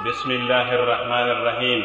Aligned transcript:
بسم 0.00 0.30
الله 0.30 0.68
الرحمن 0.74 1.26
الرحيم. 1.36 1.80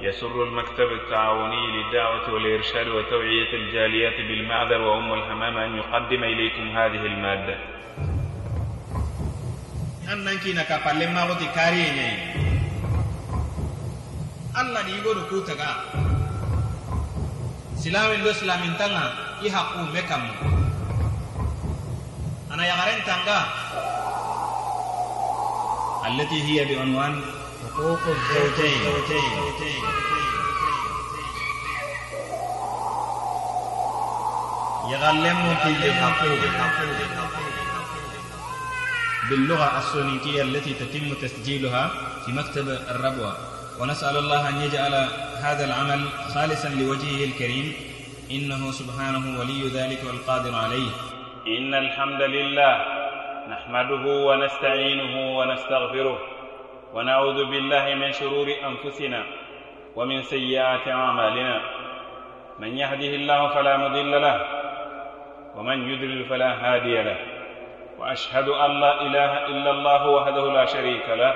يسر 0.00 0.42
المكتب 0.44 0.88
التعاوني 0.92 1.62
للدعوة 1.66 2.32
والإرشاد 2.34 2.88
وتوعية 2.88 3.52
الجاليات 3.56 4.16
بالمعذر 4.28 4.80
وأم 4.80 5.12
الحمام 5.12 5.56
أن 5.58 5.76
يقدم 5.76 6.24
إليكم 6.24 6.76
هذه 6.78 7.02
المادة. 7.06 7.56
kariye 11.56 11.88
ñayi 11.96 12.18
allah 14.54 14.82
ni 14.84 15.00
kutaga 15.28 15.70
silamin 17.80 18.20
do 18.24 18.30
i 19.40 19.48
ana 22.52 23.44
التي 26.04 26.42
هي 26.42 26.64
بعنوان 26.76 27.20
حقوق 27.64 27.98
الزوجين. 28.06 28.82
يغلم 34.90 35.54
في 35.62 35.68
الحقوق 35.68 36.38
باللغة 39.30 39.78
السونيتية 39.78 40.42
التي 40.42 40.74
تتم 40.74 41.14
تسجيلها 41.22 41.90
في 42.26 42.32
مكتب 42.32 42.68
الربوة. 42.68 43.36
ونسأل 43.80 44.16
الله 44.16 44.48
أن 44.48 44.56
يجعل 44.56 44.94
هذا 45.42 45.64
العمل 45.64 46.08
خالصا 46.34 46.68
لوجهه 46.68 47.24
الكريم. 47.24 47.72
إنه 48.30 48.70
سبحانه 48.70 49.40
ولي 49.40 49.68
ذلك 49.68 50.00
والقادر 50.06 50.54
عليه. 50.54 50.90
إن 51.46 51.74
الحمد 51.74 52.22
لله 52.22 52.76
نحمده 53.48 54.04
ونستعينه 54.06 55.38
ونستغفره. 55.38 56.33
ونعوذ 56.94 57.50
بالله 57.50 57.94
من 57.94 58.12
شرور 58.12 58.46
أنفسنا 58.70 59.22
ومن 59.96 60.22
سيئات 60.22 60.88
أعمالنا. 60.88 61.60
من 62.58 62.78
يهده 62.78 63.12
الله 63.18 63.48
فلا 63.48 63.76
مضل 63.76 64.22
له 64.22 64.40
ومن 65.56 65.90
يضلل 65.90 66.24
فلا 66.24 66.50
هادي 66.62 67.02
له. 67.02 67.16
وأشهد 67.98 68.48
أن 68.48 68.80
لا 68.80 69.02
إله 69.02 69.46
إلا 69.46 69.70
الله 69.70 70.08
وحده 70.08 70.52
لا 70.52 70.64
شريك 70.64 71.08
له 71.08 71.34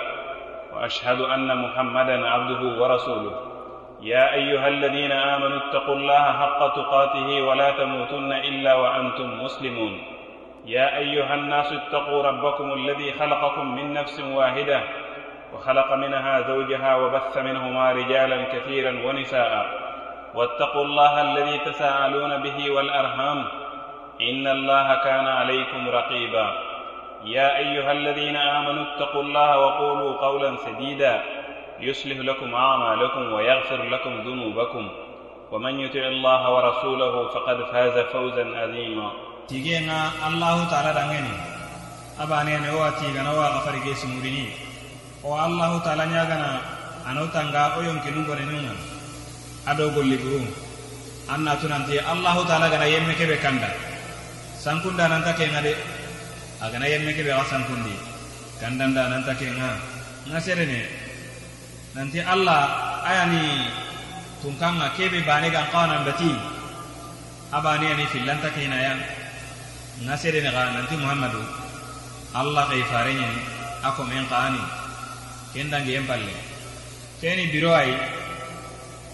وأشهد 0.72 1.20
أن 1.20 1.48
محمدا 1.62 2.28
عبده 2.28 2.62
ورسوله. 2.82 3.34
يا 4.02 4.34
أيها 4.34 4.68
الذين 4.68 5.12
آمنوا 5.12 5.58
اتقوا 5.58 5.94
الله 5.94 6.24
حق 6.40 6.60
تقاته 6.74 7.42
ولا 7.42 7.70
تموتن 7.70 8.32
إلا 8.32 8.74
وأنتم 8.74 9.42
مسلمون. 9.44 10.02
يا 10.66 10.98
أيها 10.98 11.34
الناس 11.34 11.72
اتقوا 11.72 12.22
ربكم 12.22 12.72
الذي 12.72 13.12
خلقكم 13.12 13.74
من 13.76 13.92
نفس 13.92 14.20
واحدة 14.20 14.80
وخلق 15.54 15.92
منها 15.92 16.40
زوجها 16.40 16.94
وبث 16.96 17.38
منهما 17.38 17.92
رجالا 17.92 18.44
كثيرا 18.52 18.90
ونساء. 19.06 19.66
واتقوا 20.34 20.84
الله 20.84 21.20
الذي 21.22 21.58
تساءلون 21.58 22.42
به 22.42 22.70
والأرحام. 22.70 23.44
إن 24.20 24.46
الله 24.46 24.94
كان 25.04 25.26
عليكم 25.26 25.88
رقيبا. 25.88 26.52
يا 27.24 27.56
أيها 27.58 27.92
الذين 27.92 28.36
آمنوا 28.36 28.84
اتقوا 28.84 29.22
الله 29.22 29.58
وقولوا 29.58 30.16
قولا 30.16 30.56
سديدا. 30.56 31.22
يصلح 31.80 32.18
لكم 32.18 32.54
أعمالكم 32.54 33.32
ويغفر 33.32 33.82
لكم 33.82 34.20
ذنوبكم. 34.20 34.90
ومن 35.50 35.80
يطع 35.80 36.00
الله 36.00 36.50
ورسوله 36.54 37.28
فقد 37.28 37.62
فاز 37.72 37.98
فوزا 37.98 38.44
عظيما. 38.56 39.10
تيجينا 39.48 39.98
الله 40.28 40.70
تعالى 40.70 41.24
abane 42.18 42.58
ne 42.58 42.70
wa 42.70 42.90
tigana 42.90 43.30
wa 43.30 43.50
gafari 43.50 43.80
ke 43.80 43.94
sumurini 43.94 44.50
o 45.22 45.34
allah 45.34 45.70
ta'ala 45.82 46.04
nyagana 46.06 46.50
ano 47.08 47.26
tanga 47.34 47.74
o 47.76 47.82
yonkinu 47.82 48.22
bone 48.26 48.44
nunga 48.46 48.74
ado 49.66 49.90
golli 49.90 50.16
buru 50.16 50.46
anna 51.28 51.56
tunanti 51.60 51.98
allah 51.98 52.36
ta'ala 52.48 52.70
gana 52.72 52.86
yemme 52.88 53.14
kebe 53.14 53.36
kanda. 53.42 53.68
Sankunda 54.58 55.06
nanta 55.08 55.32
kenga 55.38 55.62
de 55.62 55.72
agana 56.60 56.86
yemme 56.90 57.14
kebe 57.14 57.30
ga 57.30 57.44
sankundi 57.46 57.94
kandanda 58.60 59.08
nanta 59.08 59.32
kenga 59.34 59.70
nga? 60.28 60.38
Serene? 60.42 60.82
Nanti 61.94 62.18
allah 62.20 63.00
ayani 63.06 63.70
tunkanga 64.42 64.90
kebe 64.98 65.22
bane 65.22 65.48
gan 65.54 65.70
qawana 65.70 66.02
bati 66.04 66.30
ani 67.54 68.04
fillanta 68.12 68.50
kena 68.50 68.76
ya 68.82 68.94
nga 70.04 70.14
serene 70.18 70.50
ga 70.50 70.74
nanti 70.74 70.94
muhammadu? 70.98 71.40
Allah 72.34 72.66
kay 72.68 72.82
farenya 72.90 73.30
ako 73.86 74.04
men 74.10 74.26
qaani 74.26 74.77
kendangi 75.54 75.96
yempalle 75.96 76.34
keni 77.20 77.50
biro 77.52 77.70
ay 77.74 77.90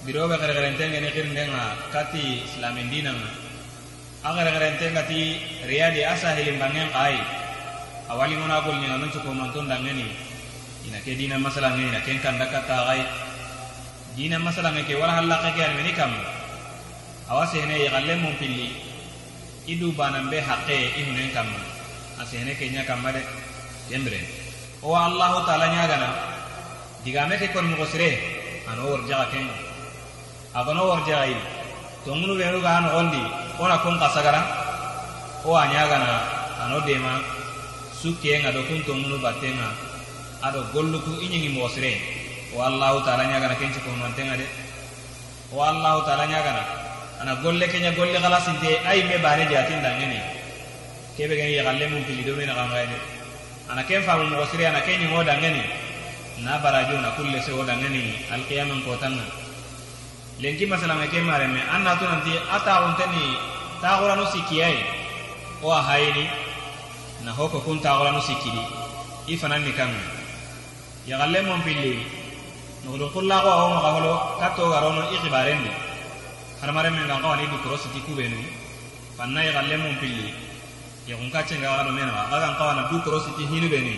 biro 0.05 0.28
be 0.28 0.37
kare 0.37 0.53
kare 0.55 0.69
tenge 0.81 0.99
ne 1.00 1.11
kirndenga 1.15 1.65
kati 1.95 2.45
islamin 2.47 2.91
dinanga 2.93 3.31
agara 4.25 4.50
gara 4.55 4.69
tenga 4.81 5.03
ti 5.05 5.41
riyadi 5.69 6.05
asa 6.05 6.33
hilim 6.37 6.56
bangen 6.59 6.89
kai 6.93 7.17
awali 8.09 8.34
ngona 8.37 8.65
gol 8.65 8.77
ni 8.81 8.87
ngano 8.89 9.06
cuko 9.12 9.31
mantun 9.33 9.69
dangeni 9.69 10.09
ina 10.89 10.99
ke 11.00 11.17
dina 11.17 11.37
masala 11.41 11.72
ngeni 11.72 11.93
na 11.93 12.00
ken 12.05 12.21
kan 12.21 12.37
dakata 12.37 12.77
gai 12.89 13.03
dina 14.16 14.39
masala 14.39 14.71
ngeke 14.71 14.95
wala 14.95 15.19
halla 15.19 15.37
ke 15.43 15.59
kan 15.59 15.75
meni 15.75 15.93
kam. 15.93 16.12
Awase 17.25 17.66
ne 17.66 17.83
ya 17.83 17.91
galle 17.91 18.15
mun 18.21 18.37
pilli 18.39 18.69
idu 19.66 19.91
banan 19.97 20.31
be 20.31 20.39
haqqe 20.39 20.93
ihunen 21.01 21.33
kam. 21.34 21.49
Ase 22.21 22.45
ne 22.45 22.55
ke 22.55 22.71
nya 22.71 22.84
kam 22.84 23.03
made. 23.03 23.25
Yembre 23.91 24.44
o 24.84 24.93
allah 24.93 25.33
taala 25.49 25.67
nya 25.72 25.89
gana 25.89 26.09
diga 27.05 27.25
me 27.28 27.41
ke 27.41 27.49
kon 27.53 27.65
mo 27.72 27.84
sire 27.89 28.21
ano 28.69 28.84
wor 28.84 29.00
jaga 29.09 29.27
ken 29.33 29.49
agono 30.53 31.00
ini 31.00 31.41
tongunu 32.05 32.37
be 32.37 32.45
ga 32.61 32.81
no 32.84 32.89
gondi 32.93 33.22
ona 33.59 33.77
kun 33.81 33.97
kasagara 33.99 34.41
o 35.45 35.50
anyagana 35.56 36.21
ano 36.65 36.81
dema. 36.84 37.21
Sukke 38.05 38.37
nga 38.45 38.53
do 38.53 38.61
kun 38.69 38.84
tongunu 38.84 39.17
batenga 39.17 39.72
ado 40.45 40.61
golluku 40.77 41.16
inyingi 41.25 41.56
mosre 41.56 41.97
o 42.53 42.61
allah 42.61 42.93
taala 43.01 43.25
nyagana 43.25 43.56
kenci 43.56 43.81
ko 43.81 43.89
mantenga 43.97 44.37
de. 44.37 44.45
O 45.49 45.65
allah 45.65 46.05
taala 46.05 46.28
nyagana 46.28 46.61
ana 47.25 47.33
golle 47.41 47.65
kenya 47.72 47.97
golle 47.97 48.21
kala 48.21 48.37
sinte 48.45 48.69
me 49.09 49.16
bane 49.25 49.49
jatin 49.49 49.81
dangeni 49.81 50.21
kebe 51.16 51.33
gani 51.33 51.56
galle 51.65 51.84
mun 51.89 52.05
pili 52.05 52.28
do 52.28 52.37
ana 53.70 53.82
ken 53.88 54.02
faamu 54.02 54.25
mogo 54.30 54.44
sire 54.50 54.66
ana 54.66 54.80
ken 54.86 55.00
ñiŋo 55.00 55.25
dangeni 55.25 55.62
na 56.44 56.58
barajo 56.62 56.97
na 57.00 57.10
kulle 57.16 57.38
sewo 57.42 57.58
wo 57.58 57.64
alkiyaman 58.34 58.80
kotan 58.84 59.12
nkotanŋa 59.16 59.25
lenki 60.42 60.66
masalama 60.66 61.06
ke 61.06 61.19
mare 61.22 61.47
me 61.48 61.60
an 61.74 61.82
natu 61.84 62.04
nanti 62.04 62.32
a 62.54 62.58
taxunteni 62.66 63.24
taxuranu 63.80 64.24
sikkiyaye 64.32 64.82
wo 65.62 65.70
a 65.72 65.80
hayini 65.88 66.24
na 67.24 67.30
ho 67.32 67.48
ko 67.48 67.58
kun 67.64 67.78
taxuranu 67.80 68.20
sikkidi 68.20 68.64
i 69.32 69.36
fanan 69.36 69.62
ni 69.64 69.72
kan 69.72 69.91
yaxalle 71.08 71.41
mon 71.47 71.60
pilli 71.62 71.92
xullaxo 73.14 73.48
a 73.48 73.56
wo 73.62 73.66
maxa 73.74 73.91
holo 73.97 74.12
ka 74.41 74.48
togarono 74.56 75.03
i 75.14 75.16
xibaren 75.22 75.60
de 75.64 75.70
hadamaren 76.60 76.92
men 76.94 77.06
gan 77.08 77.22
xawani 77.22 77.44
siti 77.82 78.00
kubenu. 78.06 78.41
Fanna 79.16 79.41
yaxalle 79.47 79.76
mon 79.78 79.94
yekun 81.09 81.31
kaccen 81.31 81.60
ga 81.60 81.70
waɗo 81.76 81.91
mena 81.92 82.12
ma 82.12 82.25
kagan 82.31 82.54
kawana 82.56 82.88
du 82.91 82.97
korositi 83.04 83.44
hinu 83.47 83.69
ɓe 83.69 83.78
ni 83.81 83.94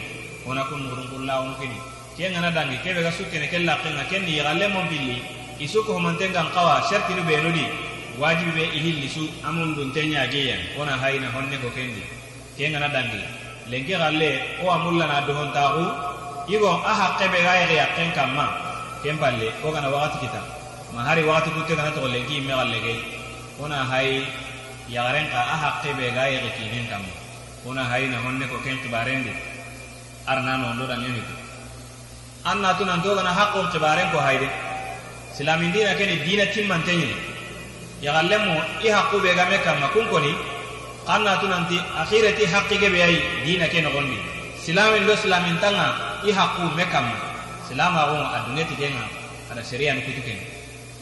wona 0.47 0.63
kun 0.67 0.83
ngurungurlawun 0.87 1.55
kini 1.61 1.79
ke 2.17 2.31
ngana 2.31 2.51
dangi 2.51 2.77
keɓe 2.85 3.03
ga 3.03 3.11
sukkene 3.13 3.47
ke 3.49 3.59
laqinga 3.63 4.05
ken 4.11 4.23
ni 4.25 4.33
yexalle 4.39 4.67
mon 4.69 4.87
pilli 4.89 5.23
i 5.59 5.67
sukko 5.69 5.93
homanten 5.95 6.33
gan 6.33 6.51
kawa 6.55 6.83
shartinu 6.89 7.23
ɓenu 7.23 7.53
di 7.53 7.65
wajibi 8.19 8.51
ɓe 8.59 8.65
i 8.75 8.79
hilli 8.81 9.09
su 9.09 9.23
amun 9.47 9.75
dunte 9.75 10.01
ñageyen 10.03 10.61
wona 10.79 10.97
hayina 10.99 11.29
honne 11.35 11.57
ko 11.63 11.69
kendi. 11.75 12.03
Ke 12.57 12.71
ngana 12.71 12.89
dangi 12.89 13.21
lenke 13.71 13.95
xalle 13.95 14.31
wo 14.63 14.71
a 14.71 14.79
mullana 14.79 15.21
dohontaxu 15.27 15.85
igo 16.49 16.71
a 16.85 16.93
haqqeɓe 17.01 17.39
ga 17.45 17.53
yexe 17.61 17.75
yaqen 17.75 18.11
kamma 18.15 18.47
ken 19.03 19.17
palle 19.19 19.53
wo 19.63 19.71
gana 19.71 19.89
waxati 19.91 20.19
kita 20.27 20.41
ma 20.95 21.03
hari 21.07 21.23
waxati 21.23 21.51
kutte 21.55 21.75
gana 21.77 21.91
toxo 21.91 22.09
lenki 22.09 22.39
imme 22.41 22.53
xalle 22.55 22.79
ke 22.85 22.95
wona 23.59 23.85
hay 23.91 24.23
yagaren 24.89 25.27
ka 25.31 25.39
a 25.39 25.57
haqqe 25.63 25.91
be 25.99 26.11
ga 26.17 26.25
yege 26.29 26.51
kinen 26.59 26.87
kamma 26.91 27.13
kuna 27.63 27.83
hayina 27.85 28.19
honne 28.25 28.47
ko 28.49 28.57
ken 28.65 28.79
kibarende 28.83 29.33
arna 30.27 30.57
nondo 30.57 30.87
da 30.87 30.95
dan 30.95 31.03
yemi 31.05 31.23
anna 32.45 32.75
tunan 32.79 33.03
to 33.03 33.15
kana 33.15 33.31
haqqo 33.31 33.71
kibaren 33.73 34.11
ko 34.13 34.19
hayde 34.19 34.49
silamin 35.37 35.73
dina 35.73 35.95
keni 35.99 36.17
dina 36.25 36.45
timmanteñe 36.53 37.11
yaxallemo 38.03 38.55
i 38.85 38.89
haqqu 38.89 39.17
be 39.23 39.35
game 39.35 39.59
kamma 39.65 39.89
kun 39.95 40.07
koni. 40.09 40.35
An 41.07 41.23
natu 41.23 41.47
nanti 41.47 41.79
akhirati 41.79 42.45
haqqige 42.51 42.91
be 42.91 42.99
ayi 42.99 43.23
dina 43.47 43.69
ke 43.71 43.79
nogondi 43.79 44.19
silamin 44.59 45.07
do 45.07 45.15
silamin 45.15 45.55
tanga 45.63 46.19
i 46.27 46.33
haqqu 46.35 46.67
me 46.75 46.83
kamma 46.91 47.15
silamaxunga 47.69 48.27
a 48.35 48.39
dungeti 48.43 48.75
kenga 48.75 49.07
ada 49.53 49.63
seriyan 49.63 50.03
kutu 50.03 50.19
kenga 50.27 50.43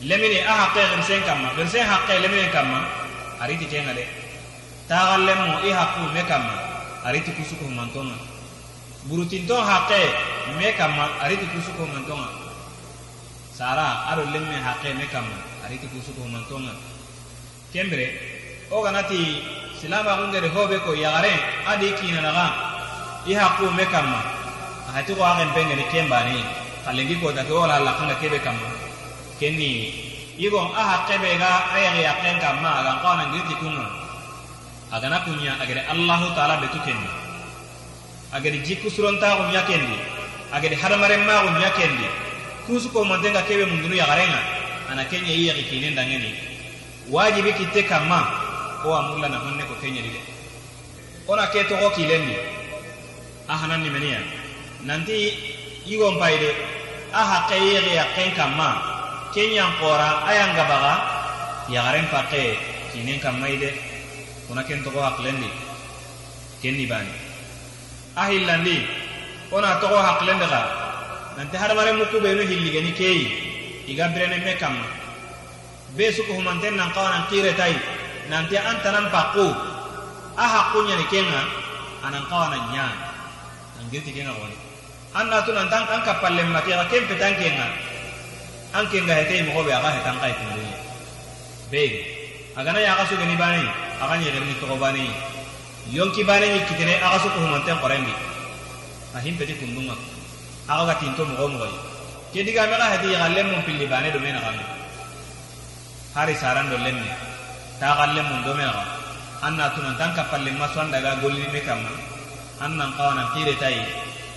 lemini 0.05 0.45
a 0.45 0.53
haqqe 0.61 0.81
xirsen 0.93 1.25
kamma 1.25 1.49
xirsen 1.57 1.89
haqqe 1.89 2.21
lemini 2.21 2.53
kamma 2.53 2.85
ariti 3.41 3.67
kenga 3.67 3.93
de 3.95 4.05
taxallemo 4.89 5.61
i 5.67 5.71
haqqu 5.71 6.13
me 6.15 6.23
ariti 7.05 7.31
kusukuhumantonga 7.37 8.17
burutinton 9.05 9.61
haqqe 9.61 10.01
me 10.57 10.73
kamma 10.77 11.09
ariti 11.21 11.47
kusuko 11.53 11.85
mantonga. 11.87 12.29
Sara 13.53 14.09
ado 14.09 14.25
lemme 14.33 14.57
haqe 14.57 14.95
me 14.97 15.05
kamma 15.13 15.37
ariti 15.65 15.87
kusuko 15.93 16.25
mantonga. 16.29 16.73
Kembere 17.73 18.07
o 18.71 18.83
ganati 18.83 19.43
silama 19.81 20.17
kungere 20.17 20.49
hobe 20.49 20.81
ko 20.85 20.93
yagare 20.93 21.33
adi 21.67 21.93
kina 22.01 22.21
naga. 22.21 22.47
I 23.27 23.33
haqqu 23.33 23.69
me 23.77 23.85
kamma 23.85 24.21
ahati 24.89 25.15
ko 25.15 25.23
agen 25.25 25.49
pengeni 25.53 25.85
kembani 25.93 26.45
kalengi 26.85 27.21
ko 27.21 27.33
take 27.33 27.53
wala 27.53 27.81
la 27.81 27.93
kanga 27.97 28.17
kebe 28.21 28.39
kamma 28.41 28.69
kenni 29.41 30.14
yigon 30.39 30.71
a 30.75 30.83
haqqe 30.83 31.19
be 31.23 31.39
ga 31.39 31.71
a 31.75 31.79
yagi 31.79 32.03
yaqqen 32.03 32.41
kamma 32.41 32.71
agan 32.81 32.97
qawanangirti 33.03 33.55
kunga 33.63 34.05
agana 34.95 35.19
kunya 35.27 35.59
agede 35.59 35.83
allahu 35.91 36.31
taala 36.35 36.63
betu 36.63 36.79
kendi. 36.87 37.11
Agede 38.35 38.63
jikkusurontaxunya 38.67 39.63
kendi. 39.67 39.99
Agede 40.55 40.75
hadamarenmaxunya 40.79 41.71
kendi. 41.75 42.07
Kusu 42.67 42.89
komantenga 42.95 43.43
kebe 43.43 43.67
mundunu 43.67 43.95
yagarenga 43.95 44.41
ana 44.91 45.05
kenya 45.11 45.35
i 45.35 45.51
yagi 45.51 45.65
kinen 45.71 45.95
dangeni 45.95 46.35
wajibi 47.11 47.53
kitte 47.53 47.83
kamma 47.85 48.21
wo 48.85 48.95
amulla 48.97 49.29
na 49.29 49.39
honne 49.39 49.65
ko 49.69 49.75
kenyedi 49.81 50.09
de 50.09 50.21
ona 51.29 51.47
ke 51.53 51.65
togo 51.69 51.91
kilendi. 51.91 52.37
A 53.49 53.55
hananni 53.57 53.91
meniya 53.91 54.21
nanti 54.87 55.37
yigon 55.87 56.17
payide 56.19 56.55
a 57.13 57.23
haqqe 57.23 57.57
i 57.61 57.75
yagi 57.75 57.93
yaqqen 57.99 58.31
kenyan 59.35 59.75
qora 59.83 60.23
ayan 60.31 60.55
gabaga 60.55 60.95
yagaren 61.67 62.07
pakke 62.07 62.55
kinen 62.95 63.19
kamma 63.19 63.51
ide 63.51 63.75
ona 64.47 64.63
ken 64.63 64.79
togo 64.87 65.03
haklendi 65.03 65.51
kenni 66.63 66.87
bani. 66.87 67.11
A 68.15 68.31
hillandi 68.31 68.79
ona 69.51 69.83
togo 69.83 69.99
haklendi 69.99 70.47
ga 70.47 70.63
nanti 71.35 71.59
hadamare 71.59 71.99
mukku 71.99 72.23
benu 72.23 72.47
hilligeni 72.47 72.95
keyi 72.95 73.27
iga 73.91 74.07
birene 74.15 74.39
me 74.39 74.55
kamma 74.55 74.87
be 75.99 76.15
suku 76.15 76.31
humanten 76.31 76.79
nan 76.79 76.95
kawanan 76.95 77.27
kiretai 77.27 77.75
nanti 78.31 78.55
an 78.55 78.79
tanan 78.87 79.11
pakku 79.11 79.51
a 80.39 80.45
hakkunyani 80.47 81.07
kenga 81.11 81.43
anan 82.07 82.23
kawanan 82.31 82.63
nya 82.71 82.87
an 83.83 83.85
girti 83.91 84.15
kenga 84.15 84.31
woni 84.31 84.55
an 85.19 85.27
natu 85.27 85.51
nan 85.51 85.67
tan 85.67 85.83
an 85.91 86.07
kapallen 86.07 86.55
mati 86.55 86.71
ga 86.71 86.87
ken 86.87 87.03
petan 87.11 87.35
kenga 87.35 87.67
an 88.75 88.85
kenga 88.91 89.15
hetei 89.15 89.47
mo 89.47 89.63
be 89.63 89.71
aga 89.71 89.91
kai 90.03 90.33
kundu 90.35 90.63
be 91.71 91.83
ya 92.59 92.93
ga 92.99 93.05
su 93.07 93.15
gani 93.17 93.37
bani 93.39 93.63
aga 94.03 94.15
ni 94.19 94.27
gani 94.35 94.55
to 94.59 94.67
bani. 94.77 95.07
Yonki 95.93 96.25
bani 96.27 96.47
ni 96.55 96.61
kitene 96.67 96.99
aga 96.99 97.19
su 97.23 97.29
ko 97.31 97.39
humanten 97.45 97.79
qorendi 97.79 98.11
a 99.15 99.19
him 99.21 99.37
peti 99.39 99.55
kundunga 99.61 99.95
aga 100.67 100.83
ga 100.91 100.95
tinto 100.99 101.25
mo 101.25 101.47
mo 101.47 101.67
ke 102.33 102.43
diga 102.43 102.67
me 102.67 102.77
ga 102.81 102.87
hedi 102.99 103.15
ga 103.15 103.29
lemmon 103.37 103.63
pilli 103.63 103.87
bani 103.87 104.11
do 104.11 104.19
mena 104.19 104.41
ga 104.41 104.51
hari 106.17 106.35
saran 106.35 106.67
do 106.71 106.77
lemme 106.77 107.07
ta 107.79 107.95
ga 107.99 108.07
lemmon 108.17 108.43
do 108.43 108.55
mena 108.59 108.73
ga 108.73 108.85
an 109.47 109.55
natu 109.55 109.83
nan 109.87 109.95
tan 110.01 110.11
kapalle 110.17 110.51
maso 110.59 110.81
an 110.81 110.91
daga 110.91 111.21
golli 111.23 111.47
me 111.53 111.61
an 112.65 112.71
nan 112.79 112.91
kawana 112.99 113.31
kire 113.35 113.55
tai 113.63 113.79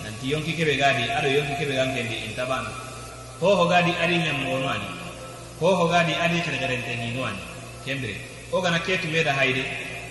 nanti 0.04 0.30
yonki 0.34 0.54
kebe 0.58 0.78
gadi 0.78 1.10
ado 1.18 1.28
yonki 1.38 1.54
kebe 1.58 1.74
gangendi 1.80 2.16
intabana 2.28 2.87
ho 3.40 3.56
ho 3.56 3.66
gadi 3.68 3.92
adi 4.02 4.18
nyam 4.18 4.44
mono 4.44 4.68
ani. 4.68 4.90
Ho 5.60 5.76
ho 5.76 5.88
gadi 5.88 6.14
adi 6.14 6.42
kare 6.42 6.58
kare 6.58 6.76
ni 6.98 7.14
no 7.14 7.28
kembre 7.86 8.16
o 8.52 8.62
gana 8.62 8.80
ketu 8.80 9.08
meda 9.08 9.32
haide 9.34 9.64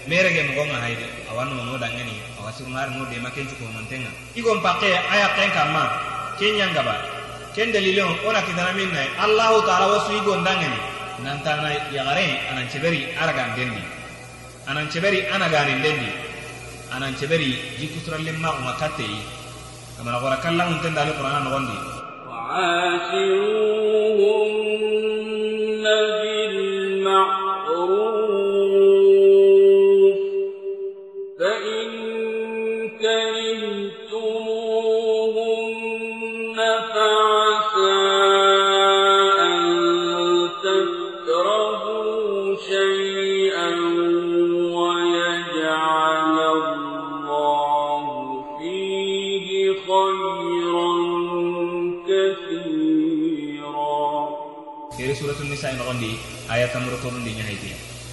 mere 0.07 0.31
ge 0.31 0.43
mo 0.47 0.63
haide 0.63 1.07
awan 1.31 1.51
mo 1.55 1.63
no 1.65 1.79
dangani 1.79 2.17
awasir 2.39 2.67
mar 2.69 2.89
no 2.91 3.05
de 3.11 3.19
maken 3.19 3.47
ko 3.47 3.67
mantenga. 3.75 4.11
Igon 4.35 4.63
pakke 4.63 4.87
aya 4.87 5.29
ken 5.37 5.51
kamma 5.51 5.83
kenya 6.39 6.67
ngaba. 6.71 6.95
Ken 7.55 7.73
dalilon 7.73 8.15
ona 8.27 8.41
kidana 8.43 8.73
minna 8.77 9.03
allah 9.19 9.51
taala 9.67 9.87
wasu 9.97 10.13
igon 10.21 10.45
dangani 10.45 10.97
nantana 11.23 11.73
yagare 11.91 12.27
a 12.51 12.55
nan 12.55 12.69
ceberi 12.69 13.17
aragan 13.17 13.57
dendi 13.57 13.83
a 14.69 14.75
nan 14.75 14.87
ceberi 14.89 15.25
anaganin 15.33 15.81
dendi 15.81 16.11
a 16.93 16.99
nan 16.99 17.15
ceberi 17.17 17.57
jikuturallen 17.81 18.37
ma 18.39 18.53
uma 18.61 18.73
katte 18.77 19.09
kamana 19.97 20.21
gora 20.21 20.37
kallan 20.45 20.77
unten 20.77 20.93
dali 20.95 21.13
qur'ana 21.17 21.41
no 21.41 21.96
وعاشروهم 22.47 24.17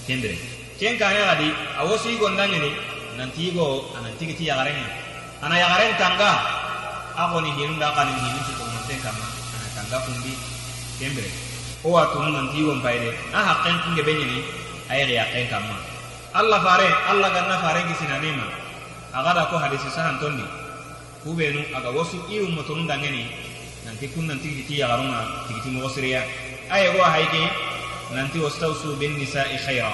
kembere 0.07 0.37
ken 0.79 0.97
kane 0.97 1.19
gadi 1.19 1.47
awosu 1.79 2.09
igo 2.15 2.29
ndangeni 2.29 2.71
nanti 3.17 3.49
igo 3.49 3.87
anan 3.97 4.13
tigiti 4.19 4.45
yagarenga 4.49 4.87
ana 5.41 5.55
yagaren 5.59 5.93
tanga 6.01 6.29
agoni 7.17 7.51
hinu 7.57 7.79
da 7.79 7.91
kanin 7.95 8.15
hinu 8.17 8.39
su 8.47 8.51
ko 8.57 8.63
monten 8.67 8.99
kama 9.05 9.25
ana 9.55 9.67
tanga 9.75 9.97
kundi 10.05 10.33
kembere 10.99 11.29
o 11.83 11.91
watu 11.91 12.19
nanti 12.19 12.57
igo 12.59 12.73
mbaide 12.75 13.09
a 13.33 13.39
haqqen 13.47 13.75
kinge 13.83 14.03
benyini 14.03 14.39
ayere 14.89 15.13
yaqqen 15.19 15.47
kama. 15.49 15.75
Allah 16.33 16.59
fare 16.65 16.87
allah 17.11 17.29
ganna 17.29 17.55
fare 17.61 17.81
kisina 17.87 18.17
nema 18.17 18.43
agada 19.13 19.45
ko 19.53 19.57
hadisi 19.61 19.85
sahan 19.93 20.17
tondi. 20.19 20.43
Kubenu 21.23 21.61
aga 21.77 21.89
wosu 21.93 22.17
iu 22.27 22.49
motonu 22.51 22.83
dangeni 22.89 23.29
nanti 23.85 24.07
kun 24.11 24.27
nanti 24.27 24.49
tigiti 24.49 24.81
yagarunga 24.83 25.47
tigiti 25.47 25.69
mo 25.71 25.87
siriya 25.87 26.19
aye 26.67 26.91
go 26.91 26.99
hayke 26.99 27.47
nanti 28.13 28.39
wastausu 28.39 28.95
bin 29.01 29.17
nisa'i 29.17 29.57
khaira. 29.65 29.91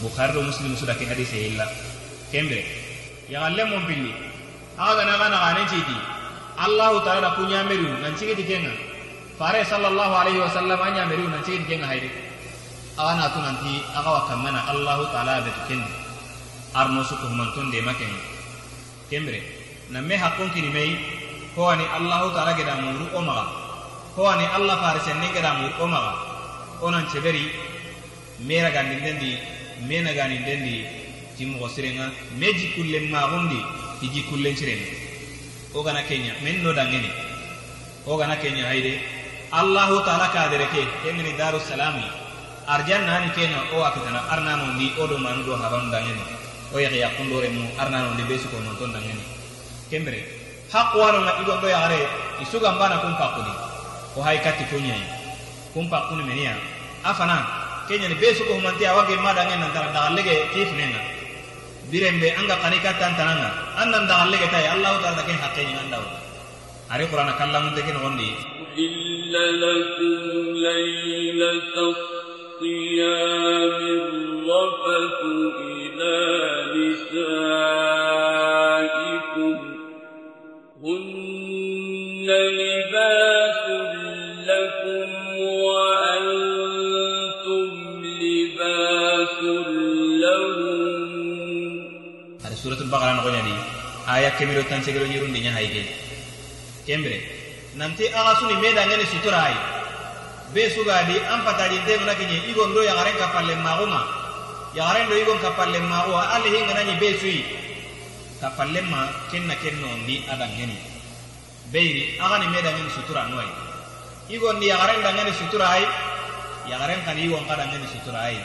Bukhari 0.00 0.40
muslim 0.40 0.72
sudah 0.78 0.96
ke 0.96 1.04
hadis 1.04 1.34
illa. 1.34 1.66
Kembe. 2.32 2.62
Ya 3.30 3.46
galle 3.46 3.62
mon 3.68 3.86
pilli 3.86 4.10
aga 4.78 5.02
na 5.04 5.14
kana 5.20 5.36
gane 5.38 5.62
citi. 5.68 5.98
Allah 6.60 6.92
taala 7.00 7.28
kunya 7.40 7.64
meru 7.64 7.88
nan 8.04 8.12
cigi 8.20 8.36
dikenga 8.36 8.68
fare 9.40 9.64
sallallahu 9.64 10.12
alaihi 10.12 10.44
wasallam 10.44 10.76
anya 10.76 11.08
meru 11.08 11.24
nan 11.24 11.40
cigi 11.40 11.64
dikenga 11.64 11.88
hayde 11.88 12.10
aga 13.00 13.12
na 13.16 13.32
tu 13.32 13.40
nanti 13.40 13.80
aga 13.96 14.10
wa 14.12 14.22
kamana 14.28 14.60
allah 14.68 14.98
taala 15.08 15.40
be 15.40 15.48
tukendi 15.56 15.88
arno 16.76 17.00
su 17.00 17.16
ko 17.16 17.32
mantun 17.32 17.72
de 17.72 17.80
maken 17.80 18.12
kembre 19.08 19.40
na 19.88 20.04
me 20.04 20.20
hakkon 20.20 20.52
kini 20.52 20.68
mei 20.68 20.92
ko 21.56 21.72
ani 21.72 21.88
allah 21.96 22.28
taala 22.36 22.52
geda 22.52 22.76
muru 22.76 23.08
o 23.16 23.20
maga. 23.24 23.44
Ko 24.12 24.28
ani 24.28 24.44
allah 24.44 24.76
fare 24.84 25.00
senne 25.00 25.32
geda 25.32 25.56
muru 25.56 25.72
o 25.80 25.86
maga 25.88 26.29
onan 26.82 27.06
ceberi 27.12 27.44
mera 28.40 28.70
gandindendi 28.70 29.38
mena 29.88 30.12
ganindendi 30.12 30.84
ti 31.36 31.46
mogo 31.46 31.68
sirenga 31.68 32.12
me 32.38 32.52
jikullen 32.52 33.10
maxundi 33.10 33.60
ti 34.00 34.06
jikullen 34.14 34.56
cirenga 34.56 35.00
o 35.74 35.82
gana 35.82 36.02
kenya 36.02 36.34
men 36.42 36.62
no 36.62 36.72
dangeni. 36.72 37.10
O 38.06 38.16
gana 38.16 38.36
kenya 38.36 38.66
hayde 38.66 38.98
allahu 39.52 40.02
taala 40.02 40.26
kadere 40.34 40.66
ke 40.66 40.82
kengeni 41.02 41.38
darusalami 41.38 42.02
arjannani 42.66 43.30
kenga 43.34 43.70
o 43.74 43.82
akitana 43.86 44.26
arnanondi 44.34 44.90
o 44.98 45.06
do 45.06 45.18
manu 45.18 45.44
do 45.44 45.54
habanu 45.54 45.90
dangeni. 45.90 46.22
O 46.74 46.78
yexe 46.78 46.98
yakkundore 46.98 47.48
mu 47.54 47.62
arnanondi 47.78 48.22
be 48.26 48.38
suko 48.38 48.58
nonton 48.58 48.90
dangeni. 48.92 49.22
Kembere 49.90 50.26
haqwanonga 50.72 51.38
igondo 51.42 51.68
yaxare 51.68 52.02
i 52.42 52.44
sugambana 52.44 52.98
kun 52.98 53.14
pakkudi 53.14 53.52
o 54.16 54.22
hay 54.22 54.38
katti 54.42 54.64
kumpa 55.72 55.98
kuni 56.08 56.22
meniya 56.28 56.54
afana 57.04 57.36
kenyani 57.88 58.14
besu 58.20 58.42
ko 58.46 58.58
humanti 58.58 58.84
awage 58.86 59.14
madange 59.18 59.54
nan 59.58 59.70
tara 59.74 59.88
dagalege 59.94 60.34
kifnena 60.54 61.00
birembe 61.90 62.28
anga 62.38 62.56
kanika 62.62 62.94
tantananga. 63.00 63.50
Annan 63.82 64.06
dagalege 64.06 64.46
tay 64.54 64.66
allah 64.74 64.92
taala 65.02 65.22
ke 65.26 65.34
hakke 65.42 65.62
ni 65.66 65.74
andaw 65.82 66.04
ari 66.92 67.04
qur'ana 67.10 67.34
kallam 67.40 67.74
de 67.74 67.82
ken 67.82 67.98
gondi. 68.02 68.30
Illa 68.86 69.44
lakum 69.64 70.54
laylatul 70.66 71.98
qiyamir 72.62 74.06
rafatu 74.50 75.34
ila 75.74 76.16
nisaa 76.74 77.99
bagara 92.90 93.14
nogoñadi 93.14 93.54
aya 94.06 94.30
kemiro 94.36 94.62
tansegero 94.66 95.06
ñirundi 95.06 95.40
ñahayi 95.40 95.68
ke 95.70 95.82
kembire 96.86 97.18
nanti 97.78 98.10
aga 98.10 98.34
suni 98.42 98.56
meda 98.58 98.82
ngene 98.86 99.06
sutura 99.06 99.46
hay 99.46 99.56
be 100.52 100.66
sugadi 100.74 101.16
an 101.30 101.46
patajintemena 101.46 102.14
kiñi 102.18 102.50
igon 102.50 102.74
do 102.74 102.82
yagaren 102.82 103.14
kapalle 103.22 103.54
maxuma 103.62 104.02
yagaren 104.74 105.06
do 105.08 105.14
igon 105.14 105.38
kapalle 105.38 105.78
maxuwa 105.78 106.34
alle 106.34 106.48
hinganañi 106.50 106.98
be 106.98 107.08
suyi 107.20 107.44
kapalle 108.42 108.80
ma 108.90 109.06
kenna 109.30 109.54
ken 109.62 109.78
nondi 109.78 110.26
adan 110.26 110.50
ngeni 110.58 110.76
beyri 111.70 112.18
agani 112.18 112.46
meda 112.50 112.70
ngene 112.74 112.90
sutura 112.90 113.22
noy 113.30 113.46
igon 114.34 114.58
ni 114.58 114.66
yagaren 114.66 115.02
da 115.06 115.10
ngene 115.14 115.30
sutura 115.38 115.66
hay 115.78 115.86
yagaren 116.66 116.98
kani 117.06 117.22
igon 117.30 117.46
kada 117.46 117.70
ngene 117.70 117.86
sutura 117.86 118.26
hay 118.26 118.36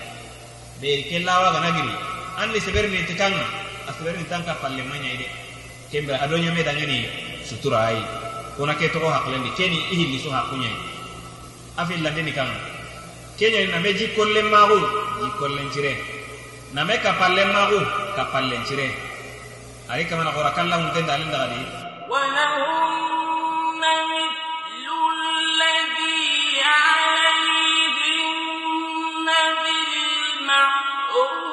beyri 0.81 1.03
kellawa 1.09 1.49
ganagiri 1.57 1.93
an 2.37 2.53
ni 2.53 2.59
seberni 2.61 3.01
tikanga 3.09 3.64
asuberi 3.89 4.23
tanka 4.29 4.53
palle 4.61 4.81
manya 4.83 5.09
ide. 5.15 5.27
Kembe 5.91 6.13
adonyo 6.13 6.51
me 6.53 6.61
dangani 6.63 7.05
sutura 7.47 7.79
ai 7.89 8.01
kona 8.57 8.73
ke 8.75 8.89
to 8.93 8.99
haklendi 8.99 9.49
keni 9.57 9.77
ihi 9.93 10.05
liso 10.13 10.29
hakunya 10.31 10.71
afi 11.77 11.97
landeni 12.01 12.31
kam 12.33 12.49
kenya 13.37 13.67
na 13.71 13.79
me 13.79 13.93
jikolle 13.93 14.41
maru. 14.53 14.79
Jikolle 15.21 15.61
njire. 15.69 15.93
Na 16.73 16.83
me 16.83 16.97
kapalle 16.97 17.43
maru. 17.53 17.79
Kapalle 18.15 18.57
njire. 18.63 18.87
Ari 19.89 20.05
kama 20.05 20.23
na 20.23 20.31
gora 20.31 20.51
kallahu 20.51 20.83
ndenda 20.91 21.13
alinda 21.13 21.37
gadi. 21.37 21.61
Wa 22.09 22.19
lahunna 22.35 22.85
Oh. 31.17 31.44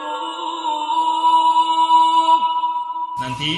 nanti 3.21 3.49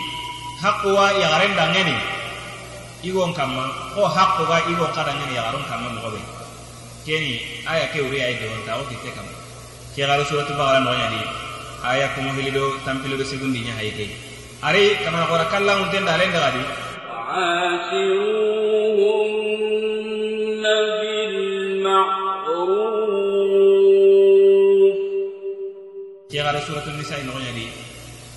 hakkuwa 0.62 1.06
yaxaren 1.22 1.54
dangeni 1.60 1.96
igon 3.04 3.32
kamma 3.38 3.64
ko 3.96 4.02
hakkuga 4.16 4.58
igon 4.72 4.92
ka 4.96 5.02
dangeni 5.08 5.34
yaxaron 5.40 5.64
kamma 5.70 5.88
moxoɓe 5.96 6.20
keni 7.06 7.32
aya 7.72 7.86
ke 7.92 8.00
wuri 8.06 8.20
ay 8.22 8.34
dewonta 8.40 8.72
o 8.80 8.84
kitte 8.90 9.10
kam 9.16 9.28
ke 9.96 10.02
xari 10.08 10.24
suratu 10.30 10.54
bagara 10.60 10.80
noxoñadi 10.86 11.22
aya 11.84 12.08
kumo 12.16 12.30
hilido 12.38 12.64
tampilido 12.86 13.24
segundi 13.26 13.60
ña 13.68 13.74
hay 13.80 13.90
ke 13.98 14.06
ari 14.68 14.84
kamana 15.04 15.26
xora 15.30 15.46
kallahuntende 15.52 16.12
alen 16.12 16.32
daxadi 16.36 16.64
وعاشروهن 17.30 18.16
بالمعروف 21.02 22.20
ke 26.30 26.38
gara 26.46 26.60
suratu 26.62 26.90
nisa 26.98 27.16
ino 27.22 27.34
nya 27.42 27.43
di 27.43 27.43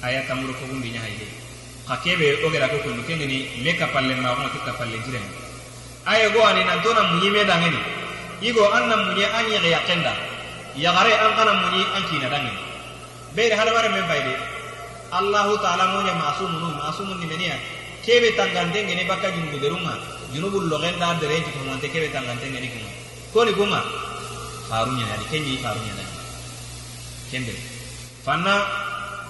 aya 0.08 0.24
tamuru 0.24 0.56
ko 0.56 0.64
gundi 0.72 0.96
nya 0.96 1.04
hayde 1.04 1.28
ka 1.88 1.96
kebe 2.00 2.40
o 2.44 2.48
gera 2.48 2.72
ko 2.72 2.80
kunu 2.80 3.04
kengeni 3.04 3.60
me 3.64 3.72
ka 3.76 3.92
palle 3.92 4.16
ma 4.16 4.32
ko 4.32 4.60
ka 4.64 4.72
palle 4.80 4.96
jiren 5.04 5.24
aya 6.08 6.32
go 6.32 6.40
ani 6.48 6.64
nan 6.64 6.80
tona 6.80 7.04
munyi 7.12 7.30
me 7.36 7.44
dangeni 7.44 7.80
igo 8.40 8.64
anna 8.72 8.96
munyi 9.04 9.28
anyi 9.28 9.60
ga 9.60 9.70
yakenda 9.76 10.14
ya 10.80 10.96
gare 10.96 11.12
an 11.12 11.32
kana 11.36 11.52
munyi 11.60 11.84
an 11.96 12.04
kina 12.08 12.28
beere 13.36 13.56
hada 13.60 13.72
bare 13.76 13.90
men 13.92 14.08
bayde 14.08 14.34
allah 15.12 15.48
taala 15.60 15.84
mo 15.92 16.00
nya 16.08 16.16
masumun 16.16 16.74
masumun 16.80 17.20
ni 17.20 17.28
menia 17.28 17.60
kebe 18.08 18.32
tangante 18.40 18.80
ngene 18.88 19.04
bakka 19.04 19.28
junubu 19.36 19.60
derunga 19.60 19.94
junubu 20.32 20.64
logenda 20.72 21.20
dere 21.20 21.44
ti 21.44 21.52
ko 21.52 21.60
monte 21.68 21.92
kebe 21.92 22.08
tangante 22.16 22.48
kuma 22.48 22.90
ko 23.36 23.40
ni 23.44 23.52
kuma 23.52 23.80
farunya 24.72 25.04
ni 25.20 25.26
kenyi 25.28 25.60
farunya 25.60 25.92
ni 26.00 26.04
kembe. 27.28 27.52
Fanna 28.24 28.64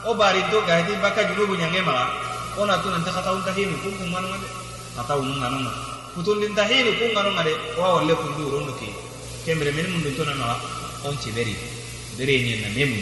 o 0.08 0.16
bari 0.16 0.40
do 0.48 0.64
gadi 0.64 0.96
baka 1.04 1.28
junubu 1.28 1.60
nyange 1.60 1.84
maga 1.84 2.08
ona 2.56 2.80
tu 2.80 2.88
nanta 2.88 3.12
kata 3.12 3.36
unta 3.36 3.52
hinu 3.52 3.76
kun 3.84 3.92
kun 4.00 4.08
manu 4.08 4.32
ngade. 4.32 4.48
Kata 4.96 5.20
unun 5.20 5.36
nganu 5.36 5.68
ma 5.68 5.72
putun 6.16 6.40
dinta 6.40 6.64
hinu 6.64 6.96
kun 6.96 7.12
nganu 7.12 7.36
ngade. 7.36 7.54
Wa 7.76 8.00
walle 8.00 8.16
kun 8.16 8.32
du 8.40 8.48
rondo 8.48 8.72
ki 8.80 8.88
kembe 9.44 9.68
men 9.68 9.84
mun 9.92 10.02
to 10.02 10.24
na 10.24 10.56
on 11.04 11.16
ci 11.20 11.30
beri. 11.36 11.52
Beri 12.16 12.40
ni 12.40 12.52
na 12.64 12.72
memu 12.72 12.98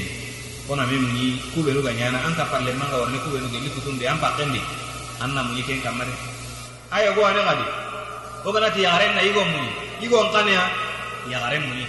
ona 0.67 0.83
memu 0.89 1.07
ni 1.13 1.37
kubenu 1.53 1.85
ga 1.85 1.93
nyana. 1.93 2.25
An 2.25 2.33
ka 2.33 2.49
palle 2.49 2.73
manga 2.73 2.97
warne 2.97 3.21
kubenu 3.21 3.53
ge 3.53 3.61
likutun 3.61 4.01
de 4.01 4.09
an 4.09 4.17
pakendi 4.17 4.59
anna 5.21 5.45
mu 5.45 5.53
yiken 5.53 5.85
kamare. 5.85 6.11
Aya 6.89 7.13
go 7.13 7.21
ane 7.21 7.37
gadi 7.45 7.65
o 8.43 8.51
gana 8.51 8.73
ti 8.73 8.81
na 8.81 9.21
igo 9.21 9.45
mu 9.45 9.61
igo 10.01 10.17
nkane 10.25 10.51
ya. 10.57 10.65
Yaren 11.29 11.61
mu 11.69 11.73
ni 11.77 11.85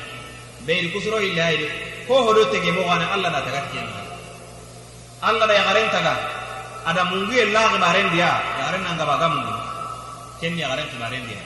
beiri 0.69 0.93
kusuro 0.93 1.25
ille 1.25 1.41
ayde 1.41 1.67
ko 2.07 2.21
hodo 2.21 2.45
tege 2.53 2.69
allah 2.69 3.33
da 3.33 3.41
tagat 3.41 3.73
ken 3.73 4.06
allah 5.23 5.47
da 5.47 5.55
yaren 5.55 5.89
taga. 5.91 6.15
Ada 6.87 7.03
mungu 7.11 7.33
e 7.33 7.45
la 7.51 7.67
gbaren 7.75 8.11
dia 8.15 8.31
yaren 8.61 8.83
nanga 8.87 9.05
baga 9.05 9.29
mungu 9.29 9.55
ken 10.41 10.57
yaren 10.57 10.87
gbaren 10.97 11.25
dia. 11.27 11.41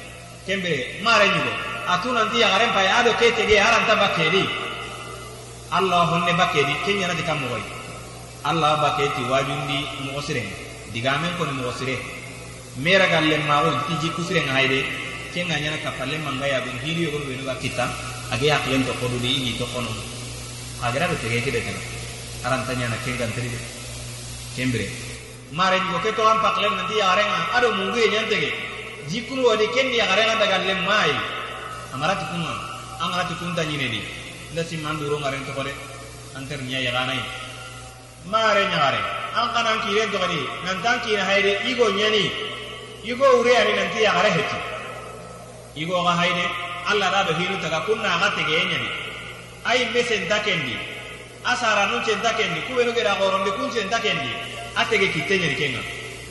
Kembe 0.46 1.00
mare 1.02 1.26
nyugo 1.28 1.52
atuna 1.88 2.24
ndi 2.24 2.38
yaren 2.40 2.70
pa 2.76 2.80
ado 3.00 3.12
ke 3.16 3.32
tege 3.36 3.54
yaran 3.56 3.86
ta 3.86 3.94
bakedi 3.96 4.44
allah 5.70 6.06
honne 6.10 6.32
bakedi 6.36 6.74
ken 6.84 6.98
yana 7.00 7.14
di 7.14 7.22
kamoy 7.22 7.62
allah 8.44 8.76
baketi 8.84 9.22
wajundi 9.30 9.78
sire 10.26 10.42
digamen 10.92 11.32
ko 11.38 11.44
mo 11.44 11.72
sire 11.72 11.96
mera 12.76 13.06
galle 13.06 13.36
mawo 13.48 13.70
ti 13.88 13.94
jikku 14.02 14.22
sire 14.22 14.40
ngayde 14.44 14.84
ken 15.32 15.46
nganya 15.48 15.78
ka 15.82 15.90
palle 15.98 16.18
manga 16.18 16.46
ya 16.46 16.60
bin 16.60 16.76
hiri 16.84 17.06
yo 17.08 17.18
be 17.24 17.36
no 17.38 17.54
kita. 17.60 17.86
Age 18.30 18.46
yaklen 18.46 18.86
to 18.86 18.92
kodu 19.02 19.18
di 19.18 19.42
ni 19.42 19.58
to 19.58 19.66
kono. 19.74 19.90
Agara 20.82 21.08
be 21.10 21.16
tege 21.18 21.42
ke 21.42 21.50
de 21.50 21.60
tan 22.42 22.52
aran 22.52 22.66
tanya 22.66 22.88
na 22.88 22.96
ken 23.04 23.16
gan 23.16 23.30
tiri 23.32 23.50
kembre. 24.56 24.88
Mare 25.52 25.78
ko 25.78 25.98
ke 26.00 26.14
to 26.14 26.22
am 26.22 26.38
paklen 26.40 26.72
nanti 26.76 26.96
ya 26.96 27.12
arenga 27.12 27.38
ado 27.56 27.72
mungu 27.76 27.98
e 27.98 28.08
nyantege 28.08 28.50
jikuru 29.08 29.44
wadi 29.44 29.66
ken 29.74 29.92
ya 29.92 30.06
arenga 30.06 30.38
daga 30.40 30.58
le 30.64 30.74
mai. 30.86 31.12
Amara 31.92 32.14
ti 32.16 32.24
kunga 32.32 32.54
angara 33.00 33.24
ti 33.28 33.34
kunta 33.34 33.64
nyine 33.64 33.88
di. 33.90 34.00
Nda 34.52 34.64
si 34.64 34.76
manduro 34.76 35.18
ngaren 35.18 35.44
to 35.44 35.52
kode. 35.52 35.72
Anter 36.36 36.60
nya 36.62 36.78
ya 36.80 36.92
ganai 36.92 37.20
mare 38.26 38.64
nyare 38.72 39.00
an 39.36 39.48
kanan 39.52 39.78
kiren 39.84 40.10
to 40.10 40.18
kadi. 40.18 40.40
Kina 41.04 41.24
hayde 41.24 41.52
igo 41.68 41.86
nyani 41.92 42.24
igo 43.04 43.26
ure 43.40 43.52
ani 43.56 43.72
nanti 43.76 44.02
ya 44.02 44.12
gare 44.16 44.30
heti. 44.32 44.58
Igo 45.76 46.02
ga 46.02 46.16
hayde 46.16 46.44
alla 46.88 47.10
da 47.10 47.24
do 47.24 47.32
hiru 47.34 47.60
taga 47.60 47.84
kunna 47.84 48.16
ga 48.16 48.28
tege 48.32 48.64
nyani 48.70 48.88
ay 49.66 49.92
mesen 49.92 50.24
takendi 50.28 50.99
asaranu 51.44 52.04
centa 52.04 52.30
kendi 52.34 52.60
kubenu 52.68 52.92
geda 52.92 53.16
goronde 53.18 53.50
kun 53.56 53.70
centa 53.70 53.98
kendi. 54.00 54.30
Atege 54.76 55.08
kittenyeri 55.12 55.56
kenga. 55.56 55.82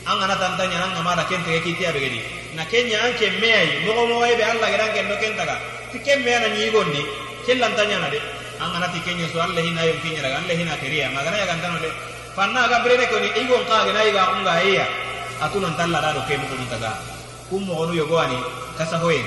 Angana 0.06 0.36
tantanya 0.36 0.78
nanga 0.80 1.02
mara 1.02 1.24
kentege 1.24 1.60
kitiya 1.60 1.92
begedi 1.92 2.20
na 2.56 2.64
kenya 2.64 2.98
anke 3.04 3.30
meyai 3.40 3.84
mogo 3.86 4.06
mogo 4.06 4.24
ebe 4.26 4.42
alla 4.42 4.66
geda 4.70 4.84
anke 4.90 5.02
ndo 5.02 5.16
kentaga 5.22 5.56
tike 5.92 6.16
meya 6.24 6.40
na 6.40 6.48
nyigondi 6.48 7.02
kellantanya 7.46 7.98
na 8.00 8.08
de. 8.10 8.20
Angana 8.60 8.88
ti 8.88 9.00
kenya 9.00 9.28
so 9.32 9.40
alla 9.40 9.60
hina 9.60 9.84
yom 9.84 9.98
kenya 10.02 10.22
raga 10.22 10.38
alla 10.40 10.52
hina 10.54 10.74
keriya 10.80 11.10
magana 11.12 11.36
ya 11.36 11.46
gantano 11.46 11.78
de. 11.78 11.90
Fanna 12.34 12.68
ga 12.68 12.80
brene 12.80 13.06
ko 13.10 13.18
ni 13.18 13.28
igon 13.42 13.64
ka 13.66 13.84
gena 13.84 14.00
iga 14.06 14.32
unga 14.34 14.54
heya 14.62 14.86
atuna 15.40 15.68
ntalla 15.68 16.00
da 16.00 16.12
do 16.12 16.20
kemu 16.28 16.46
kuntaga 16.46 16.92
kummo 17.50 17.74
onu 17.82 17.92
yogwani 17.94 18.38
kasa 18.78 18.96
hoyen 19.02 19.26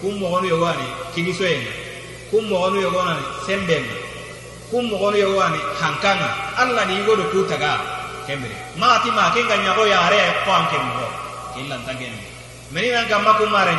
kummo 0.00 0.26
onu 0.34 0.48
yogwani 0.48 0.82
kingisoyen 1.14 1.62
kummo 2.30 2.58
onu 2.66 2.80
yogwani 2.80 3.22
sembenga 3.46 3.94
semben 4.70 4.88
kum 4.90 4.90
mo 4.90 5.06
onu 5.06 5.16
yogo 5.18 5.40
ani 5.40 5.58
hankanga 5.80 6.28
alla 6.56 6.84
ni 6.86 7.02
godo 7.04 7.24
ku 7.30 7.44
taga 7.46 7.80
kembre 8.26 8.50
ma 8.76 8.98
kenga 9.02 9.56
nyago 9.64 9.86
ya 9.86 9.98
are 10.06 10.20
ko 10.44 10.50
an 10.50 10.66
kembo 10.70 11.06
killan 11.54 11.82
tagen 11.86 12.14
meni 12.70 12.90
nan 12.90 13.06
gamma 13.08 13.34
kum 13.34 13.50
mare 13.50 13.74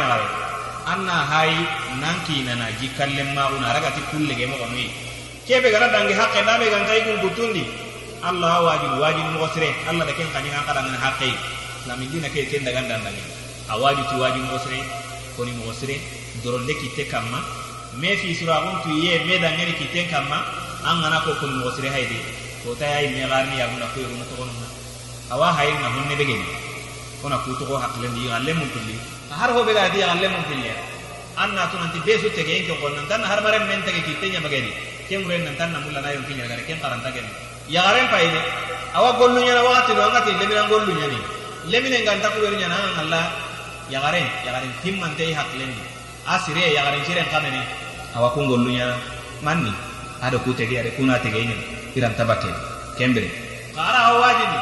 anna 0.85 1.25
hay 1.31 1.53
nanki 1.99 2.43
nana 2.43 2.67
jikalle 2.79 3.23
ma 3.33 3.47
una 3.55 3.73
raga 3.73 3.91
kulle 4.11 4.33
ge 4.35 4.45
mo 4.47 4.57
ko 4.57 4.65
mi 4.67 4.91
kebe 5.47 5.71
gara 5.71 5.87
dangi 5.87 6.13
hakke 6.13 6.43
dame 6.45 6.69
gan 6.69 6.85
tay 6.85 6.99
gun 7.05 7.19
gutundi 7.23 7.63
allah 8.23 8.61
wajib 8.67 8.99
wajib 8.99 9.25
mo 9.33 9.47
sire 9.53 9.71
allah 9.87 10.05
da 10.05 10.13
ken 10.13 10.27
kanyanga 10.33 10.61
kada 10.67 10.81
ngana 10.85 10.99
hakke. 10.99 11.31
Lamin 11.89 12.05
dina 12.13 12.29
ke 12.29 12.45
ken 12.45 12.61
daga 12.61 12.85
dandangi 12.85 13.23
awaju 13.73 14.03
ti 14.05 14.15
wajib 14.21 14.43
mo 14.45 14.57
sire 14.61 14.79
koni 15.33 15.51
mo 15.57 15.73
sire 15.73 15.97
doronde 16.43 16.73
kitte 16.77 17.09
kamma. 17.09 17.41
Me 17.97 18.15
fi 18.15 18.33
sura 18.37 18.61
tu 18.85 18.89
ye 18.93 19.25
me 19.25 19.41
an 20.85 20.95
ngana 21.01 21.17
ko 21.25 21.31
koni 21.39 21.55
mo 21.61 21.69
sire 21.75 21.89
hayde 21.89 22.17
to 22.63 22.75
ta 22.79 22.85
yayi 22.85 23.13
me 23.13 23.27
garni 23.27 23.57
ya 23.57 23.67
guna 23.71 23.85
ko 23.93 23.97
yoro 24.01 24.15
to 24.29 24.35
kono 24.39 24.53
awa 25.33 25.53
hayi 25.57 25.73
na 25.81 25.87
honne 25.93 26.15
be 26.17 26.25
geni 26.25 26.45
kona 27.21 27.37
ku 27.43 27.53
to 27.59 27.65
ko 27.65 27.77
hakle 27.77 28.07
ndi 28.07 28.27
galle 28.27 28.51
mun 28.53 28.69
tulli 28.73 28.95
har 29.29 29.49
ho 29.53 29.61
be 29.63 29.73
di 29.73 30.27
mun 30.33 30.43
tulli 30.49 30.71
anna 31.37 31.69
to 31.71 31.75
nanti 31.77 31.99
besu 32.05 32.29
tege 32.33 32.53
en 32.65 32.75
ko 32.81 32.87
nan 32.89 33.05
tan 33.07 33.21
har 33.21 33.39
bare 33.45 33.59
men 33.69 33.81
tege 33.85 34.01
kitte 34.07 34.25
nya 34.33 34.39
bageni 34.41 34.71
ken 35.07 35.21
ren 35.29 35.43
nan 35.45 35.55
tan 35.59 35.71
na 35.73 35.79
mulla 35.79 36.01
na 36.01 36.09
yon 36.15 36.23
kinya 36.25 36.45
gare 36.49 36.63
ken 36.67 36.77
karanta 36.83 37.09
geni 37.13 37.29
ya 37.69 37.81
garen 37.85 38.07
payde 38.13 38.39
awa 38.97 39.15
gollu 39.19 39.39
nya 39.45 39.53
na 39.55 39.61
wakati 39.63 39.91
do 39.95 40.01
ngati 40.01 40.31
leminan 40.39 40.67
gollu 40.67 40.93
nya 40.97 41.07
ni. 41.07 41.19
Lemine 41.69 42.01
nganta 42.01 42.33
ko 42.33 42.41
wer 42.41 42.57
nya 42.57 42.65
na 42.73 42.77
Allah 43.05 43.23
ya 43.93 44.01
garen 44.01 44.25
ya 44.41 44.49
garen 44.49 44.73
te 45.13 45.25
hakle 45.29 45.61
ndi 45.69 45.81
asire 46.25 46.73
ya 46.73 46.81
garen 46.89 47.05
siren 47.05 47.27
kamene. 47.29 47.61
Awa 48.17 48.33
kun 48.33 48.49
gollu 48.49 48.73
nya 48.73 48.97
manni 49.45 49.69
ada 50.21 50.37
ku 50.37 50.53
tege 50.53 50.77
ada 50.77 50.91
kuna 50.93 51.17
tege 51.19 51.41
ini. 51.41 51.55
Iran 51.97 52.13
tabake. 52.15 52.47
Kembere 52.97 53.27
kara 53.75 53.99
hawaji 54.13 54.45
ni. 54.53 54.59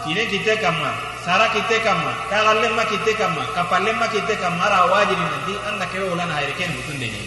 Kine 0.00 0.22
kite 0.32 0.56
kama 0.64 0.88
sara 1.24 1.48
kite 1.52 1.76
kama 1.84 2.12
kala 2.32 2.56
lemma 2.62 2.84
kite 2.88 3.12
kama 3.20 3.42
kapalemma 3.52 4.08
kite 4.08 4.32
kama 4.40 4.64
ara 4.64 4.76
hawaji 4.88 5.12
ni 5.12 5.24
nanti 5.28 5.52
anda 5.68 5.84
kewe 5.92 6.08
ulana 6.08 6.32
haire 6.32 6.56
ken 6.56 6.72
mutun 6.72 6.96
deni 6.96 7.20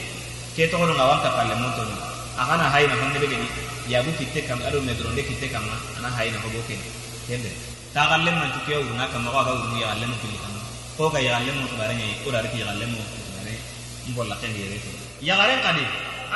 ke 0.58 0.66
to 0.72 0.78
ngona 0.78 1.06
wanka 1.06 1.30
palle 1.38 1.54
mutun 1.62 1.90
akana 2.34 2.66
haina 2.74 2.98
honne 2.98 3.18
bege 3.22 3.38
ni. 3.38 3.48
Yagu 3.94 4.10
kite 4.18 4.42
kama 4.48 4.66
aro 4.66 4.82
medronde 4.82 5.22
kite 5.22 5.52
kama 5.54 5.74
ana 6.00 6.10
haina 6.18 6.38
hoboke 6.42 6.74
kembere 7.30 7.54
ta 7.94 8.10
kallem 8.10 8.34
man 8.42 8.50
tuke 8.58 8.74
uruna 8.74 9.06
kama 9.14 9.30
wa 9.30 9.44
ga 9.46 9.54
uru 9.54 9.78
ya 9.78 9.94
kallem 9.94 10.10
kili 10.22 10.38
kama. 10.42 10.60
Ko 10.98 11.10
ga 11.14 11.20
ya 11.22 11.38
kallem 11.38 11.56
mutubare 11.62 11.94
ni 11.94 12.06
urare 12.26 12.48
ki 12.50 12.64
kallem 12.66 12.90
mutubare 12.90 13.54
mbolla 14.10 14.36
ken 14.42 14.50
yere 14.56 14.78
yagaren 15.22 15.62
kadi. 15.62 15.86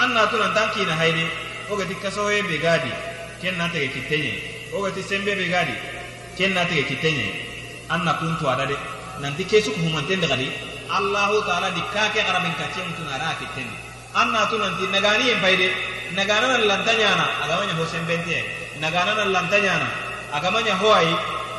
an 0.02 0.14
na 0.14 0.28
turan 0.32 0.54
tan 0.54 0.70
kina 0.74 0.94
hayde 1.02 1.24
ogati 1.70 1.96
kasoye 2.04 2.42
be 2.48 2.58
gadi 2.58 2.92
ken 3.42 3.58
na 3.58 3.68
tege 3.74 3.88
kittenye 3.96 4.34
ogati 4.74 5.02
sembe 5.04 5.32
be 5.36 5.46
gadi 5.50 5.74
ken 6.38 6.54
na 6.54 6.66
tege 6.66 6.84
kittenye 6.90 7.28
an 7.90 8.04
na 8.06 8.14
kuntu 8.20 8.46
ada 8.54 8.66
de 8.66 8.76
nanti 9.22 9.44
kesu 9.46 9.72
ko 9.74 9.80
humanten 9.82 10.20
de 10.22 10.28
gadi 10.28 10.48
allahu 10.98 11.42
taala 11.48 11.70
di 11.76 11.82
kake 11.94 12.22
garamen 12.28 12.54
kace 12.60 12.80
mutun 12.88 13.10
ara 13.16 13.34
kitten 13.42 13.68
an 14.16 14.32
na 14.32 14.46
turan 14.50 14.74
tin 14.78 14.90
nagani 14.96 15.26
en 15.34 15.40
payde 15.42 15.68
nagana 16.18 16.48
na 16.58 16.66
lantanya 16.72 17.10
na 17.20 17.26
agamanya 17.44 17.74
ho 17.80 17.84
sembente 17.86 18.38
nagana 18.80 19.12
na 19.18 19.26
lantanya 19.36 19.74
na 19.82 19.88
agamanya 20.38 20.76
ho 20.82 20.90
ai 20.94 21.12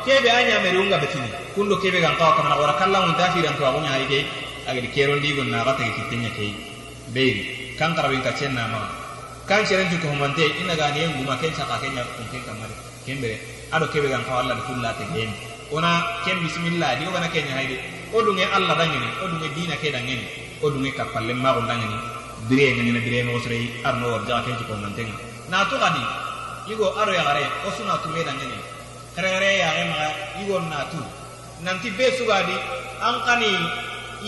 kebe 0.05 0.29
anya 0.31 0.59
mere 0.63 0.77
unga 0.79 0.97
betini. 0.97 1.27
Kundo 1.55 1.75
kebe 1.77 1.99
gan 1.99 2.15
kawa 2.15 2.35
kamana 2.39 2.55
wara 2.55 2.73
kallan 2.79 3.03
mun 3.07 3.15
tafiran 3.19 3.55
to 3.57 3.63
agunya 3.67 3.91
haige 3.91 4.25
agadi 4.65 4.87
keron 4.95 5.19
digon 5.19 5.49
na 5.51 5.63
gata 5.67 5.83
kitenya 5.83 6.31
kei. 6.37 6.55
Beiri. 7.13 7.58
Kan 7.79 7.95
karaben 7.95 8.19
kacce 8.19 8.51
na 8.51 8.67
ma 8.67 8.83
kan 9.47 9.63
seren 9.63 9.87
ko 10.03 10.11
humante 10.11 10.43
ina 10.59 10.75
ga 10.75 10.91
ne 10.91 11.07
nguma 11.15 11.39
ken 11.39 11.55
saka 11.55 11.79
ken 11.79 11.95
ya 11.95 12.03
kun 12.03 12.27
ken 12.27 12.43
kamare 12.43 12.75
kembere 13.07 13.39
ado 13.71 13.87
kebe 13.87 14.11
gan 14.11 14.19
ko 14.27 14.35
Allah 14.35 14.59
kulla 14.67 14.91
te 14.99 15.07
gen 15.15 15.31
ona 15.71 16.19
ken 16.27 16.43
bismillah 16.43 16.99
di 16.99 17.07
ogana 17.07 17.31
ken 17.31 17.47
hayde 17.47 17.79
odunge 18.11 18.43
Allah 18.51 18.75
dangeni 18.75 19.07
odunge 19.23 19.47
dina 19.55 19.79
ke 19.79 19.95
dangeni 19.95 20.27
odunge 20.59 20.91
kapalle 20.91 21.31
ma 21.31 21.55
ko 21.55 21.63
dangeni 21.63 21.97
dire 22.51 22.75
na 22.91 22.99
dire 22.99 23.23
no 23.23 23.39
srei 23.39 23.71
arno 23.87 24.11
war 24.11 24.21
ja 24.27 24.43
ken 24.43 24.59
ko 24.59 24.75
humante 24.75 25.07
na 25.47 25.63
to 25.71 25.79
igo 26.67 26.85
aro 26.99 27.11
ya 27.15 27.23
gare 27.23 27.43
o 27.65 27.71
suna 27.71 27.95
tu 28.03 28.09
me 28.11 28.21
dangeni 28.27 28.59
kare 29.15 29.29
kare 29.31 29.49
ya 29.57 29.69
ma 29.87 29.97
igo 30.43 30.59
na 30.67 30.83
tu. 30.91 30.99
Nanti 31.63 31.89
be 31.97 32.07
su 32.15 32.23
gadi 32.25 32.55
an 33.01 33.15
kani 33.25 33.51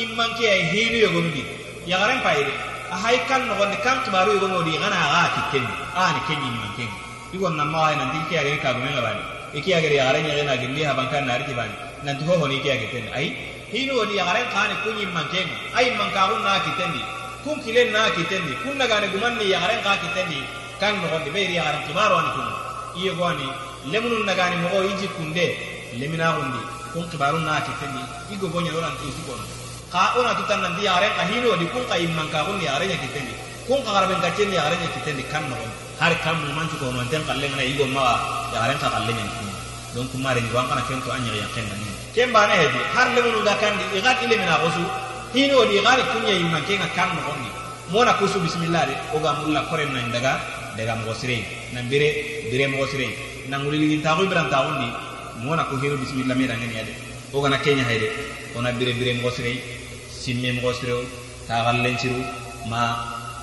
imman 0.03 0.31
ke 0.39 0.45
ay 0.47 0.61
hinu 0.71 0.97
yo 1.03 1.09
gondi 1.15 1.43
ya 1.85 1.97
garen 1.99 2.19
payde 2.25 2.51
a 2.51 2.70
haikan 2.91 3.47
no 3.47 3.55
nogondi 3.55 3.77
kan 3.83 4.03
kibaru 4.03 4.35
igongodi 4.35 4.75
igana 4.75 4.95
aga 4.95 5.31
gana 5.31 5.39
ga 5.39 5.41
kenyimman 5.51 5.51
ken 5.51 5.65
a 5.95 6.03
ni 6.11 6.19
ken 6.27 6.39
ni 6.43 6.49
man 6.59 6.71
ken 6.75 6.89
yugo 7.33 7.49
na 7.49 7.63
ma 7.63 7.91
ina 7.93 8.05
ndi 8.11 8.17
igonna 8.19 8.43
mawaye 8.43 8.57
ka 8.63 8.73
go 8.73 8.79
mena 8.83 9.01
bani 9.01 9.21
ikeyagere 9.55 9.95
yagare 9.95 10.19
ñegena 10.27 10.57
gilli 10.59 10.83
habankan 10.83 11.23
nariti 11.25 11.53
bani 11.55 11.75
nanti 12.03 12.23
hohoni 12.27 12.55
ikeyageten 12.59 13.07
ayi 13.15 13.27
hino 13.71 13.93
woni 13.95 14.19
man 15.15 15.27
ken 15.31 15.47
ai 15.75 15.87
man 15.95 16.11
ka 16.11 16.27
mankagun 16.27 16.43
na 16.43 16.59
ki 16.59 16.71
ten 16.77 16.91
ni 16.91 17.01
kun 17.43 17.57
ki 17.63 17.71
len 17.71 17.91
na 17.95 18.11
ki 18.11 18.23
ten 18.27 18.43
ni 18.43 18.53
kun 18.63 18.75
na 18.77 18.85
ga 18.87 18.99
ne 18.99 19.07
guman 19.07 19.37
ni 19.39 19.47
ya 19.51 19.59
nagane 19.63 19.81
ga 19.87 19.95
ki 20.03 20.07
ten 20.15 20.27
ni 20.27 20.39
kan 20.79 20.99
no 20.99 21.07
woni 21.07 21.29
be 21.31 21.31
ri 21.31 21.31
nogondi 21.31 21.31
beyri 21.31 21.53
yagaren 21.55 21.83
kibaru 21.87 22.15
ani 22.19 22.31
kun 22.35 22.47
iyegoni 22.99 23.47
lemunun 23.91 24.25
nagani 24.27 24.55
mogo 24.63 24.83
iji 24.83 25.07
kunde. 25.15 25.79
Leminagundi 25.99 26.59
kun 26.93 27.03
kibarun 27.11 27.43
na 27.43 27.59
ki 27.59 27.71
ten 27.79 27.91
ni 27.95 28.03
igo 28.35 28.47
go 28.47 28.59
nya 28.61 28.71
ro 28.71 28.79
kitendi 28.79 29.03
igogoñanoranti 29.03 29.07
isugono 29.11 29.60
gonya 29.91 30.15
doran 30.15 30.35
ti 30.35 30.43
su 30.43 30.47
gono 30.47 30.55
ka 30.55 30.55
ona 30.55 30.55
tutan 30.55 30.61
nan 30.61 30.75
di 30.75 30.83
yaren 30.83 31.11
ka 31.15 31.23
di 31.59 31.67
kun 31.67 31.83
ka 31.87 31.95
imman 31.99 32.29
ka 32.31 32.45
kun 32.45 32.59
yaren 32.61 32.89
ya 32.89 32.95
kitendi. 32.95 33.33
Kun 33.67 33.83
ka 33.83 33.91
garben 33.91 34.19
ka 34.21 34.31
chen 34.35 34.47
are 34.55 34.75
ya 34.75 34.87
kitendi 34.95 35.23
kan 35.29 35.43
no 35.49 35.55
har 35.99 36.13
kan 36.23 36.35
mu 36.39 36.53
man 36.55 36.67
ko 36.79 36.91
man 36.91 37.07
ten 37.09 37.21
kalle 37.27 37.47
na 37.51 37.63
igon 37.63 37.91
ma 37.91 38.15
yaren 38.55 38.79
ka 38.79 38.87
kalle 38.89 39.11
ni. 39.11 39.23
Kun 39.35 39.47
don 39.95 40.07
kuma 40.07 40.33
re 40.33 40.41
ni 40.41 40.49
wan 40.55 40.67
kana 40.67 40.81
kento 40.87 41.11
anya 41.11 41.31
ya 41.35 41.45
ken 41.53 41.65
ni. 41.67 41.91
Ken 42.15 42.31
ba 42.31 42.47
ne 42.47 42.55
hedi 42.55 42.79
har 42.95 43.07
le 43.15 43.21
mun 43.21 43.43
da 43.43 43.55
kan 43.59 43.75
di 43.77 43.99
igat 43.99 44.23
ile 44.23 44.35
mina 44.39 44.57
gozu 44.63 44.83
hino 45.35 45.65
di 45.67 45.75
gari 45.83 46.03
kun 46.11 46.23
ya 46.23 46.35
imman 46.39 46.63
ke 46.63 46.79
kan 46.95 47.09
no 47.11 47.33
ni. 47.43 47.49
Mona 47.91 48.13
kusu 48.15 48.39
bismillah 48.39 48.87
de 48.87 48.95
o 49.13 49.19
ga 49.19 49.33
mulla 49.43 49.67
kore 49.67 49.83
nan 49.91 50.07
daga 50.11 50.39
daga 50.77 50.95
mo 51.03 51.11
sire 51.13 51.43
nan 51.73 51.83
bire 51.91 52.47
bire 52.49 52.67
mo 52.71 52.87
sire 52.87 53.11
nan 53.51 53.59
ngulili 53.67 53.99
ta 54.01 54.15
ko 54.15 54.23
ibran 54.23 54.47
ta 54.49 54.63
Mo 54.63 55.51
mona 55.51 55.63
ko 55.65 55.75
hino 55.75 55.97
bismillah 55.99 56.35
me 56.37 56.47
dan 56.47 56.61
ya 56.71 56.79
ade. 56.79 56.93
O 57.33 57.41
ga 57.41 57.49
na 57.49 57.57
kenya 57.59 57.83
hede 57.83 58.07
ona 58.55 58.71
bire 58.71 58.93
bire 58.95 59.19
mo 59.21 59.29
sire 59.29 59.80
simme 60.23 60.49
mogo 60.55 60.71
sireo 60.79 61.01
ta 61.47 61.53
xallen 61.65 61.95
siru 62.01 62.19
ma 62.71 62.81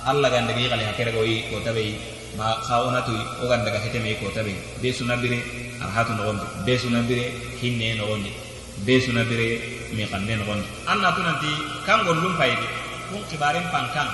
alla 0.09 0.27
ganda 0.33 0.53
gi 0.57 0.69
xale 0.71 0.83
hakere 0.89 1.11
goyi 1.17 1.35
ko 1.49 1.55
tabe 1.65 1.83
ma 2.37 2.47
xawona 2.67 3.01
tuy 3.07 3.19
o 3.41 3.43
ganda 3.51 3.69
ga 3.73 3.79
heteme 3.83 4.11
ko 4.19 4.25
tabe 4.35 4.53
be 4.81 4.89
suna 4.97 5.15
bire 5.21 5.39
arhatu 5.83 6.13
nogondi. 6.19 6.45
Be 6.65 6.73
suna 6.77 6.99
bire 7.07 7.25
hinne 7.61 7.95
nogondi. 7.99 8.31
Be 8.85 8.99
suna 8.99 9.23
bire 9.29 9.47
mi 9.95 10.03
xanne 10.11 10.33
nogondi. 10.39 10.67
An 10.87 10.97
natu 11.03 11.21
nanti 11.27 11.51
kan 11.85 11.99
gollum 12.05 12.33
fayidi 12.39 12.67
kun 13.09 13.21
xibaren 13.29 13.65
pankan. 13.73 14.07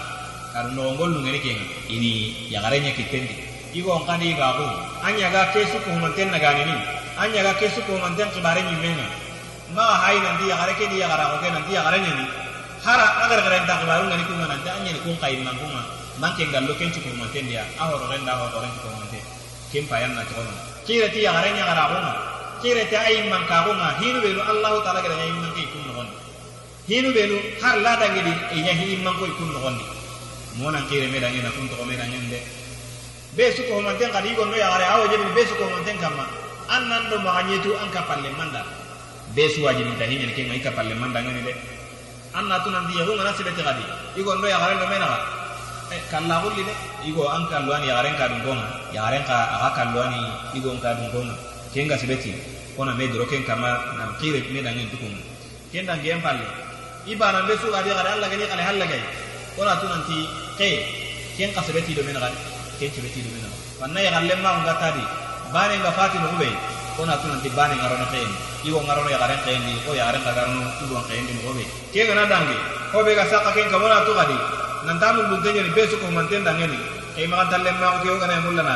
Karu 0.53 0.71
nogongol 0.71 1.09
nungeni 1.19 1.39
kenga 1.43 1.65
ini 1.91 2.11
yaxarenya 2.53 2.95
kittendi 2.95 3.35
igo 3.75 3.91
nkani 3.99 4.31
igaxu 4.31 4.63
a 5.03 5.11
ɲaga 5.11 5.51
kesu 5.51 5.77
kohononten 5.83 6.31
naganini 6.31 6.75
a 7.19 7.27
ɲaga 7.27 7.51
kesu 7.59 7.83
kohononten 7.83 8.31
xibaren 8.31 8.63
ɲimmenga 8.71 9.03
maxa 9.75 9.95
hayi 10.03 10.19
nanti 10.23 10.47
yaxare 10.47 10.73
keni 10.79 10.95
yaxaraxoke 11.03 11.47
nanti 11.51 11.71
yaxare 11.75 11.97
ɲani 12.05 12.25
hara 12.85 13.25
agar 13.25 13.41
gara 13.41 13.57
nda 13.65 13.81
kibaru 13.81 14.05
ngani 14.05 14.21
kunga 14.29 14.45
nanda 14.45 14.69
anya 14.77 14.93
ni 14.93 15.01
kun 15.01 15.17
kai 15.17 15.41
man 15.41 15.57
kunga 15.57 15.81
kun 16.21 17.17
manten 17.17 17.49
dia. 17.49 17.65
A 17.81 17.89
horo 17.89 18.05
renda 18.05 18.37
ho 18.37 18.45
horo 18.53 18.69
ci 18.69 18.77
kun 18.85 18.93
manten 18.93 19.25
ken 19.73 19.89
payan 19.89 20.13
na 20.13 20.21
tono 20.29 20.53
kire 20.85 21.09
ti 21.09 21.25
yagare 21.25 21.49
nya 21.57 21.65
gara 21.65 21.89
kunga. 21.89 22.13
Kire 22.61 22.85
ti 22.85 22.93
man 23.25 23.41
kunga. 23.49 23.97
Hinu 23.97 24.21
belu 24.21 24.37
allah 24.37 24.85
taala 24.85 25.01
gara 25.01 25.17
nya 25.17 25.33
man 25.33 25.49
ke 25.57 25.65
kun 25.73 25.81
non 25.89 26.05
hinu 26.85 27.09
belu 27.09 27.41
har 27.57 27.81
la 27.81 27.97
da 27.97 28.05
ngidi 28.13 28.33
e 28.53 28.61
nya 28.61 28.77
hi 28.77 29.01
man 29.01 29.17
ko 29.17 29.25
kun 29.33 29.49
non 29.49 29.81
mona 30.61 30.77
kire 30.85 31.09
me 31.09 31.17
da 31.17 31.33
nya 31.33 31.49
kun 31.57 31.65
to 31.65 31.81
me 31.89 31.97
da 31.97 32.05
no 32.05 32.21
yagare 34.61 34.85
awo 34.93 35.09
je 35.09 35.17
be 35.33 35.41
su 35.49 35.57
ko 35.57 35.65
manten 35.73 35.97
kamma 35.97 36.29
annan 36.69 37.09
do 37.09 37.17
ma 37.25 37.41
nyetu 37.49 37.73
an 37.81 37.89
ka 37.89 38.05
palle 38.05 38.29
manda 38.37 38.61
be 39.33 39.49
su 39.49 39.65
wajibi 39.65 39.97
ta 39.97 40.05
ke 40.05 40.45
ngai 40.45 40.61
anna 42.35 42.59
tu 42.59 42.69
nanti 42.69 42.99
yahu 42.99 43.15
ngana 43.15 43.31
sibete 43.31 43.63
kadi 43.63 43.83
igo 44.19 44.35
ndo 44.35 44.47
ya 44.47 44.59
garen 44.59 44.77
do 44.79 44.87
mena 44.91 45.07
e 45.87 45.97
kalla 46.11 46.43
gulli 46.43 46.63
de. 46.67 46.73
Igo 47.05 47.29
an 47.29 47.47
kalluani 47.47 47.87
ya 47.87 48.01
garen 48.01 48.15
ka 48.17 48.27
dum 48.27 48.41
gonga 48.43 48.67
ya 48.91 49.07
garen 49.07 49.23
ka 49.23 49.37
aga 49.55 49.69
kalluani 49.77 50.19
igo 50.57 50.73
ka 50.83 50.97
dum 50.97 51.07
gonga 51.13 51.35
kenga 51.71 51.95
sibeti 51.95 52.35
kona 52.75 52.91
me 52.91 53.07
doro 53.07 53.23
ken 53.29 53.45
kama 53.47 53.95
nam 53.95 54.11
kire 54.19 54.43
me 54.51 54.59
dangi 54.59 54.89
tukun 54.91 55.15
ken 55.71 55.85
dan 55.85 56.01
palle 56.19 56.43
ibana 57.07 57.47
be 57.47 57.55
su 57.55 57.71
gadi 57.71 57.89
gare 57.93 58.09
alla 58.19 58.27
gani 58.27 58.43
kale 58.51 58.63
halla 58.67 58.85
gai 58.85 59.03
kona 59.55 59.79
tu 59.79 59.85
nanti 59.87 60.17
ke 60.59 60.69
ken 61.37 61.53
ka 61.55 61.61
sibeti 61.63 61.95
do 61.95 62.03
mena 62.03 62.19
gadi. 62.19 62.37
Ken 62.79 62.89
sibeti 62.91 63.23
do 63.23 63.29
mena 63.31 63.47
wanna 63.79 63.99
ya 64.01 64.11
galle 64.11 64.35
ma 64.43 64.49
ngata 64.65 64.89
di 64.91 65.03
bane 65.53 65.75
nga 65.79 65.91
fati 65.95 66.17
no 66.19 66.27
ube 66.35 66.49
kona 66.97 67.15
tu 67.21 67.31
nanti 67.31 67.47
bane 67.53 67.79
ngarono 67.79 68.07
ken 68.11 68.27
iwo 68.65 68.81
ngarono 68.81 69.09
ya 69.13 69.21
garen 69.21 69.39
ken 69.45 69.61
ni 69.61 69.73
o 69.85 69.93
ya 69.93 70.09
garen 70.09 70.21
ka 70.25 70.31
garono 70.33 70.65
iwo 70.83 70.97
ken 71.05 71.21
ni 71.21 71.31
mo 71.37 71.53
ube 71.53 71.63
ke 71.93 72.01
ngana 72.01 72.25
dangi? 72.25 72.57
Ko 72.91 73.05
be 73.05 73.13
ga 73.13 73.25
saka 73.29 73.53
ken 73.53 73.69
kamona 73.69 74.01
tu 74.05 74.11
gadi 74.17 74.37
nan 74.89 74.97
tamu 74.97 75.21
dun 75.29 75.39
tenyo 75.45 75.61
ni 75.61 75.71
besu 75.77 75.95
ko 76.01 76.09
manten 76.09 76.41
dangeni. 76.41 76.77
E 77.15 77.29
ma 77.29 77.45
talle 77.45 77.69
ma 77.77 78.01
ko 78.01 78.09
ke 78.09 78.09
ngana 78.17 78.41
mullana 78.41 78.75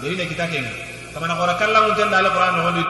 deri 0.00 0.16
ne 0.16 0.24
kita 0.24 0.48
ken 0.48 0.64
kamana 1.12 1.36
qora 1.36 1.54
kallahu 1.60 1.92
ten 1.96 2.08
dal 2.08 2.26
qur'an 2.32 2.56
no 2.56 2.70
ni 2.72 2.82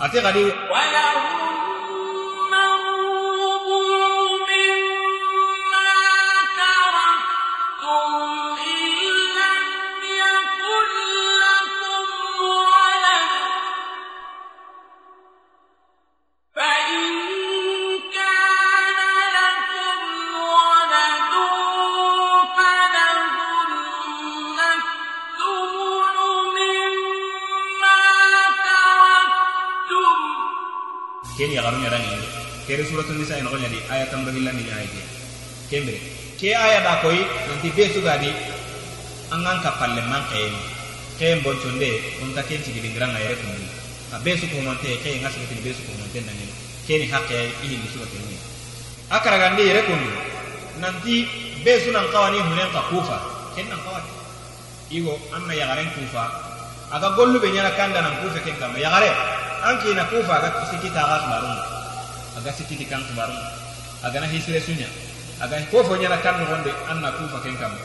ate 0.00 0.18
kali 0.24 0.44
wala 0.72 1.19
kere 32.70 32.86
suratul 32.86 33.18
nisa 33.18 33.34
ina 33.34 33.50
gonya 33.50 33.66
di 33.66 33.82
aya 33.90 34.06
tamro 34.14 34.30
hillandi 34.30 34.62
nya 34.62 34.78
ayati 34.78 35.02
kembre 35.66 35.98
ke 36.38 36.54
aya 36.54 36.78
da 36.86 37.02
koy 37.02 37.18
nanti 37.50 37.66
be 37.74 37.90
suga 37.90 38.14
di 38.22 38.30
angan 39.34 39.58
kapalle 39.58 39.98
man 40.06 40.22
kayem 40.30 40.54
kayem 41.18 41.42
bon 41.42 41.58
chonde 41.58 41.90
on 42.22 42.30
ta 42.30 42.46
ken 42.46 42.62
tigi 42.62 42.78
dingranga 42.78 43.18
yere 43.18 43.34
kundi 43.42 43.66
a 44.14 44.22
be 44.22 44.38
su 44.38 44.46
ko 44.46 44.62
monte 44.62 44.86
kay 45.02 45.18
ngasu 45.18 45.42
ko 45.50 45.54
be 45.66 45.74
su 45.74 45.82
ko 45.82 45.98
keni 46.86 47.10
hakke 47.10 47.50
ihi 47.66 47.74
ni 47.74 48.38
akara 49.10 49.50
nanti 50.78 51.26
be 51.66 51.74
su 51.82 51.90
nan 51.90 52.06
kawani 52.14 52.38
hunen 52.38 52.70
ka 52.70 52.86
kufa. 52.86 53.18
Ken 53.58 53.66
nan 53.66 53.82
kawani 53.82 54.10
igo 54.94 55.18
amma 55.34 55.52
yagaren 55.58 55.90
kufa. 55.90 56.24
Aga 56.94 57.18
gollu 57.18 57.42
be 57.42 57.50
nyana 57.50 57.74
kanda 57.74 57.98
nan 57.98 58.14
kufa 58.22 58.38
ken 58.46 58.54
kama 58.62 58.78
yagare 58.78 59.10
anki 59.66 59.90
na 59.98 60.06
kufa 60.06 60.38
aga 60.38 60.48
sikita 60.70 61.02
barun 61.02 61.79
aga 62.40 62.50
sikiti 62.56 62.88
kan 62.88 63.04
tumaru 63.04 63.36
aga 64.00 64.16
na 64.20 64.26
hisire 64.32 64.60
sunya 64.64 64.88
aga 65.44 65.60
ko 65.68 65.84
fo 65.84 65.92
nyana 66.00 66.16
kan 66.24 66.40
wonde 66.40 66.72
anna 66.88 67.12
kufa 67.20 67.38
ken 67.44 67.56
kam 67.60 67.76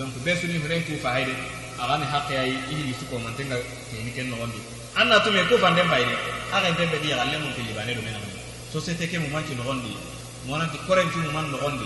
donc 0.00 0.16
be 0.24 0.32
suni 0.32 0.56
hunen 0.56 0.80
kufa 0.88 1.12
hayde 1.12 1.36
aga 1.76 2.00
ni 2.00 2.06
hakke 2.08 2.32
ay 2.32 2.56
ihi 2.72 2.88
li 2.88 2.94
suko 2.96 3.20
man 3.20 3.36
tenga 3.36 3.60
ni 3.92 4.10
ken 4.16 4.32
no 4.32 4.40
wonde 4.40 4.56
anna 4.96 5.20
to 5.20 5.28
me 5.28 5.44
kufa 5.44 5.76
ndem 5.76 5.84
bayde 5.92 6.16
aga 6.56 6.72
ndem 6.72 6.88
be 6.88 6.96
diya 7.04 7.20
galle 7.20 7.36
mun 7.36 7.52
fili 7.52 7.76
bane 7.76 7.92
do 7.92 8.00
mena 8.00 8.16
société 8.72 9.04
ke 9.04 9.20
mu 9.20 9.28
manci 9.28 9.52
no 9.52 9.68
wonde 9.68 9.92
monanti 10.48 10.80
korenti 10.88 11.20
mu 11.20 11.30
man 11.36 11.52
no 11.52 11.60
wonde 11.60 11.84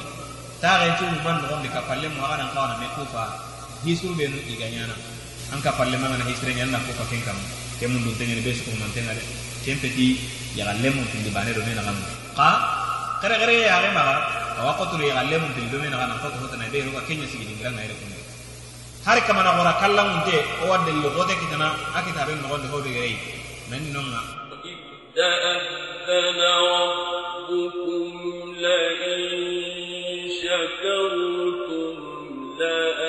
taare 0.62 0.94
tu 0.94 1.04
mu 1.10 1.18
man 1.26 1.42
no 1.42 1.50
wonde 1.50 1.66
ka 1.74 1.82
palle 1.90 2.06
mu 2.06 2.22
aga 2.22 2.46
nan 2.46 2.48
kawana 2.54 2.78
me 2.78 2.86
kufa. 2.94 3.46
Hisuru 3.84 4.16
be 4.16 4.26
no 4.26 4.38
iganyana. 4.48 4.94
An 5.52 5.60
ka 5.60 5.70
palle 5.76 5.98
mangana 5.98 6.24
hisre 6.24 6.54
ko 6.54 6.78
kufa 6.86 7.04
ken 7.10 7.22
kam 7.26 7.38
ke 7.78 7.86
mun 7.90 8.02
dun 8.02 8.14
tengene 8.14 8.42
be 8.42 8.54
suko 8.54 8.72
man 8.78 8.90
tenga 8.94 9.12
de 9.12 9.22
kempeti 9.65 10.07
ya 10.57 10.63
galle 10.67 10.87
mun 10.95 11.05
fili 11.11 11.29
bane 11.35 11.51
do 11.55 11.61
mena 11.67 11.81
kam 11.87 11.97
ka 12.37 12.49
kare 13.21 13.35
kare 13.41 13.55
ya 13.69 13.77
ga 13.83 13.89
maga 13.97 14.15
awa 14.59 14.71
qotulu 14.79 15.03
ya 15.09 15.13
galle 15.19 15.35
mun 15.41 15.51
fili 15.55 15.69
do 15.73 15.77
mena 15.83 15.97
kana 16.01 16.13
qotu 16.23 16.37
hotana 16.43 16.65
be 16.71 16.79
ro 16.85 16.91
ka 16.97 17.01
kenya 17.07 17.25
sigi 17.31 17.45
dingira 17.49 17.71
na 17.75 17.81
ere 17.85 17.95
kunde 17.99 18.17
har 19.05 19.17
kama 19.27 19.41
na 19.45 19.51
gora 19.57 19.73
kallan 19.81 20.07
unte 20.17 20.37
o 20.61 20.63
wadde 20.71 20.91
lo 21.03 21.09
gote 21.15 21.33
kitana 21.41 21.67
akita 21.97 22.21
be 22.27 22.33
no 22.41 22.47
gonde 22.51 22.67
hobe 22.73 22.89
gere 22.97 23.13
men 23.69 23.83
nonga 23.93 24.21
تأذن 25.11 26.39
ربكم 26.71 28.55
لئن 28.63 29.19
شكرتم 30.43 31.95
لأزيدنكم 32.59 33.04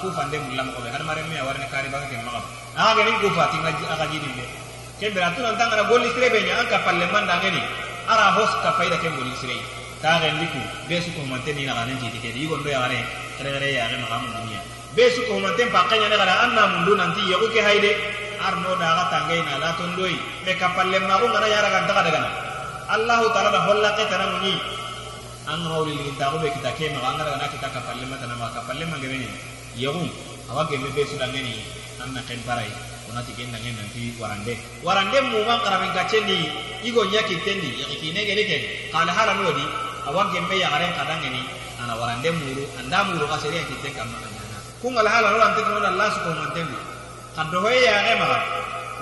kufa 0.00 0.22
nde 0.28 0.36
mulla 0.40 0.62
mo 0.64 0.80
be 0.80 0.88
har 0.88 1.02
mare 1.04 1.20
mi 1.28 1.36
awarne 1.36 1.66
kari 1.68 1.88
baka 1.92 2.08
ke 2.08 2.16
magam 2.24 2.44
aga 2.74 3.02
ni 3.04 3.12
kufa 3.20 3.44
tinga 3.52 3.70
aga 3.92 4.06
jini 4.08 4.28
be 4.36 4.44
kembe 5.00 5.20
atuna 5.20 5.52
tanga 5.60 5.76
na 5.76 5.84
golli 5.88 6.08
sire 6.16 6.28
be 6.32 6.40
nya 6.40 6.56
anka 6.60 6.78
palle 6.84 7.04
manda 7.12 7.36
ngeni 7.40 7.60
ara 8.08 8.32
hos 8.36 8.52
ka 8.64 8.72
faida 8.80 8.96
ke 8.96 9.08
golli 9.12 9.32
sire 9.40 9.56
ta 10.00 10.16
ga 10.20 10.32
ndiku 10.32 10.60
be 10.88 10.96
su 11.04 11.12
ko 11.12 11.20
mante 11.28 11.52
ni 11.52 11.64
na 11.68 11.76
ganen 11.76 12.00
jiti 12.00 12.18
ke 12.24 12.32
di 12.32 12.48
gondo 12.48 12.68
ya 12.68 12.80
gane 12.84 12.98
kare 13.36 13.50
kare 13.52 13.68
ya 13.76 13.84
ga 13.92 13.96
magam 14.00 14.24
dunia 14.32 14.60
be 14.96 15.04
su 15.14 15.20
ko 15.28 15.36
mante 15.44 15.62
pa 15.68 15.84
kanya 15.92 16.08
ne 16.08 16.16
gara 16.16 16.34
anna 16.48 16.62
mundu 16.72 16.96
nanti 16.96 17.22
ya 17.28 17.36
ke 17.36 17.60
haide 17.60 17.92
arno 18.40 18.72
da 18.80 18.88
ga 18.96 19.04
tangai 19.12 19.40
na 19.44 19.60
la 19.60 19.70
tondoi 19.76 20.16
be 20.44 20.52
ka 20.56 20.72
palle 20.76 20.96
ma 21.04 21.20
ko 21.20 21.28
ngana 21.28 21.46
yara 21.46 21.68
kan 21.68 21.84
ta 21.86 22.00
daga 22.08 22.20
na 22.24 22.30
allah 22.96 23.20
taala 23.36 23.50
da 23.52 23.60
holla 23.68 23.88
ke 23.96 24.04
tanam 24.08 24.40
ni 24.40 24.56
an 25.44 25.60
hawli 25.68 25.92
ligin 25.92 26.16
ta 26.16 26.32
be 26.40 26.48
kita 26.56 26.72
ke 26.78 26.88
ma 26.96 27.12
ngara 27.20 27.36
na 27.36 27.46
kita 27.52 27.68
ka 27.68 27.80
palle 27.84 28.04
na 28.08 28.34
ma 28.40 28.48
ka 28.56 28.60
palle 28.64 28.84
ma 28.88 28.96
yegun 29.76 30.10
awa 30.50 30.64
gembe 30.66 30.90
be 30.94 31.06
suda 31.06 31.26
ngeni 31.30 31.54
anna 32.02 32.20
ken 32.26 32.38
parai 32.46 32.70
onati 33.10 33.32
genda 33.34 33.58
nangen 33.58 33.74
nanti 33.78 34.14
warande 34.18 34.54
warande 34.86 35.18
mu 35.30 35.42
man 35.46 35.58
karamin 35.66 35.90
gacendi 35.94 36.50
igo 36.86 37.02
nyaki 37.06 37.36
tendi 37.44 37.70
yakiti 37.82 38.10
gele 38.14 38.42
ken 38.46 38.62
kala 38.94 39.10
hala 39.12 39.34
no 39.34 39.50
di 39.52 39.64
awa 40.06 40.30
gembe 40.32 40.54
ya 40.58 40.70
garen 40.70 40.92
kadangeni 40.94 41.42
ana 41.82 41.94
warande 41.98 42.30
muru 42.30 42.64
anda 42.78 42.98
muru 43.10 43.26
kasere 43.26 43.56
yakiti 43.62 43.90
kamma 43.94 44.18
ku 44.80 44.86
ngala 44.90 45.10
hala 45.10 45.28
no 45.34 45.38
ante 45.42 45.60
kono 45.62 45.82
Allah 45.86 46.08
subhanahu 46.14 46.46
wa 46.46 46.52
ta'ala 46.54 46.78
kaddo 47.36 47.58
hoye 47.66 47.82
ya 47.84 47.98
gema 48.06 48.26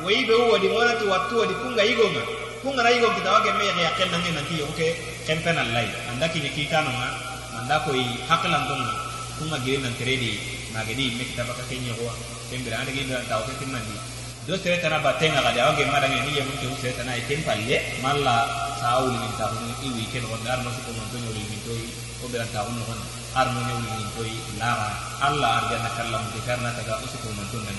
wei 0.04 0.24
be 0.24 0.34
wodi 0.36 0.68
monati 0.68 1.04
wattu 1.04 1.44
di 1.48 1.54
kunga 1.60 1.84
igo 1.84 2.04
ma 2.12 2.22
kunga 2.64 2.82
na 2.82 2.90
igo 2.90 3.08
kitawa 3.16 3.40
gembe 3.44 3.64
ya 3.68 3.90
ken 3.96 4.08
nangen 4.10 4.34
nanti 4.36 4.58
yoke 4.60 4.88
kempen 5.28 5.56
lai 5.72 5.88
anda 6.12 6.28
kinyaki 6.28 6.64
kanonga 6.68 7.08
anda 7.60 7.76
koi 7.84 8.04
haklan 8.28 8.64
donga 8.68 9.07
kunga 9.38 9.58
gire 9.64 9.78
nan 9.80 9.94
teredi 9.98 10.32
magedi 10.74 11.14
me 11.16 11.24
kita 11.30 11.42
baka 11.46 11.62
kenya 11.70 11.94
ko 11.94 12.10
kembira 12.50 12.82
anda 12.82 12.92
gi 12.92 13.06
da 13.06 13.22
taw 13.30 13.40
ke 13.46 13.52
timandi 13.62 13.96
do 14.46 14.56
sere 14.58 14.76
tana 14.82 14.98
batenga 14.98 15.40
kada 15.46 15.70
wage 15.70 15.84
madange 15.88 16.18
ni 16.26 16.36
yemu 16.38 16.52
ke 16.60 16.66
sere 16.82 16.92
tana 16.98 17.14
item 17.14 17.40
palle 17.46 17.76
malla 18.04 18.36
sauli 18.82 19.16
min 19.22 19.32
taw 19.38 19.50
ni 19.62 19.72
iwi 19.88 20.04
ken 20.12 20.24
on 20.28 20.40
dar 20.46 20.58
no 20.64 20.70
ko 20.74 20.90
mon 20.96 21.06
tonyo 21.12 21.30
min 21.34 21.60
toy 21.66 21.82
o 22.22 22.24
be 22.28 22.36
ta 22.52 22.66
on 22.68 22.74
no 22.78 22.84
ar 23.38 23.46
mo 23.54 23.60
nyawli 23.62 23.88
min 23.96 24.08
toy 24.16 24.32
lara 24.60 24.90
Allah 25.26 25.50
arjana 25.62 25.90
kallam 25.96 26.22
di 26.34 26.40
karna 26.46 26.70
taga 26.78 26.98
usuko 27.04 27.28
mon 27.36 27.46
ton 27.52 27.62
nan 27.66 27.78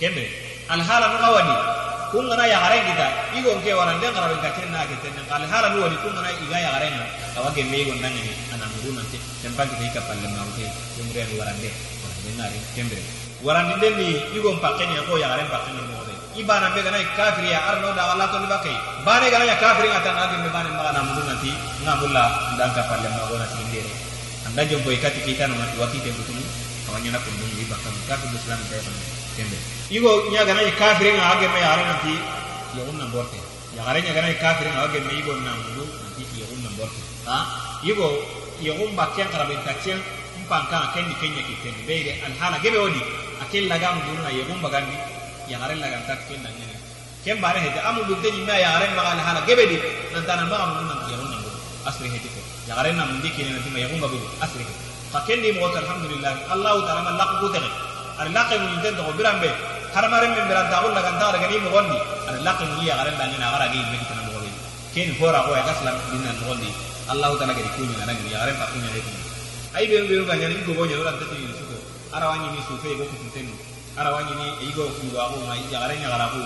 kembe 0.00 0.53
al 0.68 0.80
hala 0.80 1.06
no 1.12 1.18
kawani 1.20 1.56
kun 2.14 2.30
gana 2.30 2.46
ya 2.46 2.62
garen 2.62 2.82
kita 2.86 3.06
igo 3.34 3.50
ke 3.58 3.74
waran 3.74 3.98
den 3.98 4.14
garaben 4.14 4.38
ka 4.38 4.50
na 4.70 4.86
ke 4.86 4.94
ten 5.02 5.12
kal 5.26 5.42
hala 5.42 5.66
no 5.74 5.82
wadi 5.82 5.98
kun 5.98 6.14
gana 6.14 6.30
iga 6.30 6.56
ya 6.62 6.70
garen 6.78 6.94
na 6.94 7.04
awage 7.42 7.62
me 7.66 7.76
igo 7.82 7.94
nan 7.98 8.14
ni. 8.14 8.22
Muru 8.84 9.00
nan 9.00 9.06
te 9.10 9.18
tempan 9.40 9.64
ke 9.66 9.86
ka 9.96 10.00
palle 10.04 10.28
ma 10.28 10.44
ute. 10.44 10.66
Yumre 11.00 11.24
ni 11.24 11.34
waran 11.40 11.56
de. 11.58 11.70
Waran 12.04 12.20
den 12.22 12.34
na 12.38 12.46
waran 13.42 13.66
den 13.82 13.92
ni 13.98 14.08
igo 14.36 14.50
pakken 14.62 14.94
ya 14.94 15.02
ko 15.08 15.18
ya 15.18 15.26
garen 15.32 15.48
pakken 15.50 15.74
mo 15.90 16.04
de 16.06 16.14
ibana 16.38 16.70
be 16.70 16.80
gana 16.86 16.98
kafir 17.18 17.44
ya 17.50 17.58
arno 17.74 17.90
da 17.98 18.14
wala 18.14 18.30
to 18.30 18.38
libakai 18.44 18.76
bane 19.02 19.26
gana 19.32 19.44
ya 19.50 19.56
kafir 19.58 19.90
ngata 19.90 20.10
na 20.14 20.36
me 20.38 20.48
bane 20.54 20.70
ma 20.76 20.92
na 20.94 21.00
muru 21.02 21.22
nan 21.26 21.38
ti 21.42 21.50
ngabulla 21.82 22.54
dan 22.60 22.70
ka 22.76 22.82
palle 22.86 23.08
ma 23.10 23.26
gona 23.26 23.46
sindere 23.50 23.90
anda 24.46 24.62
jombo 24.68 24.90
ikati 24.94 25.20
kita 25.26 25.50
no 25.50 25.54
mati 25.58 25.76
wakite 25.82 26.14
butumi 26.14 26.44
awanya 26.90 27.16
na 27.16 27.18
kundum 27.24 27.50
ibakam 27.58 27.94
kafir 28.06 28.30
islam 28.36 28.60
ta 28.70 28.76
kembe 29.34 29.73
igo 29.90 30.12
nya 30.32 30.44
gana 30.44 30.62
ikafire 30.62 31.12
nga 31.16 31.36
age 31.36 31.46
me 31.48 31.60
arana 31.60 31.94
ti 32.00 32.14
yawunna 32.76 33.04
borte 33.12 33.38
ya 33.76 33.82
garenya 33.84 34.12
gana 34.16 34.28
ikafire 34.32 34.70
nga 34.72 34.88
age 34.88 34.98
me 35.04 35.12
igo 35.20 35.32
na 35.44 35.52
mundu 35.52 35.84
ti 36.16 36.24
yawunna 36.40 36.70
borte 36.78 37.00
ha? 37.28 37.38
Igo 37.84 38.08
yawun 38.64 38.96
ba 38.96 39.12
kyan 39.12 39.28
karabe 39.28 39.60
ta 39.60 39.76
kyan 39.84 40.00
mpan 40.44 40.64
kan 40.72 40.88
ken 40.96 41.04
ni 41.04 41.14
kenya 41.20 41.44
ki 41.44 41.54
ten 41.60 41.76
beire 41.84 42.16
al 42.24 42.32
hala 42.40 42.56
gebe 42.64 42.80
odi. 42.80 43.00
Akel 43.44 43.68
laga 43.68 43.92
mundu 43.92 44.24
na 44.24 44.32
yawun 44.32 44.56
ba 44.64 44.72
gandi. 44.72 44.96
Ya 45.52 45.60
garen 45.60 45.76
laga 45.84 46.00
ta 46.08 46.16
kyan 46.24 46.40
na 46.40 46.48
nyene 46.48 46.76
ken 47.24 47.40
bare 47.44 47.60
hede 47.60 47.80
amu 47.84 48.08
du 48.08 48.16
tenyi 48.24 48.40
me 48.48 48.56
ya 48.56 48.80
garen 48.80 48.96
ma 48.96 49.02
al 49.12 49.20
hala 49.20 49.40
gebe 49.44 49.68
di. 49.68 49.76
Nan 50.16 50.24
tanan 50.24 50.48
ba 50.48 50.64
mundu 50.72 50.84
na 50.88 50.94
yawunna 51.12 51.36
borte 51.44 51.60
asri 51.84 52.08
hede 52.08 52.28
ko. 52.32 52.40
Ya 52.64 52.72
garen 52.80 52.96
na 52.96 53.04
mundi 53.04 53.28
kinen 53.36 53.52
na 53.52 53.60
ti 53.60 53.68
ma 53.68 53.78
yawun 53.84 54.00
ba 54.00 54.08
bi 54.08 54.16
asri 54.40 54.64
ka 55.12 55.20
ken 55.28 55.44
ni 55.44 55.52
mo 55.52 55.68
alhamdulillah. 55.68 56.32
Allah 56.56 56.74
ta'ala 56.88 57.10
laqu 57.20 57.52
tege 57.52 57.68
ar 58.20 58.28
laqe 58.36 58.54
mu 58.62 58.68
den 58.82 58.94
to 58.96 59.02
birambe 59.18 59.50
har 59.94 60.04
mare 60.12 60.26
min 60.34 60.44
biran 60.48 60.66
ta 60.70 60.76
ulla 60.86 61.00
kan 61.06 61.16
ta 61.20 61.26
daga 61.34 61.46
ni 61.50 61.58
mo 61.64 61.70
gondi 61.74 61.98
ar 62.28 62.36
laqe 62.46 62.64
mu 62.70 62.82
ya 62.88 62.94
garan 62.98 63.14
dan 63.20 63.30
na 63.42 63.46
gara 63.54 63.66
gi 63.72 63.78
me 63.90 63.96
kitana 64.02 64.22
mo 64.26 64.30
gondi 64.34 64.50
ken 64.94 65.08
fora 65.18 65.40
ko 65.46 65.50
ya 65.58 65.62
gaslam 65.68 65.96
dinna 66.10 66.30
mo 66.40 66.44
gondi 66.50 66.70
allah 67.12 67.28
taala 67.38 67.52
gari 67.58 67.70
kuni 67.76 67.94
na 67.98 68.12
ngi 68.12 68.32
ya 68.32 68.38
garan 68.42 68.56
pa 68.60 68.66
kuni 68.72 68.88
rek 68.94 69.06
ai 69.76 69.84
be 69.90 69.96
be 70.08 70.14
ga 70.28 70.34
nyani 70.40 70.54
go 70.66 70.72
go 70.78 70.84
nyoro 70.86 71.04
ta 71.20 71.24
ti 71.30 71.36
su 71.58 71.64
ko 71.70 71.76
ara 72.16 72.26
wani 72.30 72.46
ni 72.54 72.60
su 72.66 72.74
fe 72.82 72.90
go 72.98 73.04
ku 73.10 73.16
ten 73.34 73.48
ara 74.00 74.10
wani 74.14 74.32
ni 74.40 74.46
e 74.64 74.72
go 74.76 74.84
ku 74.96 75.04
go 75.12 75.18
ago 75.24 75.36
mai 75.48 75.60
ya 75.72 75.78
garan 75.82 75.98
ya 76.04 76.08
gara 76.14 76.26
ku 76.32 76.40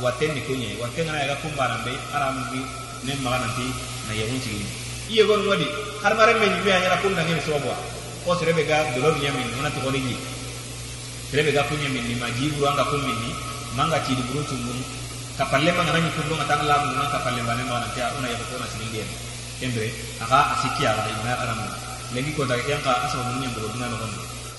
waten 0.00 0.32
ni 0.32 0.40
kunye. 0.48 0.80
Waten 0.80 1.04
na 1.12 1.20
ya 1.28 1.36
kumbaran 1.44 1.80
be 1.84 1.92
ara 2.16 2.32
mu 2.32 2.42
bi 2.50 2.60
ne 3.04 3.12
ma 3.20 3.36
nanti 3.36 3.68
na 4.08 4.12
ya 4.16 4.24
hunci 4.32 4.64
iye 5.12 5.22
gon 5.28 5.44
wadi 5.46 5.68
har 6.02 6.12
mare 6.16 6.32
men 6.40 6.54
bi 6.64 6.70
ya 6.72 6.96
kun 7.04 7.12
dan 7.14 7.28
ni 7.28 7.36
so 7.44 7.52
bo 7.60 7.72
ko 8.24 8.32
sere 8.40 8.52
be 8.56 8.64
ga 8.64 8.80
dolor 8.96 9.12
nyamin 9.20 9.48
na 9.62 9.68
to 9.68 9.80
ko 9.84 9.90
ni 9.92 10.16
kirebe 11.30 11.54
ga 11.54 11.62
kunye 11.70 11.86
mini 11.94 12.18
majibu 12.18 12.66
anga 12.66 12.82
kun 12.90 13.06
ni 13.06 13.30
manga 13.78 14.02
chidi 14.02 14.18
burutu 14.26 14.50
burun 14.58 14.74
tungun 14.74 14.78
kapalle 15.38 15.70
manga 15.70 15.94
nani 15.94 16.10
kun 16.10 16.26
nga 16.26 16.42
tan 16.50 16.66
lamu 16.66 16.90
nga 16.98 17.06
kapalle 17.06 17.38
bane 17.46 17.62
mana 17.70 17.86
ta 17.94 18.10
una 18.18 18.26
ya 18.26 18.34
ko 18.50 18.58
na 18.58 18.66
sini 18.66 18.90
dia 18.90 19.06
embre 19.62 19.94
aka 20.18 20.58
asikia 20.58 20.90
ga 20.90 21.06
ina 21.06 21.32
aramu. 21.38 21.66
Lengi 22.10 22.34
ko 22.34 22.42
daga 22.42 22.66
yanka 22.66 23.06
aso 23.06 23.22
mun 23.22 23.38
nyam 23.46 23.54
bro 23.54 23.70
dina 23.70 23.86
no 23.86 24.10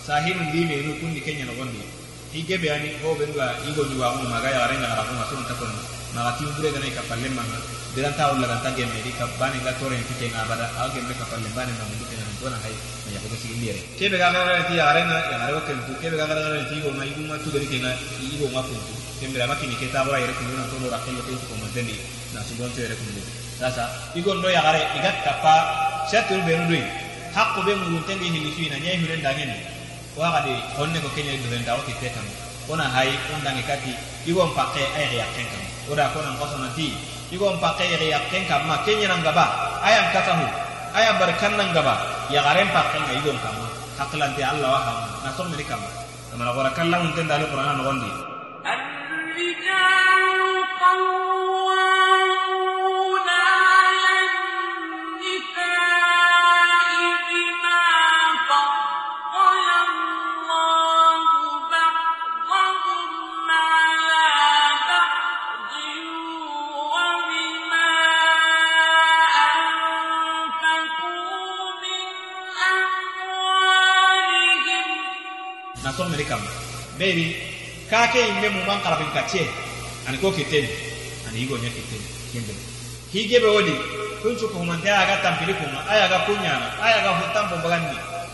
sahim 0.07 0.39
ndi 0.47 0.63
me 0.63 0.75
no 0.87 0.91
kun 1.03 1.11
ni 1.11 1.19
kenya 1.19 1.43
no 1.43 1.59
gondi 1.59 1.83
hige 2.31 2.55
be 2.55 2.71
ani 2.71 2.95
o 3.03 3.11
benga 3.19 3.51
igo 3.67 3.83
ni 3.91 3.95
wa 3.99 4.15
mu 4.15 4.31
maga 4.31 4.47
ya 4.47 4.71
na 4.79 5.03
ko 5.03 5.11
ma 5.19 5.27
sun 5.27 5.43
ta 5.43 5.53
kon 5.59 5.67
ma 6.15 6.31
ti 6.39 6.47
bure 6.55 6.71
ga 6.71 6.79
nai 6.79 6.95
manga 7.35 7.59
diranta 7.91 8.31
wala 8.31 8.47
ranta 8.47 8.71
ge 8.71 8.87
me 8.87 9.03
dika 9.03 9.27
bani 9.35 9.59
ga 9.59 9.71
tore 9.75 9.95
en 9.99 10.03
tike 10.07 10.31
na 10.31 10.47
bada 10.47 10.63
a 10.79 10.87
ge 10.95 11.03
me 11.03 11.11
ka 11.11 11.27
palle 11.27 11.49
bani 11.51 11.75
na 11.75 11.83
mundu 11.83 12.07
na 12.07 12.23
tona 12.39 12.55
hay 12.63 12.71
ya 13.11 13.19
ko 13.19 13.35
sigi 13.35 13.59
biere 13.59 13.83
ke 13.99 14.07
be 14.07 14.15
ga 14.15 14.31
ga 14.31 14.63
ti 14.63 14.79
are 14.79 15.03
na 15.03 15.19
ya 15.27 15.51
re 15.51 15.59
ko 15.59 15.75
ku 15.91 15.93
ke 15.99 16.07
be 16.07 16.15
ga 16.15 16.23
ga 16.23 16.39
ti 16.71 16.79
go 16.79 16.87
ma 16.95 17.03
ibu 17.03 17.27
ma 17.27 17.35
tu? 17.43 17.51
Ge 17.51 17.59
ke 17.67 17.83
na 17.83 17.91
ibu 18.23 18.47
ma 18.55 18.63
ku 18.63 18.71
ke 19.19 19.27
me 19.27 19.43
ma 19.43 19.55
ki 19.59 19.67
ni 19.67 19.75
ke 19.75 19.91
ta 19.91 20.07
ba 20.07 20.15
ere 20.15 20.31
ko 20.31 20.43
ra 20.87 20.99
ke 21.03 21.11
ko 21.11 21.31
ko 21.35 21.53
ma 21.59 21.67
deni 21.75 21.99
na 22.31 22.39
su 22.47 22.55
don 22.55 22.71
tere 22.71 22.95
ko 22.95 23.03
ni 23.11 23.19
sasa 23.59 23.83
igon 24.15 24.39
do 24.39 24.47
ya 24.47 24.63
gare 24.63 24.87
igat 24.95 25.15
kapa 25.27 25.53
shatul 26.07 26.39
be 26.47 26.55
no 26.55 26.71
doyi 26.71 26.87
hakko 27.35 27.59
be 27.67 27.75
mu 27.75 27.99
tenge 28.07 28.23
ni 28.23 28.39
su 28.55 28.71
na 28.71 28.79
nyai 28.79 29.03
hure 29.03 29.19
ndangeni 29.19 29.59
wa 30.15 30.31
ga 30.31 30.39
de 30.47 30.55
honne 30.79 30.95
ko 31.03 31.11
kenya 31.11 31.35
do 31.43 31.51
renda 31.51 31.75
o 31.75 31.83
ti 31.83 31.91
tetan 31.99 32.23
ona 32.71 32.87
hay 32.87 33.11
on 33.35 33.43
dangi 33.43 33.67
kati 33.67 33.91
igon 34.31 34.47
pakke 34.55 34.79
ay 34.95 35.11
ya 35.19 35.27
kenka 35.35 35.59
oda 35.91 36.07
ko 36.15 36.23
na 36.23 36.39
ko 36.39 36.47
na 36.55 36.71
ti 36.71 36.95
mpake 37.32 37.84
ya 38.06 38.18
kenka 38.30 38.62
ma 38.68 38.76
kenya 38.86 39.08
nan 39.10 39.20
gaba 39.22 39.44
ayam 39.82 40.06
katahu 40.14 40.46
ayam 40.94 41.14
barkan 41.20 41.52
nan 41.58 41.68
gaba 41.74 41.94
ya 42.30 42.40
garen 42.42 42.68
pakke 42.70 42.98
nga 43.02 43.12
igo 43.18 43.30
kama 43.42 43.66
haklanti 43.98 44.42
allah 44.44 44.68
wa 44.70 44.80
hama 44.86 45.06
na 45.24 45.30
so 45.34 45.42
meri 45.48 45.64
kama 45.66 45.88
amana 46.34 46.50
gora 46.54 46.70
kallan 46.76 47.00
unten 47.10 47.26
dalu 47.28 47.44
qur'an 47.50 47.76
no 47.78 47.82
gondi 47.86 48.10
الرجال 48.66 50.40
قوامون 50.82 51.89
na 76.01 76.09
so 76.09 76.09
meri 76.09 76.25
kama 76.25 76.49
beri 76.97 77.35
kake 77.89 78.19
imme 78.27 78.49
mu 78.49 78.61
man 78.65 78.81
karabin 78.81 79.09
kace 79.13 79.45
ani 80.07 80.17
ko 80.17 80.31
kiten 80.33 80.65
ani 81.29 81.45
igo 81.45 81.57
nya 81.61 81.69
kiten 81.69 82.01
kende 82.33 82.53
hige 83.13 83.37
be 83.39 83.47
wodi 83.47 83.75
kun 84.21 84.37
su 84.37 84.47
ko 84.49 84.61
man 84.63 84.81
ta 84.81 85.01
aga 85.01 85.17
tampili 85.21 85.53
kuma. 85.53 85.81
Aya 85.89 86.07
ga 86.07 86.19
kunyana. 86.29 86.77
Aya 86.77 87.01
ga 87.01 87.11
hutam 87.17 87.49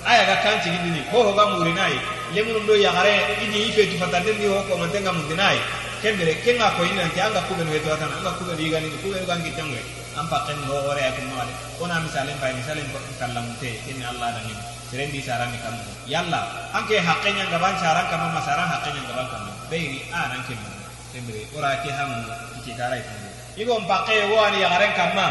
aya 0.08 0.23
ga 0.23 0.36
kanci 0.43 0.69
gidini 0.71 1.03
ho 1.12 1.23
ho 1.23 1.32
ga 1.34 1.43
murinai 1.51 1.95
lemunum 2.36 2.65
do 2.67 2.75
ya 2.75 2.91
gare. 2.91 3.39
Idi 3.43 3.71
ife 3.71 3.88
tu 3.91 3.97
fatande 3.97 4.36
ni 4.38 4.45
ho 4.47 4.62
ko 4.67 4.77
man 4.77 4.91
tenga 4.91 5.12
mundinai 5.12 5.60
kembere 6.03 6.36
kenga 6.43 6.75
ko 6.75 6.84
ina 6.84 7.08
ti 7.12 7.19
anga 7.19 7.41
kuben 7.47 7.67
weto 7.71 7.91
tan 7.95 8.12
anga 8.12 8.32
kuben 8.39 8.56
diga 8.56 8.80
ni 8.80 8.91
kuben 9.03 9.25
ga 9.25 9.36
ngi 9.36 9.51
tangwe. 9.56 9.80
Ampa 10.15 10.43
ken 10.47 10.60
ho 10.67 10.75
ore 10.91 11.01
ya 11.01 11.12
kuma 11.12 11.43
ona 11.80 11.99
misalen 11.99 12.36
bay 12.39 12.53
misalen 12.53 12.88
ko 12.91 12.99
kallam 13.19 13.47
te 13.60 13.80
inni 13.88 14.03
allah 14.03 14.32
da 14.36 14.41
ni 14.47 14.77
serendi 14.89 15.19
sarani 15.21 15.58
kammo 15.63 15.84
yalla 16.08 16.41
anke 16.73 17.00
haqqenya 17.00 17.45
gaban 17.52 17.76
saran 17.82 18.06
kamma 18.12 18.28
masaran 18.38 18.67
haqqenya 18.71 19.02
gaban 19.10 19.28
kammo 19.32 19.52
beyni 19.69 20.00
a 20.12 20.32
nan 20.32 20.39
ah, 20.39 20.45
kemmo 20.47 20.69
sembre 21.12 21.41
ora 21.58 21.80
ke 21.84 21.89
hamu 21.91 22.17
ike 22.62 22.71
garai 22.78 23.02
kammo 23.04 23.30
igo 23.58 23.73
mpaqe 23.82 24.15
wani 24.32 24.62
yagaren 24.62 24.93
kamma. 24.93 25.28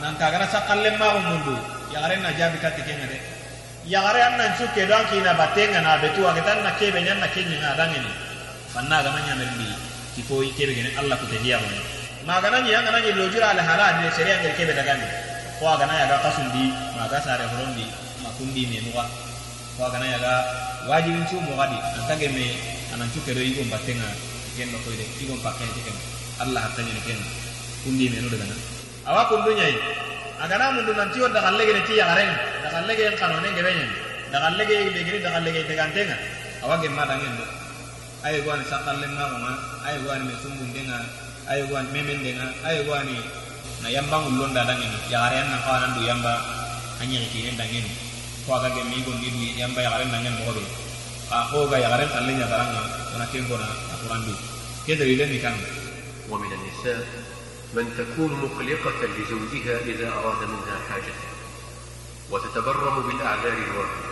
Nanta 0.00 0.32
gara 0.32 0.48
sakalle 0.48 0.96
ma 0.96 1.12
mundu. 1.20 1.54
Yagaren 1.92 2.22
na 2.24 2.32
jabi 2.32 2.56
katte 2.58 2.80
kenga 2.82 3.04
de 3.06 3.18
yagare 3.86 4.20
an 4.22 4.36
nan 4.38 4.52
suke 4.56 4.86
don 4.88 5.04
ki 5.10 5.20
na 5.20 5.34
batenga 5.34 5.80
na 5.82 5.98
betu 5.98 6.22
aga 6.26 6.42
tan 6.42 6.62
na 6.62 6.70
kebe 6.78 7.00
nyanna 7.02 7.26
kenya 7.34 7.58
na 7.60 7.74
dangeni 7.74 8.10
fanna 8.72 9.02
ga 9.02 9.10
manya 9.10 9.34
melbi 9.34 9.66
ki 10.14 10.22
ko 10.28 10.42
ikebe 10.44 10.72
gene 10.74 10.90
alla 11.00 11.16
ku 11.16 11.26
tehiya 11.26 11.58
mo 11.58 11.68
magana 12.28 12.60
ni 12.62 12.70
yanga 12.70 12.90
nani 12.94 13.10
lojura 13.18 13.50
al 13.50 13.58
halal 13.58 13.94
ne 14.04 14.10
seriya 14.14 14.36
ngel 14.38 14.54
kebe 14.54 14.72
dagani 14.78 15.06
ko 15.58 15.64
aga 15.74 15.86
na 15.90 15.94
ya 15.98 16.06
ga 16.06 16.18
kasundi 16.22 16.70
maga 16.94 17.18
sare 17.24 17.44
horondi 17.50 17.86
makundi 18.40 18.64
me 18.72 18.80
nuwa. 18.88 19.04
Ko 19.76 19.84
aga 19.84 19.98
na 20.00 20.06
ya 20.08 20.18
ga 20.18 20.32
wajibin 20.88 21.24
cu 21.28 21.36
mo 21.44 21.52
gadi. 21.60 21.76
An 21.76 22.02
tage 22.08 22.28
me 22.32 22.56
anan 22.96 23.08
cuke 23.12 23.34
do 23.36 23.40
igon 23.44 23.68
batenga 23.68 24.08
genno 24.56 24.78
ko 24.80 24.88
ide 24.96 25.04
igon 25.20 25.36
pakke 25.44 25.64
tiken 25.76 25.96
Allah 26.40 26.64
hatta 26.64 26.80
ni 26.82 26.96
ken 27.04 27.20
kundi 27.84 28.08
me 28.08 28.20
no 28.24 28.28
daga 28.32 28.48
na 28.48 28.56
awa 29.12 29.28
kundu 29.28 29.52
nyai. 29.52 29.76
Aga 30.40 30.56
na 30.56 30.72
mundu 30.72 30.92
nan 30.96 31.12
tiwo 31.12 31.28
daga 31.28 31.52
lege 31.52 31.72
ne 31.76 31.82
ti 31.84 31.94
ya 32.00 32.08
garen 32.08 32.32
daga 32.64 32.80
lege 32.88 33.02
en 33.12 33.16
kanone 33.20 33.48
ngebe 33.52 33.70
nyen 33.76 33.90
daga 34.32 34.48
lege 34.56 34.74
be 34.88 35.00
giri 35.04 35.20
daga 35.20 35.40
lege 35.44 35.60
te 35.68 35.74
gantenga 35.76 36.16
awa 36.64 36.80
gemma 36.80 37.04
dangen 37.04 37.36
do 37.36 37.44
ay 38.24 38.40
gwani 38.40 38.64
ma 39.16 39.24
ma 39.36 39.52
ay 39.84 39.96
gwani 40.00 40.24
me 40.24 40.34
sumbun 40.40 40.72
denga 40.72 40.98
ay 41.48 41.60
gwani 41.68 41.88
memen 41.92 42.18
denga 42.24 42.46
ay 42.64 42.84
gwani 42.88 43.16
na 43.84 43.88
yamba 43.88 44.16
ngullon 44.24 44.52
da 44.56 44.64
ya 44.64 45.28
garen 45.28 45.44
na 45.52 45.56
kawana 45.60 45.92
du 45.94 46.00
yamba. 46.08 46.60
Anya 47.00 47.16
ki 47.32 47.48
ne 47.48 47.56
dangen 47.56 47.84
ومن 56.30 56.52
النساء 56.52 57.08
من 57.74 57.94
تكون 57.98 58.32
مقلقة 58.32 59.06
لزوجها 59.06 59.78
إذا 59.84 60.08
أراد 60.12 60.48
منها 60.48 60.78
حاجة 60.90 61.14
وتتبرم 62.30 63.02
بالأعذار 63.02 63.52
الواردة 63.52 64.10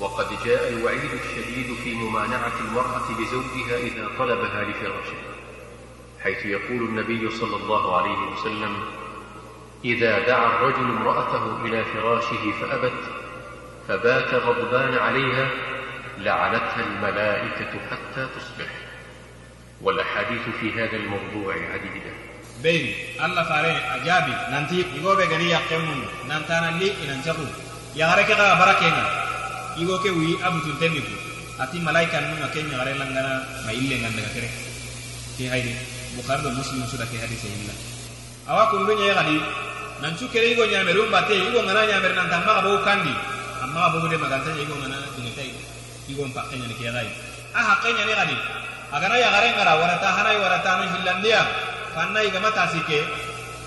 وقد 0.00 0.26
جاء 0.44 0.68
الوعيد 0.68 1.10
الشديد 1.24 1.76
في 1.84 1.94
ممانعة 1.94 2.52
المرأة 2.60 3.20
لزوجها 3.20 3.76
إذا 3.78 4.08
طلبها 4.18 4.64
لفراشه 4.64 5.18
حيث 6.22 6.46
يقول 6.46 6.88
النبي 6.88 7.30
صلى 7.30 7.56
الله 7.56 7.96
عليه 7.96 8.18
وسلم 8.18 8.76
إذا 9.84 10.26
دعا 10.26 10.46
الرجل 10.46 10.84
امرأته 10.84 11.64
إلى 11.64 11.84
فراشه 11.84 12.52
فأبت 12.60 13.15
فبات 13.88 14.34
غضبان 14.34 14.98
عليها 14.98 15.50
لعنتها 16.18 16.82
الملائكة 16.86 17.72
حتى 17.90 18.28
تصبح. 18.36 18.70
والأحاديث 19.82 20.42
في 20.60 20.72
هذا 20.72 20.96
الموضوع 20.96 21.54
عديدة. 21.54 22.12
بين 22.62 22.94
الله 23.24 23.42
فارين 23.42 23.76
أجابي. 23.76 24.34
ننتي 24.50 24.84
يقول 24.96 25.16
بغني 25.16 25.50
يقيمون 25.50 26.04
ننتانا 26.28 26.78
لي 26.78 26.92
ننتقو 27.08 27.44
يغرك 27.96 28.30
غا 28.30 28.54
بركينا. 28.60 29.04
يقول 29.76 30.10
وي 30.10 30.46
أبو 30.46 30.58
تنتمكو 30.58 31.14
أتي 31.60 31.78
ملائكة 31.78 32.20
نونا 32.20 32.46
كين 32.54 32.72
يغري 32.72 32.92
لنغنا 32.92 33.48
ما 33.66 33.70
إلي 33.70 33.96
نغنا 34.02 34.28
كره 34.34 34.50
في 35.38 35.50
هيدي 35.50 35.74
بخاري 36.18 36.46
ومسلم 36.46 36.86
سورة 36.86 37.04
في 37.04 37.18
هذه 37.18 37.36
سيدنا. 37.42 37.74
أواكم 38.48 38.86
بني 38.86 39.06
يغدي 39.06 39.40
ننتو 40.02 40.28
كريغو 40.32 40.64
نعمرون 40.64 41.10
باتي. 41.10 41.34
يقول 41.34 41.68
غنا 41.68 41.98
ننتان 41.98 42.24
ننتمغ 42.24 42.60
بو 42.60 42.84
كاندي. 42.84 43.14
Maxa 43.64 43.64
bogu 43.64 43.64
kandi 43.64 43.64
amma 43.64 43.80
xa 43.80 43.88
bogu 43.92 44.06
de 44.08 44.16
magantaña 44.16 44.60
igo 44.62 44.74
ngana 44.76 44.96
dungetay 45.16 45.50
igo 46.08 46.22
mpaqeñani 46.28 46.74
ke 46.76 46.84
xay 46.92 47.08
a 47.54 47.60
xaqeñani 47.68 48.12
xadi 48.12 48.36
agana 48.92 49.16
yagare 49.16 49.48
ngara 49.56 49.72
warata 49.80 50.08
hanay 50.16 50.36
warata 50.42 50.70
no 50.78 50.84
hillandiya 50.92 51.42
fanna 51.94 52.20
igama 52.22 52.50
tasike 52.52 52.98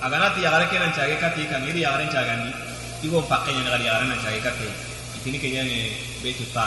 aganati 0.02 0.39
yagare 0.45 0.65
kenan 0.69 0.91
cage 0.93 1.15
kati 1.17 1.49
kan 1.49 1.63
iri 1.65 1.82
yagare 1.82 2.06
cagandi 2.13 2.52
igo 3.04 3.19
pakke 3.25 3.52
nyane 3.52 3.69
gadi 3.73 3.86
yagare 3.89 4.06
nan 4.08 4.19
cage 4.21 4.39
kati 4.45 4.67
itini 5.17 5.38
ne 5.65 5.78
betu 6.21 6.45
ta 6.54 6.65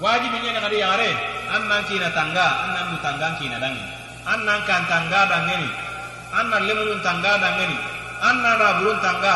wajibi 0.00 0.38
nyane 0.42 0.60
gadi 0.60 0.78
annan 1.54 1.82
kina 1.86 2.08
tanga 2.10 2.46
annan 2.66 2.84
du 2.90 2.96
tanga 3.04 3.28
kina 3.38 3.58
dangi. 3.60 3.84
Annan 4.24 4.64
kan 4.64 4.88
tanga 4.88 5.28
dangeni 5.28 5.68
annan 6.32 6.64
lemunun 6.64 7.00
tanga 7.04 7.36
dangeni 7.36 7.76
annan 8.24 8.56
da 8.56 8.68
burun 8.80 8.96
tanga 9.04 9.34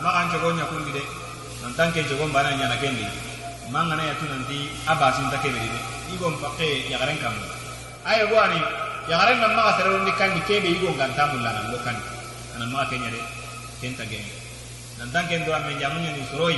makan 0.00 0.24
cogo 0.32 0.48
nya 0.56 0.64
kundi 0.72 0.90
de 0.96 1.02
nantan 1.76 1.92
ke 1.92 2.08
cogo 2.08 2.32
bana 2.32 2.56
nyana 2.56 2.80
kendi. 2.80 3.04
Mangana 3.68 4.00
ya 4.00 4.16
tu 4.16 4.24
nanti 4.24 4.72
abasin 4.88 5.28
take 5.28 5.52
de 5.52 5.60
igo 6.14 6.32
pakke 6.40 6.88
yagare 6.88 7.18
kam 7.20 7.36
ayo 8.08 8.24
gwani 8.32 8.62
yagaren 9.10 9.36
nan 9.44 9.52
maga 9.52 9.76
sere 9.76 9.92
wondi 9.92 10.12
kandi 10.16 10.40
kebe 10.48 10.72
yigo 10.72 10.96
nganta 10.96 11.34
mulla 11.34 11.52
nan 11.52 11.74
lo 11.74 11.78
kandi 11.84 12.00
anan 12.56 12.72
kenya 12.88 13.10
de 13.12 13.20
kenta 13.82 14.08
genge 14.08 14.32
nan 14.96 15.10
tan 15.12 15.28
ken 15.28 15.44
dura 15.44 15.60
men 15.66 15.76
jamunya 15.76 16.16
ni 16.16 16.24
soroi 16.32 16.56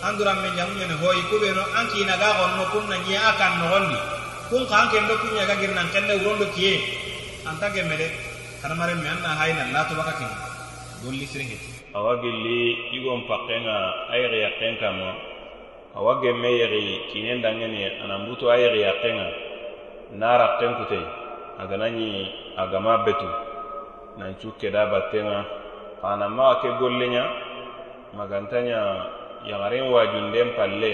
an 0.00 0.16
dura 0.16 0.32
men 0.40 0.56
jamunya 0.56 0.86
ni 0.88 0.96
hoyi 0.96 1.20
kube 1.28 1.52
no 1.52 1.62
an 1.76 1.84
ki 1.92 2.06
na 2.08 2.16
ga 2.16 2.30
gonno 2.38 2.64
kun 2.72 2.88
na 2.88 2.96
nyi 3.04 3.18
akan 3.20 3.52
no 3.60 3.66
gondi. 3.68 3.98
Kun 4.48 4.62
ka 4.70 4.76
an 4.80 4.88
ken 4.88 5.04
do 5.10 5.14
kunya 5.20 5.44
ga 5.44 5.60
girnan 5.60 5.90
ken 5.92 6.06
de 6.08 6.22
urondo 6.24 6.46
kiye 6.54 6.80
an 7.44 7.58
ta 7.60 7.68
gemme 7.68 7.98
de 7.98 8.08
karamare 8.62 8.94
men 8.96 9.18
na 9.20 9.36
hayna 9.36 9.68
la 9.74 9.84
to 9.84 9.92
baka 9.98 10.16
ken 10.16 10.32
golli 11.02 11.26
sire 11.26 11.44
he 11.44 11.73
awa 11.94 12.18
gilli 12.18 12.90
igon 12.98 13.22
pakkenga 13.30 14.10
a 14.10 14.14
yeri 14.18 14.42
yakken 14.42 14.74
kanma 14.82 15.14
awa 15.94 16.18
gemme 16.18 16.50
yeri 16.50 17.06
kinen 17.14 17.38
dangeni 17.38 17.86
ananbuto 18.02 18.50
a 18.50 18.58
yeri 18.58 18.82
yakkenga. 18.82 19.28
Narakken 20.14 20.74
kutei 20.78 21.06
aganañi 21.58 22.28
agama 22.58 22.98
betu. 23.06 23.30
Nancu 24.18 24.52
keda 24.58 24.90
battenga. 24.90 25.46
Xananmaxa 26.02 26.60
ke 26.60 26.68
golleña 26.82 27.24
magantaña 28.14 29.10
yagaren 29.46 29.90
wajunden 29.90 30.50
palle 30.58 30.92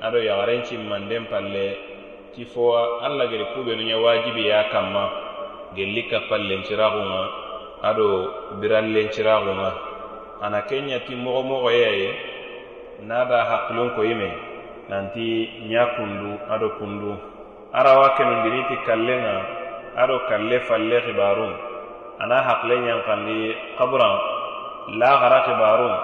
ado 0.00 0.18
yagaren 0.20 0.62
cimmanden 0.68 1.26
palle. 1.32 1.66
Ti 2.36 2.44
fo 2.44 2.76
alla 3.00 3.26
gedi 3.26 3.44
kubenuña 3.56 3.96
wajibiya 3.96 4.68
kanma 4.68 5.04
gelli 5.74 6.04
kappanlenciraxunga 6.12 7.22
ado 7.82 8.06
biranlenciraxunga 8.60 9.85
ana 10.42 10.62
kenya 10.68 11.00
ti 11.08 11.14
mogo 11.16 11.42
mogo 11.42 11.70
ya 11.72 11.90
ye 11.90 12.10
na 13.08 13.24
ba 13.24 13.44
hakilon 13.44 13.92
ko 13.96 14.04
yime 14.04 14.30
nanti 14.88 15.48
nya 15.68 15.96
kundu 15.96 16.36
ado 16.50 16.68
kundu. 16.78 17.12
Arawa 17.76 18.14
kenundini 18.16 18.62
ti 18.70 18.76
kallen 18.86 19.20
ŋa 19.24 19.36
ado 20.00 20.16
kalle 20.28 20.60
falle 20.68 20.96
xibarun 21.04 21.52
ana 22.22 22.36
hakile 22.46 22.76
ɲankandi 22.84 23.38
kaburan 23.78 24.14
laxara 25.00 25.38
xibarun 25.46 25.94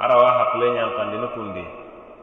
arawa 0.00 0.28
hakile 0.38 0.66
ɲankandini 0.76 1.28
kundi. 1.34 1.64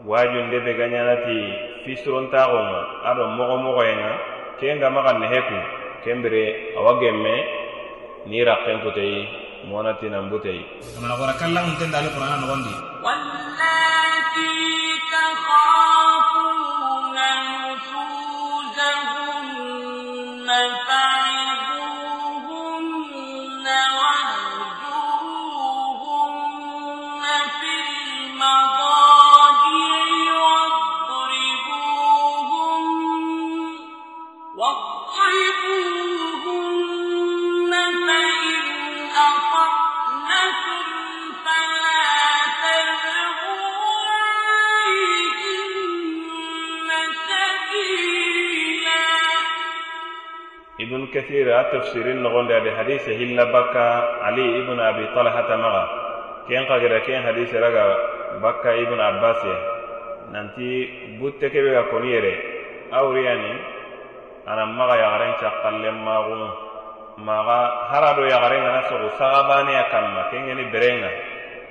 Wajunde 0.05 0.57
be 0.65 0.71
gaɲanati 0.79 1.37
fisirontaxo 1.85 2.57
ŋa 2.69 2.79
ado 3.09 3.23
mogo 3.37 3.55
mogoye 3.57 3.93
ŋa 4.01 4.11
ken 4.59 4.79
ga 4.79 4.89
maxa 4.89 5.13
nehe 5.19 5.39
kun 5.47 5.61
ken 6.03 6.21
bire 6.21 6.73
awa 6.77 6.97
gemme 7.01 7.33
ni 8.29 8.43
rakken 8.45 8.81
kuteyi 8.81 9.46
monati 9.70 10.06
nan 10.12 10.24
buteyi 10.30 10.62
amana 10.96 11.14
gora 11.20 11.34
kallanŋunten 11.40 11.90
dali 11.94 12.08
qur'ana 12.14 12.36
nogondi 12.42 12.72
واللاتي 13.04 14.54
تخافون 15.12 17.16
نشوزهن 18.78 20.48
kesira 51.27 51.67
tafsirin 51.71 52.23
nogondi 52.23 52.55
adi 52.55 52.71
hadise 52.71 53.11
hilla 53.19 53.51
bakka 53.51 54.23
ali 54.23 54.63
ibnu 54.63 54.79
abi 54.79 55.11
talhata 55.11 55.59
maga. 55.59 55.83
Ken 56.47 56.63
kagira 56.63 57.03
ken 57.03 57.19
hadise 57.27 57.59
raga 57.59 57.83
bakka 58.39 58.71
ibnu 58.79 58.95
abbas 58.95 59.43
ye 59.43 59.57
nanti 60.31 60.67
butte 61.19 61.51
kebe 61.51 61.75
ga 61.75 61.91
koni 61.91 62.15
yere 62.15 62.33
awriyani 62.95 63.53
anan 64.47 64.71
maga 64.71 64.95
yagaren 64.95 65.35
cakkallen 65.43 65.99
magunu 65.99 66.47
maga 67.19 67.91
harado 67.91 68.23
yagaren 68.23 68.63
gana 68.63 68.81
sogu 68.87 69.11
sagabaneya 69.19 69.91
kanma 69.91 70.31
ken 70.31 70.47
geni 70.47 70.71
berenga. 70.71 71.11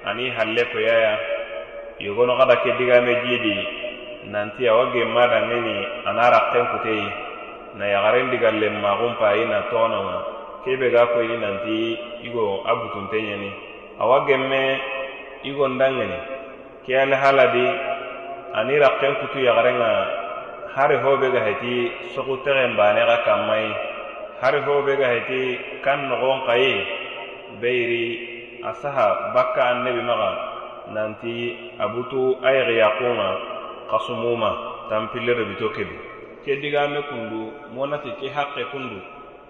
Ani 0.04 0.30
halle 0.36 0.62
koyaya 0.68 1.16
yogono 1.98 2.36
kada 2.36 2.60
ke 2.60 2.76
digame 2.76 3.24
jidi. 3.24 3.56
Nanti 4.28 4.68
awa 4.68 4.92
gemma 4.92 5.24
dangeni 5.32 6.04
ana 6.04 6.28
rakken 6.28 6.66
kuteyi 6.76 7.25
na 7.76 7.84
yagaren 7.92 8.32
digallen 8.32 8.80
maxun 8.80 9.12
pa 9.20 9.36
i 9.36 9.44
na 9.44 9.68
toxononga 9.68 10.16
kebe 10.64 10.88
ga 10.90 11.04
koyini 11.12 11.36
nanti 11.44 11.76
igo 12.26 12.64
a 12.64 12.72
butunte 12.74 13.18
ɲeni 13.20 13.50
awa 14.00 14.24
genme 14.26 14.62
igo 15.44 15.68
ndangeni 15.68 16.18
ke 16.84 16.92
alihaladi 17.02 17.66
ani 18.56 18.74
rakken 18.80 19.14
kutu 19.20 19.38
yagarenga 19.44 19.90
hari 20.74 20.96
hobe 21.04 21.28
ga 21.30 21.40
heti 21.44 21.92
sogu 22.16 22.36
texen 22.44 22.72
bane 22.80 23.00
ga 23.04 23.16
kanmayi 23.28 23.70
hari 24.40 24.60
hobe 24.66 24.96
ga 24.96 25.08
heti 25.12 25.40
kan 25.84 26.08
noxon 26.08 26.40
xayi 26.48 26.72
beyiri 27.60 28.04
a 28.64 28.72
saha 28.80 29.36
bakka 29.36 29.62
annebi 29.70 30.00
maxa 30.00 30.30
nanti 30.96 31.34
abutu 31.84 32.40
a 32.40 32.48
yexiyakunga 32.56 33.28
xasumuma 33.90 34.50
tanpille 34.88 35.32
bito 35.44 35.68
kebi. 35.76 36.15
Ke 36.46 36.54
digame 36.62 37.02
kundu 37.10 37.42
monati 37.74 38.10
ke 38.22 38.30
haqqe 38.30 38.62
kundu 38.70 38.98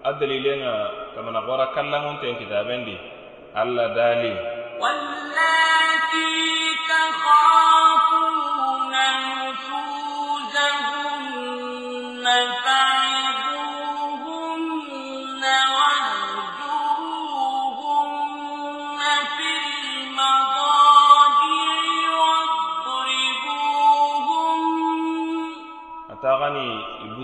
a 0.03 0.09
dalilenga 0.19 0.73
kamana 1.13 1.41
gora 1.45 1.65
kallangunten 1.77 2.33
kitabendi 2.41 2.95
allah 3.61 3.87
dali 3.97 4.33
واللاتي 4.77 6.37
تخافون 6.89 8.27
نشوزهن 10.57 12.25
فعظوهن 12.63 13.06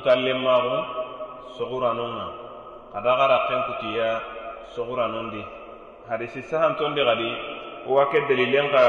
kutallenmaxu 0.03 0.77
soxuranunga 1.55 2.27
ada 2.91 3.11
xara 3.15 3.37
kenkutiya 3.47 4.09
soxuranundi 4.75 5.39
hadisi 6.11 6.43
sahantondi 6.43 6.99
xadi 6.99 7.31
wa 7.87 8.03
ke 8.11 8.19
dalilen 8.27 8.67
xa 8.67 8.85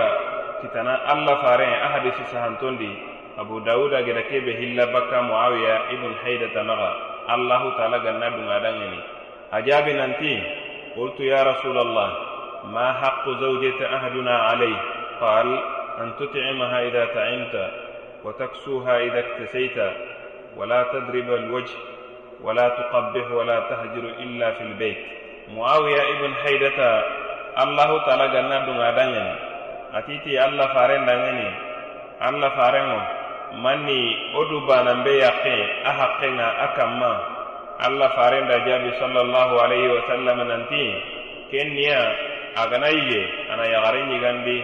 kitana 0.58 1.06
alla 1.06 1.38
faren 1.38 1.70
a 1.70 1.88
hadisi 1.94 2.26
sahantondi 2.34 2.90
abu 3.38 3.62
dauda 3.62 4.02
geda 4.02 4.26
kebe 4.26 4.58
hilla 4.58 4.90
bakka 4.90 5.22
muawiya 5.22 5.94
ibn 5.94 6.10
haidata 6.18 6.66
maxa 6.66 6.90
allahu 7.30 7.78
taala 7.78 8.02
ganna 8.02 8.34
dungadangeni 8.34 8.98
a 9.54 9.62
jaabi 9.62 9.94
nanti 9.94 10.34
قلت 10.94 11.18
يا 11.20 11.42
رسول 11.42 11.74
الله 11.78 12.10
ما 12.70 12.92
حق 13.02 13.26
زوجة 13.26 13.82
أهدنا 13.82 14.34
عليه 14.38 14.78
قال 15.20 15.48
أن 15.98 16.08
تطعمها 16.22 16.78
إذا 16.86 17.04
تعمت 17.04 17.54
وتكسوها 18.24 18.94
إذا 19.02 19.20
اكتسيت 19.26 19.78
ولا 20.56 20.82
تضرب 20.82 21.28
الوجه 21.34 21.74
ولا 22.42 22.68
تقبح 22.68 23.30
ولا 23.30 23.60
تهجر 23.60 24.04
إلا 24.18 24.50
في 24.50 24.60
البيت 24.60 24.96
معاوية 25.56 26.02
ابن 26.18 26.34
حيدة 26.34 27.02
الله 27.62 27.90
تعالى 28.06 28.22
قالنا 28.36 28.58
دون 28.66 28.80
أدنين 28.80 29.36
أتيتي 29.94 30.44
الله 30.44 30.66
فارن 30.66 31.06
دنين 31.06 31.54
الله 32.28 32.48
فارنو 32.48 32.98
manni 33.62 34.34
wo 34.34 34.42
du 34.50 34.66
banan 34.66 35.04
be 35.06 35.14
yaqe 35.22 35.56
a 35.86 35.90
haqqen 35.98 36.34
ŋa 36.38 36.48
a 36.64 36.66
kanma 36.76 37.12
alla 37.86 38.08
farenda 38.16 38.56
jaabi 38.66 38.90
sallallahu 38.98 39.54
alayhi 39.64 39.88
wasallam 39.94 40.38
nanti 40.48 40.84
ken 41.50 41.68
niya 41.74 42.02
a 42.58 42.66
gana 42.70 42.88
yiye 42.90 43.22
ana 43.52 43.64
yagaren 43.74 44.06
ɲigandi 44.10 44.58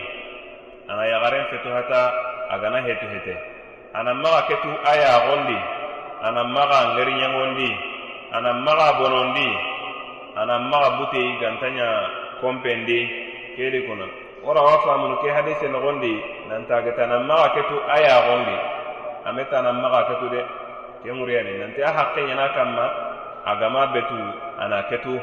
ana 0.90 1.02
yagaren 1.06 1.44
fetuhata 1.54 2.02
a 2.50 2.58
gana 2.58 2.78
hetu 2.82 3.06
hete 3.14 3.34
ana 3.94 4.14
maga 4.14 4.42
ketu 4.50 4.70
a 4.84 4.92
yagondi 4.96 5.58
ana 6.22 6.44
maga 6.44 6.94
ngeriɲangondi 6.94 7.70
ana 8.32 8.52
maga 8.54 8.92
bonondi. 8.98 9.48
Ana 10.36 10.58
maga 10.58 10.90
buteyi 10.98 11.36
gantanya 11.42 11.88
kompendi. 12.40 13.00
Kedi 13.56 13.82
kuna 13.82 14.06
wora 14.46 14.62
wa 14.62 14.78
famunu 14.86 15.16
ke 15.20 15.28
hadise 15.30 15.66
nogondi. 15.68 16.14
Nantage 16.48 16.92
tana 16.96 17.18
maga 17.20 17.48
ketu 17.54 17.76
ayagondi 17.88 18.56
ame 19.26 19.44
tana 19.50 19.72
maga 19.72 20.06
ketu 20.08 20.28
de. 20.30 20.42
Ke 21.02 21.10
ŋuriyani 21.12 21.58
nanti 21.58 21.80
a 21.82 21.90
hakke 21.92 22.20
ɲana 22.28 22.46
kanma 22.54 22.84
agama 23.44 23.86
betu 23.92 24.18
ana 24.58 24.82
ketu. 24.88 25.18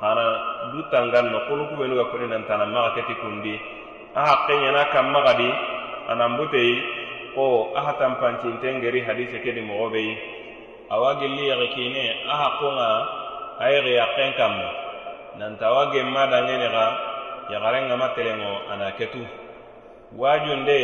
Kana 0.00 0.24
du 0.72 0.82
tangan 0.90 1.32
no 1.32 1.38
kuluku 1.48 1.74
benu 1.76 1.96
ga 1.96 2.04
kuni 2.12 2.26
nantana 2.28 2.66
maga 2.66 2.94
keti 3.00 3.14
kundi. 3.18 3.58
A 4.14 4.20
hakke 4.22 4.54
ɲana 4.54 4.84
kanma 4.92 5.20
gadi. 5.24 5.50
Anan 6.08 6.36
buteyi 6.36 6.74
ko 7.34 7.72
a 7.74 7.80
hatanpancintengeri 7.90 9.00
hadise 9.02 9.40
kedi 9.42 9.60
mogo 9.64 9.90
beyi 9.90 10.33
awa 10.90 11.14
gelli 11.20 11.48
yaxi 11.48 11.68
kine 11.74 12.04
a 12.28 12.34
haqqunga 12.42 12.88
a 13.60 13.64
yexi 13.72 13.92
yaxen 14.00 14.30
kanma 14.36 14.70
nanta 15.38 15.64
awa 15.70 15.92
gemma 15.92 16.26
dangene 16.26 16.68
xa 16.68 16.86
yaxarenga 17.52 17.94
ma 17.96 18.08
telenŋo 18.16 18.52
a 18.70 18.74
na 18.76 18.88
ketu 18.98 19.22
wajunde 20.16 20.80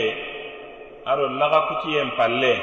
ado 1.07 1.25
laxa 1.41 1.61
kutiyen 1.69 2.11
palle 2.17 2.55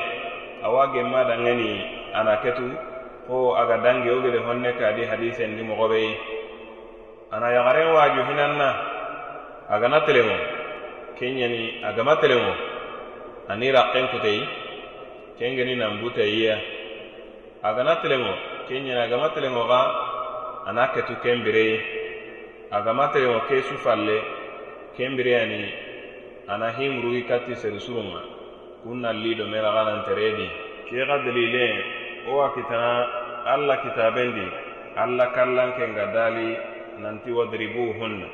awa 0.63 0.87
gemma 0.93 1.23
dangeni 1.29 1.71
a 2.13 2.23
na 2.23 2.35
ketu. 2.41 2.87
Ko 3.27 3.59
aga 3.59 3.83
dange 3.83 4.07
wo 4.07 4.23
gede 4.23 4.39
honne 4.39 4.71
kadi 4.79 5.03
hadisendi 5.03 5.59
moxobe 5.59 5.99
ye 5.99 6.15
ana 7.27 7.51
yaxaren 7.51 7.91
waju 7.91 8.21
hinan 8.23 8.53
na 8.55 8.69
agana 9.67 9.99
telenŋo 10.07 10.37
kenɲani 11.19 11.83
agama 11.83 12.15
telenŋo 12.23 12.53
ani 13.51 13.67
raxen 13.75 14.07
kuteyi 14.15 14.47
kengeni 15.35 15.75
nanbuteyiya 15.75 16.55
a 17.63 17.73
gana 17.73 17.95
telenŋo 18.01 18.33
ke 18.67 18.73
ɲene 18.77 19.01
a 19.01 19.07
gama 19.09 19.29
telenŋo 19.33 19.63
xa 19.69 19.81
a 20.67 20.71
na 20.73 20.87
ketu 20.93 21.13
kenbire 21.23 21.65
a 22.69 22.81
gama 22.85 23.07
telenŋo 23.13 23.39
ke 23.49 23.61
su 23.61 23.75
falle 23.81 24.17
kenbire 24.95 25.33
ani 25.41 25.73
a 26.47 26.57
na 26.57 26.67
hinmurugi 26.77 27.25
kati 27.25 27.55
serisurunŋa 27.55 28.21
kun 28.83 29.01
nalli 29.01 29.33
do 29.35 29.45
mena 29.49 29.69
xa 29.73 29.83
nanteredi 29.89 30.47
ke 30.87 31.01
xa 31.07 31.17
delile 31.25 31.65
wo 32.29 32.41
a 32.45 32.53
kitana 32.53 32.91
alla 33.53 33.75
kitabendi 33.81 34.45
alla 34.95 35.25
kallanken 35.33 35.95
ga 35.97 36.05
dali 36.13 36.49
nanti 37.01 37.31
wadribuhunna 37.31 38.27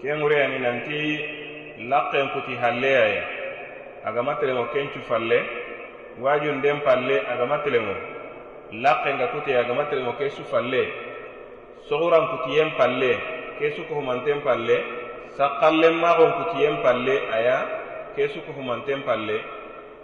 kenŋure 0.00 0.36
ani 0.44 0.58
nanti 0.58 0.98
lakken 1.90 2.32
kuti 2.32 2.56
halleya 2.56 3.04
ye 3.12 3.20
a 4.04 4.12
gama 4.12 4.32
telenŋo 4.40 4.72
kencu 4.72 5.00
falle 5.08 5.38
wajunden 6.24 6.80
palle 6.80 7.16
a 7.28 7.36
gama 7.36 7.58
telenŋo 7.64 8.19
laqenga 8.72 9.26
kute 9.34 9.50
agamateremo 9.56 10.14
ke 10.18 10.30
su 10.30 10.42
falle 10.46 10.82
sohuran 11.88 12.26
kutiyen 12.30 12.70
palle 12.78 13.12
ke 13.58 13.74
su 13.76 13.82
kohumanten 13.90 14.40
palle 14.46 14.76
sakkallen 15.36 15.98
magon 15.98 16.30
kutiyen 16.38 16.78
palle 16.82 17.14
aya 17.34 17.56
ke 18.14 18.28
su 18.30 18.40
kohumanten 18.46 19.02
palle 19.02 19.42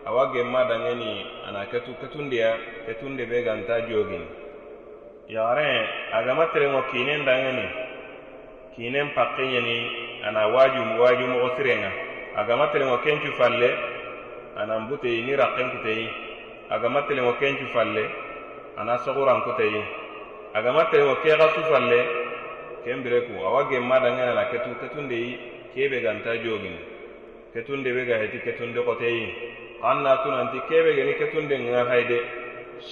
awa 0.07 0.33
gemma 0.35 0.67
dangeni 0.67 1.27
ana 1.47 1.67
ketu 1.71 1.95
ketundiya 2.01 2.59
ketunde 2.87 3.27
be 3.31 3.43
ganta 3.47 3.87
jogini 3.87 4.27
yagaren 5.31 5.87
agama 6.13 6.51
terenŋo 6.51 6.83
kinen 6.91 7.23
dangeni 7.23 7.67
kinen 8.75 9.15
pakkenyeni 9.15 9.79
ana 10.27 10.47
waju 10.51 10.83
wajumogo 11.03 11.49
sirenŋa 11.57 11.91
agama 12.37 12.67
telenŋo 12.75 12.99
kencu 13.05 13.31
falle 13.39 13.71
anan 14.57 14.89
buteyi 14.89 15.23
ni 15.23 15.37
rakken 15.37 15.71
kuteyi. 15.71 16.09
Agama 16.67 17.07
telenŋo 17.07 17.39
kencu 17.39 17.67
falle 17.71 18.26
ana 18.77 18.99
sogurankoteyi 19.01 19.81
agamate 20.55 21.01
wo 21.03 21.15
ke 21.25 21.33
xa 21.33 21.49
sufalle 21.57 22.01
ken 22.85 23.03
bire 23.03 23.25
ku 23.27 23.41
awa 23.41 23.65
gemma 23.73 23.97
dangenana 24.01 24.45
ketu 24.53 24.77
ketundeyi 24.81 25.39
kebe 25.75 26.01
ganta 26.05 26.37
jogini 26.45 26.81
ketunde 27.57 27.89
be 27.93 28.05
ga 28.05 28.17
heti 28.21 28.39
ketunde 28.45 28.81
xoteyi 28.85 29.25
xan 29.81 30.03
na 30.05 30.21
tunanti 30.21 30.61
kebe 30.69 30.93
geni 30.93 31.15
ketunde 31.17 31.57
nga 31.57 31.89
hayde 31.89 32.19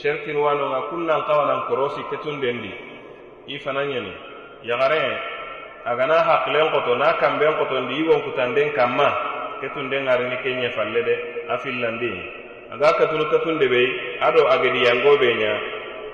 serkinuwanonga 0.01 0.89
kunnan 0.89 1.21
xawanan 1.29 1.61
korosi 1.69 2.01
ketundendi 2.11 2.73
i 3.47 3.59
fana 3.61 3.85
ɲeni 3.85 4.13
yaxaren 4.65 5.13
agana 5.85 6.17
hakilen 6.25 6.73
xoto 6.73 6.97
na 6.97 7.13
kanben 7.21 7.53
xotondi 7.61 7.95
i 8.01 8.09
wonkutanden 8.09 8.73
kanma 8.73 9.09
ketunden 9.61 10.05
ŋarini 10.09 10.37
ke 10.43 10.49
ɲefalle 10.49 11.01
de 11.05 11.15
a 11.49 11.59
fillandi. 11.61 12.44
aga 12.75 12.93
katunu 12.99 13.25
katunde 13.31 13.67
be 13.71 13.83
ado 14.27 14.43
agediyango 14.51 15.13
be 15.21 15.29
ɲa 15.41 15.53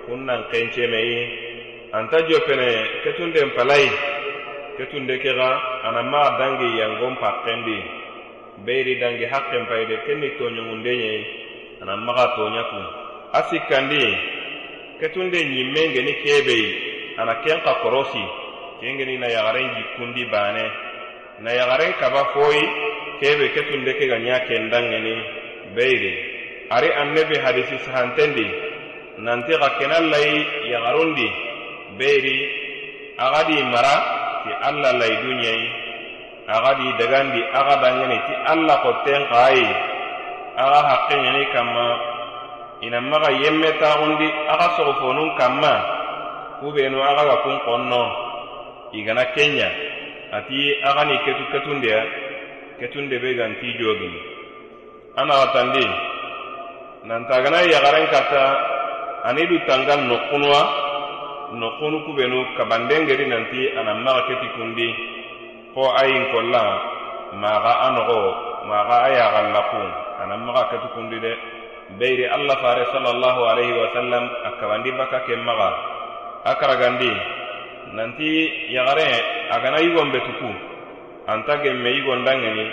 kun 0.07 0.21
nan 0.29 0.45
kencemeyi 0.53 1.19
anta 1.93 2.21
jo 2.29 2.37
pene 2.47 2.69
ketunden 3.05 3.51
palayi 3.57 3.89
ketunde 4.77 5.17
ke 5.19 5.33
ga 5.35 5.51
ana 5.89 6.03
ma 6.03 6.37
dangi 6.39 6.69
yangon 6.81 7.17
pakkendi 7.17 7.79
beyri 8.65 9.01
dangi 9.01 9.25
hakken 9.25 9.65
payide 9.67 9.97
kenni 10.07 10.29
toɲongunde 10.39 10.93
ɲeyi 11.01 11.25
ana 11.83 11.97
maga 11.97 12.27
toɲa 12.37 12.63
kun 12.71 12.87
a 13.33 13.41
sikkandi 13.49 14.03
ketunde 15.01 15.39
ɲimmen 15.41 15.93
geni 15.97 16.13
kebeyi 16.23 16.69
ana 17.17 17.35
ken 17.45 17.61
ka 17.65 17.75
korosi. 17.83 18.25
Ken 18.81 18.97
geni 18.97 19.17
na 19.19 19.29
yagaren 19.29 19.69
jikkundi 19.77 20.25
bane. 20.33 20.65
Na 21.41 21.51
yagaren 21.53 21.93
kaba 22.01 22.25
foyi 22.33 22.63
kebe 23.21 23.49
ketunde 23.53 23.93
ke 23.99 24.05
ga 24.09 24.17
ɲa 24.21 24.39
ken 24.49 24.69
geni 24.71 25.15
beiri. 25.75 26.30
ari 26.71 26.89
annabi 26.95 27.37
hadisi 27.39 27.77
sahantendi. 27.83 28.47
Nanti 29.21 29.53
xa 29.53 29.69
kenan 29.77 30.09
layi 30.09 30.47
yaxarundi 30.73 31.29
beyiri 31.99 32.39
axadi 33.19 33.59
mara 33.69 33.97
ti 34.47 34.51
alla 34.65 34.91
layi 34.97 35.17
dunɲeyi 35.21 35.67
axadi 36.49 36.87
dagandi 36.97 37.41
axa 37.53 37.75
dangeni 37.85 38.19
ti 38.27 38.35
alla 38.49 38.75
xotten 38.81 39.23
xaayi 39.29 39.69
axa 40.57 40.81
haqqinɲeni 40.89 41.45
kanma 41.53 41.87
inanmaxa 42.87 43.31
yemme 43.45 43.71
taxundi 43.77 44.29
axa 44.49 44.69
sogofonun 44.81 45.37
kanma 45.37 45.75
kubenu 46.65 46.97
axa 47.03 47.23
ga 47.29 47.37
kun 47.45 47.57
xonno 47.67 48.03
igana 48.97 49.25
kenya. 49.37 49.69
Ati 50.31 50.79
axani 50.87 51.19
ketu 51.27 51.45
ketundeya 51.51 52.01
ketunde 52.79 53.19
be 53.19 53.35
ganti 53.35 53.67
jogini 53.75 54.21
anaxatandi 55.19 56.10
nantagana 57.05 57.65
yagaren 57.65 58.07
kata 58.13 58.45
ani 59.25 59.47
du 59.49 59.57
tanga 59.67 59.97
nokkunuwa 59.97 60.63
nokkunu 61.57 62.05
kubenu 62.05 62.45
kabandengedi 62.57 63.27
nanti 63.27 63.73
ana 63.79 63.95
maga 63.95 64.23
keti 64.29 64.49
kundi 64.57 64.89
ko 65.75 65.83
ayin 65.97 66.29
kolla 66.33 66.63
maga 67.35 67.73
a 67.81 67.89
nogo 67.97 68.21
maga 68.69 68.97
a 69.07 69.09
yaganlaku 69.11 69.83
ana 70.23 70.35
maga 70.37 70.63
keti 70.71 70.89
kundi 70.95 71.19
de. 71.21 71.33
Beyri 71.99 72.23
allah 72.31 72.55
fare 72.63 72.87
sallallahu 72.95 73.41
alaihi 73.51 73.75
wasallam 73.75 74.25
a 74.47 74.51
kabandi 74.63 74.95
baka 74.95 75.27
ke 75.27 75.35
maga. 75.43 75.71
A 76.47 76.55
karagandi 76.55 77.11
nanti 77.99 78.31
yagare 78.71 79.11
agana 79.51 79.83
yigon 79.83 80.15
betuku 80.15 80.51
anta 81.27 81.59
gemme 81.59 81.91
yigon 81.91 82.23
dangeni 82.23 82.67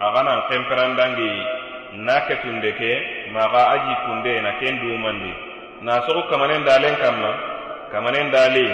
aganan 0.00 0.48
kemperandangi 0.48 1.59
na 1.98 2.20
ketunde 2.26 2.70
ke 2.78 2.92
maxa 3.34 3.62
a 3.66 3.76
jikkunde 3.86 4.32
na 4.42 4.50
ken 4.62 4.78
dumandi. 4.78 5.32
Na 5.82 6.00
soxu 6.06 6.22
kamanen 6.30 6.62
dalen 6.62 6.94
kamma 7.02 7.30
kamanen 7.90 8.30
dali 8.30 8.66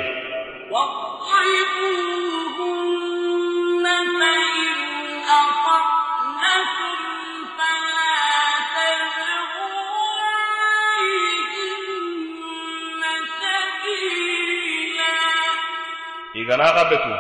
igana 16.37 16.69
xa 16.77 16.85
betu 16.91 17.13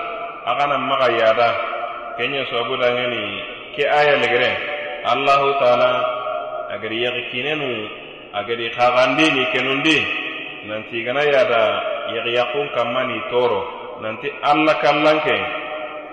a 0.44 0.51
xanan 0.59 0.82
maxa 0.88 1.09
yada. 1.16 1.51
Kenɲe 2.16 2.49
sobudaŋeni 2.49 3.22
ke 3.76 3.82
aya 3.88 4.16
legeren. 4.20 4.76
allahu 5.07 5.48
taala 5.62 5.92
agadi 6.74 7.07
yaxikinenu 7.07 7.70
agadi 8.34 8.66
xaxandini 8.74 9.44
kenundi 9.54 9.98
nanti 10.66 10.98
gana 11.07 11.22
yada 11.22 11.62
yaxiyakun 12.11 12.66
kanma 12.74 13.07
ni 13.07 13.18
toro 13.30 13.62
nanti 14.02 14.26
alla 14.42 14.74
kallanke 14.82 15.36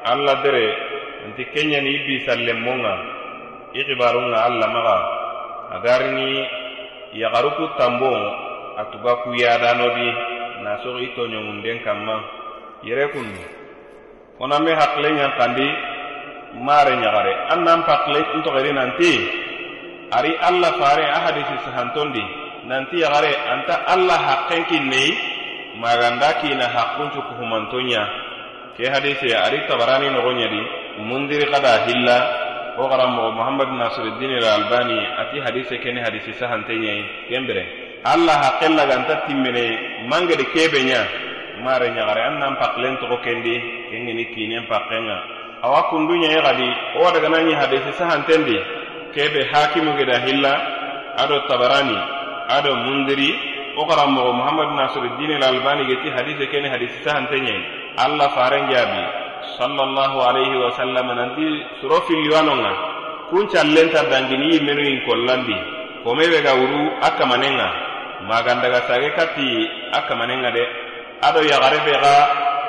alla 0.05 0.33
dere 0.45 0.67
nanti 1.25 1.41
kenyani 1.49 1.89
i 1.89 1.99
bisallenmonga 2.05 2.93
i 3.73 3.81
xibarunga 3.81 4.37
alla 4.45 4.67
agarini 5.73 6.45
yaxaruku 7.17 7.65
tambo 7.81 8.13
a 8.77 8.83
tuga 8.93 9.25
ku 9.25 9.33
yadanodi 9.33 10.09
nasoxi 10.61 11.09
i 11.09 11.13
toɲongunden 11.17 11.81
kanma 11.81 12.15
yere 12.85 13.09
mare 16.61 16.93
ɲagare 17.01 17.33
an 17.49 17.63
nan 17.63 17.81
pakile 17.83 18.19
ntogeri 18.37 18.71
nanti. 18.73 19.11
Ari 20.13 20.37
alla 20.37 20.77
fare 20.77 21.09
a 21.09 21.19
hadisi 21.25 21.57
sahantondi 21.65 22.21
nanti 22.69 23.01
yagare 23.01 23.33
anta 23.49 23.81
alla 23.89 24.13
hakken 24.13 24.61
kinneyi 24.69 25.09
maganda 25.81 26.37
kina 26.37 26.69
hakkuncu 26.69 27.17
kuhumantonya 27.33 28.05
ke 28.77 28.85
hadisi 28.93 29.33
ari 29.33 29.65
tabarani 29.65 30.13
nogo 30.13 30.29
ɲadi 30.37 30.61
mundiri 31.01 31.49
kada 31.49 31.85
hilla. 31.89 32.17
Wo 32.73 32.89
garanmogo 32.89 33.37
muhammad 33.37 33.69
nasiruddin 33.69 34.33
albani 34.41 34.97
ati 34.97 35.37
hadise 35.45 35.77
keni 35.77 36.01
hadisi 36.01 36.33
sahante 36.37 36.73
ɲayi 36.73 37.29
kembere. 37.29 37.63
Alla 38.05 38.33
hakken 38.33 38.73
laganta 38.77 39.25
timmene 39.25 40.05
mangedi 40.09 40.45
kebe 40.53 40.77
ɲa 40.81 41.01
mare 41.61 41.89
ɲagare 41.89 42.21
an 42.21 42.37
nan 42.37 42.53
pakilen 42.57 42.97
togo 42.97 43.17
kendi. 43.21 43.61
Kengeni 43.93 44.25
kinen 44.33 44.65
pakkenga 44.65 45.17
awa 45.63 45.83
kundu 45.89 46.13
ɲayi 46.21 46.39
gadi 46.43 46.67
dagana 47.13 47.37
ɲi 47.45 47.53
hadisi 47.55 47.91
sahantendi 47.97 48.57
kebe 49.15 49.43
hakimu 49.51 49.97
geda 49.97 50.19
hilla 50.25 50.53
ado 51.17 51.39
tabarani 51.47 51.97
ado 52.49 52.75
mundiri 52.75 53.29
wo 53.77 53.85
karanmogo 53.87 54.33
muhammad 54.33 54.69
nasiruddin 54.77 55.41
albani 55.43 55.85
geti 55.89 56.09
hadise 56.11 56.47
keni 56.51 56.69
hadisi 56.69 57.03
sahante 57.03 57.35
ɲayi 57.39 57.63
allah 57.97 58.29
faren 58.35 58.67
jaabi 58.69 59.03
sallallahu 59.57 60.17
alaihi 60.21 60.57
wasallam 60.65 61.07
nanti 61.15 61.45
suro 61.81 62.01
filliwanonga 62.07 62.71
kun 63.33 63.47
callenta 63.49 64.05
dangini 64.11 64.53
yimmenu 64.53 64.81
yin 64.85 65.01
kollandi. 65.09 65.57
Kome 66.03 66.27
be 66.29 66.37
ga 66.45 66.53
wuru 66.53 66.99
a 67.01 67.09
kamanenga 67.17 67.67
magandaga 68.29 68.85
sage 68.87 69.09
kati 69.17 69.47
a 69.91 69.99
kamanenga 70.07 70.51
de. 70.51 70.63
Ado 71.23 71.39
yagare 71.41 71.79
be 71.85 71.93
ga 71.97 72.13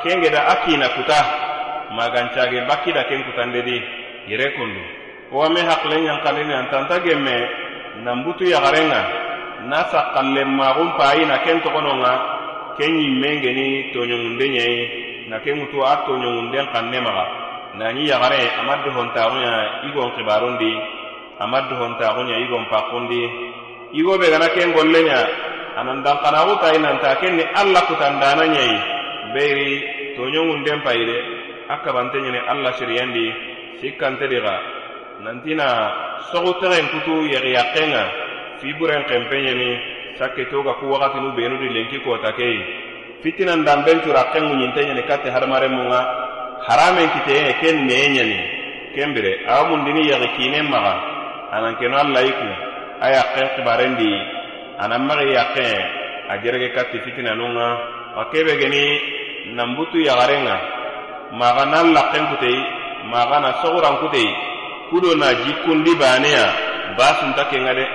kengeda 0.03 0.41
a 0.49 0.55
kina 0.65 0.89
kuta 0.97 1.44
magancage 1.93 2.65
bakkida 2.69 3.05
ken 3.05 3.25
kutandedi 3.25 3.83
yere 4.29 4.55
kundu. 4.57 4.81
Wome 5.33 5.61
hakile 5.61 5.97
ɲankandini 6.07 6.55
antanta 6.55 7.01
gemme 7.05 7.35
nanbutu 8.05 8.45
yagarenga 8.45 9.01
na 9.69 9.85
sakkallen 9.91 10.49
maxun 10.57 10.93
payina 10.99 11.39
ken 11.45 11.61
togononga 11.61 12.13
ken 12.79 12.93
ɲimmengeni 12.99 13.93
toɲongunde 13.93 14.47
ɲeyi 14.55 14.83
na 15.29 15.39
ken 15.41 15.57
ŋutu 15.61 15.79
a 15.83 16.05
toɲongunden 16.07 16.67
kanne 16.73 17.01
maga. 17.01 17.25
Nani 17.75 18.07
yagare 18.07 18.39
ama 18.61 18.77
dohontaxuɲa 18.87 19.53
igon 19.91 20.11
xibarundi 20.17 20.71
ama 21.41 21.59
dohontaxuɲa 21.71 22.37
igon 22.47 22.65
pakkundi 22.71 23.21
igo 23.93 24.19
be 24.19 24.31
gana 24.31 24.49
ken 24.55 24.71
golle 24.73 25.01
ɲa 25.09 25.19
anan 25.77 26.03
dankanagu 26.05 26.55
tayi 26.63 26.79
nanta 26.79 27.17
ken 27.21 27.37
ni 27.37 27.43
alla 27.61 27.81
kutandana 27.89 28.45
ɲeyi 28.55 28.79
beyiri 29.35 29.71
toɲongunden 30.17 30.81
payi 30.87 31.03
de 31.07 31.17
a 31.69 31.77
kabante 31.85 32.19
ɲini 32.21 32.41
alla 32.49 32.73
siriyandi 32.79 33.27
sikkantedi 33.81 34.39
xa 34.45 34.55
nantina 35.25 35.67
soxutexen 36.33 36.87
kutu 36.93 37.15
yexiyaxen 37.33 37.89
ŋa 37.93 38.03
fiburen 38.61 39.03
xenpe 39.09 39.37
ɲeni 39.47 39.69
sakkito 40.19 40.63
ga 40.63 40.75
ku 40.81 40.87
waxatinu 40.93 41.33
benu 41.37 41.57
di 41.63 41.69
lenki 41.75 41.99
kota 42.05 42.33
keyi 42.37 42.61
fitinan 43.23 43.65
danben 43.65 44.01
cura 44.05 44.23
xen 44.33 44.45
ŋuɲinte 44.49 44.81
ɲeni 44.89 45.03
katte 45.09 45.29
hadamarenmun 45.35 45.89
ŋa 45.93 46.01
haramen 46.69 47.09
kiteyeŋe 47.15 47.53
ken 47.61 47.77
nee 47.89 48.09
ɲeni 48.15 48.39
kenbire 48.95 49.33
awa 49.49 49.69
mundini 49.71 50.03
yexi 50.11 50.29
kinen 50.37 50.67
maxa 50.71 50.95
anan 51.57 51.75
keno 51.81 51.97
alla 51.97 52.21
yi 52.27 52.33
ku 52.33 52.49
a 53.01 53.07
yaxen 53.17 53.47
xibarendi 53.57 54.11
anan 54.85 55.03
maxi 55.09 55.29
yaxen 55.39 55.77
a 56.29 56.35
jerege 56.43 56.69
katti 56.77 56.99
fitinanun 57.05 57.53
ŋa 57.57 58.23
kebe 58.33 58.53
geni 58.61 58.83
nanbutu 59.57 59.99
yaxaren 60.09 60.45
ŋa 60.49 60.57
maxa 61.39 61.65
na 61.67 61.79
laxen 61.83 62.25
kutei 62.31 62.59
maxa 63.11 63.39
na 63.41 63.51
soxuran 63.63 63.97
kutei 64.03 64.29
kudo 64.91 65.11
na 65.19 65.35
jikkundi 65.35 65.93
baneya 65.99 66.47
basunta 66.97 67.45
kenga 67.51 67.75
de. 67.75 67.87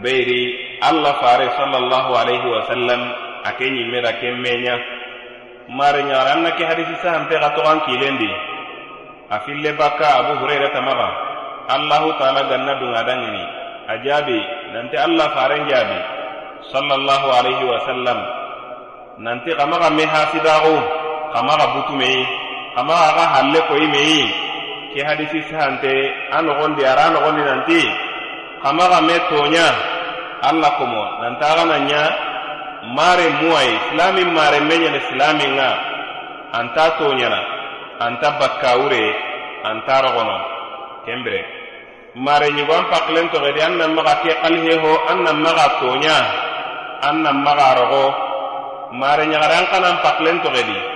Beyri 0.00 0.78
allah 0.86 1.18
fare 1.18 1.50
sallallahu 1.58 2.10
alaihi 2.14 2.46
wasallam 2.46 3.00
a 3.42 3.50
ke 3.58 3.66
ɲimme 3.66 3.98
da 4.02 4.12
kenmeɲa 4.22 4.74
mare 5.74 6.02
ɲagara 6.06 6.30
an 6.38 6.42
na 6.46 6.50
ke 6.54 6.62
hadisi 6.64 6.94
sahanpe 7.02 7.34
xa 7.34 7.50
toxan 7.58 7.80
kilendi. 7.86 8.30
A 9.30 9.40
fille 9.42 9.72
bakka 9.74 10.06
abu 10.22 10.32
hurayra 10.40 10.70
tamaxa 10.70 11.08
allahu 11.74 12.14
taala 12.18 12.46
ganna 12.50 12.74
dunga 12.78 13.02
dangini 13.02 13.44
a 13.90 13.94
jaabi 14.04 14.38
nanti 14.74 14.96
allah 14.96 15.26
faren 15.34 15.66
jaabi 15.70 15.98
sallallahu 16.72 17.26
alaihi 17.34 17.64
wasallam 17.66 18.18
nanti 19.18 19.50
xamaxa 19.58 19.90
me 19.90 20.04
hasidaxu 20.06 20.76
xamaxa 21.34 21.66
butumeyi. 21.74 22.49
ama 22.76 22.94
aga 23.10 23.24
halle 23.34 23.60
koyi 23.66 23.86
meyi 23.90 24.22
ke 24.94 25.00
hadisi 25.06 25.42
sante 25.50 25.90
a 26.30 26.38
nogondi 26.42 26.82
ara 26.86 27.10
nogondi 27.10 27.42
nanti. 27.42 27.82
Kama 28.62 28.84
ga 28.92 29.00
me 29.00 29.16
toɲa 29.30 29.66
alla 30.44 30.68
komo 30.78 31.02
nanta 31.22 31.46
aga 31.52 31.64
na 31.64 31.76
ɲa 31.88 32.02
mare 32.96 33.26
muwayi 33.40 33.74
silamin 33.88 34.28
mare 34.36 34.60
me 34.60 34.74
ɲene 34.82 35.00
silamin 35.08 35.56
ga 35.56 35.68
anta 36.58 36.84
toɲana 36.98 37.40
anta 38.04 38.28
bakkawure 38.38 39.04
anta 39.64 39.94
rogono. 40.04 40.36
Kembire 41.06 41.40
mare 42.14 42.48
ɲigo 42.56 42.72
an 42.74 42.84
pakilen 42.92 43.28
toxedi 43.32 43.60
an 43.62 43.74
nan 43.78 43.94
maga 43.96 44.14
ke 44.22 44.32
kalheho 44.42 44.92
an 45.10 45.18
nan 45.24 45.36
maga 45.42 45.66
toɲa 45.80 46.16
an 47.08 47.16
nan 47.22 47.36
maga 47.44 47.68
rogo. 47.80 48.04
Mare 48.92 49.24
ɲagare 49.26 49.54
an 49.58 49.66
kana 49.72 49.88
pakilen 50.04 50.38
toxedi 50.44 50.89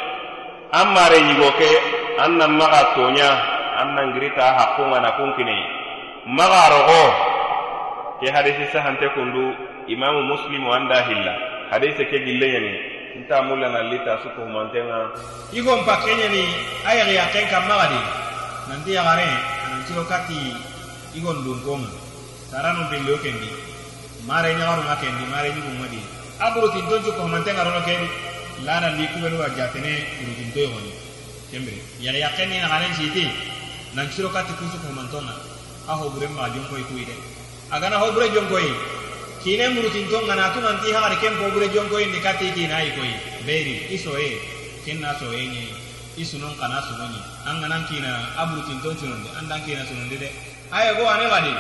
an 0.75 0.87
mare 0.95 1.19
ɲigo 1.23 1.49
ke 1.59 1.71
an 2.19 2.35
nan 2.39 2.51
maga 2.59 2.83
toɲa 2.99 3.29
an 3.81 3.95
nan 3.95 4.11
giri 4.13 4.31
ta 4.35 4.55
hakkunga 4.59 4.99
na 5.01 5.11
kun 5.17 5.31
kinei 5.39 5.63
maga 6.27 6.63
rogo 6.75 7.03
ke 8.19 8.27
hadisi 8.35 8.67
sahante 8.75 9.07
kundu 9.15 9.55
imamu 9.87 10.23
muslimu 10.35 10.73
an 10.75 10.89
da 10.91 10.99
hilla. 11.07 11.35
Hadise 11.71 12.03
ke 12.11 12.19
gille 12.27 12.47
ɲani 12.55 12.73
nta 13.23 13.43
mulanalli 13.47 13.99
ta 14.05 14.19
su 14.23 14.29
kohumantenga 14.35 15.15
igon 15.55 15.85
pakke 15.87 16.11
ɲani 16.11 16.43
a 16.83 16.91
yaxiyaten 16.99 17.47
kan 17.51 17.63
magadi 17.71 18.01
nanti 18.69 18.91
yaxare 18.99 19.29
anantiro 19.67 20.03
kati 20.11 20.39
igon 21.15 21.39
dunkonga 21.47 21.87
saranu 22.51 22.83
billo 22.91 23.15
kendi. 23.23 23.47
Mare 24.27 24.51
ɲagarunga 24.59 24.97
kendi 24.99 25.25
mare 25.31 25.49
ɲigunga 25.55 25.87
di 25.91 26.01
a 26.43 26.51
burutintoncu 26.51 27.13
kohumantenga 27.15 27.63
rono 27.63 27.79
kendi. 27.87 28.34
Rono 28.55 28.63
kedi 28.63 28.67
lanandi 28.67 29.07
kubenuga 29.09 29.49
jatene 29.57 30.07
burutinto 30.21 30.59
yogoni 30.61 30.93
kembire 31.51 31.83
yagi 32.01 32.19
yakken 32.19 32.49
ni 32.49 32.59
naganen 32.59 32.95
siti 32.95 33.31
nanciro 33.95 34.29
kati 34.31 34.53
ku 34.55 34.65
suko 34.71 34.87
humantonga 34.89 35.35
a 35.89 35.95
hoburen 35.95 36.33
maga 36.33 36.55
jonkoy 36.55 36.83
kuyi 36.83 37.05
de 37.05 37.15
agana 37.71 37.99
hobure 37.99 38.29
jonkoyi 38.31 38.75
kine 39.43 39.69
murutinto 39.69 40.23
ngana 40.23 40.51
tu 40.53 40.61
nanti 40.61 40.93
hagari 40.93 41.17
ken 41.17 41.37
pobure 41.37 41.69
jonkoyi 41.69 42.07
ni 42.07 42.21
kati 42.21 42.53
kina 42.53 42.77
ay 42.77 42.91
koyi 42.97 43.15
beri 43.47 43.87
isoye 43.91 44.39
kenna 44.85 45.15
soye 45.19 45.47
ni 45.49 45.69
isunon 46.17 46.55
kana 46.59 46.81
sunoni 46.83 47.19
an 47.47 47.61
ganan 47.61 47.85
kina 47.87 48.39
aburutinto 48.39 48.95
sunondi 48.95 49.29
andan 49.39 49.61
kina 49.65 49.85
sunondi 49.87 50.17
de 50.19 50.31
aya 50.71 50.95
go 50.95 51.07
ane 51.09 51.27
gadi 51.29 51.53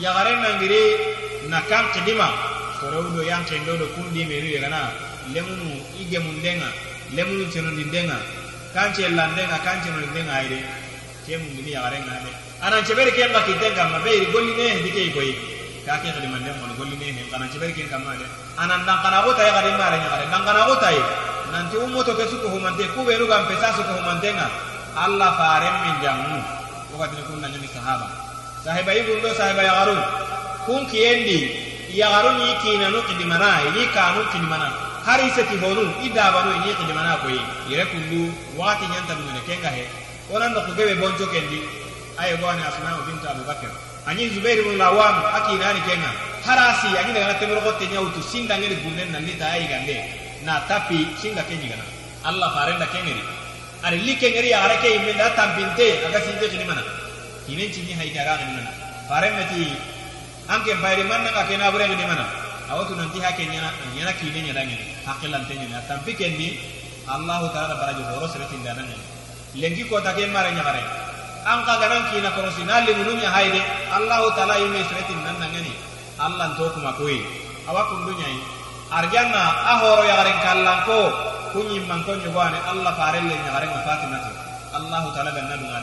yagaren 0.00 0.38
nangiri 0.42 0.82
na 1.50 1.60
kan 1.70 1.90
kidima 1.94 2.28
sorowdo 2.80 3.22
yan 3.22 3.42
kendo 3.44 3.74
do 3.78 3.86
kundi 3.98 4.22
meri 4.24 4.58
gana 4.62 4.90
lemunu 5.34 5.74
ige 5.98 6.18
mundenga 6.22 6.70
lemunu 7.16 7.44
cenondi 7.50 7.84
denga 7.90 8.18
kan 8.74 8.94
cellandenga 8.94 9.58
kan 9.66 9.82
cenondi 9.82 10.08
denga 10.14 10.32
ayde 10.38 10.58
ke 11.26 11.36
mun 11.36 11.50
gini 11.58 11.74
yagaren 11.76 12.02
ngade 12.06 12.30
anan 12.62 12.80
cebere 12.86 13.10
ken 13.12 13.30
ba 13.34 13.40
kitenga 13.44 13.84
ma 13.92 13.98
beiri 14.04 14.26
golli 14.32 14.52
ne 14.54 14.82
dike 14.86 15.12
koy 15.12 15.30
ka 15.86 15.98
ke 16.02 16.08
kadi 16.14 16.28
manden 16.30 16.54
mon 16.62 16.72
golli 16.78 16.96
ne 16.96 17.06
he 17.16 17.22
anan 17.34 17.48
cebere 17.52 17.72
ken 17.74 17.88
kamade 17.90 18.24
anan 18.56 18.86
dan 18.86 18.98
kana 19.02 19.22
gota 19.26 19.42
ya 19.42 19.52
kadi 19.58 19.70
mare 19.76 19.96
nyagare 19.98 20.24
dan 20.30 20.42
kana 20.46 20.62
gota 20.70 20.88
yi 20.94 21.02
nanti 21.52 21.74
ummoto 21.76 22.12
ke 22.14 22.24
suko 22.30 22.48
humante 22.54 22.84
ku 22.94 23.02
beru 23.08 23.24
gam 23.24 23.48
pesa 23.48 23.72
suko 23.72 23.92
humantenga. 23.96 24.46
Allah 24.98 25.30
faren 25.38 25.74
min 25.86 25.94
jamu 26.02 26.38
wakati 26.90 27.22
kun 27.30 27.38
nanya 27.38 27.54
ni 27.62 27.70
sahaba 27.70 28.17
sahiba 28.68 28.92
ibu 29.00 29.16
ndo 29.16 29.32
sahiba 29.32 29.62
ya 29.64 29.72
garun 29.80 30.00
kun 30.68 30.84
kiyendi 30.92 31.40
ya 31.96 32.04
garun 32.12 32.36
yi 32.44 32.52
kinanu 32.60 33.00
kidimana 33.08 33.64
yi 33.72 33.88
kanu 33.96 34.20
kidimana 34.28 34.68
hari 35.08 35.24
seti 35.32 35.56
honu 35.56 35.88
idabanu 36.04 36.52
yi 36.68 36.76
kidimana 36.76 37.16
ko 37.24 37.32
yi 37.32 37.40
yere 37.72 37.88
kundu 37.88 38.28
wati 38.60 38.84
nyanta 38.92 39.16
dungene 39.16 39.40
kenga 39.48 39.72
he. 39.72 39.88
Onan 40.28 40.52
do 40.52 40.60
kugebe 40.68 41.00
bonjo 41.00 41.24
kendi. 41.32 41.64
Ayo 42.20 42.36
bwana 42.36 42.60
asma 42.68 42.92
bint 43.08 43.24
abubakar 43.24 43.72
anyi 44.04 44.28
zubair 44.36 44.60
ibn 44.60 44.76
lawam 44.76 45.16
akinani 45.32 45.80
kenga. 45.88 46.12
Harasi 46.44 46.92
anyi 47.00 47.16
daga 47.16 47.40
temro 47.40 47.60
kotte 47.64 47.88
nyautu 47.88 48.20
sinda 48.20 48.60
ngere 48.60 48.76
gunnen 48.84 49.08
nan 49.16 49.24
lita 49.24 49.48
ayi 49.48 49.64
gande. 49.72 49.96
Na 50.44 50.60
tapi 50.68 51.08
sinda 51.16 51.40
kenyi 51.48 51.72
gana. 51.72 51.84
Allah 52.28 52.52
farenda 52.52 52.84
kengeri. 52.92 53.22
Ari 53.80 53.96
likengeri 54.04 54.50
ya 54.52 54.60
arake 54.68 54.92
imenda 54.92 55.32
da 55.32 55.36
tampinte 55.40 56.04
aga 56.04 56.20
sinte 56.20 56.52
kidimana 56.52 57.07
kinen 57.48 57.72
cinni 57.72 57.96
hay 57.96 58.12
gara 58.12 58.36
ni 58.36 58.52
mana? 58.52 58.72
Fare 59.08 59.32
meti 59.32 59.72
anke 60.52 60.72
bayri 60.84 61.08
manna 61.08 61.32
ka 61.32 61.48
kena 61.48 61.72
bure 61.72 61.88
ni 61.88 62.04
mana? 62.04 62.28
Awatu 62.68 62.92
nanti 63.00 63.16
hake 63.24 63.48
nyana 63.48 63.72
nyana 63.96 64.12
kine 64.20 64.40
nyana 64.44 64.60
ngene 64.68 64.84
hakilan 65.08 65.42
tenya 65.48 65.66
na 65.72 65.80
tampi 65.88 66.12
kendi 66.12 66.60
allah 67.08 67.40
taala 67.56 67.80
barajo 67.80 68.04
horo 68.12 68.28
seretin 68.28 68.60
dana 68.60 68.84
ngene 68.84 69.04
lengi 69.56 69.88
ko 69.88 69.96
ta 70.04 70.12
ke 70.12 70.28
mare 70.28 70.52
nyagare 70.52 70.84
an 71.48 71.64
ka 71.64 71.80
ganan 71.80 72.04
kina 72.12 72.28
ko 72.36 72.44
sinali 72.52 72.92
mununya 73.00 73.32
hayde 73.32 73.64
allah 73.96 74.20
taala 74.36 74.60
yime 74.60 74.84
seretin 74.84 75.16
nan 75.24 75.40
ngene 75.40 75.72
allah 76.20 76.52
to 76.60 76.68
kuma 76.76 76.92
koyi 77.00 77.24
awakun 77.64 78.04
dunyai 78.04 78.36
arjanna 78.92 79.42
ahoro 79.72 80.04
yagare 80.04 80.32
kallan 80.44 80.80
ko. 80.84 81.00
Kunyi 81.48 81.80
man 81.88 82.04
ko 82.04 82.12
nyugane 82.12 82.60
allah 82.68 82.92
fare 82.92 83.24
le 83.24 83.32
nyagare 83.32 83.66
ma 83.72 83.80
fatimatu 83.80 84.32
allah 84.76 85.02
taala 85.16 85.32
ganna 85.32 85.56
dunga 85.56 85.80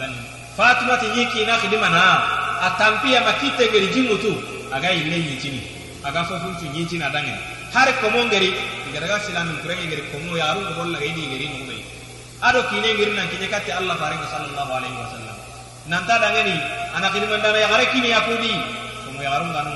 dani 0.57 0.67
fatima 0.79 0.97
ti 0.97 1.07
yiki 1.19 1.45
na 1.45 1.57
khidima 1.57 1.89
na. 1.89 2.21
Atampia 2.61 3.21
makite 3.21 3.67
ngeri 3.69 3.87
jingutu 3.93 4.31
aga 4.71 4.91
ile 4.91 5.15
yitini 5.19 5.61
aga 6.03 6.23
fofu 6.23 6.55
tu 6.59 6.65
yiti 6.73 6.97
na 6.97 7.09
dangen 7.09 7.35
har 7.73 7.91
ko 7.99 8.09
mo 8.09 8.23
ngeri 8.23 8.55
ngara 8.91 9.19
silamin 9.19 9.59
kurenge 9.61 9.85
ngeri 9.85 10.03
ko 10.09 10.17
mo 10.23 10.37
yaru 10.37 10.63
bolla 10.73 10.97
gaidi 10.97 11.27
ngeri 11.27 11.47
no 11.51 11.65
be 11.67 11.83
ado 12.41 12.63
kine 12.71 12.95
ngeri 12.95 13.11
nan 13.11 13.27
kinye 13.27 13.47
katti 13.51 13.71
allah 13.71 13.95
faring 13.99 14.23
sallallahu 14.31 14.71
alaihi 14.71 14.95
wasallam. 14.97 15.35
Nan 15.91 16.05
ta 16.07 16.17
dangeni 16.17 16.55
ana 16.95 17.09
khidima 17.11 17.37
dana 17.43 17.57
ya 17.59 17.67
gare 17.67 17.85
kini 17.91 18.09
yakudi 18.09 18.55
ko 19.05 19.11
mo 19.13 19.21
yaru 19.21 19.45
nganu 19.51 19.73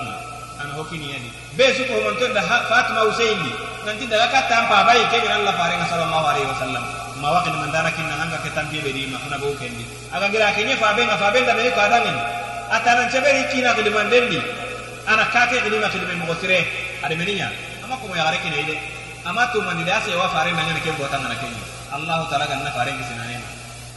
ana 0.64 0.72
hokini 0.80 1.12
yani. 1.14 1.30
Be 1.60 1.76
su 1.76 1.84
ko 1.84 2.00
man 2.00 2.16
tonda 2.16 2.42
fatima 2.42 3.04
usaini 3.12 3.52
nanti 3.86 4.08
daga 4.08 4.32
katta 4.32 4.56
ampa 4.66 4.88
bai 4.88 5.04
ke 5.12 5.20
allah 5.28 5.54
faring 5.54 5.84
sallallahu 5.92 6.26
alaihi 6.32 6.48
wasallam 6.48 6.84
ma 7.20 7.30
wakil 7.36 7.54
man 7.60 7.70
dana 7.72 7.92
kinna 7.92 8.16
nganga 8.16 8.40
ke 8.44 8.50
tambiye 8.56 8.82
be 8.82 8.92
di 8.96 9.06
ma 9.12 9.20
kuna 9.20 9.38
bo 9.38 9.52
kendi 9.60 9.84
aga 10.12 10.28
gira 10.32 10.52
kenye 10.56 10.76
fa 10.80 10.96
be 10.96 11.04
fa 11.06 11.28
be 11.32 11.40
da 11.44 11.54
be 11.54 11.68
ko 11.76 11.80
adangen 11.84 12.16
atana 12.72 13.06
ceberi 13.12 13.44
kina 13.52 13.76
ke 13.76 13.84
demandendi 13.84 14.40
ana 15.08 15.28
kake 15.28 15.60
ke 15.64 15.70
dima 15.70 15.88
ke 15.92 16.00
dime 16.00 16.16
mo 16.24 16.34
sire 16.40 16.64
ade 17.04 17.16
meninya? 17.16 17.50
Ama 17.84 17.96
ko 18.00 18.08
mo 18.08 18.16
ya 18.16 18.24
gare 18.28 18.38
kine 18.40 18.58
ide 18.64 18.76
ama 19.26 19.48
to 19.52 19.60
man 19.62 19.80
da 19.84 20.00
se 20.02 20.16
wa 20.16 20.28
fare 20.32 20.52
nan 20.56 20.66
ne 20.72 20.80
ke 20.80 20.92
bota 20.96 21.20
ngana 21.20 21.36
kenye 21.36 21.62
allah 21.92 22.24
taala 22.32 22.46
gan 22.48 22.64
na 22.64 22.72
fare 22.72 22.92
kisinane 22.96 23.38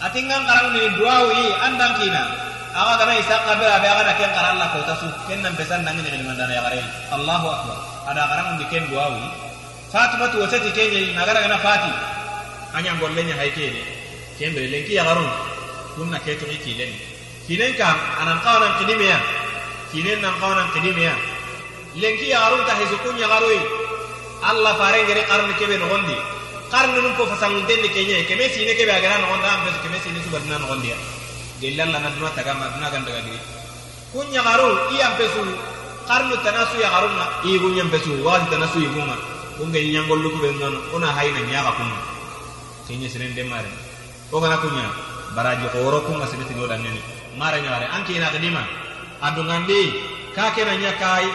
atingan 0.02 0.42
karang 0.46 0.72
ni 0.74 0.80
yi 0.82 1.46
andang 1.62 1.94
kina. 2.02 2.24
Aga 2.72 3.04
kana 3.04 3.12
isa 3.20 3.36
kabe 3.44 3.68
abe 3.68 3.84
aga 3.84 4.02
da 4.08 4.12
ken 4.16 4.32
karan 4.32 4.56
la 4.56 4.72
ko 4.72 4.80
tasu 4.88 5.04
ken 5.28 5.44
nan 5.44 5.52
pesan 5.52 5.84
nan 5.84 5.92
ne 5.92 6.08
ke 6.08 6.16
mandana 6.24 6.56
ya 6.56 6.62
gare 6.64 6.80
allahu 7.12 7.46
akbar. 7.52 7.76
Ada 8.08 8.22
karang 8.32 8.56
di 8.56 8.64
ken 8.72 8.88
duau 8.88 9.12
yi 9.12 9.28
fatima 9.92 10.24
tu 10.32 10.40
wasati 10.40 10.72
kenye 10.72 11.12
nagara 11.12 11.44
kana 11.44 11.60
fati 11.60 11.92
anyangol 12.74 13.12
le 13.14 13.22
ñahay 13.28 13.50
kene 13.52 13.82
kembere 14.38 14.66
len 14.72 14.84
ki 14.86 14.92
yagarun 14.98 15.28
kunna 15.96 16.18
ketoxi 16.24 16.58
kinen 16.64 16.92
kinen 17.46 17.72
kam 17.76 17.96
anan 18.20 18.38
xawanan 18.44 18.72
xidimeya 18.80 19.18
kinen 19.92 20.18
nan 20.24 20.34
xawanan 20.40 20.68
xidimeya 20.74 21.14
len 22.00 22.14
ya? 22.16 22.26
Yagarun 22.40 22.64
ta 22.66 22.72
hesu 22.80 22.96
kun 23.04 23.16
yagaroyi 23.20 23.60
alla 24.42 24.74
fare 24.80 25.04
farengeri 25.04 25.22
xarni 25.28 25.54
kebe 25.60 25.76
noxondi 25.78 26.16
qarn 26.72 26.90
num 26.96 27.12
ko 27.16 27.26
fasanguntenni 27.28 27.88
keñe 27.92 28.24
keme 28.28 28.48
sine 28.48 28.72
kebe 28.78 28.90
agana 28.90 29.20
noxonda 29.20 29.48
an 29.52 29.60
fesu 29.68 29.78
keme 29.84 29.98
sine 30.04 30.18
subatina 30.24 30.56
noxondiya 30.58 30.96
gellan 31.60 31.92
lana 31.92 32.08
duna 32.16 32.30
tagama 32.32 32.66
duna 32.74 32.88
gandaga 32.88 33.20
diri 33.26 33.40
kunya 34.12 34.40
yagaru 34.40 34.68
i 34.96 34.96
an 35.04 35.12
fesu 35.20 35.42
xarnu 36.08 36.34
tanasu 36.44 36.76
yagarunga 36.80 37.24
igun 37.44 37.76
yan 37.76 37.88
fesu 37.92 38.10
waxati 38.24 38.50
tanasu 38.56 38.78
igunga 38.80 39.16
kunge 39.60 39.78
ñangollu 39.92 40.28
kube 40.34 40.48
nono 40.58 40.78
ona 40.96 41.08
hayna 41.12 41.40
ñaxa 41.52 41.72
kunga 41.76 41.98
kenya 42.86 43.08
sinen 43.08 43.34
de 43.34 43.42
mare 43.44 43.70
o 44.32 44.40
gana 44.40 44.56
kunya 44.58 44.86
baraji 45.34 45.66
ko 45.72 45.90
ro 45.90 46.00
kunga 46.06 46.26
sibiti 46.26 46.54
no 46.54 46.66
dangeni 46.66 47.00
mare 47.38 47.60
nyare 47.62 47.86
anki 47.90 48.18
na 48.18 48.28
kadima 48.30 48.62
adungandi 49.22 49.80
ka 50.34 50.50
kena 50.54 50.74
nyakai 50.76 51.28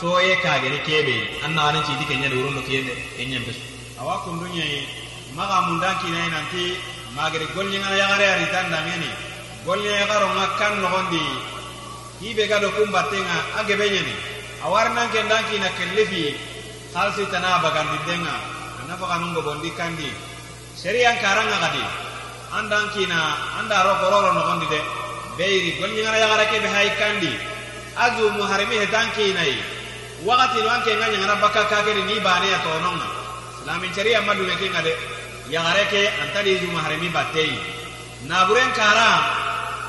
soye 0.00 0.36
kageni 0.44 0.78
kebe 0.86 1.40
anna 1.44 1.68
wani 1.68 1.80
ci 1.86 1.92
dike 2.00 2.14
nya 2.16 2.28
do 2.28 2.36
kiyende 2.66 2.92
enya 3.18 3.40
besu. 3.40 3.60
Awa 3.96 4.20
kundunya 4.24 4.64
maga 5.32 5.68
mundan 5.68 5.96
kina 6.04 6.20
nanti 6.28 6.76
magere 7.16 7.48
golnya 7.56 7.80
ngana 7.80 7.96
yagare 7.96 8.26
ari 8.28 8.46
tanda 8.52 8.78
ngeni 8.84 9.10
golnya 9.64 9.92
yagaro 10.04 10.28
ngakkan 10.36 10.72
no 10.80 10.88
gondi 10.92 11.22
hibe 12.20 12.44
gado 12.48 12.68
kumbatenga 12.76 13.36
age 13.60 13.74
benyeni 13.76 14.14
awarnan 14.64 15.08
ke 15.12 15.20
ndanki 15.24 15.56
na 15.60 15.68
kellefi 15.76 16.36
halsi 16.92 17.24
tana 17.32 17.60
bagandi 17.64 17.98
denga 18.08 18.36
anafa 18.84 19.04
kanungo 19.16 19.40
bondi 19.44 19.72
kandi 19.76 20.08
seriyan 20.76 21.16
karanga 21.24 21.56
kadi 21.64 21.84
andan 22.52 22.84
kina 22.92 23.20
anda 23.58 23.80
ro 23.82 23.94
kororo 24.00 24.30
no 24.36 24.42
gondi 24.44 24.66
de 24.68 24.80
beiri 25.40 25.80
golnya 25.80 26.04
ngana 26.04 26.18
yagare 26.20 26.44
ke 26.52 26.58
be 26.60 26.70
kandi. 27.00 27.32
Azu 27.96 28.28
muharimi 28.36 28.76
hetanki 28.76 29.32
nai 29.32 29.56
wakati 30.20 30.60
no 30.60 30.68
anke 30.68 30.92
nganya 30.92 31.16
ngana 31.16 31.40
baka 31.40 31.64
kakere 31.64 32.04
ni 32.04 32.20
bane 32.20 32.44
ya 32.44 32.60
tononga 32.60 33.08
islamin 33.56 33.90
sharia 33.96 34.20
madu 34.20 34.44
me 34.44 34.52
kinga 34.60 34.84
de 34.84 34.92
ya 35.48 35.64
gareke 35.64 36.12
antadi 36.20 36.60
zu 36.60 36.68
maharimi 36.76 37.08
batei. 37.08 37.56
Naburen 38.28 38.68
kara 38.76 39.08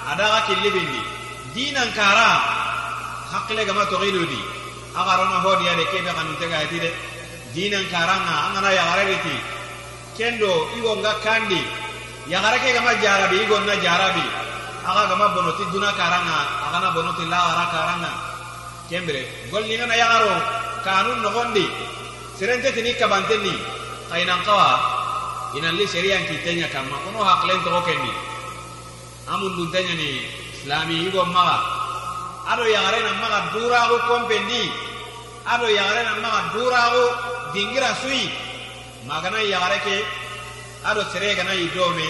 adaga 0.08 0.40
kilibindi 0.48 1.02
dinan 1.52 1.92
kara 1.92 2.40
hakle 3.36 3.66
gama 3.68 3.84
to 3.92 4.00
giludi 4.00 4.40
agarona 4.96 5.44
hodi 5.44 5.68
ya 5.68 5.76
de 5.76 5.84
kebe 5.92 6.12
kanu 6.16 6.32
tega 6.40 6.64
yatide 6.64 6.92
dinan 7.52 7.84
karanga 7.92 8.36
angana 8.48 8.72
ya 8.72 8.84
gareti 8.88 9.36
kendo 10.18 10.50
igo 10.76 10.98
nga 11.00 11.14
kandi. 11.22 11.62
Ya 12.28 12.42
gareke 12.44 12.76
gama 12.76 12.92
jarabi 13.00 13.40
igo 13.46 13.56
na 13.64 13.78
jarabi. 13.80 14.26
Aga 14.84 15.14
gama 15.14 15.32
bonoti 15.32 15.64
duna 15.72 15.94
karanga 15.94 16.40
aga 16.68 16.80
na 16.82 16.90
bonoti 16.92 17.24
la 17.30 17.40
gara 17.40 17.66
karanga. 17.72 18.12
Kembere 18.90 19.24
gol 19.54 19.64
ni 19.64 19.78
ngana 19.78 19.96
yagaro 19.96 20.34
kanun 20.84 21.22
no 21.22 21.30
gondi 21.32 21.64
serente 22.36 22.74
tini 22.76 22.96
kabantenni 23.00 23.54
kainan 24.10 24.44
kawa 24.44 24.80
inan 25.56 25.78
li 25.78 25.86
syariah 25.88 26.26
kitenya 26.28 26.68
kama. 26.68 26.98
Kono 27.06 27.24
haklen 27.24 27.64
to 27.64 27.70
amun 29.28 29.52
dun 29.56 29.72
tanya 29.72 29.94
ni 29.96 30.24
islami 30.56 31.08
igo 31.08 31.24
maga. 31.32 31.58
Ado 32.48 32.64
yagare 32.64 33.00
na 33.04 33.12
maga 33.24 33.40
dura 33.54 33.88
go 33.88 33.98
kompendi. 34.08 34.72
Ado 35.48 35.68
yagare 35.68 36.02
na 36.04 36.14
maga 36.24 36.42
dura 36.56 36.82
go 36.92 37.04
dingira 37.54 37.92
sui 38.04 38.47
magana 39.06 39.38
yagare 39.44 39.80
ke 39.86 39.98
ado 40.90 41.02
sere 41.14 41.36
gana 41.36 41.54
idome 41.54 42.08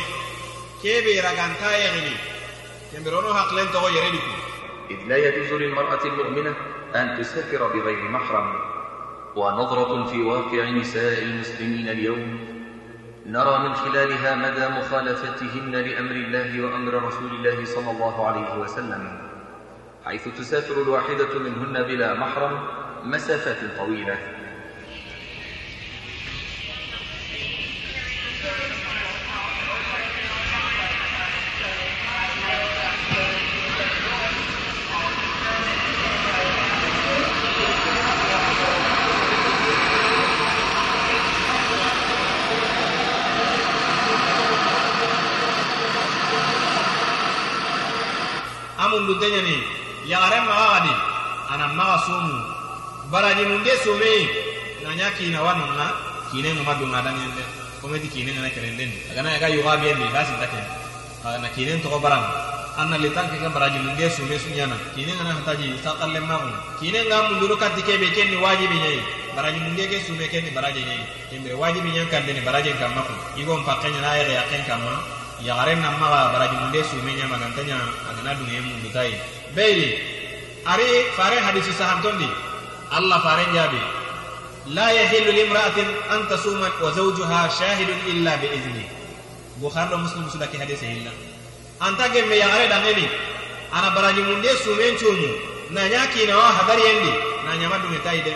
kebe 0.81 1.19
raganta 1.19 1.67
yagini 1.83 2.15
kembere 2.91 3.15
ono 3.19 3.33
haklen 3.33 3.67
to 3.71 3.89
yere 3.89 4.11
diku 4.11 4.33
إذ 4.88 5.03
لا 5.07 5.17
يجوز 5.17 5.53
للمرأة 5.53 6.03
المؤمنة 6.05 6.55
أن 6.95 7.17
تسافر 7.19 7.67
بغير 7.67 8.03
محرم. 8.07 8.55
ونظرة 9.35 10.03
في 10.03 10.21
واقع 10.21 10.69
نساء 10.69 11.23
المسلمين 11.23 11.89
اليوم. 11.89 12.39
نرى 13.25 13.59
من 13.59 13.73
خلالها 13.75 14.35
مدى 14.35 14.67
مخالفتهن 14.67 15.71
لأمر 15.71 16.11
الله 16.11 16.65
وأمر 16.65 16.93
رسول 17.03 17.31
الله 17.35 17.65
صلى 17.65 17.91
الله 17.91 18.27
عليه 18.27 18.59
وسلم. 18.59 19.03
حيث 20.05 20.27
تسافر 20.39 20.81
الواحدة 20.81 21.39
منهن 21.39 21.83
بلا 21.83 22.13
محرم 22.13 22.67
مسافات 23.03 23.59
طويلة. 23.77 24.17
amundu 48.88 49.13
deɲani 49.19 49.55
yagaren 50.07 50.43
maga 50.47 50.67
gadi 50.79 50.93
anan 51.51 51.71
maga 51.75 51.97
somu 52.07 52.35
baraji 53.11 53.43
munde 53.43 53.71
someyi 53.83 54.23
naɲa 54.83 55.11
kinawa 55.19 55.51
nunga 55.59 55.88
kine 56.31 56.49
ŋuma 56.55 56.73
dunga 56.79 56.99
daŋen 57.03 57.31
de 57.35 57.43
kometi 57.81 58.07
kine 58.07 58.31
ŋana 58.31 58.49
kerendendi 58.55 58.97
agana 59.11 59.31
yaga 59.35 59.47
yugabiyendi 59.51 60.07
ga 60.13 60.23
sinta 60.23 60.47
ke 60.47 60.59
na 61.43 61.47
kinen 61.55 61.81
togo 61.83 61.99
barang 61.99 62.23
anna 62.79 62.95
litan 62.97 63.27
ke 63.31 63.35
ga 63.43 63.49
baraji 63.51 63.79
munde 63.83 64.07
some 64.09 64.31
sunyana 64.39 64.75
kine 64.95 65.11
ŋana 65.11 65.35
hataji 65.43 65.75
sakalle 65.83 66.19
magun 66.23 66.55
kine 66.79 66.99
ŋa 67.09 67.17
munduru 67.31 67.55
kati 67.59 67.81
kebe 67.83 68.07
ni 68.31 68.35
wajibi 68.39 68.77
ɲayi 68.79 69.01
baraji 69.35 69.59
munde 69.59 69.83
ke 69.91 69.97
sume 70.07 70.27
kenni 70.31 70.51
baraje 70.55 70.79
ɲayi 70.88 71.03
kembere 71.29 71.55
wajibi 71.59 71.89
ɲan 71.91 72.07
kandeni 72.11 72.41
barajen 72.47 72.75
kanma 72.79 73.01
kun 73.03 73.17
igon 73.35 73.63
pakkeɲana 73.67 74.07
a 74.07 74.17
yexe 74.23 74.33
yaken 74.39 74.63
kanma 74.67 75.16
yagaren 75.41 75.79
na 75.81 75.91
maga 76.01 76.33
baraji 76.33 76.55
munde 76.57 76.83
su 76.83 76.95
menya 77.05 77.25
magantanya 77.27 77.77
agana 78.09 78.33
dunga 78.38 78.61
mundu 78.65 78.89
tai 78.93 79.13
beiri 79.55 79.89
ari 80.65 80.88
fare 81.17 81.38
hadisi 81.38 81.71
sahantondi 81.73 82.29
allah 82.91 83.19
fare 83.21 83.45
jabi 83.53 83.81
la 84.73 84.91
yahillu 84.91 85.31
limra'atin 85.31 85.88
an 86.09 86.27
tasuma 86.27 86.67
wa 86.81 86.89
zawjuha 86.91 87.49
shahidun 87.49 87.99
illa 88.11 88.35
bi 88.41 88.47
idni 88.51 88.85
bukhari 89.61 89.89
do 89.89 89.97
muslim 89.97 90.29
sudah 90.29 90.45
ke 90.49 90.57
hadisi 90.57 90.85
illa. 90.85 91.11
Anta 91.81 92.09
gemme 92.13 92.35
yagare 92.38 92.69
dangeni. 92.69 93.05
Ana 93.73 93.89
baraji 93.93 94.21
munde 94.21 94.49
sumen 94.63 94.93
cumu 94.97 95.29
na 95.73 95.81
nyaki 95.89 96.25
na 96.29 96.38
wa 96.38 96.49
habari 96.57 96.81
yendi. 96.81 97.13
Na 97.45 97.57
nyama 97.57 97.77
dunga 97.81 97.99
tai 98.03 98.21
de 98.21 98.33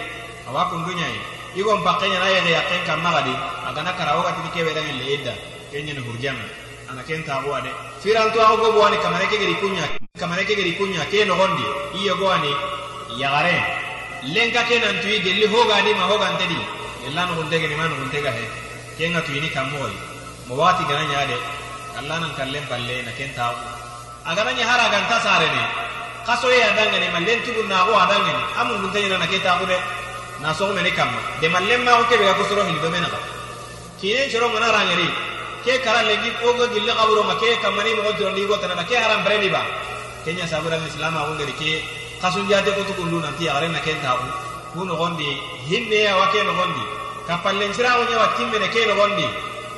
awa 0.49 0.65
kundunya 0.69 1.05
yi 1.07 1.19
igo 1.61 1.77
mpakenya 1.77 2.19
na 2.19 2.27
yede 2.29 2.51
yaken 2.57 2.81
kam 2.85 3.01
magadi. 3.01 3.33
Agana 3.65 3.93
karawo 3.93 4.21
gati 4.25 4.49
kebe 4.53 4.73
dangen 4.73 4.97
le 4.97 5.05
edda 5.13 5.33
kenya 5.71 5.93
ne 5.93 6.01
hurjama 6.01 6.41
ana 6.91 7.03
ken 7.07 7.23
taxuwa 7.23 7.61
de 7.61 7.71
firantu 8.01 8.39
axo 8.41 8.57
goboani 8.57 8.97
kamareke 9.03 9.37
gedi 9.39 9.55
kuɲa 9.61 9.85
kamareke 10.19 10.55
gedi 10.55 10.75
kuɲa 10.77 11.05
ke 11.11 11.25
noxondi 11.25 11.63
i 11.95 11.99
yogoani 12.07 12.51
yaxaren 13.21 13.63
lenka 14.33 14.61
ke 14.69 14.75
nantuyi 14.83 15.19
gelli 15.23 15.47
hogadi 15.47 15.93
ma 15.95 16.05
hogantedi 16.11 16.57
gella 17.03 17.25
nuxuntegeni 17.25 17.75
ma 17.75 17.87
nuxuntega 17.87 18.31
he. 18.31 18.43
Ke 18.97 19.07
ŋa 19.09 19.21
tuyini 19.25 19.49
kanmoxoyi 19.49 19.97
mo 20.47 20.55
waxati 20.59 20.83
gana 20.89 21.03
ɲa 21.11 21.25
de 21.31 21.37
alla 21.97 22.19
nan 22.19 22.31
kallen 22.37 22.63
palle 22.69 22.95
na 23.05 23.11
ken 23.17 23.31
taxu 23.33 23.63
a 24.25 24.35
gana 24.35 24.51
ɲa 24.51 24.63
hara 24.69 24.85
ganta 24.93 25.17
sarene. 25.23 25.63
Xasoye 26.27 26.61
a 26.61 26.71
dangeni 26.77 27.07
mallen 27.15 27.39
tugu 27.45 27.63
naxu 27.71 27.93
a 27.95 28.05
dangeni 28.11 28.43
a 28.59 28.61
mungunteɲina 28.67 29.17
na 29.17 29.27
ke 29.31 29.39
taxu 29.39 29.65
de. 29.65 29.77
Na 30.41 30.53
soxumeni 30.53 30.91
kanma 30.91 31.19
de 31.39 31.47
mallen 31.47 31.81
maxu 31.83 32.03
kebe 32.09 32.23
ga 32.27 32.33
kosoro 32.33 32.61
hilidomena 32.67 33.07
xa 33.07 33.19
kinen 33.99 34.29
coronŋona 34.31 34.67
rangeri. 34.75 35.30
Ke 35.63 35.77
kara 35.85 36.01
legi 36.09 36.29
ogo 36.41 36.65
gille 36.73 36.89
kaburo 36.89 37.21
ma 37.23 37.35
ke 37.37 37.57
kamani 37.61 37.93
mo 37.93 38.01
gonto 38.01 38.29
ndi 38.33 38.45
gotana 38.49 38.75
na 38.75 38.83
ke 38.83 38.95
haram 38.97 39.21
breni 39.23 39.49
ba. 39.49 39.61
Kenya 40.25 40.45
sabura 40.49 40.77
islam 40.81 41.17
a 41.17 41.21
ngere 41.37 41.53
ke 41.53 41.85
kasun 42.21 42.49
jate 42.49 42.73
ko 42.73 42.81
to 42.83 42.93
kundu 42.97 43.21
nanti 43.21 43.45
ya 43.45 43.61
na 43.69 43.79
ken 43.79 43.97
tabu 44.01 44.25
kuno 44.73 44.95
gondi 44.97 45.37
hinne 45.69 45.99
ya 46.07 46.17
wake 46.17 46.41
no 46.43 46.53
gondi 46.57 46.83
kapallen 47.27 47.73
sira 47.73 47.97
wonya 47.97 48.17
watimme 48.17 48.57
ne 48.57 48.67
ke 48.73 48.85
no 48.89 48.93
gondi 48.97 49.25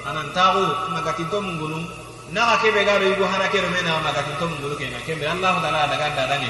anan 0.08 0.32
tabu 0.34 0.64
magati 0.96 1.28
to 1.30 1.40
mungunu. 1.42 1.84
Na 2.32 2.56
ka 2.56 2.64
ke 2.64 2.72
be 2.72 2.84
ga 2.88 2.98
do 3.00 3.06
igo 3.12 3.26
hana 3.28 3.48
ke 3.52 3.60
ro 3.60 3.68
mena 3.68 4.00
magati 4.00 4.32
to 4.40 4.46
mungunu 4.48 4.76
ke 4.80 4.88
na. 4.88 5.00
Ke 5.04 5.20
be 5.20 5.28
allah 5.28 5.60
taala 5.60 5.88
daga 5.92 6.08
dada 6.16 6.40
ne 6.40 6.48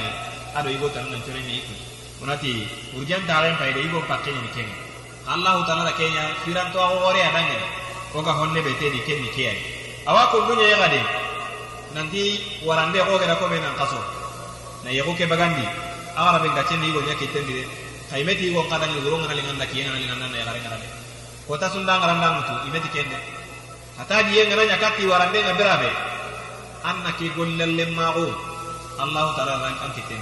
ado 0.53 0.69
igo 0.69 0.89
tan 0.93 1.09
nan 1.09 1.21
tore 1.25 1.41
ni 1.41 1.57
iku. 1.57 1.73
Onati 2.21 2.69
urjan 2.93 3.25
taren 3.25 3.57
payde 3.57 3.81
igo 3.81 3.97
pakke 4.05 4.29
ni 4.29 4.49
ken 4.53 4.69
allah 5.25 5.57
taala 5.65 5.91
kenya 5.97 6.37
firan 6.45 6.69
to 6.71 6.77
ago 6.77 7.09
ore 7.09 7.21
oga 8.13 8.31
honne 8.37 8.61
be 8.61 8.71
tedi 8.77 9.01
kenni 9.01 9.29
kiyai 9.33 9.57
awa 10.05 10.29
ko 10.29 10.45
dunya 10.45 10.69
ya 10.69 10.77
gade 10.85 11.01
nanti 11.97 12.37
warande 12.61 13.01
ko 13.01 13.17
gada 13.17 13.33
ko 13.41 13.49
menan 13.49 13.73
kaso 13.73 13.97
na 14.85 14.93
yego 14.93 15.17
ke 15.17 15.25
bagandi 15.25 15.65
agara 16.13 16.37
be 16.45 16.49
gace 16.53 16.77
ni 16.77 16.93
go 16.93 17.01
nya 17.01 17.17
ke 17.17 17.25
tendi 17.33 17.53
de 17.57 17.63
kaimeti 18.13 18.53
go 18.53 18.61
kada 18.69 18.85
ni 18.85 19.01
goro 19.01 19.17
ngana 19.17 19.33
lingan 19.33 19.57
da 19.57 19.65
kiyen 19.65 19.89
ngana 19.89 19.97
lingan 19.97 20.29
na 20.29 20.37
ya 20.37 20.45
ngara 20.45 20.77
ko 21.49 21.57
ta 21.57 21.67
ngara 21.73 22.13
nda 22.21 22.29
mutu 22.37 22.53
imeti 22.69 22.89
kende 22.93 23.17
hata 23.97 24.21
yen 24.29 24.45
ngana 24.53 24.63
nyakati 24.69 25.03
warande 25.09 25.39
ngabirabe 25.41 25.89
anna 26.85 27.11
ke 27.17 27.33
gollelle 27.33 27.85
mago 27.97 28.29
allah 29.01 29.25
taala 29.33 29.57
ran 29.57 29.73
kan 29.81 29.91
kiten 29.97 30.21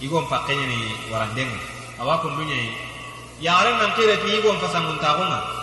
igon 0.00 0.24
pakkenya 0.32 0.64
ni 0.64 0.80
warandenga 1.12 1.60
awa 2.00 2.24
kundunya 2.24 2.56
yaren 3.44 3.76
nan 3.76 3.92
kire 3.92 4.16
ti 4.24 4.40
igon 4.40 4.56
fasangun 4.56 4.96
tagunga 4.96 5.61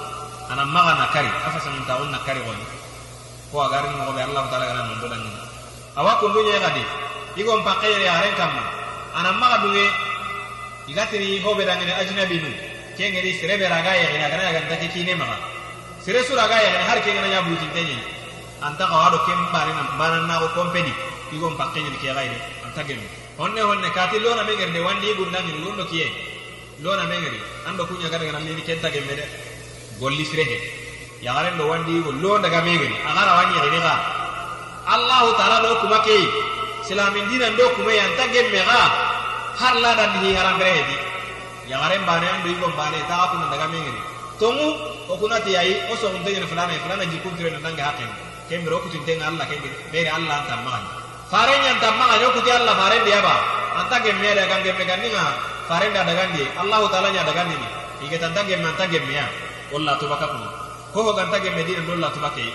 ana 0.50 0.66
maga 0.66 0.94
na 1.00 1.06
kari. 1.14 1.30
Afa 1.48 1.60
san 1.60 1.74
ta 1.86 2.02
onna 2.02 2.20
kari 2.26 2.42
goni. 2.42 2.66
Ko 3.52 3.62
agar 3.66 3.90
ni 3.90 3.98
ko 4.06 4.12
be 4.12 4.22
allah 4.22 4.44
taala 4.50 4.66
kana 4.66 4.84
mun 4.90 4.98
dolan 5.02 5.22
ni. 5.22 5.32
Awa 5.98 6.20
kun 6.20 6.34
dunya 6.34 6.60
gadi. 6.60 6.84
Igo 7.38 7.58
mpa 7.62 7.74
kayre 7.82 8.08
haren 8.10 8.34
kam 8.36 8.54
ana 9.16 9.32
maga 9.32 9.64
dunge. 9.64 9.86
Igatini 10.90 11.42
ho 11.42 11.54
be 11.56 11.64
dangene 11.66 11.94
ajnabi 11.94 12.38
nu. 12.42 12.50
Kengeri 12.98 13.32
sirebe 13.40 13.70
raga 13.70 13.94
ya 13.96 14.12
gina 14.12 14.28
kana 14.30 14.52
ga 14.52 14.62
take 14.70 14.90
kine 14.92 15.16
maga. 15.16 15.38
Sire 16.02 16.24
sura 16.24 16.48
ga 16.48 16.58
ya 16.58 16.84
har 16.88 16.98
kengena 17.04 17.28
ya 17.28 17.42
buji 17.44 17.68
tenye 17.76 17.98
anta 18.62 18.88
ka 18.88 18.96
wado 18.96 19.20
kem 19.24 19.40
bare 19.52 19.72
na 19.72 19.84
bana 20.00 20.28
na 20.28 20.40
ko 20.40 20.48
kompedi 20.56 20.92
igo 21.32 21.50
mpa 21.52 21.72
kayre 21.72 21.96
ke 21.96 22.12
gaire 22.12 22.38
anta 22.66 22.84
gelu 22.84 23.04
honne 23.38 23.60
honne 23.60 23.88
katilo 23.96 24.36
na 24.36 24.44
megerde 24.44 24.80
wandi 24.84 25.16
gunda 25.16 25.40
ni 25.40 25.52
gundo 25.64 25.84
kiye 25.88 26.08
lona 26.84 27.04
mengeri 27.08 27.40
ando 27.68 27.86
kunya 27.88 28.10
gada 28.12 28.26
gana 28.26 28.40
mini 28.40 28.62
kenta 28.64 28.90
gemede 28.92 29.24
golli 30.02 30.24
sirehe 30.26 30.58
ya 31.26 31.34
garen 31.36 31.58
do 31.60 31.68
wandi 31.72 32.00
go 32.06 32.12
lo 32.24 32.40
daga 32.40 32.62
megere 32.68 32.90
agara 33.10 33.32
wani 33.40 33.54
ya 33.60 33.66
ga 33.86 33.96
allah 34.96 35.24
taala 35.40 35.58
do 35.66 35.72
kuma 35.82 36.00
ke 36.08 36.18
silamin 36.88 37.26
dinan 37.30 37.56
do 37.60 37.66
kuma 37.76 37.92
ya 37.94 38.04
anta 38.10 38.26
gemme 38.34 38.60
ga 38.70 38.82
har 39.60 39.76
la 39.84 39.92
dan 40.00 40.12
hi 40.24 40.30
haram 40.40 40.56
bere 40.62 40.82
di 40.90 40.96
ya 41.72 41.78
garen 41.84 42.04
bane 42.10 42.28
ando 42.36 42.48
igon 42.56 42.74
bane 42.80 43.00
ta 43.10 43.16
aku 43.28 43.36
daga 43.54 43.68
megere 43.74 44.00
tongu 44.40 44.68
o 45.12 45.14
kunati 45.22 45.52
yayi 45.58 45.74
o 45.92 45.96
so 46.02 46.08
unte 46.16 46.32
ne 46.40 46.48
fulana 46.52 46.74
fulana 46.84 47.04
jikun 47.12 47.36
tire 47.38 47.50
na 47.56 47.60
danga 47.66 47.84
hakken 47.92 48.10
kembere 48.50 48.76
o 48.78 48.80
kutin 48.84 49.04
tenga 49.08 49.26
allah 49.32 49.46
kembere 49.52 49.76
bere 49.92 50.10
allah 50.18 50.36
anta 50.42 50.56
magani 50.66 50.90
farenya 51.30 51.78
ntamma 51.78 52.04
ga 52.10 52.16
nyokuti 52.26 52.50
Allah 52.50 52.74
farende 52.74 53.10
yaba 53.14 53.36
anta 53.80 54.02
gemme 54.02 54.28
ada 54.34 54.50
kan 54.50 54.60
gemme 54.66 54.84
kan 54.90 54.98
ninga 54.98 55.24
farende 55.70 55.98
ada 56.02 56.14
kan 56.18 56.30
di 56.34 56.42
Allah 56.58 56.82
taala 56.90 57.14
nya 57.14 57.22
ada 57.22 57.34
kan 57.38 57.46
ni 57.46 57.56
ige 58.02 58.18
tanta 58.18 58.42
gemme 58.50 58.66
anta 58.66 58.90
gemme 58.90 59.14
ya 59.14 59.30
walla 59.72 59.98
to 60.00 60.06
baka 60.08 60.28
kun 60.28 60.44
ko 60.94 61.00
ho 61.04 61.12
ganta 61.14 61.38
gemme 61.40 61.64
di 61.64 61.76
ndolla 61.78 62.10
to 62.14 62.20
bakai 62.20 62.50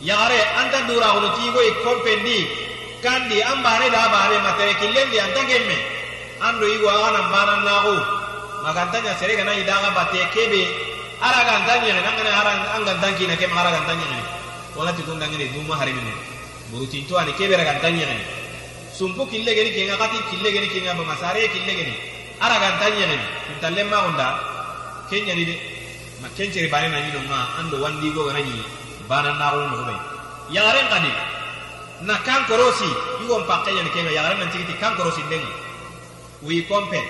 ya 0.00 0.14
gare 0.16 0.38
anta 0.60 0.86
dura 0.88 1.08
hono 1.16 1.32
ti 1.36 1.50
go 1.50 1.60
kompendi 1.84 2.66
kandi 3.02 3.42
ambare 3.42 3.88
da 3.90 4.08
bare 4.08 4.36
matere 4.40 4.74
killendi 4.80 5.18
anta 5.20 5.44
gemme. 5.44 5.78
Ando 6.40 6.66
igo 6.66 6.88
ana 6.88 7.20
bana 7.32 7.54
nago 7.64 7.96
magantanya 8.64 9.14
sere 9.16 9.36
kana 9.36 9.52
idaga 9.54 9.90
bate 9.94 10.20
kebe. 10.34 10.62
Ara 11.20 11.40
gantanya 11.48 11.96
nangana 12.02 12.32
ara 12.40 12.52
angantanki 12.76 13.26
na 13.26 13.36
ke 13.36 13.46
mara 13.48 13.70
gantanya 13.72 14.04
ni 14.04 14.20
wala 14.76 14.92
ti 14.92 15.02
kun 15.02 15.18
dangene 15.18 15.48
duma 15.54 15.76
harimine 15.80 16.12
burutinto 16.70 17.16
ani 17.16 17.32
kebera 17.32 17.64
kan 17.64 17.80
tanya 17.80 18.04
ni 18.04 18.20
sumpu 18.92 19.24
kille 19.30 19.48
geni 19.54 19.70
kenga 19.72 19.96
kati 19.96 20.18
kille 20.28 20.92
masare 21.08 21.48
kille 21.48 21.72
geni. 21.72 21.94
Ara 22.40 22.56
kan 22.60 22.74
tanya 22.80 23.06
ni 23.06 23.16
talle 23.60 23.82
ma 23.88 23.98
onda 24.08 24.28
kenya 25.08 25.34
ni 25.34 25.44
de 25.44 25.54
ma 26.20 26.28
kencere 26.36 26.68
bane 26.68 26.88
na 26.88 27.00
nyino 27.00 27.20
nga 27.28 27.38
ando 27.60 27.76
wandi 27.82 28.10
go 28.12 28.30
na 28.32 28.40
bana 29.08 29.32
na 29.38 29.50
ro 29.50 29.68
no 29.68 29.84
be. 29.84 29.94
Yaren 30.50 30.86
kadi 30.88 31.12
na 32.06 32.14
kan 32.26 32.44
korosi 32.46 32.88
yugo 33.20 33.40
mpaka 33.44 33.70
yan 33.70 33.88
kenga 33.94 34.10
yaren 34.12 34.38
nan 34.38 34.50
tikiti 34.52 34.74
kan 34.80 34.96
korosi 34.96 35.22
ndenga 35.26 35.48
wi 36.42 36.62
kompe 36.68 37.00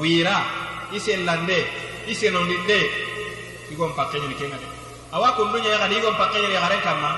wira 0.00 0.44
ise 0.92 1.16
lande 1.24 1.66
ise 2.08 2.30
nondinde 2.30 2.78
yugo 3.70 3.88
mpaka 3.88 4.18
yan 4.18 4.34
kenga 4.34 4.58
awa 5.12 5.32
ko 5.36 5.44
ndunya 5.44 5.70
ya 5.74 5.78
kadi 5.78 5.94
yugo 5.96 6.10
mpaka 6.12 6.38
yan 6.38 6.52
yaren 6.52 6.80
kama 6.80 7.10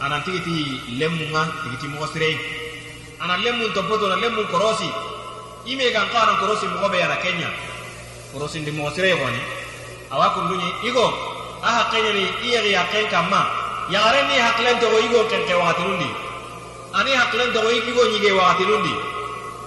anan 0.00 0.22
tikiti 0.24 0.80
lemunga 0.98 1.48
tikiti 1.64 1.86
mo 1.88 2.06
sire 2.06 2.36
ana 3.20 3.36
lemun 3.36 3.72
to 3.72 3.82
bodo 3.88 4.08
na 4.08 4.16
lemun 4.16 4.46
korosi 4.52 4.88
ime 5.66 5.92
kan 5.92 6.08
karan 6.12 6.36
korosi 6.40 6.66
mo 6.68 6.88
be 6.88 6.98
yana 6.98 7.16
kenya. 7.24 7.48
Korosi 8.34 8.60
ndi 8.60 8.70
mo 8.70 8.90
sire 8.90 9.08
yoni 9.14 9.40
awa 10.14 10.30
kundunyi 10.34 10.70
igo 10.88 11.06
a 11.62 11.68
hakkenya 11.82 12.12
ni 12.14 12.24
iyeri 12.46 12.72
hakken 12.78 13.10
kamma. 13.10 13.64
Yagare 13.90 14.22
ni 14.28 14.38
haklen 14.40 14.80
togo 14.80 14.96
igo 14.96 15.28
kenke 15.28 15.52
wakatinundi 15.54 16.08
ani 16.94 17.10
haklen 17.12 17.52
togo 17.52 17.68
igo 17.68 18.02
nyige 18.12 18.32
wakatinundi 18.32 18.94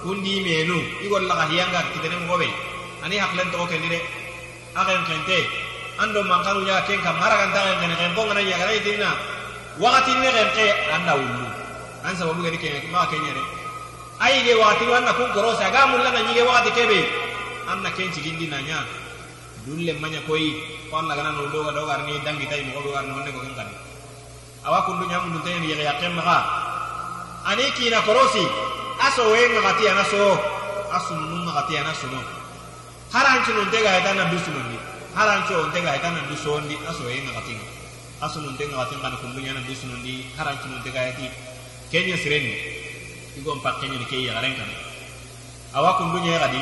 kundi 0.02 0.40
menu 0.42 0.78
igo 1.04 1.18
laga 1.22 1.46
hiyanga 1.46 1.86
kitene 1.94 2.16
mogo 2.26 2.38
be 2.38 2.48
ani 3.04 3.14
haklen 3.18 3.46
togo 3.52 3.66
kendi 3.70 3.88
de 3.88 4.00
aken 4.74 5.04
kente 5.06 5.38
ando 6.02 6.22
mankanu 6.26 6.66
nya 6.66 6.82
ken 6.82 6.98
kam 6.98 7.14
haragan 7.22 7.54
tangen 7.54 7.78
kene 7.78 7.94
ken 7.94 8.10
bongana 8.18 8.40
yagare 8.42 8.76
itina 8.82 9.14
wakati 9.78 10.10
ne 10.18 10.28
rente 10.34 10.64
anda 10.90 11.14
wulu 11.14 11.46
an 12.02 12.16
sababu 12.18 12.42
gani 12.42 12.58
ke 12.58 12.90
ma 12.90 13.06
kenya 13.06 13.38
ne 13.38 13.42
ai 14.18 14.42
ge 14.42 14.54
wakati 14.58 14.84
wanna 14.90 15.12
kun 15.14 15.30
korosa 15.30 15.70
ga 15.70 15.86
mulla 15.86 16.10
na 16.10 16.20
nyige 16.26 16.42
wakati 16.42 16.70
kebe. 16.74 17.00
Anna 17.70 17.90
ken 17.94 18.10
na 18.50 18.58
nya 18.66 18.78
dulle 19.68 19.92
manya 20.00 20.24
koyi 20.24 20.56
walla 20.88 21.12
gana 21.12 21.36
no 21.36 21.52
do 21.52 21.60
do 21.60 21.82
gar 21.84 22.00
ni 22.08 22.16
dangi 22.24 22.48
tay 22.48 22.64
mo 22.64 22.80
do 22.80 22.90
gar 22.96 23.04
no 23.04 23.20
ne 23.20 23.30
ko 23.30 23.44
kan 23.52 23.68
awa 24.64 24.78
kun 24.88 24.96
dunya 24.96 25.20
mun 25.20 25.36
tay 25.44 25.60
ni 25.60 25.76
ya 25.76 25.92
kem 26.00 26.16
ma 26.16 26.24
ani 27.44 27.68
ki 27.76 27.92
na 27.92 28.00
korosi 28.00 28.44
aso 29.04 29.28
we 29.30 29.40
ngati 29.52 29.84
ana 29.92 30.04
so 30.08 30.20
asu 30.96 31.14
nun 31.14 31.44
ngati 31.44 31.76
ana 31.76 31.92
so 31.94 32.08
no. 32.08 32.20
Haran 33.08 33.40
ci 33.44 33.52
non 33.56 33.70
tega 33.72 33.88
eta 33.96 34.12
na 34.12 34.28
dusu 34.28 34.52
ni 34.52 34.76
haran 35.16 35.40
ci 35.48 35.54
on 35.54 35.72
tega 35.72 35.96
eta 35.96 36.10
na 36.12 36.20
dusu 36.28 36.60
ni 36.68 36.76
aso 36.84 37.04
we 37.08 37.24
ngati 37.24 37.56
asu 38.20 38.40
nun 38.40 38.56
tega 38.56 38.76
ngati 38.76 39.00
kan 39.00 39.16
kun 39.16 39.32
dunya 39.32 39.52
na 39.56 39.64
dusu 39.64 39.88
ni 40.04 40.28
haran 40.36 40.56
ci 40.60 40.68
non 40.68 40.82
tega 40.84 41.08
eti 41.08 41.30
kenya 41.88 42.16
sireni. 42.20 42.52
Igon 43.40 43.64
pak 43.64 43.80
kenya 43.80 43.96
ni 43.96 44.04
ke 44.04 44.20
ya 44.20 44.36
garen 44.36 44.52
kan 44.60 44.68
awa 45.72 45.96
kun 45.96 46.12
dunya 46.12 46.36
gadi 46.36 46.60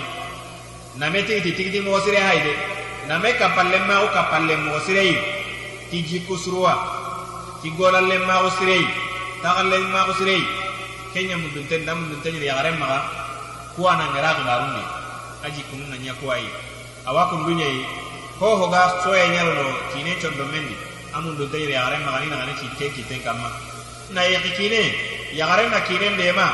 na 1.02 1.10
meti 1.10 1.42
ti 1.42 1.50
tigdi 1.50 1.82
mo 1.82 1.98
sire 1.98 2.22
hayde 2.22 2.54
name 3.08 3.30
kapalenmaxu 3.40 4.08
kapalenmoxo 4.16 4.80
sireyi 4.86 5.16
ti 5.90 6.02
jikusuruwa 6.08 6.72
ti 7.62 7.68
golalenmaxu 7.78 8.50
sireyi 8.58 8.86
taxalenmaxu 9.42 10.12
sireyi 10.18 10.44
kenya 11.12 11.36
mundunten 11.38 11.84
da 11.86 11.92
mundunteñede 11.94 12.46
yaxaren 12.50 12.76
maxa 12.82 12.98
kuwa 13.74 13.96
nangera 13.98 14.30
xibarundi 14.36 14.82
a 15.44 15.46
jikunu 15.54 15.84
naña 15.92 16.12
kuwayi 16.20 16.48
awa 17.08 17.22
kunduñeyi 17.30 17.80
ho 18.40 18.48
hoga 18.60 18.82
soye 19.02 19.24
ñalono 19.34 19.66
kine 19.92 20.12
condomendi 20.22 20.74
a 21.14 21.20
mundunteñede 21.24 21.72
yaxaren 21.78 22.02
maxani 22.06 22.26
naxane 22.30 22.52
kitten 22.60 22.90
kitten 22.96 23.20
kanma 23.24 23.50
na 24.14 24.22
yexi 24.22 24.50
kine. 24.56 24.82
Yaxaren 25.34 25.70
na 25.70 25.80
kinen 25.80 26.14
ndema 26.14 26.46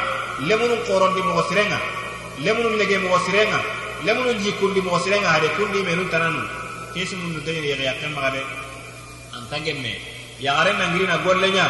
lemunun 0.49 0.81
xorondi 0.87 1.21
moxo 1.23 1.49
sirenga. 1.49 1.79
Lemunun 2.45 2.77
lege 2.79 2.99
moxo 2.99 3.25
sirenga. 3.27 3.61
Lemunu 4.05 4.35
jikundi 4.43 4.81
mo 4.83 4.99
sirenga 4.99 5.31
hade 5.35 5.49
kundi 5.57 5.83
menu 5.87 6.05
tananu 6.11 6.43
kesi 6.95 7.15
mun 7.17 7.39
dunten 7.39 7.63
ya 7.63 7.77
ya 7.79 7.95
kan 8.01 8.11
magade 8.13 8.43
antage 9.37 9.73
me 9.79 9.93
ya 10.43 10.53
garen 10.59 10.77
na 10.79 10.85
ngiri 10.91 11.07
na 11.07 11.17
golle 11.23 11.49
nya 11.55 11.67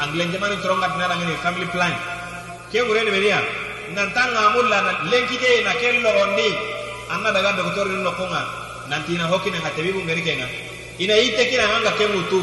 angle 0.00 0.24
jamani 0.32 0.56
toronga 0.62 0.88
dina 0.92 1.14
ngini 1.16 1.34
family 1.44 1.66
plan. 1.72 1.94
Ke 2.72 2.84
mure 2.86 3.04
ne 3.04 3.10
menia 3.10 3.40
nan 3.96 4.12
tanga 4.12 4.52
mulla 4.54 4.78
na 4.86 4.92
lenkite 5.10 5.64
na 5.64 5.72
kello 5.80 6.10
rondi 6.16 6.48
anna 7.12 7.32
daga 7.32 7.56
doktor 7.56 7.88
ni 7.88 8.02
no 8.02 8.12
konga. 8.12 8.42
Nanti 8.88 9.16
na 9.16 9.24
hokina 9.28 9.58
ngate 9.60 9.80
bibu 9.82 10.00
ngeri 10.04 10.22
kenga 10.22 10.46
ina 10.98 11.14
ite 11.16 11.42
kina 11.50 11.64
nganga 11.68 11.92
kemutu 11.98 12.40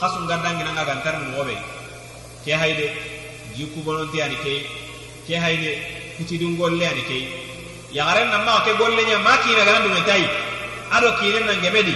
kasun 0.00 0.26
gandangi 0.26 0.62
nanga 0.66 0.84
gantar 0.84 1.14
mu 1.22 1.40
obe. 1.40 1.56
Ke 2.44 2.52
hayde 2.54 2.86
jikku 3.56 3.80
bononti 3.86 4.22
ani 4.22 4.36
kei. 4.44 4.66
Ke 5.26 5.38
hayde 5.38 5.70
kutidun 6.18 6.56
golle 6.56 6.86
ani 6.86 7.02
kei 7.08 7.45
yagaren 7.96 8.28
nan 8.28 8.44
ma 8.44 8.60
ke 8.64 8.72
golle 8.76 9.02
nya 9.08 9.18
ma 9.26 9.32
kina 9.42 9.64
garan 9.64 9.82
du 9.84 9.90
metai 9.96 10.24
ado 10.92 11.08
kinen 11.18 11.44
nan 11.48 11.58
gemedi. 11.64 11.94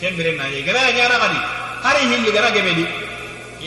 Kembiren 0.00 0.36
nan 0.38 0.48
yegara 0.56 0.80
nyara 0.96 1.16
gadi. 1.22 1.40
Hari 1.84 2.02
hilli 2.10 2.30
gara 2.36 2.50
gemedi. 2.56 2.86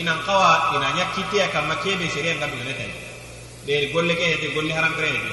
Inan 0.00 0.18
kawa 0.26 0.72
ina 0.74 0.88
nya 0.96 1.04
kitiya 1.14 1.46
kamma 1.52 1.74
kebe 1.82 2.06
sere 2.14 2.30
ngadu 2.38 2.56
metai 2.64 2.90
de 3.66 3.92
golle 3.92 4.14
ke 4.16 4.24
hete 4.32 4.54
golle 4.54 4.72
haram 4.72 4.92
kare 4.96 5.10
ne 5.12 5.32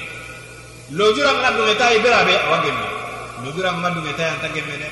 lojura 0.98 1.32
ngadu 1.40 1.62
metai 1.68 1.98
berabe 2.04 2.34
awagemme 2.46 2.86
lojura 3.44 3.70
ngadu 3.80 4.00
metai 4.06 4.28
anta 4.34 4.48
gemmene 4.54 4.88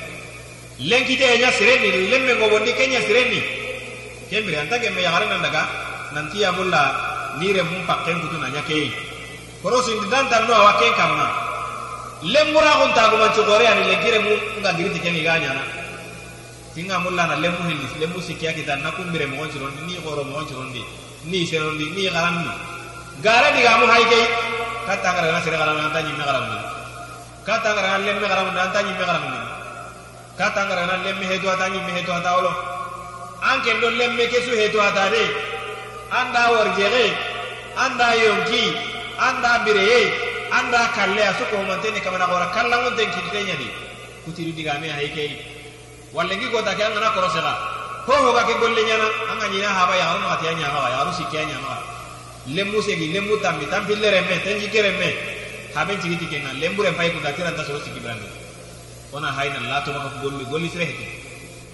lenkite 0.89 1.27
nya 1.41 1.49
sere 1.51 1.73
ni 1.83 2.09
lemme 2.11 2.33
gobondi 2.41 2.71
kenya 2.73 3.01
sere 3.07 3.21
ni. 3.31 3.41
Kembire 4.29 4.57
anta 4.63 4.79
gemme 4.83 5.01
yagaren 5.07 5.29
nan 5.29 5.41
daga. 5.45 5.63
Nanti 6.15 6.39
ya 6.39 6.51
mulla 6.57 6.81
nire 7.39 7.61
mun 7.69 7.81
pakken 7.85 8.17
kutu 8.21 8.37
na 8.39 8.47
nya 8.47 8.61
kee 8.63 9.14
ndi 9.65 10.05
danta 10.13 10.39
no 10.45 10.53
wa 10.53 10.73
ken 10.77 10.93
kamma 10.93 11.27
lemmura 12.21 12.71
kun 12.79 12.91
ta 12.93 13.09
ko 13.09 13.17
mancho 13.17 13.43
gore 13.43 13.65
ani 13.65 13.83
legire 13.89 14.19
mu 14.19 14.33
nga 14.61 14.71
giriti 14.77 14.99
ken 15.01 15.15
iganya 15.15 15.53
na 15.57 15.63
tinga 16.73 16.99
mulla 16.99 17.25
na 17.25 17.35
lemmu 17.35 17.65
kita 18.21 18.75
na 18.77 18.91
kumbire 18.91 19.25
mo 19.25 19.41
onchiro 19.41 19.65
ni 19.87 19.95
goro 20.05 20.23
mo 20.23 20.37
onchiro 20.37 20.63
ndi 20.69 20.81
ni 21.25 21.45
sero 21.49 21.71
ndi 21.73 21.85
ni 21.95 22.09
garam 22.13 22.35
ni 22.45 22.51
gara 23.25 23.49
diga 23.55 23.77
mu 23.81 23.85
hayke 23.89 24.21
kata 24.85 25.09
ngara 25.13 25.31
na 25.33 25.41
sere 25.41 25.57
garam 25.57 25.77
anta 25.81 25.99
ni 26.05 26.11
kata 27.45 27.69
ngara 27.73 27.87
na 27.89 27.97
lemme 28.05 28.27
garam 28.27 28.47
na 28.53 28.61
anta 28.69 28.79
kata 30.37 30.61
ngara 30.67 30.83
na 30.85 30.95
lemme 31.03 31.25
heto 31.25 31.47
ata 31.49 31.69
nyimme 31.69 31.91
heto 31.95 32.13
ata 32.13 32.31
olo 32.37 32.51
anke 33.41 33.73
ndo 33.73 33.89
lemme 33.89 34.27
kesu 34.29 34.51
heto 34.53 34.77
ata 34.81 35.09
de 35.09 35.23
anda 36.11 36.51
warjege 36.53 37.05
anda 37.77 38.13
yonki 38.13 38.63
anda 39.19 39.51
bireye 39.65 39.99
anda 40.51 40.89
kalle 40.95 41.21
a 41.21 41.33
suko 41.39 41.55
humanteni 41.61 41.99
kamana 42.01 42.25
gora 42.27 42.47
kallangunten 42.55 43.09
kititeñadi 43.15 43.67
kutiru 44.25 44.51
digame 44.57 44.89
a 44.89 44.95
haykeyi 44.99 45.35
wallengi 46.13 46.47
gota 46.51 46.75
ke 46.75 46.83
angana 46.83 47.09
korosega 47.15 47.53
ho 48.07 48.13
hoga 48.25 48.43
ke 48.47 48.53
golle 48.61 48.81
ñana 48.89 49.07
anga 49.31 49.47
ñina 49.53 49.69
haba 49.77 49.93
yaxaru 49.97 50.19
maxatiya 50.23 50.51
ñamaxa 50.59 50.89
yaxaru 50.93 51.11
sikkeya 51.19 51.43
ñamaxa 51.51 51.77
lemmu 52.55 52.81
segi 52.81 53.07
lemmu 53.13 53.37
tambi 53.41 53.65
tampille 53.67 54.07
remme 54.11 54.35
ten 54.43 54.59
jikke 54.59 54.81
remme 54.81 55.09
haben 55.75 55.97
cigiti 56.01 56.25
kenga 56.31 56.53
lemburen 56.61 56.95
pay 56.95 57.09
kuta 57.11 57.31
tiranta 57.35 57.63
soro 57.67 57.79
sikki 57.83 57.99
birandi 57.99 58.27
ona 59.11 59.27
hayna 59.37 59.59
latomaka 59.71 60.09
golli 60.23 60.45
golli 60.51 60.69
sire 60.69 60.85
hete 60.87 61.05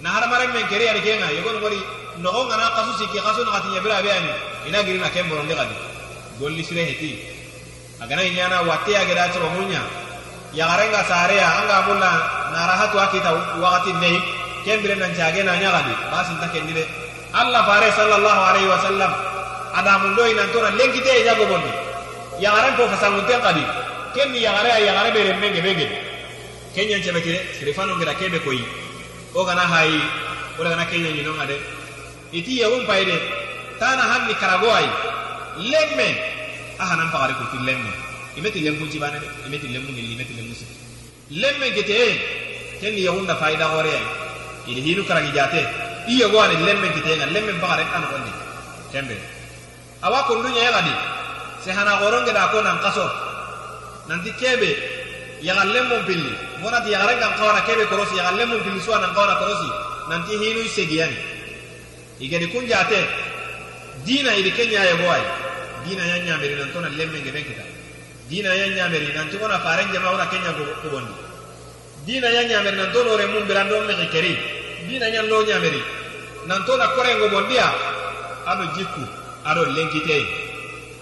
na 0.02 0.10
hadamaren 0.14 0.50
men 0.54 0.66
keri 0.66 0.88
ari 0.90 1.00
kenga 1.06 1.28
yogon 1.38 1.60
gori 1.62 1.78
nogo 2.18 2.40
ngana 2.48 2.66
kasu 2.76 2.92
sikki 2.98 3.18
kasu 3.22 3.44
naxati 3.46 3.68
ñabira 3.74 4.02
be 4.02 4.10
ani 4.10 4.32
ina 4.68 4.82
girina 4.86 5.08
ken 5.14 5.28
borondi 5.30 5.54
xadi 5.54 5.74
golli 6.40 6.62
sire 6.64 6.82
heti 6.90 7.10
agana 8.02 8.22
inyana 8.22 8.66
wate 8.66 8.92
ageda 8.96 9.30
tiro 9.32 9.48
munya. 9.54 9.82
Yagarenga 10.52 11.00
sareya 11.08 11.48
anga 11.64 11.78
mulla 11.88 12.10
narahatu 12.52 12.98
akita 13.00 13.30
wakati 13.62 13.92
nei 14.02 14.18
kembire 14.64 14.94
nan 14.98 15.14
jage 15.14 15.42
na 15.42 15.56
nyagadi 15.56 15.94
basin 16.12 16.36
ta 16.38 16.46
kendire 16.52 16.84
allah 17.32 17.64
fare 17.64 17.88
sallallahu 17.88 18.40
alaihi 18.52 18.68
wasallam 18.68 19.12
ada 19.72 19.92
mundo 20.04 20.22
ina 20.28 20.44
tona 20.52 20.70
lengite 20.76 21.24
ya 21.24 21.32
gobondi 21.34 21.72
yagaren 22.36 22.76
ko 22.76 22.84
fasangunten 22.92 23.40
kadi 23.40 23.64
kenni 24.12 24.44
yagare 24.44 24.68
ya 24.76 24.92
yagare 24.92 25.10
bere 25.16 25.32
menge 25.40 25.62
menge. 25.64 25.88
Kenya 26.72 26.96
chebe 27.04 27.20
kire 27.20 27.40
kirifano 27.60 27.96
ngira 28.00 28.16
kebe 28.16 28.40
koi. 28.40 28.56
Oh, 29.36 29.40
o 29.40 29.44
kana 29.44 29.60
hayi 29.60 30.00
o 30.56 30.60
oh, 30.60 30.64
kana 30.64 30.84
kenya 30.88 31.12
nyinonga 31.12 31.44
de 31.48 31.56
iti 32.32 32.60
yawun 32.60 32.84
paide 32.84 33.16
tana 33.80 34.04
hanni 34.04 34.34
karago 34.36 34.68
ay 34.68 34.88
lemme 35.56 36.08
a 36.78 36.84
hanan 36.84 37.10
ko 37.10 37.18
kuti 37.18 37.58
lemme. 37.64 38.12
Imeti 38.36 38.60
lemmu 38.60 38.88
jibane 38.88 39.20
de 39.20 39.28
imeti 39.46 39.68
lemmu 39.68 39.92
ngilli 39.92 40.12
imeti 40.14 40.32
lemmu 40.32 40.54
sikki 40.54 40.76
lemme 41.36 41.70
gete 41.76 41.92
e 41.92 42.78
kenni 42.80 43.04
yahunda 43.04 43.36
fayda 43.36 43.68
gore 43.68 43.92
ay 43.92 44.04
ili 44.66 44.80
hinu 44.80 45.04
karagi 45.04 45.32
jate. 45.32 45.68
I 46.08 46.16
yego 46.16 46.40
lemme 46.40 46.88
gete 46.94 47.16
nga 47.16 47.26
lemme 47.26 47.52
pagare 47.60 47.84
an 47.92 48.02
gondi 48.08 48.32
tembe 48.90 49.16
awa 50.00 50.24
kundunya 50.24 50.62
yagadi 50.64 50.94
se 51.62 51.70
hana 51.72 51.98
goronge 52.00 52.32
da 52.32 52.48
ko 52.48 52.62
nan 52.62 52.78
kaso. 52.80 53.04
Nanti 54.08 54.32
kebe 54.32 54.70
yagal 55.42 55.68
lemmon 55.68 56.02
pilli 56.08 56.32
wonati 56.62 56.90
yagaren 56.90 57.20
kan 57.20 57.36
kawana 57.36 57.60
kebe 57.68 57.84
korosi 57.84 58.16
yaga 58.16 58.32
lemmon 58.32 58.64
pilli 58.64 58.80
suwa 58.80 58.98
nan 58.98 59.12
kawana 59.12 59.36
korosi. 59.36 59.68
Nanti 60.08 60.38
hinu 60.40 60.64
segiyani 60.68 61.16
igedi 62.18 62.46
kunjate 62.48 62.96
dina 64.06 64.34
ili 64.34 64.50
kenya 64.52 64.88
yego 64.88 65.04
ay 65.12 65.51
dina 65.85 66.03
ya 66.05 66.17
ñameri 66.23 66.55
nan 66.55 66.71
tona 66.73 66.87
lemme 66.89 67.19
nge 67.19 67.31
ben 67.31 67.43
kita 67.43 67.63
dina 68.29 68.53
ya 68.53 68.67
ñameri 68.77 69.11
nanti 69.13 69.35
wona 69.37 69.59
faren 69.59 69.87
jama 69.93 70.11
wona 70.11 70.27
kenya 70.27 70.51
ko 70.57 70.63
bondi 70.89 71.13
dina 72.05 72.27
ya 72.29 72.43
ñameri 72.43 72.75
nan 72.77 72.91
tono 72.91 73.15
re 73.15 73.25
mum 73.27 73.43
birando 73.47 73.79
me 73.87 73.93
keri 74.09 74.33
dina 74.87 75.07
nya 75.09 75.21
lo 75.23 75.43
ñameri 75.43 75.81
nan 76.47 76.63
tona 76.65 76.87
kore 76.95 77.11
ngo 77.15 77.27
bondia 77.29 77.67
ado 78.45 78.63
jikku 78.75 79.03
ado 79.45 79.65
lenkite 79.75 80.17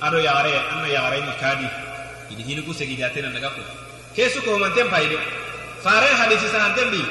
ado 0.01 0.17
yagare 0.17 0.51
anna 0.73 0.87
yagare 0.87 1.19
ni 1.21 1.33
kadi 1.41 1.67
idi 2.31 2.43
hinu 2.43 2.61
ku 2.65 2.73
segi 2.73 2.95
jate 2.97 3.21
nan 3.21 3.33
daga 3.33 3.49
ko 3.55 3.61
kesu 4.15 4.41
ko 4.45 4.57
man 4.57 4.73
tempa 4.73 5.01
ide 5.01 5.17
faren 5.83 6.13
hadisi 6.21 6.47
sanan 6.49 6.73
bi 6.93 7.01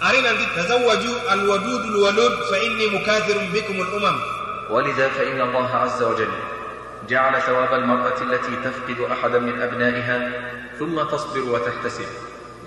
ari 0.00 0.18
nanti 0.22 0.44
tazawwaju 0.54 1.12
alwadud 1.34 1.82
alwalud 1.90 2.34
fa 2.50 2.56
inni 2.66 2.86
mukathirun 2.94 3.50
bikum 3.52 3.78
al-umam 3.82 4.18
ولذا 4.68 5.08
فإن 5.08 5.40
الله 5.40 5.68
عز 5.76 6.02
وجل 6.02 6.28
جعل 7.09 7.41
ثواب 7.41 7.73
المرأة 7.73 8.21
التي 8.21 8.55
تفقد 8.55 8.99
أحدا 9.11 9.39
من 9.39 9.61
أبنائها 9.61 10.31
ثم 10.79 11.03
تصبر 11.03 11.41
وتحتسب. 11.41 12.05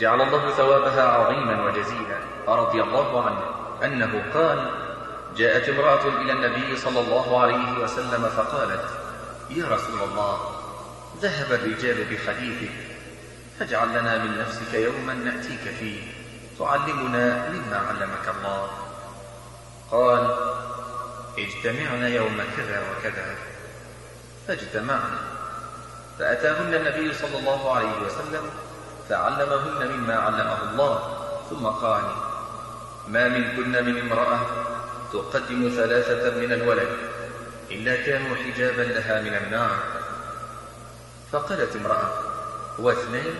جعل 0.01 0.21
الله 0.21 0.51
ثوابها 0.51 1.03
عظيما 1.03 1.65
وجزيلا. 1.65 2.19
رضي 2.49 2.83
الله 2.83 3.27
عنه. 3.27 3.41
أنه 3.85 4.25
قال 4.35 4.71
جاءت 5.37 5.69
امرأة 5.69 6.09
إلى 6.21 6.33
النبي 6.33 6.77
صلى 6.77 7.01
الله 7.01 7.41
عليه 7.41 7.79
وسلم 7.83 8.29
فقالت 8.29 8.85
يا 9.51 9.69
رسول 9.69 10.01
الله 10.11 10.39
ذهب 11.23 11.53
الرجال 11.53 12.05
بحديثك 12.05 12.73
فاجعل 13.59 13.89
لنا 13.89 14.25
من 14.25 14.39
نفسك 14.39 14.75
يوما 14.75 15.15
نأتيك 15.15 15.75
فيه 15.81 16.01
تعلمنا 16.59 17.51
مما 17.51 17.77
علمك 17.77 18.37
الله. 18.39 18.71
قال 19.91 20.37
اجتمعنا 21.39 22.09
يوم 22.09 22.41
كذا 22.57 22.83
وكذا. 22.91 23.35
فاجتمعنا 24.49 25.19
فأتاهن 26.19 26.75
النبي 26.75 27.15
صلى 27.15 27.39
الله 27.39 27.75
عليه 27.75 28.07
وسلم 28.07 28.51
فعلمهن 29.09 29.91
مما 29.93 30.15
علمه 30.15 30.71
الله 30.71 31.27
ثم 31.51 31.67
قال 31.67 32.03
ما 33.09 33.29
منكن 33.29 33.85
من 33.85 34.01
امرأة 34.01 34.41
تقدم 35.13 35.69
ثلاثة 35.77 36.31
من 36.31 36.53
الولد 36.53 36.89
إلا 37.71 37.97
كانوا 37.97 38.37
حجابا 38.37 38.83
لها 38.83 39.23
من 39.23 39.35
النار. 39.35 39.79
فقالت 41.33 41.77
امرأة 41.77 42.11
واثنين؟ 42.79 43.35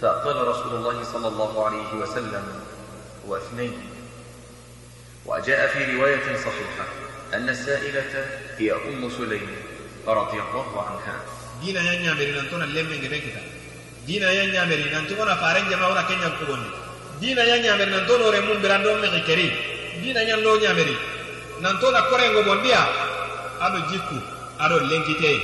فقال 0.00 0.48
رسول 0.48 0.74
الله 0.74 1.04
صلى 1.04 1.28
الله 1.28 1.66
عليه 1.66 1.94
وسلم 1.94 2.64
واثنين. 3.26 3.90
وجاء 5.26 5.66
في 5.66 5.96
رواية 5.96 6.36
صحيحة 6.36 6.84
أن 7.34 7.48
السائلة 7.48 8.26
هي 8.56 8.72
أم 8.72 9.10
سليم. 9.10 9.77
radiyallahu 10.14 10.76
anha. 10.78 11.14
Dina 11.60 11.80
ya 11.82 11.94
nyameri 11.98 12.32
nan 12.32 12.46
tona 12.48 12.66
lemme 12.66 12.94
ngene 13.02 13.18
kita 13.18 13.42
dina 14.06 14.30
ya 14.30 14.46
nyameri 14.46 14.86
nan 14.94 15.06
tona 15.10 15.34
faren 15.36 15.66
jama 15.68 15.90
ora 15.90 16.06
kenya 16.06 16.30
kubondi 16.38 16.70
dina 17.18 17.42
ya 17.42 17.58
nyameri 17.58 17.90
nan 17.90 18.06
tona 18.06 18.24
ore 18.30 18.40
mun 18.46 18.62
birando 18.62 18.94
me 19.02 19.08
keri 19.26 19.50
dina 20.00 20.22
nya 20.22 20.36
lo 20.38 20.54
nyameri 20.54 20.94
nan 21.60 21.74
tona 21.82 22.02
kore 22.06 22.30
ngo 22.30 22.42
bondia 22.46 22.78
ado 23.58 23.78
jikku 23.90 24.18
ado 24.62 24.78
lenkite 24.86 25.42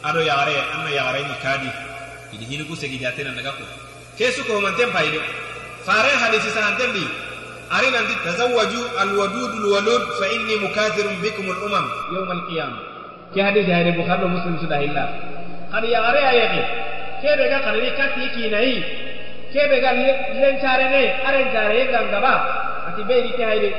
ado 0.00 0.20
yare 0.24 0.56
anna 0.72 0.88
yare 0.88 1.20
ni 1.28 1.36
kadi. 1.44 1.70
Idi 2.32 2.44
hinu 2.50 2.64
ku 2.64 2.74
segi 2.74 2.96
jatena 2.98 3.36
daga 3.36 3.52
ko 3.52 3.64
kesu 4.16 4.42
ko 4.48 4.60
man 4.64 4.74
tempa 4.80 5.04
ido 5.04 5.20
fare 5.84 6.08
hadisi 6.08 6.48
sa 6.56 6.72
antembi 6.72 7.04
ari 7.68 7.92
nan 7.92 8.08
tazawwaju 8.24 8.80
alwadud 8.96 9.52
alwalud 9.60 10.02
fa 10.16 10.26
inni 10.32 10.56
mukathirun 10.64 11.20
bikum 11.20 11.52
al-umam 11.52 11.84
yawm 12.16 12.30
al-qiyamah 12.32 12.93
ke 13.34 13.40
hadis 13.42 13.66
ya 13.66 13.82
rebu 13.82 14.02
khado 14.06 14.30
muslim 14.30 14.54
sudah 14.62 14.78
illa 14.78 15.04
khadi 15.74 15.90
ya 15.90 15.98
gare 16.06 16.20
aye 16.30 16.44
ke 16.54 16.62
kebe 17.22 17.44
ga 17.50 17.58
khadi 17.66 17.90
kati 17.98 18.24
ki 18.34 18.44
nai 18.54 18.72
kebe 19.52 19.76
ga 19.82 19.90
len 20.38 20.54
chare 20.62 20.86
ne 20.94 21.02
aren 21.26 21.46
chare 21.54 21.80
ga 21.90 22.00
ngaba 22.06 22.32
ati 22.88 23.02
be 23.08 23.16
ri 23.26 23.32
ke 23.38 23.42
haide 23.50 23.70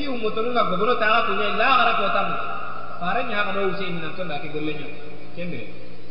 i 0.00 0.08
umutun 0.08 0.48
ga 0.56 0.64
gobono 0.72 0.96
ta 0.96 1.28
ku 1.28 1.32
ne 1.36 1.46
la 1.60 1.68
gara 1.78 1.92
ko 2.00 2.04
tam 2.16 2.28
fare 3.00 3.20
nya 3.28 3.44
ga 3.46 3.52
no 3.52 3.68
usi 3.68 3.84
min 3.92 4.08
ton 4.16 4.28
da 4.32 4.40
ke 4.40 4.48
golle 4.54 4.72
nya 4.80 4.88
kende 5.36 5.60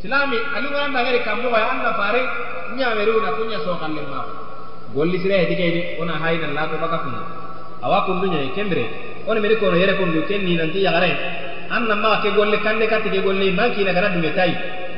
silami 0.02 0.38
alunga 0.58 0.86
na 0.94 1.02
ga 1.02 1.12
kammo 1.26 1.50
ya 1.58 1.68
anna 1.74 1.92
fare 1.98 2.22
nya 2.78 2.94
meru 2.94 3.18
na 3.26 3.34
kunya 3.34 3.58
so 3.66 3.74
kalle 3.82 4.02
ma 4.14 4.22
golli 4.94 5.18
sira 5.24 5.42
eti 5.42 5.56
ke 5.58 5.66
ni 5.76 5.82
ona 6.02 6.22
hayna 6.22 6.54
la 6.54 6.70
to 6.70 6.78
baka 6.78 6.98
kun 7.02 7.18
awa 7.82 8.06
kun 8.06 8.22
dunya 8.22 8.46
kendre 8.54 8.86
ona 9.26 9.40
mere 9.42 9.56
ko 9.58 9.74
yere 9.74 9.98
kun 9.98 10.14
ken 10.30 10.46
ni 10.46 10.54
nanti 10.62 10.86
ya 10.86 10.94
anna 11.72 11.96
ma 11.96 12.20
ke 12.22 12.30
golle 12.36 12.60
kande 12.60 12.86
kati 12.92 13.10
ke 13.10 13.20
golle 13.24 13.48
manki 13.56 13.84
na 13.84 13.94
gara 13.94 14.10
dume 14.12 14.34
tai. 14.36 14.52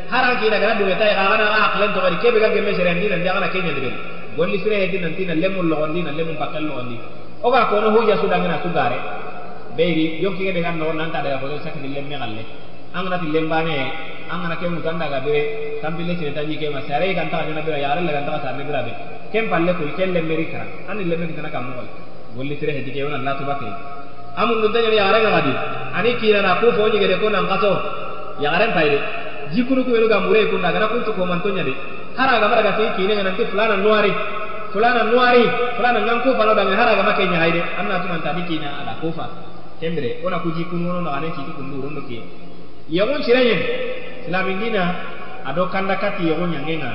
Haran 0.09 0.39
ki 0.41 0.49
na 0.49 0.57
gara 0.57 0.73
dume 0.73 0.97
tai 0.97 1.13
ga 1.13 1.23
gana 1.29 1.45
aqlan 1.69 1.93
to 1.93 1.99
bari 2.01 2.17
kebe 2.17 2.39
ga 2.41 2.49
gemme 2.49 2.73
sere 2.73 2.93
ndi 2.97 3.07
nan 3.13 3.21
jagana 3.21 3.47
kenya 3.53 3.73
de 3.77 3.91
golli 4.35 4.57
sire 4.63 4.75
hedi 4.81 4.97
nanti 4.97 5.25
na 5.25 5.33
lemul 5.33 5.67
lo 5.69 5.75
gondi 5.75 6.01
na 6.01 6.11
bakal 6.41 6.63
lo 6.65 6.81
ndi. 6.81 6.97
O 7.43 7.51
ga 7.51 7.65
ko 7.69 7.79
no 7.79 7.91
hoja 7.93 8.17
su 8.17 8.27
dangana 8.27 8.57
su 8.63 8.69
gare 8.73 8.97
beiri 9.77 10.19
yonki 10.21 10.51
de 10.51 10.61
gan 10.61 10.77
no 10.77 10.91
nan 10.91 11.11
daga 11.11 11.37
ko 11.37 11.45
sakni 11.61 11.93
lemme 11.93 12.17
galle. 12.17 12.43
Angana 12.93 13.17
ti 13.19 13.27
lembane 13.29 13.75
angana 14.29 14.55
ke 14.57 14.65
mutanda 14.65 15.05
ga 15.09 15.19
be 15.21 15.77
tambile 15.81 16.17
sine 16.17 16.33
tanji 16.33 16.57
ke 16.57 16.69
ma 16.73 16.81
sare 16.87 17.13
kan 17.13 17.29
ta 17.29 17.45
jana 17.45 17.61
bira 17.61 17.77
yare 17.77 18.01
la 18.01 18.11
kan 18.11 18.25
sa 18.41 18.51
ne 18.57 18.65
grabe 18.65 18.91
kem 19.31 19.47
palle 19.49 19.73
ko 19.77 19.83
kel 19.95 20.09
lemme 20.11 20.35
ri 20.35 20.45
lemme 21.09 21.25
kitana 21.29 21.49
kam 21.49 21.73
golli 22.35 22.57
sire 22.57 22.73
hedi 22.73 22.91
ke 22.91 23.01
wona 23.05 23.17
Allah 23.21 23.37
to 23.37 23.45
bakke 23.45 23.69
amun 24.37 24.61
dun 24.61 24.71
tanya 24.73 24.89
yare 24.89 25.19
ga 25.21 25.29
gadi 25.37 25.53
ani 25.97 26.11
kira 26.17 26.41
na 26.41 26.57
ko 26.59 26.71
fo 26.73 26.87
nyige 26.89 27.07
de 27.07 27.15
ko 27.21 27.29
nan 27.29 27.45
kaso 27.47 27.71
yare 28.39 28.67
payde 28.73 28.97
jikunu 29.53 29.83
ko 29.85 29.91
ga 30.09 30.19
mure 30.25 30.49
ko 30.49 30.57
daga 30.57 30.87
ko 30.89 30.97
to 31.05 31.11
ko 31.13 31.25
man 31.25 31.41
to 31.41 31.49
nyade 31.53 31.73
hara 32.17 32.39
ga 32.41 32.47
mara 32.47 32.61
ga 32.61 32.73
kine 32.97 33.13
nan 33.21 33.35
ti 33.35 33.45
fulana 33.45 33.75
nuari. 33.77 34.13
Fulana 34.73 35.03
nuari 35.05 35.45
fulana 35.77 35.99
nan 36.01 36.21
ko 36.25 36.33
fa 36.33 36.45
no 36.49 36.53
daga 36.57 36.73
hara 36.73 36.97
ga 36.97 37.13
nya 37.29 37.37
hayde 37.37 37.61
anna 37.77 38.01
tuman 38.01 38.21
ta 38.25 38.33
dikina 38.33 38.81
ala 38.81 38.97
kofa 39.01 39.29
kembre 39.79 40.17
ona 40.25 40.39
ku 40.41 40.49
jikunu 40.57 41.01
no 41.05 41.09
ane 41.13 41.29
ki 41.29 41.41
ku 41.53 41.61
nduro 41.61 41.93
ndo 41.93 42.01
ke 42.09 42.17
yagun 42.89 43.21
sirayen 43.21 43.61
islamin 44.25 44.57
dina 44.59 44.83
ado 45.45 45.69
kanda 45.69 45.93
kati 46.01 46.25
yagun 46.25 46.57
yangenga 46.57 46.89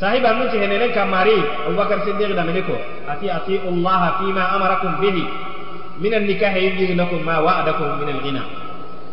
sahiba 0.00 0.32
mun 0.32 0.48
ci 0.48 0.56
henene 0.56 0.88
kamari 0.96 1.36
abubakar 1.68 2.00
siddiq 2.08 2.32
da 2.32 2.42
meniko 2.42 2.72
ati 3.04 3.28
ati 3.28 3.60
allah 3.68 4.16
fima 4.24 4.48
amarakum 4.56 4.96
bihi 4.96 5.24
من 6.00 6.14
النكاح 6.14 6.54
يبلغ 6.56 7.04
لكم 7.04 7.26
ما 7.26 7.38
وعدكم 7.38 7.84
من 8.00 8.08
الغنى. 8.08 8.40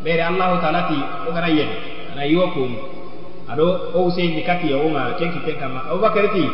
بير 0.04 0.28
الله 0.28 0.60
تعالى 0.62 0.86
تي 0.90 1.00
اوغنا 1.28 1.48
يي 1.48 1.68
أنا 2.14 2.24
يوكم. 2.24 2.76
أدو 3.50 3.78
أو 3.96 4.10
سي 4.10 4.28
نكاح 4.38 4.66
يوما 4.66 5.12
كينك 5.20 5.34
تنكا 5.46 5.68
ما. 5.68 5.82
أبو 5.92 6.02
بكر 6.02 6.26
تي. 6.28 6.50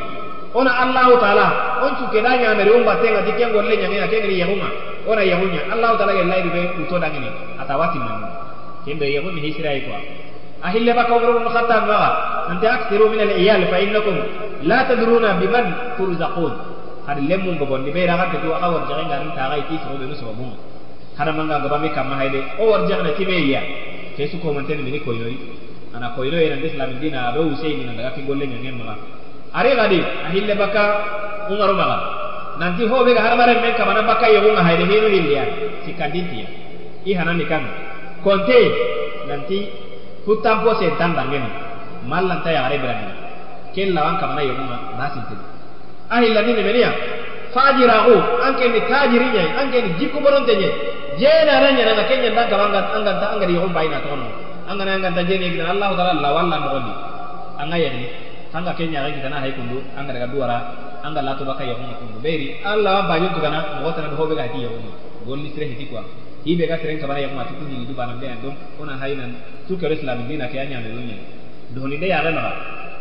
اون 0.55 0.67
الله 0.67 1.19
تعالى. 1.19 1.47
اون 1.81 1.91
تو 1.97 2.05
كدا 2.13 2.29
نيا 2.29 2.53
مري 2.53 2.71
اون 2.75 2.83
باتين 2.83 3.15
ادي 3.15 3.31
كين 3.31 3.49
غول 3.53 3.65
نيا 3.69 3.87
نيا 3.87 4.05
كين 4.05 4.25
لي 4.29 4.39
يوما 4.39 4.69
اون 5.07 5.19
يوما 5.19 5.73
الله 5.73 5.91
تعالى 5.97 6.19
يلا 6.19 6.37
يدي 6.37 6.49
بي 6.49 6.85
تو 6.89 6.97
داغني 6.97 7.29
اتا 7.61 7.75
واتي 7.75 7.99
من. 7.99 8.23
كين 8.85 8.97
بي 8.99 9.15
يوما 9.15 9.41
هي 9.41 9.51
سراي 9.51 9.79
كو 9.81 9.91
أهل 10.65 10.93
بك 10.93 11.09
عمر 11.11 11.37
بن 11.37 11.45
الخطاب 11.47 11.89
قال 11.89 12.13
أنت 12.51 12.63
اكثروا 12.65 13.09
من 13.09 13.19
الايال 13.21 13.67
فإنكم 13.67 14.15
لا 14.63 14.79
تدرون 14.89 15.25
بمن 15.39 15.65
ترزقون. 15.97 16.53
har 17.07 17.15
lemu 17.15 17.55
ngobon 17.55 17.87
de 17.87 17.91
bera 17.95 18.17
gatte 18.19 18.43
du 18.43 18.51
aga 18.51 18.67
warjaga 18.67 19.03
ngarin 19.07 19.31
ta 19.31 19.47
gai 19.49 19.63
tiso 19.71 19.95
be 19.95 20.05
muso 20.05 20.27
bum 20.35 20.51
har 21.17 21.31
manga 21.31 21.59
ngoba 21.59 21.77
mi 21.79 21.89
kamma 21.95 22.15
haide 22.19 22.43
o 22.59 22.67
warjaga 22.67 23.03
na 23.03 23.11
tibeya 23.15 23.61
ke 24.15 24.27
su 24.27 24.37
ko 24.43 24.51
mantene 24.51 24.83
ni 24.83 24.99
ko 24.99 25.11
yori 25.15 25.39
ana 25.95 26.11
ko 26.15 26.23
yori 26.27 26.49
nan 26.51 26.59
islam 26.59 26.99
dina 26.99 27.31
be 27.31 27.39
usay 27.47 27.79
ni 27.79 27.87
daga 27.95 28.11
ki 28.11 28.27
golle 28.27 28.43
nyangen 28.43 28.75
ma 28.83 28.95
are 29.55 29.71
gadi 29.75 30.03
ahille 30.27 30.53
baka 30.59 30.83
ungaru 31.49 31.75
maga 31.79 31.97
nanti 32.59 32.83
ho 32.83 33.03
be 33.05 33.15
har 33.15 33.35
mare 33.39 33.55
me 33.63 33.71
kamana 33.79 34.03
baka 34.03 34.27
yego 34.27 34.51
nga 34.51 34.63
haide 34.67 34.83
hinu 34.83 35.07
hilya 35.07 35.43
sikandintia 35.85 36.47
i 37.07 37.13
hanani 37.15 37.45
kan. 37.47 37.63
Konte 38.19 38.59
nanti 39.31 39.63
hutampo 40.27 40.75
sentan 40.75 41.15
bangeni 41.15 41.47
mallanta 42.03 42.51
ya 42.51 42.67
are 42.67 42.75
berani. 42.83 43.13
Ken 43.71 43.95
lawan 43.95 44.19
kamana 44.19 44.43
yego 44.43 44.59
nga 44.67 44.77
basintin 44.99 45.39
ahillanini 46.09 46.63
meniya 46.63 46.91
fajiraku 47.53 48.15
ankeni 48.47 48.79
tajiriñay 48.91 49.47
ankeni 49.59 49.89
jikkuɓononteñay 49.99 50.71
jeenaranñanana 51.19 52.03
keñen 52.09 52.33
dankawanga 52.37 52.79
anganta 52.95 53.25
angadi 53.33 53.53
yoxum 53.57 53.71
mbayina 53.73 53.97
toxono 54.03 54.27
angana 54.69 54.91
anganta 54.97 55.21
jeenegidan 55.29 55.69
allahu 55.73 55.93
taala 55.97 56.11
allah 56.15 56.31
walla 56.37 56.55
noxondi 56.63 56.93
anga 57.61 57.77
yerni 57.83 58.05
kanga 58.53 58.71
keñaxe 58.77 59.09
gitana 59.17 59.37
hay 59.43 59.51
kundu 59.57 59.77
anga 59.97 60.11
daga 60.13 60.27
duwara 60.31 60.57
anga 61.03 61.21
latuba 61.21 61.53
ka 61.59 61.63
yoxunga 61.65 61.95
kundu. 61.99 62.17
Ɓeyri 62.23 62.47
allah 62.63 62.91
wa 62.97 63.03
mbañon 63.07 63.31
tugana 63.35 63.59
moxotanadi 63.81 64.15
hoɓega 64.15 64.41
hati 64.47 64.57
yoxunga 64.65 64.91
golli 65.27 65.49
sire 65.53 65.65
hiti 65.71 65.85
quoi 65.91 66.03
hiɓe 66.45 66.63
ga 66.67 66.75
seren 66.79 66.99
kabana 67.01 67.19
yoxuma 67.25 67.43
ti 67.49 67.53
kuñini 67.59 67.85
dubanam 67.89 68.17
ɓeyan 68.21 68.39
donc 68.43 68.55
ona 68.79 68.93
haynan 69.01 69.31
sukero 69.67 69.93
islamique 69.93 70.27
dina 70.29 70.47
ke 70.47 70.57
a 70.59 70.65
ñameru 70.65 71.01
ñen 71.01 71.19
dohoni 71.75 71.97
de 71.97 72.07
yaxenaxa 72.07 72.51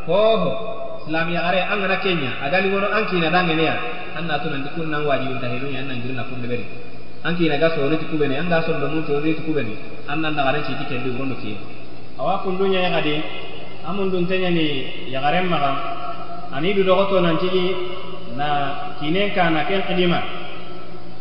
hoho. 0.09 0.86
Ho 1.07 1.13
ho 1.13 1.13
islam 1.13 1.31
ya 1.33 1.41
gare 1.43 1.61
anga 1.63 1.87
na 1.87 1.97
kenya 2.03 2.31
agali 2.43 2.69
wono 2.75 2.87
anki 2.91 3.17
na 3.21 3.31
dange 3.31 3.55
ne 3.55 3.63
ya. 3.63 3.75
Anna 4.19 4.39
to 4.43 4.51
nan 4.51 4.63
dikun 4.67 4.91
nan 4.91 5.05
wajibi 5.07 5.39
ta 5.41 5.47
hidunya 5.47 5.83
nan 5.87 6.03
girna 6.03 6.23
kunde 6.27 6.47
beri 6.49 6.67
anki 7.23 7.49
na 7.49 7.57
ga 7.59 7.71
so 7.75 7.89
ne 7.89 7.97
tikubene 7.97 8.35
anga 8.39 8.63
so 8.67 8.75
ndo 8.77 8.89
mun 8.89 9.05
to 9.07 9.21
ne 9.21 9.35
tikubene 9.35 9.77
annan 10.09 10.35
da 10.35 10.43
gare 10.43 10.65
ci 10.65 10.75
tike 10.75 10.99
ndi 10.99 11.11
wono 11.19 11.35
ki. 11.37 11.57
Awa 12.19 12.39
kundunya 12.43 12.81
ya 12.81 12.91
gadi 12.91 13.23
amun 13.87 14.11
dun 14.11 14.27
tanya 14.27 14.51
ni 14.51 15.07
ya 15.11 15.21
garen 15.21 15.47
maga 15.47 15.71
ani 16.53 16.75
du 16.75 16.83
dogoto 16.83 17.21
nan 17.21 17.39
cigi 17.39 17.75
na 18.37 18.95
kinen 18.99 19.33
ka 19.35 19.51
na 19.51 19.65
ken 19.65 19.83
qidima 19.87 20.21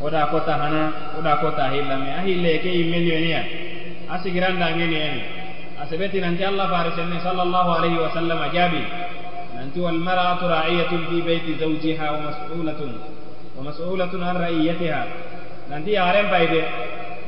oda 0.01 0.25
kota 0.31 0.53
hana 0.57 0.91
oda 1.19 1.37
kota 1.37 1.69
hilla 1.69 1.95
me 1.97 2.09
ahille 2.11 2.59
ke 2.59 2.71
millionia 2.89 3.43
asigiran 4.09 4.57
da 4.59 4.73
ngeni 4.75 4.95
yani 4.99 5.21
asabeti 5.81 6.19
nanti 6.19 6.43
Allah 6.43 6.67
farisanni 6.69 7.19
sallallahu 7.21 7.69
alaihi 7.77 7.97
wasallam 7.99 8.39
jabi 8.53 8.81
أنت 9.65 9.77
والمرأة 9.77 10.41
راعية 10.47 10.91
في 11.09 11.21
بيت 11.27 11.59
زوجها 11.59 12.07
ومسؤولة 12.11 12.81
ومسؤولة 13.57 14.13
عن 14.27 14.35
رعيتها. 14.43 15.01
نندي 15.71 15.97
عرم 15.97 16.27
بايد 16.31 16.53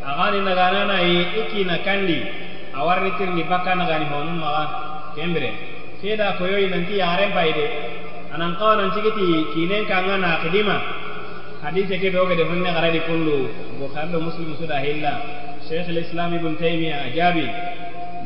أغاني 0.09 0.39
نغانانا 0.39 0.97
إيكي 0.99 1.63
نكندي. 1.71 2.19
أورني 2.75 3.11
ترني 3.19 3.43
بكا 3.51 3.73
نغاني 3.79 4.05
هونم 4.11 4.37
مغا. 4.41 4.65
كمبري. 5.17 5.51
كيدا 6.01 6.31
كويوي 6.37 6.65
نندي 6.73 7.01
عرم 7.01 7.31
بايد 7.37 7.59
أنا 8.35 8.47
نقول 8.47 8.79
أن 8.79 8.87
ننشيكتي 8.87 9.45
كينين 9.53 9.85
كانغانا 9.85 10.35
قديمة 10.43 10.77
حديث 11.63 11.89
كده 12.03 12.23
وكده 12.23 12.43
هن 12.51 12.67
غرادي 12.75 12.99
كله 12.99 13.47
بخاري 13.81 14.17
مسلم 14.27 14.49
سودا 14.59 14.77
هلا 14.85 15.13
شيخ 15.69 15.85
الإسلام 15.89 16.33
ابن 16.33 16.53
تيمية 16.61 16.95
أجابي. 17.07 17.47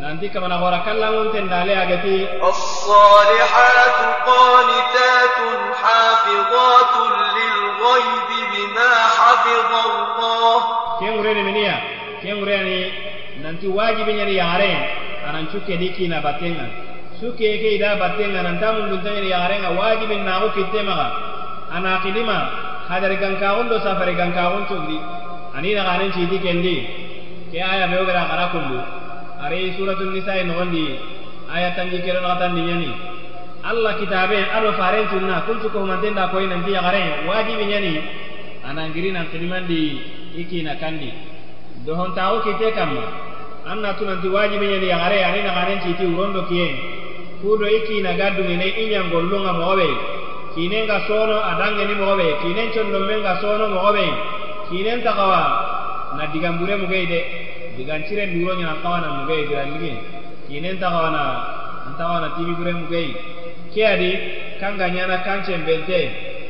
nanti 0.01 0.33
kamana 0.33 0.57
hora 0.57 0.81
kallangun 0.81 1.29
ten 1.29 1.45
dale 1.45 1.73
agati 1.77 2.25
as-salihatu 2.49 4.05
qanitatun 4.29 5.59
hafizatun 5.81 7.13
lil 7.37 7.59
ghaib 7.81 8.29
bima 8.51 8.91
hafiz 9.17 9.69
Allah 9.85 10.57
ken 10.97 11.13
urene 11.21 11.41
menia? 11.45 11.75
Ken 12.21 12.41
urene 12.41 12.79
nanti 13.45 13.69
wajibi 13.69 14.17
nyari 14.17 14.35
yare 14.41 14.71
anan 15.29 15.45
cuke 15.53 15.77
dikina 15.77 16.17
batenga 16.25 16.65
cuke 17.21 17.49
ke 17.61 17.69
ida 17.77 17.93
batenga 18.01 18.41
nan 18.41 18.57
tamun 18.57 18.89
duntanya 18.89 19.21
yare 19.21 19.55
nga 19.61 19.69
wajibi 19.77 20.17
na 20.25 20.49
ukitema 20.49 20.97
ana 21.69 22.01
kidima 22.01 22.37
hadar 22.89 23.13
gankawun 23.21 23.69
do 23.69 23.77
safar 23.85 24.09
gankawun 24.17 24.65
cundi 24.65 24.97
anina 25.53 25.85
ganen 25.85 26.09
cidi 26.09 26.41
kendi. 26.41 26.77
Ke 27.51 27.59
aya 27.59 27.85
beogara 27.91 28.31
karakumbu 28.31 29.00
are 29.41 29.73
suratul 29.77 30.11
nisa 30.13 30.37
en 30.37 30.53
gondi 30.53 30.85
aya 31.53 31.73
tanji 31.75 31.97
kero 32.05 32.21
na 32.21 32.37
tan 32.37 32.53
nyani 32.55 32.91
Allah 33.63 33.93
kitabe 33.97 34.37
ado 34.53 34.73
faren 34.77 35.05
tunna 35.09 35.41
kuntu 35.45 35.69
ko 35.73 35.85
mantenda 35.85 36.29
ko 36.31 36.39
ina 36.41 36.55
ndi 36.61 36.71
yagare 36.73 37.25
wajibi 37.29 37.65
nyani 37.65 37.93
ana 38.65 38.89
ngiri 38.89 39.11
nan 39.11 39.27
kidimandi 39.31 39.81
iki 40.37 40.61
na 40.63 40.75
kandi. 40.81 41.09
Do 41.85 41.93
hon 41.95 42.13
tawo 42.15 42.41
kite 42.45 42.71
kamma 42.77 43.01
anna 43.65 43.93
tunanti 43.97 44.27
wajibi 44.29 44.65
nyani 44.65 44.87
yagare 44.93 45.17
ani 45.25 45.41
na 45.43 45.51
garen 45.57 45.79
citi 45.85 46.05
urondo 46.05 46.41
kiye 46.49 46.67
kudo 47.41 47.65
iki 47.69 48.01
na 48.01 48.13
gaddu 48.13 48.43
ne 48.45 48.65
inya 48.81 49.03
ngollunga 49.09 49.53
mobe 49.53 49.89
kinen 50.53 50.85
ga 50.85 51.01
sono 51.07 51.37
adange 51.41 51.85
ni 51.85 51.95
mobe 51.97 52.27
kinen 52.41 52.69
chondo 52.73 52.99
menga 53.09 53.41
sono 53.41 53.67
mobe 53.73 54.05
kinen 54.69 55.01
takawa 55.01 55.41
na 56.17 56.25
digambure 56.33 56.75
mu 56.77 56.85
geide 56.87 57.50
digancire 57.77 58.25
migiro 58.27 58.53
ñana 58.55 58.75
kawana 58.83 59.07
mugei 59.21 59.47
dirandigi 59.47 59.93
kinen 60.47 60.77
taxawana 60.79 61.23
antaxawana 61.87 62.27
timigure 62.35 62.73
mugei. 62.73 63.15
Ke 63.73 63.81
adi 63.87 64.11
kanga 64.59 64.87
ñana 64.89 65.23
kancen 65.23 65.63
bente 65.65 65.99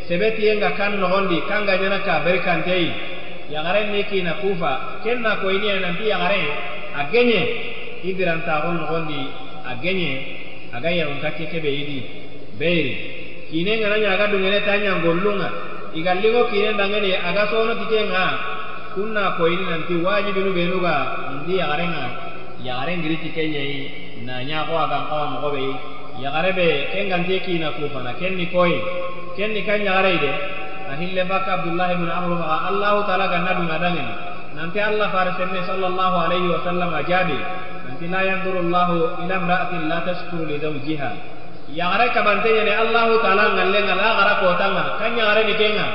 sebetiyenga 0.07 0.71
kan 0.77 0.97
noxondi 0.99 1.37
kanga 1.47 1.77
ñana 1.77 1.99
ka 2.01 2.19
berkanteyi 2.25 2.89
yaxaren 3.53 3.91
ni 3.93 4.03
kina 4.09 4.33
kufa. 4.41 5.01
Ken 5.03 5.21
na 5.21 5.35
koyiniya 5.41 5.79
nanti 5.79 6.03
yaxaren 6.09 6.47
a 6.97 7.01
geɲe 7.11 7.39
i 8.03 8.13
dirantaxun 8.13 8.75
noxondi 8.81 9.21
a 9.65 9.71
geɲe 9.81 10.09
aga 10.73 10.89
yarunta 10.89 11.29
ke 11.37 11.45
kebe 11.51 11.69
yidi. 11.69 11.99
Beyri 12.57 12.93
kine 13.49 13.77
ŋana 13.81 13.97
ñaga 14.01 14.25
dungene 14.31 14.59
ta 14.65 14.73
ñangollunga 14.77 15.49
igalligo 15.93 16.49
kine 16.49 16.73
dangene 16.73 17.11
aga 17.21 17.45
sono 17.51 17.75
titenga. 17.77 18.25
Kunna 18.93 19.35
ko 19.37 19.47
ini 19.47 19.65
nanti 19.67 19.95
wajibi 20.03 20.41
nu 20.43 20.51
benuga 20.53 20.95
ndi 21.43 21.57
yagarenga 21.57 22.05
yagaren 22.63 23.01
giriti 23.01 23.29
kenyai 23.33 23.77
na 24.27 24.43
nya 24.43 24.67
ko 24.69 24.77
aga 24.77 25.09
ko 25.09 25.15
mo 25.31 25.37
gobe 25.47 25.63
yagarebe 26.21 26.91
kenganti 26.93 27.39
kina 27.41 27.71
kufana 27.73 28.13
kenni 28.19 28.47
koyi 28.53 28.77
kenni 29.35 29.63
kan 29.65 29.81
yagare 29.81 30.13
de 30.21 30.31
ahille 30.91 31.23
baka 31.25 31.63
abdullah 31.63 31.87
ibn 31.95 32.07
amr 32.11 32.35
ma 32.37 32.67
allah 32.69 32.93
taala 33.07 33.25
dunga 33.31 33.77
dangene 33.79 34.13
nanti 34.55 34.79
allah 34.79 35.07
farisenne 35.09 35.63
sallallahu 35.65 36.15
alaihi 36.27 36.47
wasallam 36.51 36.91
ajabi 36.93 37.37
nanti 37.87 38.05
la 38.11 38.21
yanzuru 38.27 38.59
allah 38.67 38.87
ila 39.23 39.33
imra'atin 39.41 39.81
la 39.87 39.99
tashkuru 40.05 40.45
li 40.45 40.59
zawjiha. 40.59 41.11
Yagare 41.71 42.11
kabantenya 42.11 42.63
ne 42.67 42.73
allah 42.75 43.07
taala 43.23 43.43
ngallenga 43.55 43.95
la 43.95 44.09
gara 44.19 44.33
ko 44.43 44.47
tanga 44.59 44.83
kan 44.99 45.15
yagare 45.15 45.47
ni 45.47 45.55
kenga 45.55 45.85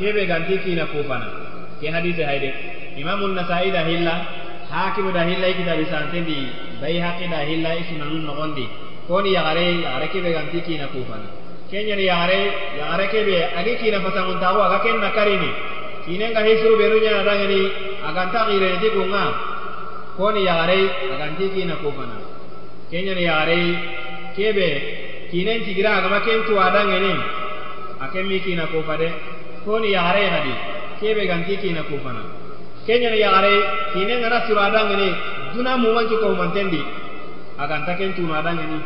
kebe 0.00 0.24
ganti 0.26 0.56
kina 0.64 0.88
kufana 0.88 1.45
ke 1.80 1.86
hadise 1.94 2.22
hayde 2.24 2.50
imam 2.96 3.20
an-nasa'i 3.28 3.70
da 3.70 3.84
hilla 3.90 4.14
hakimu 4.70 5.12
da 5.12 5.22
hilla 5.28 5.46
ikita 5.52 5.76
bisantendi 5.80 6.38
bai 6.80 6.96
haqi 6.98 7.28
da 7.30 7.40
hilla 7.48 7.70
isunanun 7.80 8.24
nogondi. 8.26 8.66
Koni 9.06 9.30
yagare 9.30 9.82
yagare 9.86 10.08
kebe 10.10 10.32
ganti 10.34 10.60
kina 10.66 10.86
kufana 10.90 11.30
kenya 11.70 11.94
ni 11.94 12.06
yagare 12.10 12.50
yagare 12.74 13.06
kebe 13.06 13.38
agi 13.54 13.78
kina 13.78 14.00
fasangun 14.02 14.40
tawo 14.42 14.58
aga 14.66 14.82
ken 14.82 14.98
nakarini 14.98 15.50
kinen 16.04 16.34
ga 16.34 16.42
hisru 16.42 16.74
beru 16.74 16.98
nya 16.98 17.22
dangani 17.22 17.70
aganta 18.02 18.50
gire 18.50 18.82
ti 18.82 18.90
kunga 18.90 19.24
koni 20.18 20.42
yagare 20.42 20.90
aganti 21.14 21.46
kina 21.54 21.78
kufana 21.78 22.18
kenya 22.90 23.14
ni 23.14 23.22
yagare 23.30 23.58
kebe 24.34 24.68
kinen 25.30 25.62
tigira 25.62 26.02
agama 26.02 26.18
ken 26.26 26.42
tu 26.42 26.58
adangani 26.58 27.14
akemi 28.02 28.40
kina 28.42 28.66
kufade 28.66 29.06
koni 29.64 29.94
yagare 29.94 30.26
hadi 30.34 30.54
kebe 31.00 31.26
ganti 31.26 31.56
kina 31.56 31.82
kufana 31.88 32.22
kenya 32.86 33.10
ni 33.10 33.18
yagare 33.18 33.54
kinen 33.92 34.18
ngana 34.20 34.46
suru 34.46 34.60
adangani 34.60 35.08
duna 35.54 35.76
mu 35.76 35.94
wancu 35.96 36.16
ko 36.22 36.34
mantendi 36.34 36.80
aganta 37.58 37.92
ken 37.98 38.14
tu 38.14 38.22
adangani 38.30 38.78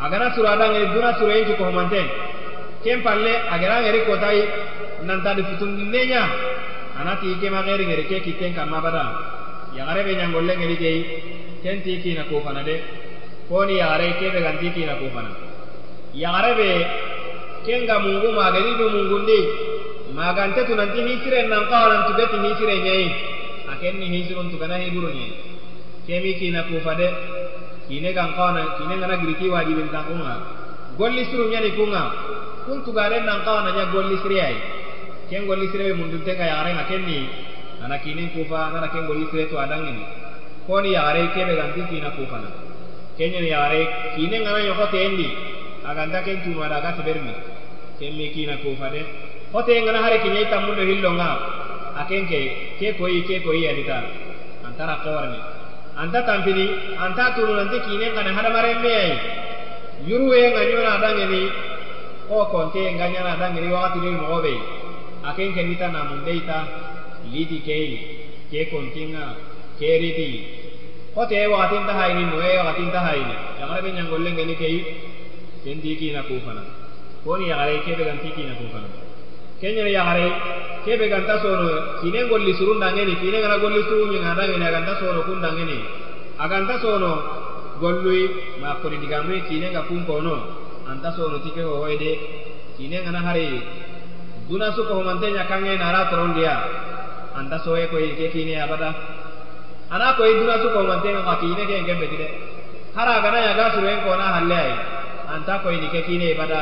agana 0.00 0.34
suru 0.34 0.48
adangani 0.48 0.86
duna 0.94 1.10
suru 1.18 1.30
encu 1.30 1.54
ko 1.56 1.70
manten 1.70 2.06
ken 2.82 3.02
palle 3.02 3.32
agara 3.50 3.82
ngeri 3.82 4.00
kotai 4.06 4.40
nanta 5.06 5.34
di 5.34 5.42
futum 5.42 5.90
nenya. 5.90 6.22
Anati 6.96 7.36
ke 7.38 7.50
ma 7.50 7.60
ngeri 7.60 7.84
ngeri 7.84 8.04
ke 8.08 8.24
kiten 8.24 8.54
kama 8.54 8.80
bada 8.80 9.04
yagare 9.76 10.02
be 10.06 10.76
kei 10.80 10.98
ken 11.62 11.82
ti 11.82 12.00
kina 12.00 12.24
kufana 12.24 12.62
de. 12.64 12.80
Koni 13.48 13.76
yagare 13.76 14.16
kebe 14.18 14.40
ganti 14.40 14.72
kina 14.72 14.94
kufana 14.96 15.28
yagare 16.14 16.54
be 16.56 16.68
ken 17.66 17.84
ga 17.84 17.98
mungu 17.98 18.32
magani 18.32 18.76
du 18.78 18.88
mungundi 18.88 19.38
magante 20.16 20.64
tunanti 20.64 21.00
hiisiren 21.06 21.48
nan 21.52 21.64
qawanan 21.70 22.02
tugati 22.08 22.36
hiisire 22.44 22.74
ñayi 22.86 23.06
akenni 23.72 24.06
hiisirun 24.12 24.48
tugana 24.50 24.76
hiburu 24.80 25.08
ñayi 25.12 25.32
kemi 26.06 26.32
kina 26.40 26.62
kufa 26.68 26.94
de 26.94 27.08
kine 27.88 28.10
kan 28.16 28.32
qawana 28.32 28.62
kine 28.80 28.94
ngana 28.96 29.16
giriti 29.20 29.46
wajibin 29.52 29.90
tan 29.92 30.04
kunga 30.08 30.34
golli 30.96 31.22
suru 31.28 31.50
ñani 31.52 31.70
kunga 31.76 32.02
kun 32.64 32.80
tugaren 32.86 33.24
nan 33.28 33.44
qawana 33.44 33.70
ña 33.76 33.84
golli 33.92 34.16
sire 34.22 34.38
ay 34.40 34.56
ken 35.28 35.44
golli 35.46 35.68
sire 35.68 35.84
be 35.90 35.94
mundunte 36.00 36.32
ka 36.38 36.44
yagarenga 36.48 36.84
kenni 36.88 37.28
ana 37.84 37.98
kinen 38.00 38.30
kufa 38.32 38.72
nana 38.72 38.88
ken 38.88 39.04
golli 39.06 39.26
sire 39.30 39.44
to 39.52 39.58
adangini 39.60 40.00
koni 40.66 40.96
yagare 40.96 41.28
kebe 41.36 41.52
ganti 41.60 41.82
kina 41.92 42.08
kufana 42.16 42.48
kenyen 43.18 43.44
yagare 43.44 43.80
kine 44.16 44.36
ngana 44.40 44.58
yokote 44.64 44.96
endi 45.06 45.28
aganta 45.84 46.22
ken 46.24 46.40
tumada 46.42 46.76
aga 46.80 46.96
seberni 46.96 47.34
kemme 48.00 48.32
kina 48.34 48.56
kufa 48.64 48.88
de 48.94 49.02
hote 49.52 49.82
ngana 49.82 49.98
hare 50.04 50.18
kinyai 50.24 50.50
tammundo 50.52 50.82
hillonga 50.82 51.30
akenke 52.00 52.40
ke 52.78 52.88
koyi 52.98 53.22
ke 53.28 53.40
koyi 53.44 53.68
adita 53.68 53.98
antara 54.66 54.96
kawarni 55.04 55.40
anta 55.96 56.20
tampini 56.28 56.66
anta 57.04 57.32
tunu 57.34 57.56
nanti 57.56 57.78
kine 57.86 58.06
kana 58.14 58.30
hada 58.36 58.50
maremme 58.50 58.92
ai. 59.02 59.12
Yuruwe 60.04 60.52
nganyona 60.52 61.00
adangeni 61.00 61.40
ko 62.28 62.44
konte 62.52 62.82
nganyana 62.94 63.32
adangeni 63.32 63.72
wakati 63.72 63.98
ni 64.04 64.10
mogobe 64.10 64.54
akenke 65.24 65.62
nita 65.62 65.88
na 65.88 66.04
mundeita. 66.04 66.58
Liti 67.32 67.58
kei 67.66 67.90
ke 68.52 68.70
kontinga 68.70 69.34
ke 69.80 69.98
riti 69.98 70.30
hote 71.14 71.46
wakati 71.46 71.76
nta 71.82 71.92
haini 71.98 72.22
noe 72.30 72.58
wakati 72.58 72.82
nta 72.86 73.00
haini 73.00 73.34
yagare 73.58 73.82
be 73.82 73.90
nyangolle 73.90 74.30
ngeni 74.32 74.54
kei 74.54 74.78
kendi 75.64 75.96
kufana. 76.28 76.62
Koni 77.24 77.48
yagare 77.48 77.82
kebe 77.82 78.04
ganti 78.04 78.30
kina 78.36 78.54
kufana 78.54 79.05
kenyere 79.60 79.90
yagare 79.90 80.26
kebe 80.84 81.08
ganta 81.08 81.40
sono 81.40 82.00
kine 82.00 82.28
golli 82.28 82.52
surundangeni 82.54 83.16
kine 83.18 83.38
ngana 83.40 83.58
golli 83.58 83.82
surunyi 83.82 84.18
ngadangeni 84.20 84.64
aganta 84.64 84.98
sono 84.98 85.20
kundangeni 85.22 85.78
aganta 86.36 86.78
sono 86.78 87.10
gollui 87.78 88.56
ma 88.60 88.76
kodi 88.80 88.98
digamui 88.98 89.42
kine 89.48 89.70
nga 89.70 89.82
kumpono 89.88 90.34
anta 90.88 91.12
sono 91.12 91.40
tike 91.40 91.62
hohoyde 91.62 92.12
kine 92.76 93.02
ngana 93.02 93.20
hari. 93.20 93.62
Duna 94.48 94.70
suko 94.72 95.02
homante 95.02 95.32
nyakange 95.32 95.76
nara 95.76 96.06
torondia 96.06 96.54
anta 97.34 97.58
soye 97.64 97.88
koy 97.88 98.14
ke 98.14 98.30
kine 98.30 98.54
abada. 98.62 98.94
Ana 99.90 100.14
koy 100.14 100.38
duna 100.38 100.62
suko 100.62 100.78
homante 100.86 101.08
nga 101.10 101.36
kine 101.40 101.62
ke 101.66 101.82
ngembe 101.82 102.06
tide 102.08 102.28
hara 102.94 103.20
gana 103.20 103.38
ya 103.40 103.52
gasuru 103.52 103.86
en 103.88 104.00
kona 104.06 104.26
halle 104.40 104.56
ay 104.56 104.72
anta 105.34 105.60
koy 105.60 105.76
ni 105.76 105.88
ke 105.92 106.00
kine 106.06 106.32
ibada 106.32 106.60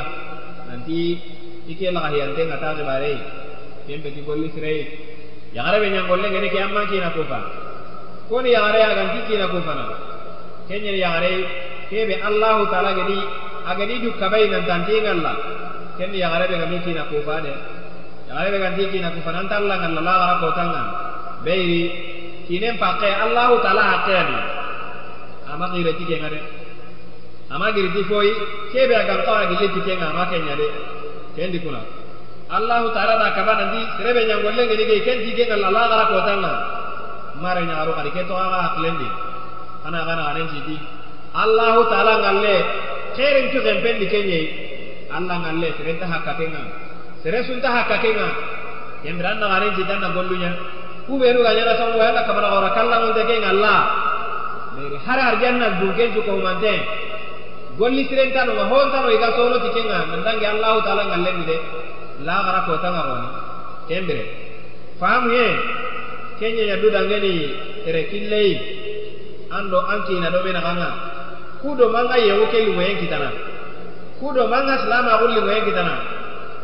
nanti 0.66 1.20
ike 1.68 1.90
la 1.92 2.08
hiyante 2.12 2.42
ngata 2.46 2.74
bare 2.84 3.12
kembe 3.86 4.08
ti 4.14 4.20
golli 4.24 4.48
sirei 4.54 5.12
yagare 5.54 5.78
be 5.80 5.88
nyang 5.90 6.08
golle 6.08 6.26
ngene 6.30 6.48
ke 6.50 6.58
amma 6.58 6.84
kina 6.90 7.10
kufa 7.14 7.38
koni 8.28 8.50
yagare 8.50 8.78
ya 8.80 8.90
ganti 8.98 9.18
kina 9.28 9.46
kufa 9.48 9.72
na 9.74 9.84
kenya 10.68 10.90
yagare 10.92 11.32
kebe 11.88 12.14
allah 12.20 12.64
taala 12.72 12.90
gedi 12.98 13.18
agadi 13.68 14.00
du 14.02 14.10
kabai 14.18 14.48
nan 14.48 14.64
tanti 14.66 14.98
ngalla 14.98 15.32
kenni 15.96 16.18
yagare 16.18 16.48
be 16.50 16.56
gami 16.58 16.78
kina 16.82 17.02
kufa 17.06 17.34
de 17.44 17.52
yagare 18.28 18.48
be 18.50 18.58
ganti 18.58 18.82
kina 18.90 19.08
kufa 19.14 19.30
nan 19.30 19.46
talla 19.48 19.74
ngalla 19.78 20.00
la 20.02 20.14
gara 20.20 20.34
ko 20.42 20.48
tanga 20.58 20.82
beiri 21.44 21.82
kinen 22.48 22.74
pakke 22.82 23.08
allah 23.08 23.48
taala 23.62 23.82
hakani 23.94 24.38
ama 25.54 25.66
gireti 25.70 26.04
ke 26.08 26.16
ngade 26.18 26.40
ama 27.54 27.70
gireti 27.70 28.02
foi 28.10 28.32
kebe 28.72 28.94
agam 28.96 29.20
tawa 29.22 29.46
gileti 29.54 29.80
ke 29.86 29.92
ngama 30.02 30.26
kenya 30.32 30.56
de 30.58 30.68
kendi 31.36 31.58
kuna 31.60 31.82
allahu 32.50 32.94
taala 32.94 33.18
da 33.18 33.28
kaba 33.34 33.52
nanti 33.58 33.80
serebe 33.98 34.22
nyangolle 34.30 34.62
ngeni 34.66 34.84
ge 34.90 34.96
kendi 35.06 35.30
ge 35.34 35.44
ngalla 35.50 35.68
la 35.70 35.82
gara 35.90 36.04
ko 36.10 36.18
tanga 36.26 36.52
mare 37.42 37.62
nyaaru 37.66 37.92
kadi 37.98 38.10
ke 38.14 38.22
to 38.28 38.34
aga 38.34 38.58
haklendi 38.70 39.08
ana 39.84 39.98
kana 40.08 40.22
anen 40.32 40.48
siti. 40.54 40.76
Allahu 41.34 41.90
taala 41.90 42.22
ngalle 42.22 42.54
khairin 43.18 43.46
tu 43.52 43.58
gempendi 43.66 44.06
kenye 44.06 44.40
allah 45.10 45.36
ngalle 45.42 45.68
serenta 45.76 46.06
hakakenga 46.06 46.62
sere 47.22 47.42
sunta 47.42 47.68
hakakenga 47.74 48.28
yembran 49.02 49.42
na 49.42 49.46
anen 49.58 49.74
sita 49.74 49.98
na 49.98 50.14
gollunya 50.14 50.50
ku 51.10 51.18
beru 51.18 51.42
ga 51.42 51.52
nyara 51.58 51.74
samu 51.74 51.98
wala 51.98 52.22
kabara 52.22 52.48
ora 52.54 52.70
kallangu 52.76 53.10
de 53.18 53.22
ke 53.26 53.36
ngalla. 53.42 53.76
Mere 54.74 54.98
har 55.06 55.18
arjanna 55.30 55.66
duken 55.82 56.08
ju 56.14 56.20
ko 56.22 56.38
golli 57.78 58.06
sirenta 58.08 58.44
no 58.44 58.54
ma 58.54 58.64
honta 58.70 59.00
no 59.02 59.08
iga 59.10 59.34
sono 59.34 59.58
tikenga 59.58 60.06
nandangi 60.10 60.46
allah 60.46 60.82
taala 60.84 61.02
ngalle 61.10 61.30
ni 61.38 61.44
de 61.44 61.56
la 62.26 62.36
gara 62.46 62.60
ko 62.66 62.78
tanga 62.78 63.02
roni 63.08 63.28
kembere 63.88 64.24
fahamu 65.00 65.28
ye 65.34 65.46
kenya 66.38 66.64
ya 66.70 66.76
duda 66.78 67.00
ngeni 67.02 67.34
tere 67.84 68.02
killei 68.10 68.52
ando 69.50 69.78
anki 69.92 70.14
na 70.22 70.30
do 70.30 70.38
mena 70.46 70.60
kanga 70.62 70.90
kudo 71.62 71.88
manga 71.90 72.16
ye 72.16 72.32
woke 72.38 72.58
li 72.58 72.70
moyen 72.72 72.98
kitana 73.02 73.30
kudo 74.20 74.46
manga 74.46 74.78
salama 74.78 75.18
ko 75.18 75.26
moyen 75.28 75.64
kitana 75.66 75.94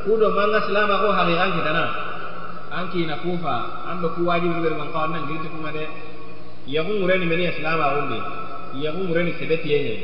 kudo 0.05 0.31
manga 0.31 0.61
salama 0.67 0.95
ko 1.03 1.09
haqiqan 1.11 1.51
kitana 1.59 1.85
anki 2.71 3.07
na 3.07 3.17
kufa 3.19 3.55
ando 3.91 4.09
ku 4.15 4.23
wajibu 4.31 4.63
ber 4.63 4.75
man 4.79 4.95
kawan 4.95 5.11
nan 5.11 5.27
girti 5.27 5.49
kuma 5.51 5.75
de 5.75 5.85
yagu 6.71 6.93
mureni 7.03 7.27
meni 7.27 7.51
salama 7.59 7.95
ko 7.95 8.01
ndi 8.07 8.19
yagu 8.85 9.03
mureni 9.11 9.35
sebeti 9.39 9.69
yenye 9.73 9.95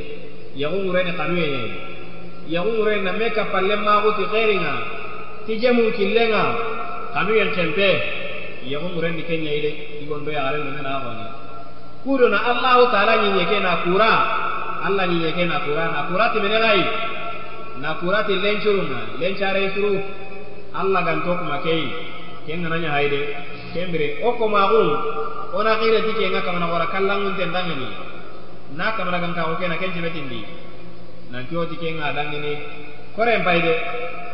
yaxuŋurene 0.61 1.13
xanuyeñe 1.19 1.63
yaxuŋuren 2.55 3.01
na 3.05 3.13
me 3.19 3.27
kapallen 3.37 3.81
maxuti 3.87 4.25
xerinŋa 4.33 4.73
ti 5.47 5.53
jemun 5.63 5.89
killenŋa 5.97 6.43
xanuyen 7.15 7.51
xempe 7.57 7.89
yaxuŋurenni 8.73 9.23
kenɲayi 9.29 9.61
de 9.65 9.71
igondo 10.03 10.31
yaxaren 10.37 10.63
no 10.67 10.71
mena 10.77 10.93
xoni 11.05 11.27
kudo 12.07 12.31
na 12.31 12.39
allahu 12.51 12.83
taala 12.95 13.19
ɲiɲe 13.23 13.59
na 13.67 13.73
kura. 13.83 14.13
Alla 14.87 15.03
ɲiɲe 15.11 15.45
na 15.51 15.59
kura 15.67 15.85
na 15.95 16.01
kura 16.09 16.29
timene 16.33 16.59
xayi 16.63 16.85
na 17.83 17.91
kura 18.01 18.23
ti 18.23 18.35
lencurunŋa 18.39 19.01
lencarei 19.21 19.71
suru. 19.75 19.99
Alla 20.75 21.03
ganto 21.03 21.35
kuma 21.35 21.59
keyi 21.65 21.91
ken 22.47 22.63
ŋana 22.63 22.77
ɲahayi 22.79 23.09
de 23.11 23.21
kembire. 23.75 24.09
Wo 24.23 24.31
komaxun 24.39 24.89
wo 25.53 25.63
na 25.63 25.73
xireti 25.81 26.13
kenŋa 26.19 26.41
kamana 26.47 26.67
wara 26.71 26.87
kallanŋunten 26.87 27.51
danŋani 27.53 27.87
na 28.75 28.93
kamana 28.97 29.19
gan 29.23 29.35
ka 29.35 29.47
o 29.53 29.55
ke 29.55 29.69
na 29.69 29.77
ken 29.77 29.93
jibetindi 29.95 30.43
na 31.31 31.43
joti 31.51 31.77
ke 31.77 31.95
ngadangini 31.95 32.53
kore 33.15 33.39
mbaide 33.39 33.75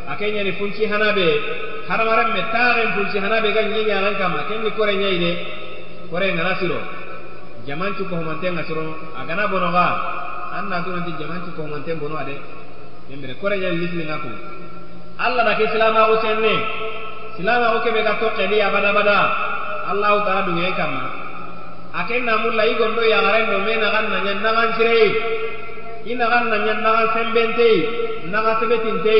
akenya 0.09 0.43
ni 0.43 0.51
funci 0.57 0.85
hanabe. 0.89 1.61
Haramaran 1.83 2.31
me 2.31 2.41
taren 2.51 2.95
funci 2.95 3.19
hanabe 3.19 3.51
gan 3.51 3.67
nyinya 3.67 4.01
ran 4.01 4.15
kama 4.15 4.47
ken 4.47 4.63
ni 4.63 4.71
kore 4.71 4.95
nyaide 4.95 5.31
kore 6.09 6.31
ngana 6.31 6.55
siro. 6.55 6.79
Jaman 7.67 7.93
cu 7.95 8.07
ko 8.07 8.15
humante 8.15 8.47
ngasuro 8.51 8.95
agana 9.19 9.47
bono 9.47 9.71
ga 9.71 9.87
anna 10.55 10.83
tu 10.83 10.91
nanti 10.91 11.11
jaman 11.19 11.43
cu 11.43 11.51
ko 11.55 11.61
humante 11.67 11.91
bono 11.95 12.15
ade 12.15 12.39
yembe 13.09 13.35
kore 13.39 13.57
nya 13.59 13.69
lisli 13.69 14.03
ngaku. 14.03 14.31
Allah 15.19 15.43
da 15.43 15.53
ke 15.55 15.67
silama 15.71 16.07
ko 16.07 16.15
senne 16.23 16.55
silama 17.35 17.71
ko 17.75 17.79
ke 17.83 17.91
be 17.91 18.01
ga 18.03 18.15
to 18.19 18.27
kedi 18.35 18.59
abada 18.63 18.91
bada 18.95 19.19
Allah 19.91 20.23
taala 20.23 20.41
dunge 20.47 20.71
kama 20.75 21.22
aken 21.93 22.21
namun 22.25 22.53
lai 22.57 22.73
gondo 22.73 23.01
ya 23.05 23.21
garen 23.21 23.45
do 23.53 23.57
mena 23.61 23.87
kan 23.93 24.05
nanya 24.09 24.33
nangan 24.41 24.69
sirei. 24.77 25.09
Ina 26.09 26.25
kan 26.25 26.43
nanya 26.49 26.73
nangan 26.81 27.07
sembente 27.13 27.71
naga 28.33 28.57
sebetinte. 28.59 29.19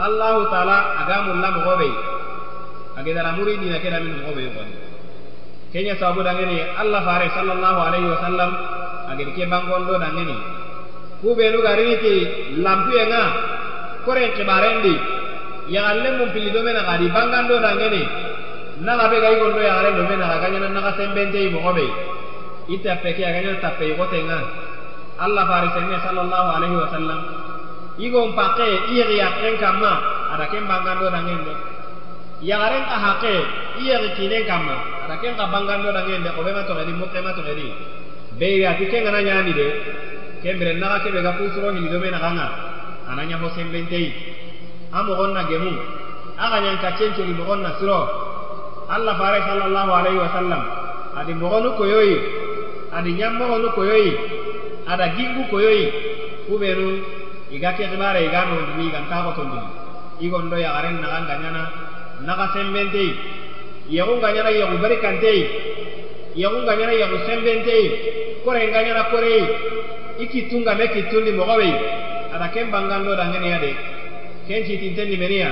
Allah 0.00 0.48
taala 0.48 0.78
agamu 1.04 1.36
lam 1.44 1.56
gobe 1.60 1.90
agedara 2.96 3.36
muridi 3.36 3.68
na 3.68 3.78
keda 3.84 4.00
min 4.00 4.24
gobe 4.24 4.44
ko 4.56 4.62
kenya 5.72 5.94
sabu 6.00 6.20
dangeni 6.24 6.56
allah 6.76 7.00
fare 7.04 7.28
sallallahu 7.36 7.78
alaihi 7.88 8.08
wasallam 8.12 8.50
agedi 9.12 9.32
ke 9.36 9.44
bangondo 9.48 9.94
dangeni 10.00 10.36
kube 11.20 11.44
nu 11.52 11.60
garini 11.60 11.96
ti 12.00 12.14
lampu 12.64 12.92
yenga 12.96 13.24
kore 14.04 14.24
kibarendi 14.36 14.94
yang 15.68 15.84
alle 15.86 16.08
mum 16.18 16.28
pili 16.32 16.50
do 16.50 16.60
mena 16.64 16.82
gadi 16.84 17.06
bangando 17.12 17.56
dangeni 17.60 18.02
na 18.80 18.92
gabe 18.96 19.16
gai 19.20 19.36
gondo 19.40 19.60
yang 19.60 19.78
alle 19.80 19.90
do 19.96 20.02
mena 20.08 20.40
ganya 20.40 20.58
na 20.64 20.68
naga 20.72 20.92
sembente 20.96 21.38
mo 21.52 21.60
gobe 21.60 21.86
ita 22.68 22.96
peke 23.04 23.22
aganya 23.24 23.60
tape 23.60 23.96
ko 23.96 24.04
tenga 24.08 24.40
allah 25.20 25.44
fare 25.44 25.68
senne 25.76 25.96
sallallahu 26.00 26.48
alaihi 26.56 26.76
wasallam 26.80 27.20
igo 28.00 28.26
mpake 28.26 28.68
iri 28.96 29.20
yakren 29.20 29.60
kama. 29.60 29.92
Ada 30.32 30.46
ken 30.48 30.64
bangando 30.64 31.10
dangende. 31.12 31.54
Yang 32.40 32.60
aren 32.64 32.84
ahake 32.88 33.34
iri 33.84 34.08
kinen 34.16 34.42
kama. 34.48 34.76
Ada 35.04 35.20
ken 35.20 35.36
ka 35.36 35.46
bangando 35.52 35.92
dangende. 35.92 36.32
Ko 36.32 36.40
be 36.42 36.52
ma 36.52 36.64
to 36.64 36.72
gadi 36.74 36.92
mo 36.96 37.06
ma 37.06 37.32
to 37.36 37.42
gadi 37.44 37.68
be 38.38 38.64
ya 38.64 38.78
ti 38.78 38.86
ken 38.88 39.04
ngana 39.04 39.20
nyani 39.20 39.52
de 39.52 39.66
kembere 40.40 40.78
naga 40.80 41.04
kebe 41.04 41.20
ga 41.20 41.36
mena 41.36 42.18
ganga 42.18 42.46
ananya 43.10 43.36
ho 43.36 43.48
sembentei. 43.52 44.14
Amo 44.92 45.14
gonna 45.14 45.44
gemu. 45.44 45.72
Aga 46.40 46.58
nyan 46.64 46.80
ka 46.80 46.96
cenco 46.96 47.22
li 47.22 47.34
gonna 47.36 47.76
siro 47.78 48.00
Allah 48.90 49.14
fare 49.14 49.38
sallallahu 49.46 49.90
alaihi 49.94 50.18
wasallam 50.18 50.62
adi 51.14 51.32
mogonu 51.34 51.70
koyoyi 51.78 52.16
adi 52.92 53.10
ñammogonu 53.14 53.68
koyoyi 53.78 54.12
ada 54.90 55.06
gingu 55.14 55.42
koyoyi 55.50 55.86
kubenu 56.50 56.98
iga 57.54 57.70
ke 57.78 57.84
xibare 57.86 58.26
iga 58.26 58.40
nondini 58.50 58.90
iganta 58.90 59.16
xotondini 59.26 59.68
igondo 60.20 60.56
yaxaren 60.58 60.98
naxa 61.02 61.18
ngañana 61.26 61.62
naxa 62.26 62.46
sembenteyi 62.54 63.12
yexu 63.94 64.14
ngañana 64.18 64.50
yexu 64.58 64.76
barikanteyi 64.82 65.42
yexu 66.34 66.58
ngañana 66.66 66.92
yexu 67.00 67.18
sembenteyi 67.26 67.86
kore 68.44 68.60
ngañana 68.74 69.02
koreyi 69.10 69.44
i 70.18 70.26
kittungame 70.26 70.84
kittundi 70.94 71.30
moxoɓeyi 71.38 71.74
ada 72.34 72.46
ken 72.54 72.70
bangando 72.74 73.14
dangeniya 73.14 73.58
de 73.58 73.70
ken 74.46 74.64
citintendi 74.66 75.16
meniya 75.16 75.50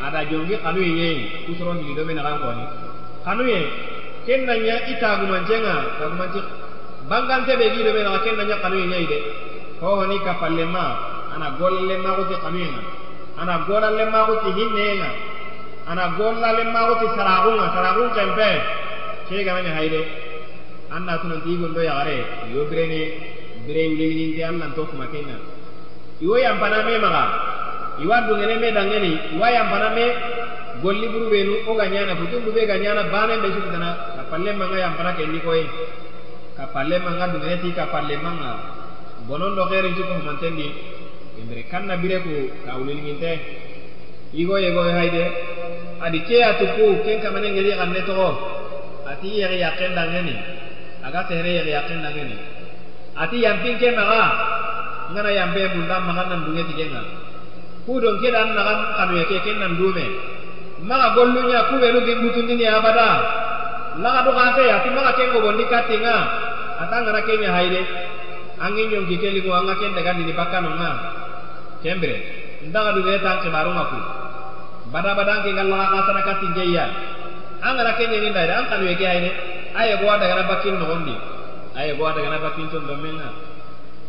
ada 0.00 0.24
jongi 0.30 0.56
kanu 0.62 0.80
yenye 0.80 1.08
kusoro 1.46 1.74
ngi 1.74 1.94
do 1.94 2.04
mena 2.04 2.22
kan 2.22 2.38
koni 2.38 2.64
kanuye 3.24 3.60
ken 4.26 4.46
nanya 4.46 4.86
ita 4.86 5.18
gu 5.20 5.26
mancenga 5.26 5.74
ta 5.98 6.04
gu 6.10 6.16
manci 6.16 6.40
bangan 7.08 7.44
te 7.46 7.52
gi 7.56 7.82
do 7.82 7.90
mena 7.92 8.18
ken 8.22 8.34
nanya 8.36 8.56
kanu 8.62 8.76
yenye 8.78 8.98
ide. 9.04 9.18
Ho 9.80 10.04
ni 10.06 10.18
kapalle 10.26 10.64
ma 10.64 10.84
ana 11.34 11.54
golle 11.58 11.96
ma 11.98 12.10
ko 12.14 12.22
ti 12.30 12.36
kanu 12.42 12.58
ana 13.38 13.54
golle 13.66 14.04
ma 14.10 14.20
ko 14.26 14.34
ti 14.42 14.50
hinne 14.58 14.82
yenga 14.90 15.10
ana 15.90 16.14
golla 16.16 16.52
le 16.52 16.64
ma 16.70 16.80
ko 16.88 16.94
ti 17.00 17.06
saragunga 17.16 17.66
saragun 17.74 18.08
kempe 18.14 18.48
ke 19.28 19.44
ga 19.44 19.54
mena 19.54 19.74
haide. 19.74 20.02
Anna 20.88 21.20
tunan 21.20 21.42
ti 21.44 21.52
gondo 21.60 21.80
ya 21.84 22.00
are 22.00 22.16
yo 22.48 22.64
brene 22.64 23.00
brene 23.68 23.92
wuli 23.92 24.14
ni 24.14 24.34
te 24.36 24.42
anna 24.42 24.72
to 24.74 24.86
kuma 24.88 25.04
kenna 25.12 25.36
iwo 26.20 26.36
yampana 26.38 26.82
me 26.82 26.96
maga 26.98 27.22
iwa 28.02 28.16
dungene 28.26 28.54
me 28.62 28.68
dangeni 28.72 29.12
iwa 29.34 29.48
yampana 29.50 29.88
me 29.96 30.04
golli 30.82 31.06
buru 31.08 31.26
benu 31.30 31.52
o 31.66 31.74
ga 31.74 31.86
ñana 31.86 32.14
futundu 32.16 32.50
be 32.54 32.66
ga 32.66 32.76
ñana 32.78 33.02
banen 33.10 33.40
be 33.42 33.48
sutitana 33.54 33.90
ka 34.16 34.22
palle 34.30 34.50
manga 34.54 34.76
yampana 34.78 35.12
kendi 35.18 35.38
koye 35.40 35.66
ka 36.56 36.64
palle 36.74 36.98
manga 37.02 37.26
dungene 37.32 37.58
ti 37.62 37.72
ka 37.74 37.86
palle 37.90 38.16
manga. 38.22 38.78
Bonon 39.28 39.54
do 39.54 39.66
xeerin 39.68 39.92
cuko 39.94 40.14
humantendi 40.24 40.72
imbere 41.40 41.68
kanna 41.70 41.96
bire 42.00 42.16
ku 42.24 42.32
ka 42.64 42.80
wulilinginte 42.80 43.30
igo 44.32 44.56
yego 44.56 44.82
hayde 44.88 45.24
adi 46.00 46.18
ke 46.24 46.40
atu 46.42 46.64
ku 46.76 47.02
ken 47.04 47.20
kamane 47.20 47.52
ngeli 47.52 47.76
xanne 47.76 48.00
toxo 48.08 48.28
ati 49.10 49.28
yexi 49.38 49.58
yaqen 49.60 49.92
dangeni 49.94 50.34
aga 51.04 51.20
sehere 51.28 51.50
yexi 51.60 51.70
yaqen 51.76 52.00
dangeni 52.02 52.36
ati 53.20 53.36
yampin 53.44 53.76
ke 53.76 53.88
maxa 53.92 54.22
ngana 55.12 55.30
yampe 55.38 55.60
munda 55.76 55.96
maxa 56.00 56.22
nan 56.30 56.40
dunge 56.48 56.62
kudon 57.88 58.20
ke 58.20 58.28
dan 58.28 58.52
naxa 58.52 58.74
xanuye 59.00 59.24
ke 59.24 59.36
ken 59.40 59.56
nan 59.64 59.72
dume. 59.80 60.06
Maxa 60.84 61.08
golluña 61.16 61.72
kuɓenu 61.72 61.98
gimbutundini 62.06 62.66
abada 62.68 63.08
laxa 64.04 64.20
duxase 64.28 64.64
ati 64.76 64.88
maxa 64.94 65.12
ken 65.16 65.28
gobondi 65.32 65.64
kattinga 65.72 66.16
ata 66.82 66.96
ngana 67.02 67.20
keña 67.26 67.50
hayde 67.56 67.80
angi 68.62 68.82
ñonki 68.92 69.16
ke 69.18 69.28
lingo 69.34 69.50
anga 69.56 69.74
ken 69.80 69.94
dagandini 69.96 70.32
bakkanonga 70.38 70.90
kembire 71.82 72.16
ndaxa 72.68 72.90
dugene 72.94 73.18
tan 73.24 73.40
xibarunga 73.42 73.84
ku 73.90 73.98
bada 74.92 75.10
badanke 75.18 75.50
nga 75.56 75.64
laxa 75.66 75.88
xasana 75.98 76.22
kattinkeya 76.28 76.84
an 77.66 77.72
ngana 77.74 77.92
keñeni 77.98 78.30
ndayde 78.30 78.52
an 78.54 78.66
xanuye 78.70 78.94
ke 78.94 79.06
hayde 79.06 79.30
a 79.74 79.80
yego 79.88 80.06
a 80.10 80.16
dagana 80.22 80.42
bakkin 80.46 80.78
noxondi 80.78 81.14
a 81.74 81.80
yego 81.86 82.02
a 82.06 82.12
dagana 82.14 82.38
bakkin 82.38 82.70
sondomenga 82.70 83.28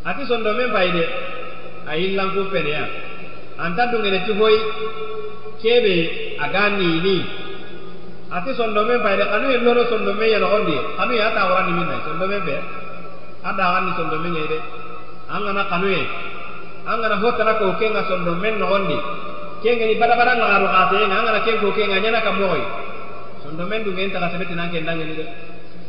ati 0.06 0.22
sondomen 0.30 0.70
payde 0.70 1.04
a 1.90 1.98
yillanku 1.98 2.46
peneya 2.54 2.86
anta 3.64 3.92
dungeneti 3.92 4.32
hoyi 4.40 4.60
kebe 5.62 5.96
aganini 6.40 7.18
ati 8.32 8.50
sondomen 8.56 9.02
fayde 9.04 9.24
kanu 9.32 9.46
ye 9.52 9.58
sondome 9.60 9.84
sondomen 9.92 10.30
yenogondi 10.34 10.76
kanu 10.98 11.12
ye 11.14 11.22
ata 11.22 11.42
warani 11.50 11.72
min 11.78 11.88
nai 11.88 12.02
sondomen 12.08 12.42
be 12.48 12.56
a 13.44 13.50
dagani 13.58 13.92
sondomen 13.98 14.34
ye 14.34 14.48
de 14.48 14.58
an 15.30 15.44
gana 15.46 15.64
kanu 15.70 15.88
ye. 15.88 16.04
An 16.90 17.02
gana 17.02 17.18
hotana 17.20 17.54
ko 17.60 17.76
ke 17.76 17.86
nga 17.92 18.08
sondomen 18.08 18.56
nogondi 18.58 18.98
ke 19.62 19.70
ngeni 19.76 20.00
badabada 20.00 20.34
ngagaru 20.40 20.68
kaseye 20.72 21.06
nga 21.06 21.18
an 21.20 21.26
gana 21.28 21.40
ken 21.44 21.60
ko 21.60 21.70
ke 21.76 21.84
nga 21.84 22.00
nyana 22.00 22.24
ka 22.24 22.32
mogoyi 22.32 22.64
sondomen 23.44 23.84
dungen 23.84 24.10
taga 24.10 24.32
sebetinan 24.32 24.72
ken 24.72 24.88
dangeni 24.88 25.14
de 25.20 25.26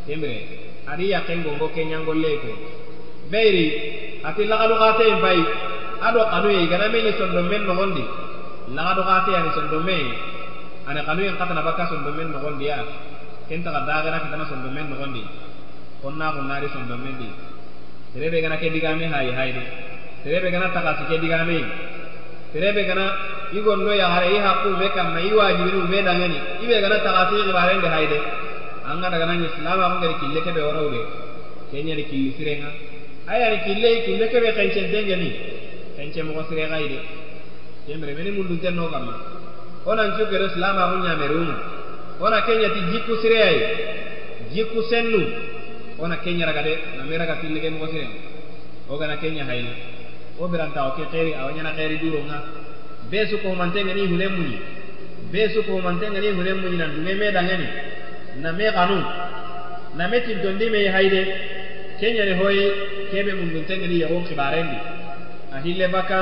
kembe 0.07 0.45
adi 0.91 1.15
yaken 1.15 1.47
gongo 1.47 1.71
ke 1.71 1.87
nyangolle 1.87 2.31
ko 2.43 2.51
beyri 3.31 3.67
ati 4.25 4.43
lagaduxate 4.45 5.05
in 5.09 5.19
bayi 5.25 5.45
ado 6.03 6.21
xanuye 6.33 6.59
igana 6.67 6.89
meni 6.89 7.13
sondonmen 7.19 7.63
noxondi 7.69 8.05
lagaduxate 8.77 9.31
ani 9.39 9.51
sondome 9.57 9.97
ani 10.89 11.01
xanuyen 11.07 11.35
xatana 11.39 11.63
bakka 11.63 11.85
sondonmen 11.93 12.29
noxondiya 12.35 12.77
ken 13.49 13.63
taxa 13.65 13.81
daxena 13.89 14.19
kitana 14.25 14.45
sondonmen 14.51 14.87
noxondi 14.91 15.23
xonna 16.03 16.27
xunnari 16.35 16.69
sondonmen 16.75 17.15
di. 17.21 17.29
Terebe 18.13 18.41
gana 18.43 18.57
ke 18.59 18.69
digame 18.75 19.07
hayi 19.07 19.31
hayde 19.39 19.63
terebe 20.25 20.51
gana 20.51 20.69
taxasi 20.75 21.05
ke 21.09 21.17
digame 21.23 21.59
terebe 22.53 22.83
gana 22.89 23.05
i 23.53 23.61
gonno 23.63 23.93
yaxara 23.93 24.27
i 24.27 24.39
xaqume 24.43 24.87
kamma 24.97 25.21
i 25.21 25.31
wajibini 25.33 25.79
ume 25.85 25.99
dangeni. 26.03 26.39
I 26.63 26.67
be 26.67 26.77
gana 26.81 26.97
taxasi 27.05 27.47
xibarende 27.47 27.89
hayde 27.95 28.19
an 28.89 29.01
ga 29.01 29.09
dagana 29.11 29.35
ñislama 29.39 29.85
xungeri 29.93 30.15
kille 30.21 30.41
ke 30.43 30.51
be 30.57 30.61
worawde 30.67 31.01
ke 31.71 31.77
ñani 31.87 32.05
killi 32.11 32.31
sirenga 32.37 32.90
ayani 33.33 33.59
kille 33.65 33.89
kille 34.07 34.25
kebe 34.33 34.49
xence 34.57 34.81
dengeni 34.93 35.31
xence 35.97 36.21
moxo 36.27 36.43
sireexayi 36.49 36.89
de 36.93 36.99
kemere 37.87 38.13
meni 38.19 38.31
mundunten 38.37 38.75
no 38.79 38.85
kamma 38.93 39.15
onan 39.91 40.11
cukero 40.17 40.47
silamaxu 40.55 40.97
ñameruma 41.07 41.55
ona 42.25 42.39
kenyati 42.47 42.81
jikku 42.93 43.15
sireyayi 43.23 43.63
jikku 44.55 44.81
sennu. 44.91 45.23
Ona 46.01 46.17
kenya 46.25 46.47
raga 46.47 46.63
de 46.63 46.79
name 46.97 47.19
raga 47.19 47.37
fillege 47.43 47.69
moxo 47.71 47.93
siren 47.93 48.09
ogana 48.89 49.17
kenya 49.21 49.45
hayni 49.45 49.69
wo 50.39 50.49
birantaxo 50.49 50.97
ke 50.97 51.05
xeeri 51.13 51.35
awa 51.35 51.53
ñana 51.53 51.75
xeeri 51.77 51.99
duronga 52.01 52.39
be 53.11 53.27
su 53.29 53.37
kohumantengeni 53.43 54.07
hune 54.09 54.29
muñi 54.29 54.59
be 55.31 55.49
su 55.53 55.63
kohumantengeni 55.63 56.29
hune 56.33 56.53
muñi 56.55 56.77
na 56.79 56.87
dume 56.87 57.15
me 57.21 57.31
dangeni 57.33 57.67
name 58.41 58.65
xanu 58.73 58.97
name 59.99 60.21
tintondi 60.25 60.71
me 60.71 60.89
hayde 60.89 61.21
kenyani 62.01 62.33
hoye 62.41 62.67
kebe 63.11 63.33
munduntengeni 63.35 64.01
yego 64.03 64.23
xibarendi 64.29 64.79
a 65.53 65.59
hille 65.65 65.87
baka 65.91 66.21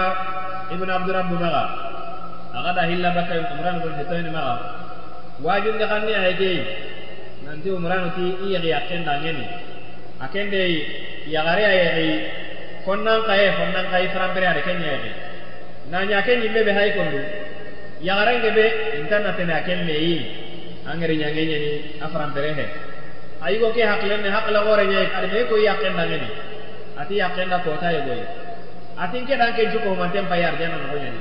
ibnu 0.73 0.89
abdurabbu 0.93 1.35
maga. 1.36 1.65
Agada 2.56 2.82
hilla 2.89 3.10
baka 3.12 3.35
umran 3.55 3.77
bun 3.85 3.93
hitoyni 4.01 4.31
maga. 4.32 4.55
Wajunde 5.44 5.85
xanni 5.86 6.12
a 6.16 6.20
hegei 6.27 6.59
nanti 7.44 7.69
umranu 7.70 8.09
ti 8.16 8.24
i 8.44 8.47
yexi 8.52 8.69
yakken 8.73 9.05
dangeni 9.05 9.44
a 10.20 10.27
kende 10.32 10.60
yaxare 11.28 11.65
a 11.65 11.73
yexi 11.81 12.09
fonnan 12.85 13.20
xaye 13.28 13.52
fonnan 13.59 13.86
xayi 13.93 14.09
farampere 14.09 14.47
ade 14.48 14.62
ken 14.66 14.81
yexi 14.81 15.10
na 15.90 16.05
ñake 16.05 16.32
ñimme 16.43 16.65
be 16.65 16.73
hay 16.73 16.90
kondu. 16.97 17.20
Yaxarenge 18.01 18.51
be 18.56 18.65
intanna 19.01 19.32
tene 19.36 19.52
a 19.52 19.62
ken 19.62 19.85
meyi. 19.86 20.16
A 20.89 20.97
ngeri 20.97 21.16
ñange 21.16 21.43
ñeni 21.51 21.70
a 22.01 22.09
farampere 22.09 22.52
he. 22.59 22.66
A 23.40 23.51
yigo 23.52 23.70
ke 23.73 23.82
haqilenne 23.85 24.28
haqila 24.28 24.60
xoore 24.65 24.85
ñayi 24.86 25.09
ade 25.16 25.27
me 25.32 25.44
koy 25.48 25.62
yakken 25.65 25.94
dangeni 25.97 26.28
ati 26.98 27.14
yakkenda 27.22 27.58
kota 27.62 27.88
yegoyi 27.94 28.26
atin 28.98 29.22
ke 29.22 29.34
dan 29.38 29.54
ken 29.54 29.70
cuko 29.70 29.94
manten 29.94 30.26
pay 30.26 30.42
arjana 30.42 30.76
no 30.82 30.98
nyadi 30.98 31.20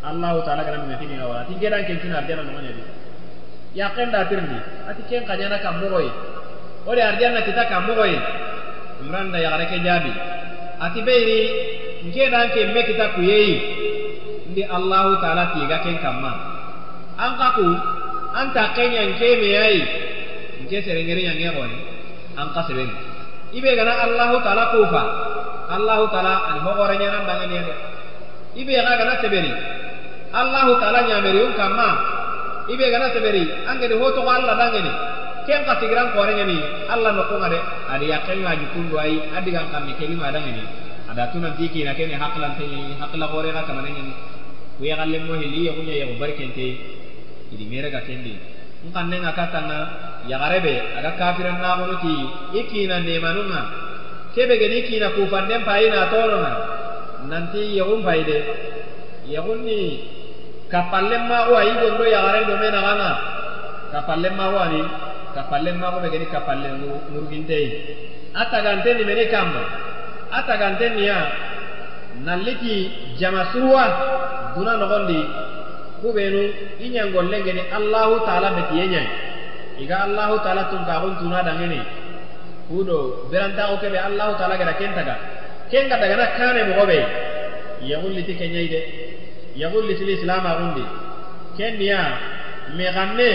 allah 0.00 0.32
taala 0.48 0.64
kana 0.64 0.88
me 0.88 0.96
tini 0.96 1.20
awala 1.20 1.44
atin 1.44 1.60
ke 1.60 1.68
dan 1.68 1.84
ken 1.84 2.00
cina 2.00 2.24
arjana 2.24 2.42
no 2.48 2.56
ya 3.76 3.92
ken 3.92 4.08
da 4.08 4.24
tirni 4.24 4.56
ati 4.88 5.02
ken 5.08 5.28
kanyana 5.28 5.60
kam 5.60 5.80
mogoy 5.84 6.08
o 6.88 6.90
de 6.96 7.02
arjana 7.04 7.44
kita 7.44 7.68
kam 7.68 7.84
mogoy 7.86 8.16
imran 9.04 9.28
da 9.32 9.38
yagare 9.44 9.68
ke 9.68 9.78
ati 10.80 11.00
beiri 11.04 11.40
nke 12.08 12.24
dan 12.32 12.48
ke 12.56 12.60
me 12.72 12.80
kita 12.88 13.06
kuyeyi 13.14 13.54
ndi 14.50 14.62
allah 14.64 15.20
taala 15.20 15.44
tiga 15.52 15.84
ken 15.84 16.00
kamma 16.00 16.32
an 17.20 17.36
kaku 17.36 17.68
anta 18.40 18.72
kenya 18.72 19.04
nke 19.12 19.28
me 19.40 19.48
yayi 19.60 19.80
nke 20.64 20.76
serengeri 20.80 21.28
yange 21.28 21.48
goni 21.56 21.78
an 22.40 22.48
kasebeni 22.56 23.11
ibe 23.52 23.70
gana 23.76 23.92
allah 24.04 24.30
taala 24.44 24.64
kufa. 24.72 25.02
Allahu 25.72 26.04
taala 26.12 26.32
ani 26.52 26.60
hogore 26.66 26.94
ñanan 27.00 27.24
dangeni 27.28 27.56
de 27.64 27.72
ibe 28.60 28.72
ga 28.74 28.92
gana 29.00 29.14
seberi. 29.20 29.52
Allahu 30.32 30.80
taala 30.80 31.00
ñameri 31.08 31.40
um 31.46 31.52
kamma 31.56 31.88
ibe 32.68 32.84
gana 32.90 33.08
seberi. 33.12 33.44
Angedi 33.68 33.94
hotogo 33.94 34.28
allah 34.30 34.54
dangeni 34.56 34.92
ken 35.46 35.64
ka 35.66 35.74
sigiran 35.80 36.14
kore 36.14 36.32
ñani 36.38 36.56
allah 36.88 37.10
nokkunga 37.18 37.48
de 37.50 37.58
adi 37.92 38.06
yakkelŋaji 38.12 38.66
kundu 38.74 38.94
ayi 38.98 39.18
adigan 39.36 39.66
kammi 39.72 39.92
kelima 39.98 40.30
dangeni 40.30 40.62
ada 41.10 41.26
tunanti 41.34 41.68
kina 41.68 41.94
kene 41.94 42.14
haklante 42.14 42.62
ñani 42.62 42.94
hakla 43.00 43.26
kore 43.28 43.50
ga 43.52 43.62
kamane 43.66 43.90
ñani 43.90 44.12
ku 44.78 44.84
yaxallenmo 44.86 45.34
hilli 45.34 45.66
yexuña 45.66 45.94
yexu 46.00 46.14
barkente 46.20 46.66
idi 47.52 47.64
merega 47.70 48.00
kendi 48.06 48.32
nkannen 48.88 49.24
aka 49.24 49.44
tanna 49.52 49.78
yagarebe 50.30 50.98
aga 50.98 51.10
kafiran 51.18 51.58
nagonoti 51.62 52.16
i 52.58 52.60
kina 52.70 52.98
nemanunga. 53.00 53.62
Kebe 54.34 54.56
gedi 54.58 54.88
kina 54.88 55.12
kufanden 55.12 55.60
payi 55.64 55.92
na 55.92 56.08
toronga 56.08 56.52
nanti 57.28 57.76
yegun 57.76 58.00
payi 58.02 58.24
de 58.24 58.38
yegun 59.28 59.60
ni 59.62 59.80
kapallen 60.72 61.28
mago 61.28 61.52
ayi 61.60 61.72
gondo 61.76 62.04
yagaren 62.08 62.48
do 62.48 62.54
mena 62.56 62.80
gana 62.80 63.10
kapallen 63.92 64.34
mago 64.34 64.58
ani 64.58 64.82
kapallen 65.36 65.76
mago 65.76 66.00
be 66.00 66.08
gedi 66.10 66.26
kapallen 66.32 66.80
ngurginteyi 67.12 67.68
atagante 68.32 68.90
ni 68.96 69.04
mene 69.04 69.28
kamma 69.28 69.62
atagante 70.32 70.86
niya 70.96 71.18
nalliti 72.24 72.90
jamasuwa 73.20 73.84
duna 74.56 74.80
nogondi 74.80 75.20
kubenu 76.02 76.40
iñangollengeni 76.84 77.62
allahu 77.78 78.14
taala 78.26 78.48
betiyeñai 78.56 79.08
iga 79.82 79.96
allahu 80.06 80.34
taala 80.44 80.62
tunkaxuntuna 80.70 81.38
dangeni 81.46 81.80
kudo 82.68 82.98
berantaxo 83.30 83.74
keɓe 83.82 83.98
allahu 84.08 84.32
taala 84.38 84.54
gada 84.60 84.72
ken 84.80 84.92
taga 84.98 85.14
ken 85.70 85.88
ga 85.90 85.96
dagana 86.02 86.26
kane 86.38 86.60
moxoɓe 86.68 86.98
yaxulliti 87.90 88.34
keñai 88.40 88.68
de 88.74 88.80
yaxullitili 89.62 90.12
islamaxundi 90.18 90.84
ken 91.56 91.72
niya 91.80 92.00
me 92.76 92.84
xanne 92.96 93.28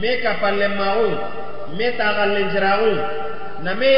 me 0.00 0.10
kapallenmaxu 0.24 1.08
me 1.78 1.86
taxallenciraxu 1.98 2.92
na 3.64 3.74
me 3.80 3.90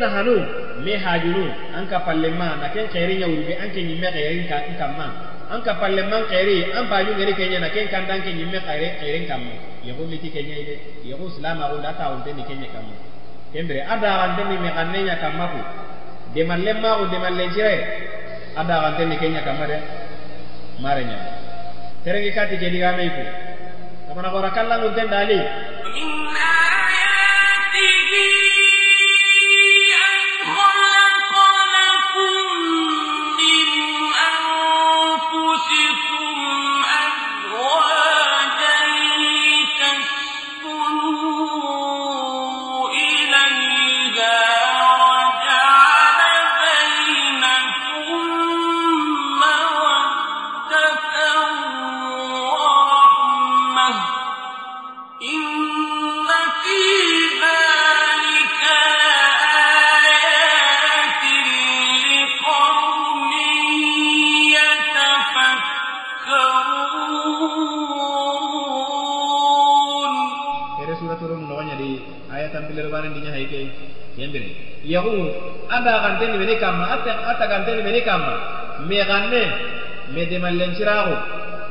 nahanu 0.00 0.36
me 0.84 0.92
hajunu. 0.98 1.46
An 1.76 1.86
kapallenma 1.86 2.48
na 2.60 2.68
ken 2.74 2.86
xeeri 2.92 3.14
ñawurube 3.20 3.54
an 3.62 3.70
ke 3.74 3.80
ñimme 3.88 4.08
xeeri 4.14 4.46
nkamma. 4.74 5.06
An 5.52 5.60
kapalle 5.60 6.02
man 6.08 6.24
khairi 6.32 6.72
an 6.72 6.88
baju 6.88 7.12
ngeri 7.12 7.34
kenya 7.36 7.58
na 7.60 7.68
ken 7.68 7.86
kan 7.92 8.08
dan 8.08 8.24
ken 8.24 8.38
yimme 8.40 8.56
khairi 8.66 8.88
khairin 9.00 9.28
kamma 9.28 9.52
yagulliti 9.84 10.32
kenya 10.32 10.56
ide 10.62 10.74
yagu 11.04 11.28
islam 11.28 11.60
agundi 11.60 11.86
ata 11.92 12.04
wonte 12.08 12.32
ni 12.32 12.42
kenya 12.48 12.68
kamma 12.72 12.94
kembere 13.52 13.84
ada 13.84 14.10
gante 14.20 14.42
ni 14.48 14.56
me 14.64 14.70
ganne 14.72 14.98
nya 15.04 15.16
kamma 15.20 15.44
ku 15.52 15.60
de 16.34 16.42
malle 16.48 16.72
ma 16.80 16.96
ko 16.98 17.04
de 17.12 17.18
malle 17.24 17.44
jire 17.52 17.76
ada 18.56 18.74
gante 18.82 19.02
ni 19.04 19.16
kenya 19.20 19.40
kamma 19.44 19.64
de 19.68 19.78
mare 20.80 21.04
nya 21.04 21.18
teregi 22.04 22.32
kati 22.32 22.56
ke 22.56 22.68
diga 22.72 22.96
me 22.96 23.04
ku 23.12 23.24
kamana 24.08 24.28
mene 76.42 76.58
kamma 76.58 76.84
a 77.30 77.34
taganteni 77.38 77.82
mene 77.86 78.00
kamma 78.02 78.34
me 78.88 78.98
ganne 79.06 79.42
me 80.10 80.22
demallenciraxu 80.26 81.14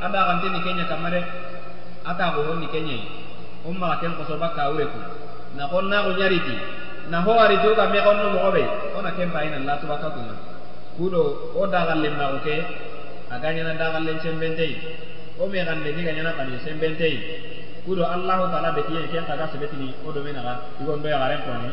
a 0.00 0.06
baxanteni 0.08 0.58
kenya 0.64 0.84
kamma 0.88 1.08
de 1.12 1.20
a 2.08 2.12
taxuronni 2.16 2.66
kenyayi 2.72 3.04
wo 3.64 3.70
maxa 3.76 4.00
ken 4.00 4.12
xosoba 4.16 4.48
kawure 4.56 4.86
ku 4.88 4.98
na 5.56 5.68
xon 5.68 5.84
naxu 5.92 6.10
ñariti 6.18 6.56
na 7.12 7.20
ho 7.20 7.32
ariti 7.44 7.66
wo 7.68 7.74
ga 7.76 7.86
me 7.92 7.98
xonno 8.00 8.26
moxoɓe 8.34 8.62
wo 8.96 8.98
na 9.04 9.10
ken 9.12 9.28
bayina 9.34 9.58
latubaka 9.68 10.08
kunga 10.14 10.36
kudo 10.96 11.52
wo 11.54 11.66
daxallen 11.68 12.14
maxu 12.16 12.38
ke 12.46 12.54
a 13.28 13.36
gañana 13.44 13.76
daxallen 13.76 14.18
sembenteyi 14.24 14.76
wo 15.38 15.44
me 15.52 15.60
xanne 15.68 15.88
ke 15.96 16.00
gañana 16.08 16.32
xani 16.38 16.56
sembenteyi 16.64 17.18
kudo 17.84 18.02
allahu 18.08 18.48
taala 18.52 18.72
betiyen 18.72 19.04
ken 19.12 19.24
xaga 19.28 19.44
sebetini 19.52 19.92
wo 20.04 20.08
domenaxa 20.16 20.54
igondoyaxaren 20.80 21.40
kone 21.46 21.68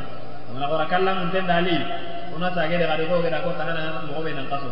amana 0.51 0.65
xora 0.67 0.85
kallangunten 0.91 1.45
dali 1.47 1.77
unata 2.35 2.61
agede 2.65 2.85
gade 2.87 3.03
ko 3.09 3.21
gede 3.21 3.39
ko 3.43 3.51
tahana 3.57 4.05
mo 4.07 4.21
be 4.23 4.31
nan 4.33 4.47
kaso 4.49 4.71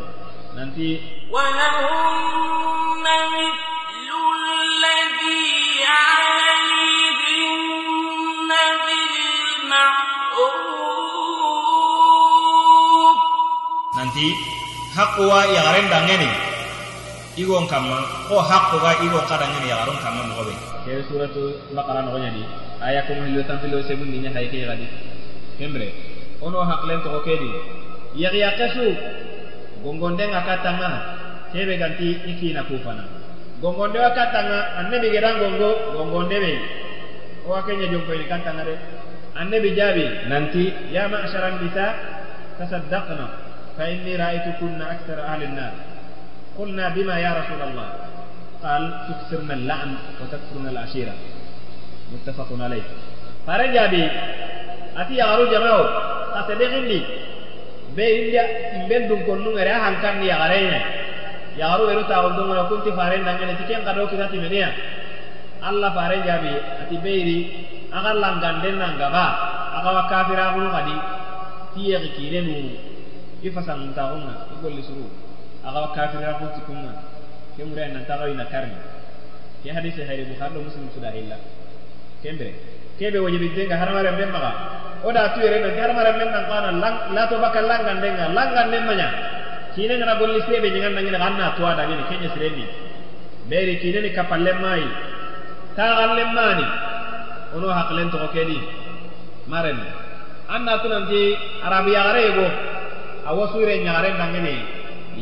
nanti 0.56 1.00
wa 1.34 1.44
lahum 1.44 3.04
mithlu 3.06 4.20
alladhi 4.38 5.42
alayhim 5.86 7.22
bil 8.50 9.46
ma'ruf 9.72 10.78
nanti 13.98 14.28
hakwa 14.98 15.40
ya 15.54 15.62
garen 15.68 15.88
dangeni. 15.94 16.30
Igon 17.38 17.70
kamma 17.70 18.02
ko 18.26 18.42
hakko 18.42 18.82
ga 18.82 18.98
igon 19.06 19.22
kadangeni 19.30 19.70
ya 19.70 19.78
garon 19.86 19.98
kama 20.02 20.26
mo 20.26 20.42
be 20.42 20.58
ke 20.82 21.06
suratu 21.06 21.54
baqara 21.76 22.02
no 22.02 22.18
nyadi 22.18 22.42
aya 22.82 23.06
ko 23.06 23.14
mo 23.14 23.30
hillo 23.30 23.46
tan 23.46 23.62
filo 23.62 23.78
sebun 23.86 24.10
dinya 24.10 24.34
hayke 24.34 24.66
gadi 24.66 24.90
kembre 25.62 26.07
ono 26.43 26.61
haklen 26.67 27.01
to 27.03 27.09
ko 27.11 27.21
kedi 27.27 27.51
ya 28.17 28.31
ya 28.33 28.51
kasu 28.59 28.93
gongonde 29.83 30.25
ngakatanga 30.29 30.91
kebe 31.53 31.75
ganti 31.79 32.09
ikina 32.31 32.63
kufana 32.65 33.05
gongonde 33.63 33.99
wakatanga 33.99 34.59
annabi 34.81 35.09
gedan 35.15 35.39
gongo 35.39 35.71
gongonde 35.97 36.37
be 36.41 36.53
o 37.47 37.55
akenya 37.55 37.87
jompo 37.93 38.11
ini 38.15 38.25
katanga 38.27 38.65
de 38.65 38.75
annabi 39.39 39.71
jabi 39.79 40.05
nanti 40.31 40.73
ya 40.95 41.09
ma'sharan 41.09 41.63
nisa 41.63 41.87
tasaddaqna 42.59 43.27
fa 43.77 43.85
inni 43.89 44.17
ra'aytukunna 44.17 44.85
akthara 44.95 45.23
ahli 45.33 45.47
an-nar 45.51 45.75
قلنا 46.59 46.89
بما 46.93 47.17
يا 47.17 47.33
رسول 47.33 47.61
الله 47.69 47.89
قال 48.63 48.83
تكثرن 49.09 49.51
اللعن 49.51 49.91
وتكثرن 50.21 50.67
العشيرة 50.69 51.15
متفق 52.13 52.49
عليه 52.61 52.85
ati 54.98 55.14
yaaru 55.22 55.46
jamao 55.54 55.84
ta 56.34 56.40
sede 56.50 56.66
xindi 56.74 57.00
be 57.96 58.06
india 58.22 58.44
imben 58.78 59.08
dun 59.10 59.22
konnu 59.26 59.54
ngere 59.54 59.72
a 59.72 59.80
hankanni 59.86 60.28
eru 60.30 60.38
ta 61.58 61.78
weru 61.82 62.04
taxundungona 62.06 62.64
kunti 62.70 62.92
faren 62.98 63.26
dangene 63.26 63.58
ti 63.58 63.64
ken 63.66 63.82
kado 63.86 64.06
kita 64.10 64.30
timeniya 64.30 64.70
alla 65.62 65.90
faren 65.92 66.22
jabi. 66.22 66.54
Ati 66.54 66.96
beyri 67.02 67.38
aga 67.92 68.14
langanden 68.14 68.78
nangaba 68.78 69.26
aga 69.78 69.90
wa 69.94 70.04
kafiraxunu 70.10 70.70
xadi 70.70 70.96
ti 71.74 71.82
yexi 71.90 72.10
kinenu 72.18 72.54
i 73.42 73.50
fasanguntaxunga 73.50 74.34
ko 74.62 74.68
li 74.70 74.82
suru 74.86 75.10
aga 75.66 75.78
wa 75.82 75.90
kafiraxun 75.98 76.50
tikunga 76.58 76.94
ke 77.58 77.62
murayen 77.66 77.94
nantaxawina 77.98 78.46
karni. 78.54 78.78
Ke 79.64 79.74
hadise 79.74 80.06
hayri 80.06 80.30
bukhari 80.30 80.62
muslim 80.62 80.86
sudah 80.94 81.14
illa 81.18 81.38
kembe 82.22 82.54
kebe 83.00 83.18
wajibi 83.20 83.50
denga 83.56 83.78
harmare 83.82 84.12
men 84.18 84.30
maga 84.36 84.52
oda 85.08 85.34
tu 85.34 85.40
yere 85.46 85.58
nan 85.66 85.74
harmare 85.78 86.12
men 86.18 86.30
nan 86.36 86.44
kana 86.50 86.70
lang 86.84 86.96
la 87.16 87.24
to 87.30 87.36
bakal 87.44 87.66
langan 87.72 87.98
denga 88.04 88.26
langan 88.38 88.68
den 88.72 88.84
manya 88.90 89.08
kine 89.76 89.94
ngana 89.98 90.14
golli 90.20 90.42
sebe 90.48 90.68
nyangan 90.74 90.94
nan 90.98 91.04
ngana 91.06 91.20
ganna 91.24 91.46
to 91.58 91.62
ada 91.66 91.84
ni 91.90 92.04
kenya 92.10 92.30
sireni 92.34 92.66
beri 93.50 93.76
kine 93.82 94.00
ni 94.06 94.10
kapalle 94.18 94.52
mai 94.64 94.84
ta 95.78 95.86
galle 96.00 96.24
mani 96.38 96.68
ono 97.56 97.68
haklen 97.72 98.10
to 98.12 98.18
kedi. 98.34 98.60
Maren 99.48 99.80
anna 100.50 100.80
tunanti 100.84 101.36
arabiya 101.64 102.02
gare 102.04 102.24
go. 102.36 102.46
Awasure 103.28 103.84
nyare 103.84 104.10
nangene 104.20 104.56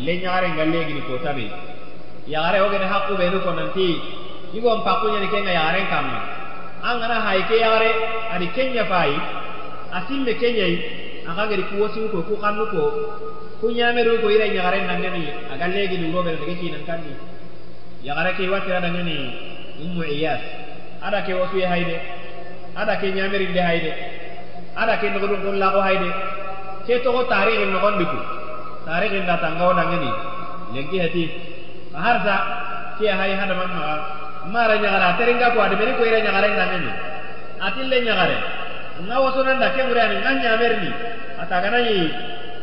le 0.06 0.14
ñaare 0.22 0.48
nga 0.54 0.66
legini 0.66 1.02
ko 1.08 1.18
tabe 1.24 1.50
yaare 2.28 2.60
o 2.62 2.70
gene 2.70 2.86
hakku 2.86 3.16
be 3.18 3.30
ko 3.44 3.52
nanti. 3.54 3.88
Igon 4.54 4.84
pakku 4.84 5.08
nyani 5.10 5.28
kenga 5.30 5.54
kamma 5.90 6.35
angana 6.90 7.18
hay 7.26 7.42
ke 7.50 7.58
yare 7.66 7.92
ani 8.34 8.48
kenya 8.56 8.86
fayi 8.92 9.18
asimme 9.98 10.34
kenyai 10.42 10.76
akageri 11.30 11.64
kuwosi 11.70 12.06
ko 12.14 12.22
ku 12.28 12.36
kannu 12.44 12.66
ko 12.74 12.84
ku 13.60 13.66
ñameru 13.74 14.22
ko 14.22 14.28
ira 14.30 14.46
ñagare 14.56 14.80
nangani 14.86 15.24
aga 15.54 15.66
legi 15.74 15.98
ni 15.98 16.14
robe 16.14 16.30
daga 16.38 16.54
ci 16.60 16.70
nan 16.70 16.84
kanni 16.86 17.14
yagare 18.06 18.32
ke 18.38 18.46
wati 18.54 18.70
ada 18.72 18.90
ngani 18.94 19.18
ummu 19.82 20.04
iyas. 20.06 20.42
Ada 21.02 21.22
ke 21.22 21.34
wosu 21.38 21.58
ya 21.60 21.70
haide 21.70 21.98
ada 22.76 22.96
ke 22.98 23.12
ñameri 23.12 23.54
de 23.54 23.62
haide 23.62 23.92
ada 24.76 24.98
ke 24.98 25.10
ngodon 25.10 25.42
don 25.44 25.58
la 25.60 25.70
ko 25.72 25.82
haide. 25.82 26.10
Ke 26.88 27.02
to 27.04 27.10
ko 27.12 27.24
tarihi 27.26 27.66
no 27.72 27.80
kon 27.80 27.98
diku 27.98 28.18
tarihi 28.86 29.22
nda 29.26 29.36
tangaw 29.42 29.74
dangani 29.76 30.12
legi 30.74 30.98
hati 31.00 31.24
harza 31.94 32.36
ke 32.98 33.06
hay 33.10 33.34
hada 33.36 33.54
man 33.58 33.70
ma 33.74 33.86
mara 34.52 34.78
nyagara 34.78 35.18
teringa 35.18 35.54
ko 35.54 35.60
ade 35.62 35.76
ko 35.76 36.04
ira 36.06 36.20
nyagara 36.22 36.48
dangani 36.54 36.92
atille 37.60 37.98
nyagare. 38.02 38.38
Nga 38.96 39.18
waso 39.20 39.44
nan 39.44 39.60
da 39.60 39.70
ke 39.76 39.82
murani 39.84 40.16
nga 40.24 40.32
nyamerni. 40.34 40.92
Atagana 41.42 41.80
yi 41.84 42.12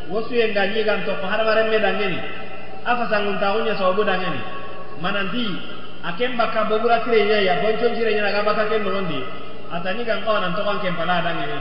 wasu 0.09 0.33
yang 0.33 0.53
ganyi 0.53 0.83
gan 0.83 1.05
to 1.05 1.13
ko 1.21 1.25
hada 1.27 1.43
mare 1.45 1.69
me 1.69 1.77
dangani 1.77 2.19
afa 2.85 3.05
sangun 3.07 3.37
tawunya 3.39 3.77
sawabu 3.77 4.03
dangani 4.03 4.41
mananti 4.99 5.45
akem 6.03 6.35
baka 6.35 6.65
bogura 6.65 6.99
tire 7.05 7.23
nya 7.25 7.37
ya 7.39 7.53
boncon 7.61 7.95
tire 7.95 8.11
nya 8.17 8.31
ga 8.33 8.43
baka 8.43 8.67
ken 8.67 8.83
nondi 8.83 9.23
atani 9.71 10.03
gan 10.03 10.25
kawana 10.25 10.51
to 10.57 10.61
kan 10.65 10.77
kem 10.81 10.95
pala 10.95 11.21
dangene 11.21 11.57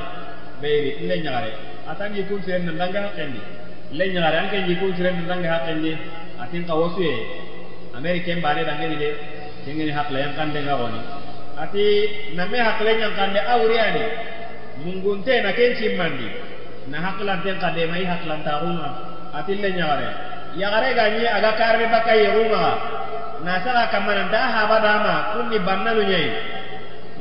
beeri 0.60 1.06
le 1.06 1.16
nyagare. 1.20 1.52
Atangi 1.82 2.22
kun 2.30 2.38
siren 2.46 2.64
nan 2.64 2.78
danga 2.78 3.10
hakendi. 3.10 3.40
Le 3.92 4.04
nyagare 4.08 4.36
anke 4.46 4.64
ji 4.66 4.78
kun 4.78 4.94
siren 4.94 5.18
nan 5.18 5.26
danga 5.26 5.48
hakendi. 5.58 5.98
Atin 6.40 6.64
ka 6.64 6.74
wasu 6.74 7.02
e 7.02 7.14
ameriken 7.94 8.40
bare 8.40 8.64
dangene 8.64 8.96
de 8.96 9.10
kengeni 9.64 9.92
hakla 9.94 10.18
yang 10.18 10.34
kande 10.34 10.60
ngawoni 10.62 11.00
ati 11.58 11.84
name 12.34 12.58
hakle 12.58 12.90
yang 12.90 13.14
kande 13.14 13.40
awriani 13.40 14.04
mungunte 14.82 15.34
na 15.42 15.52
kenci 15.52 15.94
mandi. 15.96 16.28
Na 16.90 16.98
haklan 16.98 17.38
ten 17.46 17.56
kade 17.62 17.86
mai 17.86 18.02
haklan 18.02 18.42
taunga 18.42 18.88
ati 19.38 19.54
le 19.54 19.70
nyagare 19.70 20.08
yagare 20.58 20.90
ganyi 20.98 21.24
aga 21.30 21.52
karbe 21.54 21.86
baka 21.86 22.12
yeruma 22.18 22.66
na 23.46 23.62
saka 23.62 23.86
kamana 23.94 24.26
da 24.34 24.42
haba 24.50 24.76
dama 24.82 25.14
kunni 25.36 25.58
bannalu 25.62 26.02
nyai. 26.10 26.30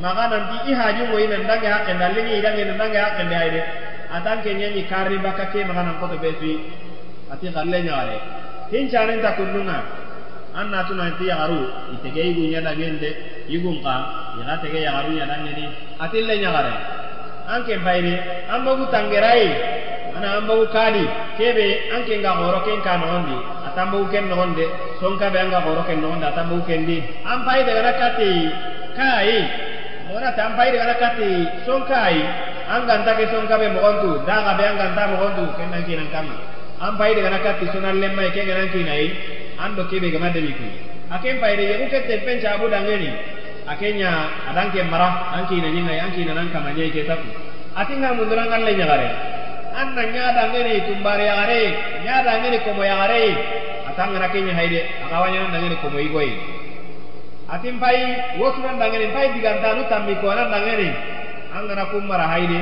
Maka 0.01 0.33
nanti 0.33 0.57
i 0.65 0.73
haju 0.73 1.03
mo 1.13 1.17
ina 1.21 1.37
ndange 1.45 1.67
hakke 1.69 1.93
ndalingi 1.93 2.33
idange 2.41 2.63
ndange 2.73 2.97
hakke 2.97 3.23
ndayde 3.29 3.61
atan 4.09 4.41
ke 4.41 4.49
nyanyi 4.57 4.89
karri 4.89 5.17
baka 5.21 5.53
ke 5.53 5.61
maka 5.61 5.81
nan 5.85 5.95
koto 6.01 6.17
besui. 6.17 6.57
Ati 7.29 7.53
galle 7.53 7.77
nyare 7.85 8.17
hin 8.73 8.89
chanen 8.89 9.21
ta 9.21 9.37
kunnunga 9.37 9.77
anna 10.55 10.83
tuna 10.87 11.15
ti 11.17 11.25
yagaru 11.31 11.67
itege 11.95 12.21
igu 12.31 12.41
nyada 12.51 12.75
gende 12.75 13.09
igun 13.47 13.81
ka 13.83 13.95
yaga 14.39 14.61
tege 14.61 14.79
yagaru 14.83 15.15
nyada 15.15 15.35
ngeni 15.43 15.65
ati 15.99 16.17
le 16.27 16.35
nyagare 16.39 17.01
anke 17.51 17.75
bayre 17.83 18.45
ambagu 18.47 18.85
tangerai. 18.91 19.47
Ana 20.15 20.43
ambagu 20.43 20.67
kadi. 20.71 21.05
Kebe 21.39 21.91
anke 21.95 22.19
nga 22.19 22.35
goro 22.39 22.59
ken 22.67 22.79
ka 22.83 22.99
nondi 22.99 23.37
atambagu 23.67 24.07
ken 24.11 24.27
nonde 24.27 24.65
sonka 24.99 25.31
be 25.31 25.39
anga 25.39 25.63
goro 25.63 25.83
ken 25.87 25.99
nonde 26.03 26.25
atambagu 26.27 26.63
ken 26.67 26.85
di 26.85 26.99
ampai 27.23 27.63
daga 27.67 27.81
nakati 27.87 28.31
kai. 28.95 29.39
Mona 30.07 30.31
tampai 30.35 30.71
daga 30.75 30.85
nakati 30.95 31.31
sonkai. 31.65 32.17
Anganta 32.71 33.15
ke 33.19 33.27
sonka 33.31 33.55
be 33.59 33.67
mogontu. 33.71 34.23
Daga 34.27 34.55
be 34.59 34.63
anganta 34.67 35.03
mogontu. 35.15 35.43
Ken 35.55 35.71
nan 35.71 35.83
kinan 35.87 36.11
kama 36.11 36.35
ampai 36.81 37.15
daga 37.15 37.29
nakati 37.31 37.65
sonan 37.71 37.99
lemma 38.03 38.31
ke 38.35 38.41
ganan 38.43 38.67
kinai 38.73 39.07
ando 39.61 39.85
kebe 39.89 40.09
gama 40.11 40.29
demi 40.33 40.51
ku 40.57 40.65
aken 41.13 41.35
payde 41.41 41.63
yegu 41.71 41.85
ke 41.93 41.99
tempen 42.09 42.41
cabu 42.41 42.65
dangeni 42.73 43.09
akenya 43.69 44.09
adanke 44.49 44.81
mara 44.89 45.31
anki 45.37 45.61
na 45.61 45.69
nyinga 45.69 45.93
anki 46.05 46.25
na 46.25 46.33
nan 46.33 46.49
kama 46.49 46.73
nyai 46.73 46.89
ke 46.89 47.05
taku 47.05 47.29
atinga 47.77 48.17
munduran 48.17 48.49
alle 48.49 48.71
nyagare 48.73 49.07
anna 49.75 50.03
nyada 50.13 50.43
ngeni 50.51 50.73
tumbare 50.87 51.25
yagare 51.29 51.61
nyada 52.03 52.31
ngeni 52.41 52.57
komo 52.65 52.83
yagare 52.83 53.21
atanga 53.87 54.19
na 54.19 54.27
kenya 54.33 54.53
haide 54.57 54.79
akawanya 55.05 55.51
dangeni 55.51 55.75
komo 55.83 55.99
igoi. 55.99 56.31
Atin 57.51 57.79
pai 57.83 58.39
wotu 58.39 58.63
nan 58.63 58.79
dangeni 58.79 59.11
pai 59.11 59.35
diganta 59.35 59.75
nu 59.75 59.83
tammi 59.91 60.15
ko 60.23 60.31
nan 60.31 60.47
dangeni 60.51 60.87
angana 61.51 61.85
kummara 61.91 62.27
haide 62.27 62.59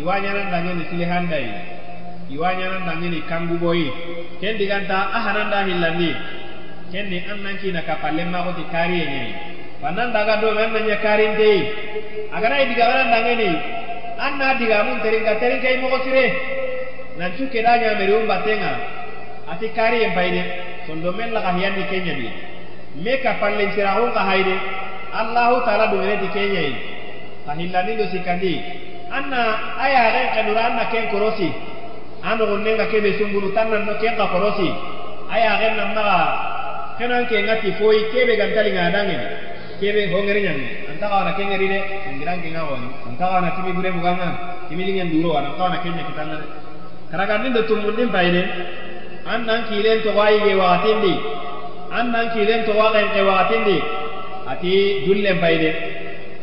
iwanya 0.00 0.32
nan 0.32 0.46
dangeni 0.52 0.84
silihandai 0.88 1.46
nan 2.30 2.82
dangeni 2.88 3.20
kangu 3.28 3.58
boyi 3.58 3.90
ken 4.40 4.56
diganta 4.56 5.12
ahananda 5.12 5.64
hillandi 5.68 6.12
ken 6.92 7.10
ni 7.10 7.18
annan 7.20 7.58
kina 7.60 7.82
kapalle 7.82 8.24
ma 8.24 8.44
ko 8.44 8.52
ti 8.56 8.64
kariye 8.72 9.04
nyai 9.04 9.32
panan 9.82 10.12
daga 10.12 10.40
do 10.40 10.54
men 10.54 10.72
nanya 10.72 10.96
karin 11.04 11.36
dei 11.36 11.60
agara 12.32 12.64
diga 12.64 12.84
nan 12.88 13.08
dangeni 13.12 13.50
anna 14.18 14.54
diga 14.58 14.84
mun 14.86 15.00
teringa 15.02 15.36
teringa 15.40 15.68
imo 15.74 15.88
ko 15.90 15.98
sire. 16.04 16.26
Nan 17.18 17.30
cu 17.38 17.46
ke 17.46 17.62
danya 17.62 17.94
meri 17.98 18.12
um 18.14 18.26
batenga. 18.26 18.72
Ati 19.50 19.68
kariye 19.76 20.14
bayde 20.14 20.42
sondo 20.86 21.12
men 21.12 21.32
la 21.32 21.40
kahiyandi 21.42 21.82
kenya 21.90 22.14
di 22.14 22.28
me 23.04 23.12
kapalle 23.22 23.70
sirahun 23.74 24.12
ka 24.14 24.22
haide. 24.24 24.56
Allahu 25.14 25.62
taala 25.66 25.86
do 25.92 25.98
ngene 26.02 26.16
di 26.22 26.28
kahillandi 27.46 27.92
do 28.00 28.04
anna 29.14 29.42
aya 29.78 30.10
ren 30.10 30.26
kanura 30.34 30.62
anna 30.74 30.90
ken 30.90 31.06
korosi 31.12 31.48
ando 32.24 32.56
nenga 32.64 32.88
kebe 32.88 33.20
sunguru 33.20 33.52
tannan 33.52 33.84
no 33.84 33.94
kenga 34.00 34.26
korosi 34.32 34.68
aya 35.28 35.60
genna 35.60 35.92
maga 35.92 36.18
kenan 36.96 37.28
ke 37.28 37.36
ngati 37.44 37.76
foi 37.76 38.08
kebe 38.12 38.32
gantali 38.40 38.72
ngadangen 38.72 39.22
kebe 39.80 40.08
hongeri 40.08 40.40
nyangi 40.46 40.68
antaka 40.88 41.14
wana 41.20 41.32
kengeri 41.36 41.68
de 41.68 41.78
ngiran 42.16 42.40
ke 42.40 42.48
ngawoni 42.48 42.88
antaka 43.04 43.34
wana 43.36 43.50
tibi 43.56 43.76
gure 43.76 43.90
buganga 43.92 44.28
tibi 44.68 44.82
lingen 44.88 45.12
duro 45.12 45.36
wana 45.36 45.52
antaka 45.52 45.64
wana 45.68 45.78
kenya 45.84 46.04
kitanda 46.08 46.36
de. 46.40 46.46
Karagandin 47.12 47.52
do 47.52 47.62
tumundin 47.68 48.08
bayne 48.08 48.42
annan 49.28 49.68
kilen 49.68 50.00
to 50.02 50.10
wayi 50.16 50.40
ge 50.40 50.54
watindi 50.56 51.14
annan 51.92 52.32
kilen 52.32 52.64
to 52.64 52.72
wagen 52.72 53.06
ge 53.12 53.20
watindi 53.20 53.76
ati 54.48 54.72
dullen 55.04 55.36
bayne 55.44 55.70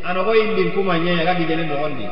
anogo 0.05 0.31
indin 0.37 0.69
kuma 0.77 1.01
nyanya 1.01 1.25
ga 1.25 1.33
gidenen 1.39 1.67
do 1.67 1.75
gondi. 1.81 2.05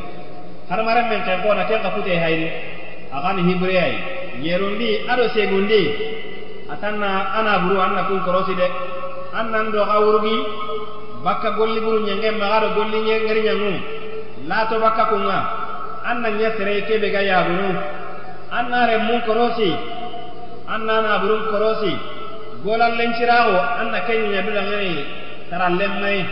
Har 0.69 0.81
maran 0.83 1.05
men 1.09 1.21
kan 1.21 1.41
ko 1.45 1.53
na 1.53 1.69
kenga 1.69 1.93
pute 1.93 2.17
hayde 2.17 2.78
akan 3.09 3.41
hibre 3.49 3.73
ay 3.73 3.93
yerundi 4.45 5.05
ado 5.09 5.29
segundi. 5.33 5.83
Atanna 6.69 7.33
ana 7.33 7.65
buru 7.65 7.81
anna 7.81 8.05
kun 8.05 8.21
korosi 8.21 8.53
de. 8.53 8.67
Annan 9.33 9.73
do 9.73 9.81
awrugi 9.81 10.35
bakka 11.25 11.57
golli 11.57 11.81
buru 11.81 12.05
nyenge 12.05 12.29
magaro 12.37 12.77
golli 12.77 13.01
nyengeri 13.01 13.41
nyangu. 13.41 13.73
Lato 14.45 14.77
bakka 14.77 15.09
kunga. 15.09 15.39
Anna 16.05 16.29
nyesere 16.29 16.85
kebe 16.85 17.09
ga 17.09 17.21
yagunu. 17.25 17.69
Anna 18.53 18.85
re 18.85 18.97
mun 19.01 19.21
korosi. 19.25 19.73
Anna 20.69 21.01
na 21.01 21.17
buru 21.19 21.49
korosi. 21.49 21.93
Golan 22.61 22.93
lencirago 22.99 23.57
anna 23.57 24.05
kenya 24.05 24.41
du 24.45 24.51
dangani 24.53 24.93
tara 25.49 25.69
lemmai. 25.73 26.25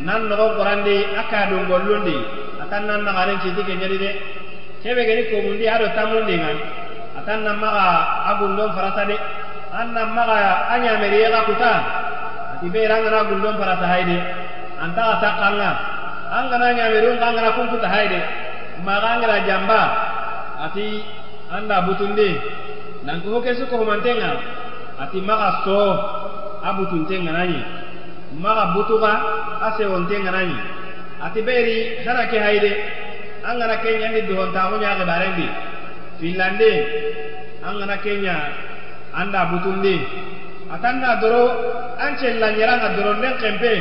Nan 0.00 0.28
no 0.30 0.54
gorandi 0.54 1.02
aka 1.18 1.50
do 1.50 1.66
gollundi 1.66 2.14
atanna 2.62 3.02
na 3.02 3.10
garen 3.12 3.38
de 3.42 4.39
kebe 4.82 5.02
gani 5.04 5.22
ko 5.28 5.36
mundi 5.44 5.64
ado 5.68 5.86
tamundi 5.92 6.34
ngan 6.40 6.58
atan 7.20 7.40
nan 7.44 7.56
maga 7.60 7.86
agundon 8.32 8.72
farasa 8.72 9.04
de 9.04 9.16
an 9.76 9.92
nan 9.92 10.08
maga 10.16 10.38
anya 10.72 10.96
meri 10.98 11.20
ga 11.28 11.44
kuta. 11.48 11.72
Ati 12.56 12.66
be 12.72 12.80
rangana 12.88 13.24
gundon 13.28 13.56
farasa 13.60 13.86
haide 13.92 14.16
anta 14.80 15.02
ata 15.16 15.28
kanga 15.40 15.70
an 16.36 16.44
gana 16.50 16.66
nya 16.76 16.86
meri 16.92 17.06
un 17.12 17.18
kanga 17.20 17.52
kun 17.56 17.68
kuta 17.72 17.88
haide 17.88 18.20
maga 18.84 19.36
jamba 19.48 19.80
ati 20.64 21.04
anda 21.52 21.84
butundi 21.84 22.40
nan 23.04 23.20
ko 23.24 23.40
ke 23.40 23.52
su 23.56 23.64
ko 23.68 23.84
mantenga 23.84 24.30
ati 25.00 25.20
maga 25.20 25.64
so 25.64 25.78
abutun 26.64 27.04
tenga 27.08 27.32
nani 27.32 27.60
maga 28.40 28.72
butuga 28.76 29.12
ase 29.68 29.84
on 29.88 30.04
tenga 30.08 30.30
nani 30.32 30.56
ati 31.24 31.40
beri 31.42 32.04
hara 32.04 32.28
ke 32.32 32.38
haide 32.40 32.72
an 33.44 33.54
gana 33.58 33.76
kenya 33.82 34.08
ni 34.14 34.20
duhon 34.28 34.52
ta 34.52 34.70
hunya 34.70 34.96
ga 34.98 35.04
barendi 35.04 35.48
finlande 36.20 36.72
an 37.64 37.72
gana 37.80 37.96
kenya 38.04 38.36
anda 39.14 39.40
butundi 39.50 39.96
atanna 40.70 41.20
doro 41.20 41.44
an 41.98 42.16
cella 42.16 42.50
nyera 42.54 42.78
ga 42.78 42.88
doro 42.96 43.12
den 43.20 43.34
kempe. 43.42 43.74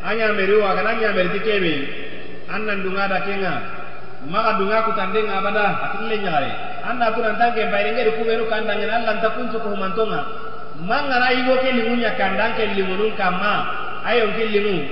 Anya 0.00 0.32
meri 0.32 0.56
wa 0.56 0.72
ga 0.72 0.82
anya 0.88 1.12
meri 1.12 1.28
tikebe 1.36 1.74
an 2.48 2.64
nan 2.64 2.80
dunga 2.82 3.08
da 3.08 3.20
kenga. 3.20 3.54
Maka 4.28 4.56
dunga 4.56 4.84
ku 4.84 4.92
tande 4.96 5.20
ngabada 5.24 5.64
atille 5.84 6.16
nyare 6.24 6.50
anna 6.84 7.12
tu 7.12 7.20
nan 7.20 7.36
tanke 7.36 7.68
bayre 7.72 7.92
ngere 7.92 8.10
ku 8.16 8.24
beru 8.24 8.48
kandang 8.48 8.80
en 8.80 8.90
Allah 8.90 9.20
ta 9.20 9.28
kuncu 9.36 9.60
ko 9.60 9.76
mantonga 9.76 10.20
mangana 10.84 11.32
igo 11.32 11.56
ke 11.60 11.72
limunya 11.72 12.16
kandang 12.16 12.56
ke 12.56 12.64
kama 13.16 13.52
ayo 14.04 14.28
ke 14.36 14.44
limu. 14.48 14.88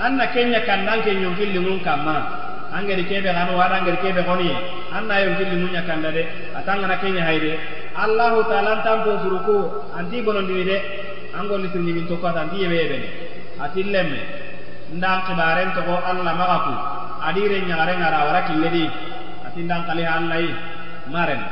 Anna 0.00 0.28
kenya 0.32 0.60
kandang 0.64 1.00
ke 1.04 1.12
nyon 1.12 1.36
ke 1.36 1.44
limun 1.48 1.80
kama 1.84 2.43
angeri 2.74 3.04
kebe 3.06 3.30
gano 3.30 3.56
wada 3.56 3.78
angeri 3.80 3.98
kebe 4.02 4.22
goni 4.26 4.50
anna 4.92 5.14
yo 5.24 5.30
gilli 5.38 5.56
munya 5.62 5.82
kanda 5.86 6.10
de. 6.10 6.26
Atanga 6.58 6.86
na 6.90 6.96
kenya 6.98 7.22
hayde 7.22 7.58
allah 7.94 8.34
taala 8.50 8.82
tampo 8.82 9.10
suruku 9.22 9.56
anti 9.98 10.22
bonon 10.22 10.46
dini 10.50 10.64
de. 10.64 10.76
Angol 11.38 11.62
ni 11.62 11.68
tunni 11.74 11.92
min 11.92 12.06
to 12.06 12.16
ko 12.18 12.26
anti 12.26 12.56
yebe 12.62 12.76
yebe 12.82 12.98
ati 13.62 13.82
lemme 13.82 14.20
ndang 14.94 15.22
kibaren 15.26 15.70
to 15.74 15.82
ko 15.86 15.94
allah 16.10 16.32
magaku 16.40 16.74
adire 17.26 17.58
nyagare 17.66 17.94
ngara 17.98 18.18
wara 18.26 18.40
killedi 18.46 18.86
ati 19.46 19.60
ndang 19.66 19.86
kali 19.86 20.04
allah 20.06 20.42
maren. 21.10 21.42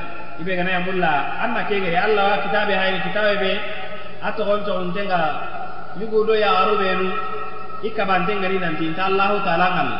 Ibe 0.40 0.56
gana 0.56 0.70
ya 0.70 0.80
mulla. 0.80 1.12
Anna 1.44 1.68
kege 1.68 1.92
allah 1.92 2.24
wa 2.30 2.36
kitabe 2.42 2.72
hayde 2.74 2.98
kitabe 3.04 3.34
be. 3.42 3.52
Ato 4.22 4.44
gon 4.44 4.64
to 4.64 4.72
untenga. 4.80 5.20
Yugo 6.00 6.24
do 6.26 6.34
ya 6.34 6.50
aru 6.64 6.78
benu 6.80 7.12
ikabante 7.84 8.32
ngari 8.34 8.58
nanti. 8.58 8.94
Ta 8.96 9.12
allah 9.12 9.44
taala 9.44 9.66
ngal 9.76 9.90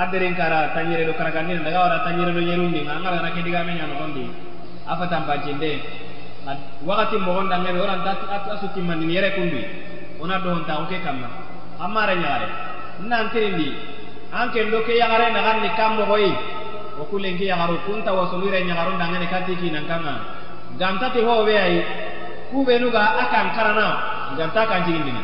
aderen 0.00 0.34
kara 0.34 0.72
tanyere 0.72 1.04
do 1.04 1.12
kara 1.12 1.30
kanina 1.30 1.60
daga 1.60 1.78
wara 1.84 1.98
tanyere 2.04 2.32
do 2.32 2.40
yerundi 2.40 2.80
nganga 2.88 3.10
ngara 3.12 3.30
ke 3.36 3.40
diga 3.44 3.60
menya 3.68 3.84
no 3.84 4.00
gondi 4.00 4.24
apa 4.88 5.04
tampajinde 5.12 5.72
wakati 6.86 7.16
mo 7.20 7.36
gonda 7.36 7.60
ngere 7.60 7.78
ora 7.80 8.00
ta 8.02 8.16
asu 8.56 8.72
timman 8.74 8.98
ni 9.00 9.14
yere 9.14 9.36
kundi. 9.36 9.62
Ona 10.20 10.38
do 10.40 10.50
honta 10.50 10.80
oke 10.80 10.96
ke 10.96 11.04
kamma 11.04 11.28
amare 11.78 12.16
nyare. 12.16 12.48
Nan 13.04 13.30
tirindi 13.30 13.72
anke 14.32 14.64
ndoke 14.64 14.96
yagare 14.96 15.32
na 15.32 15.40
ganni 15.42 15.68
kammo 15.76 16.04
hoyi 16.04 16.32
o 16.98 17.04
kulengi 17.04 17.44
yagaru 17.44 17.78
kunta 17.86 18.12
wasumire 18.12 18.64
nyagaru 18.64 18.96
ndangene 18.96 19.26
kati 19.28 19.56
ki 19.56 19.70
nankanga 19.70 20.14
gamta 20.78 21.10
te 21.10 21.20
ho 21.24 21.44
we 21.44 21.56
ai. 21.56 21.84
Kube 22.50 22.78
ga 22.90 23.04
akan 23.22 23.46
karana. 23.54 23.88
Ganta 24.36 24.66
kan 24.66 24.84
jigindini 24.86 25.22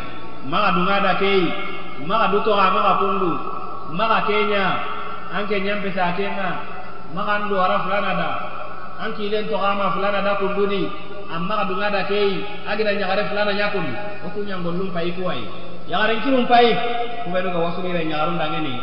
maga 0.48 0.72
dunga 0.72 1.00
da 1.00 1.14
kei. 1.16 1.48
Maga 2.06 2.28
duto 2.28 2.54
ga 2.54 2.70
maga 2.70 2.92
pundu 3.00 3.55
maga 3.92 4.26
kenya 4.26 4.64
anke 5.36 5.60
nyampe 5.60 5.90
sa 5.94 6.14
kenga 6.16 6.48
maga 7.14 7.44
ndo 7.46 7.56
ara 7.60 7.78
fulana 7.84 8.12
da 8.20 8.30
anki 9.04 9.28
len 9.28 9.46
to 9.46 9.56
gama 9.58 9.90
fulana 9.94 10.20
da 10.22 10.34
kunduni 10.40 10.88
amma 11.30 11.64
dunga 11.68 11.90
da 11.90 12.02
kei 12.04 12.44
agida 12.66 12.92
nyagare 12.94 13.24
fulana 13.28 13.52
nyakundi 13.52 13.94
o 14.24 14.28
ku 14.34 14.40
nyangollum 14.42 14.90
pai 14.94 15.12
kuwai. 15.12 15.42
Yagaren 15.86 16.18
kirum 16.22 16.46
pai 16.50 16.74
kubenu 17.24 17.50
ga 17.54 17.58
wasuri 17.62 17.92
re 17.94 18.04
nyagarun 18.04 18.38
dangeni 18.38 18.74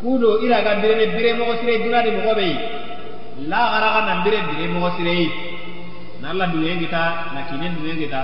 kudo 0.00 0.38
ira 0.44 0.62
ga 0.62 0.74
bire 0.78 1.06
bire 1.10 1.32
mo 1.34 1.50
sire 1.58 1.82
dunadi 1.82 2.10
mo 2.14 2.34
be 2.34 2.48
la 3.50 3.60
gara 3.72 3.88
ga 3.94 4.00
nan 4.06 4.18
bire 4.24 4.38
bire 4.46 4.66
mo 4.70 4.86
sire 4.96 5.16
na 6.22 6.32
la 6.32 6.46
dunya 6.46 6.78
kita 6.78 7.02
na 7.34 7.40
kinen 7.50 7.74
dunya 7.78 7.94
kita 8.06 8.22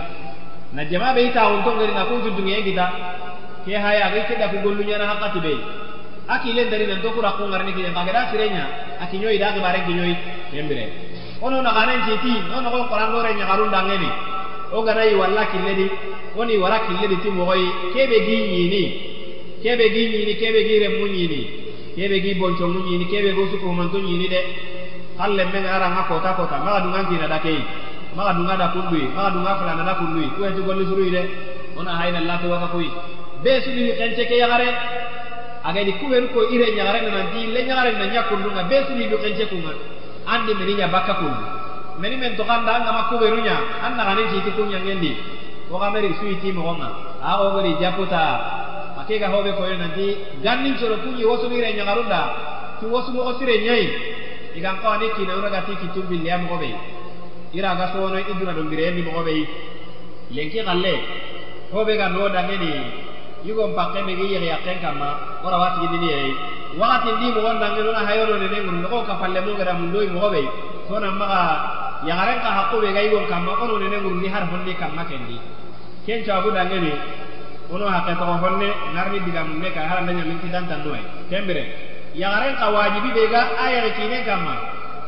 na 0.75 0.85
jama 0.87 1.15
be 1.15 1.31
ta 1.35 1.51
on 1.51 1.63
tongeri 1.67 1.91
na 1.95 2.07
kuntu 2.07 2.31
dunya 2.39 2.63
kita 2.63 2.87
ke 3.67 3.75
haya 3.75 4.11
ga 4.15 4.23
ke 4.31 4.35
da 4.39 4.47
ku 4.51 4.63
gollunya 4.63 4.99
na 4.99 5.07
hakati 5.11 5.41
be 5.43 5.55
aki 6.29 6.53
len 6.53 6.71
dari 6.71 6.87
nan 6.87 7.01
to 7.03 7.11
kura 7.13 7.37
ko 7.37 7.45
ngarni 7.49 7.73
ki 7.75 7.83
ga 7.83 8.05
ga 8.05 8.23
sirenya 8.31 8.65
aki 9.01 9.19
nyoy 9.19 9.39
da 9.39 9.53
bare 9.61 9.85
ki 9.85 9.93
nyoy 9.93 10.15
kembere 10.51 10.85
ono 11.41 11.61
na 11.61 11.71
ganen 11.73 12.01
citi 12.09 12.33
ono 12.49 12.69
ko 12.71 12.79
qoran 12.89 13.13
gore 13.13 13.35
nya 13.35 13.45
garun 13.45 13.71
dangeni 13.71 14.11
o 14.73 14.83
ga 14.83 14.95
nayi 14.95 15.15
walla 15.15 15.45
killedi 15.53 15.87
oni 16.37 16.57
wara 16.57 16.79
killedi 16.87 17.17
ti 17.21 17.29
mogoy 17.29 17.63
kebe 17.93 18.17
gi 18.25 18.37
nyini 18.53 18.83
kebe 19.63 19.85
gi 19.93 20.03
nyini 20.13 20.35
kebe 20.41 20.61
gi 20.65 20.75
remu 20.83 21.07
nyini 21.07 21.41
kebe 21.97 22.17
gi 22.21 22.35
boncho 22.35 22.67
nyini 22.67 23.05
kebe 23.07 23.33
go 23.37 23.47
su 23.51 23.57
ko 23.61 23.73
man 23.73 23.91
to 23.91 23.99
nyini 23.99 24.29
de. 24.29 24.41
Kalle 25.15 25.45
men 25.47 25.65
ara 25.65 25.95
nga 25.95 26.03
kota 26.11 26.35
kota. 26.35 26.59
Ma 26.59 26.81
dunga 26.83 27.07
kina 27.07 27.29
da 27.29 27.39
kei. 27.39 27.63
Ma 28.17 28.33
dunga 28.35 28.57
da 28.57 28.67
kundui. 28.75 29.07
Ma 29.15 29.31
dunga 29.31 29.55
fulana 29.63 29.85
da 29.87 29.95
kundui. 29.95 30.27
Ko 30.35 30.43
en 30.43 30.57
to 30.57 30.63
golli 30.67 30.85
suru 30.85 31.07
ide 31.07 31.23
ona 31.77 31.93
hayna 31.99 32.39
to 32.43 32.49
waka 32.49 32.67
koy 32.73 32.87
be 33.43 33.61
su 33.63 33.71
ni 33.71 33.93
kenche 33.99 34.25
ke 34.27 34.37
yagare 34.39 34.69
agadi 35.65 35.93
kuɓenu 36.01 36.27
ko 36.35 36.41
ire 36.55 36.67
ñagarene 36.77 37.11
nanti 37.11 37.39
ille 37.47 37.61
ñagarene 37.69 37.99
na 37.99 38.07
ñakkundunga 38.13 38.63
be 38.69 38.77
sunidu 38.87 39.17
kence 39.23 39.45
kunga. 39.51 39.73
Andi 40.27 40.55
meni 40.55 40.75
ña 40.75 40.87
bakka 40.89 41.15
kundu 41.15 41.43
meni 42.01 42.17
men 42.17 42.37
toganda 42.37 42.75
angama 42.75 43.03
kuɓenu 43.11 43.39
ña 43.47 43.57
an 43.85 43.93
nagani 43.97 44.25
tiiti 44.31 44.51
kunñangendi 44.57 45.13
woxameri 45.71 46.11
suiti 46.21 46.53
moxonga 46.53 46.89
a 47.23 47.31
xogori 47.39 47.73
japuta 47.81 48.23
ma 48.97 49.03
kega 49.09 49.29
hoɓe 49.29 49.51
koyene 49.59 49.79
nanti 49.79 50.17
gannin 50.43 50.75
coro 50.79 50.97
kuñi 51.05 51.25
wosunu 51.25 51.55
ire 51.57 51.73
ñagarunda 51.79 52.21
ti 52.81 52.85
wosumoxo 52.87 53.39
sire 53.39 53.59
ñayi 53.67 53.89
igan 54.57 54.77
qawani 54.83 55.09
kinauragati 55.17 55.73
kittumbilleya 55.81 56.39
moxoɓey 56.39 56.75
iraga 57.55 57.87
sowono 57.93 58.19
i 58.19 58.35
duna 58.39 58.53
ɗo 58.57 58.63
mbireyendi 58.67 59.03
moxoɓey 59.03 59.41
lenki 60.35 60.59
xalle 60.67 60.95
hoɓe 61.73 61.93
ga 61.97 62.09
noodangeni 62.09 62.71
yugo 63.45 63.69
mpakke 63.69 64.01
me 64.09 64.17
gi 64.17 64.27
yeri 64.33 64.49
yakken 64.49 64.81
kama 64.81 65.09
ora 65.45 65.57
wati 65.61 65.85
ni 65.93 65.99
ni 66.01 66.09
ei 66.09 66.33
wakati 66.81 67.13
ndi 67.13 67.27
mo 67.37 67.41
wanda 67.45 67.71
ngelo 67.77 67.93
na 67.93 68.03
hayoro 68.09 68.41
ne 68.41 68.49
ngun 68.49 68.89
ko 68.89 69.05
ka 69.05 69.15
palle 69.21 69.41
mo 69.45 69.53
gara 69.53 69.73
mun 69.77 69.93
doy 69.93 70.09
mo 70.09 70.33
be 70.33 70.43
so 70.89 70.97
na 70.99 71.13
maga 71.13 71.41
yagaren 72.09 72.41
ka 72.41 72.51
hakko 72.57 72.81
be 72.81 72.89
gai 72.93 73.13
kamma 73.29 73.53
ono 73.61 73.79
ni 73.79 74.29
har 74.29 74.45
honne 74.49 74.73
kamma 74.81 75.05
kendi. 75.05 75.37
Ken 76.07 76.25
chabu 76.25 76.51
dangeni 76.57 76.93
ono 77.71 77.85
hakke 77.87 78.17
to 78.17 78.25
honne 78.25 78.69
narni 78.97 79.21
diga 79.21 79.45
mun 79.45 79.61
ne 79.61 79.69
ka 79.77 79.81
har 79.93 80.03
ndanya 80.03 80.25
min 80.25 80.41
tidan 80.41 80.65
tan 80.67 80.81
doy 80.83 81.01
kembere 81.29 81.65
yagaren 82.17 82.57
ka 82.57 82.73
wajibi 82.73 83.13
be 83.13 83.29
aya 83.29 83.93
kine 83.93 84.25
kamma. 84.25 84.55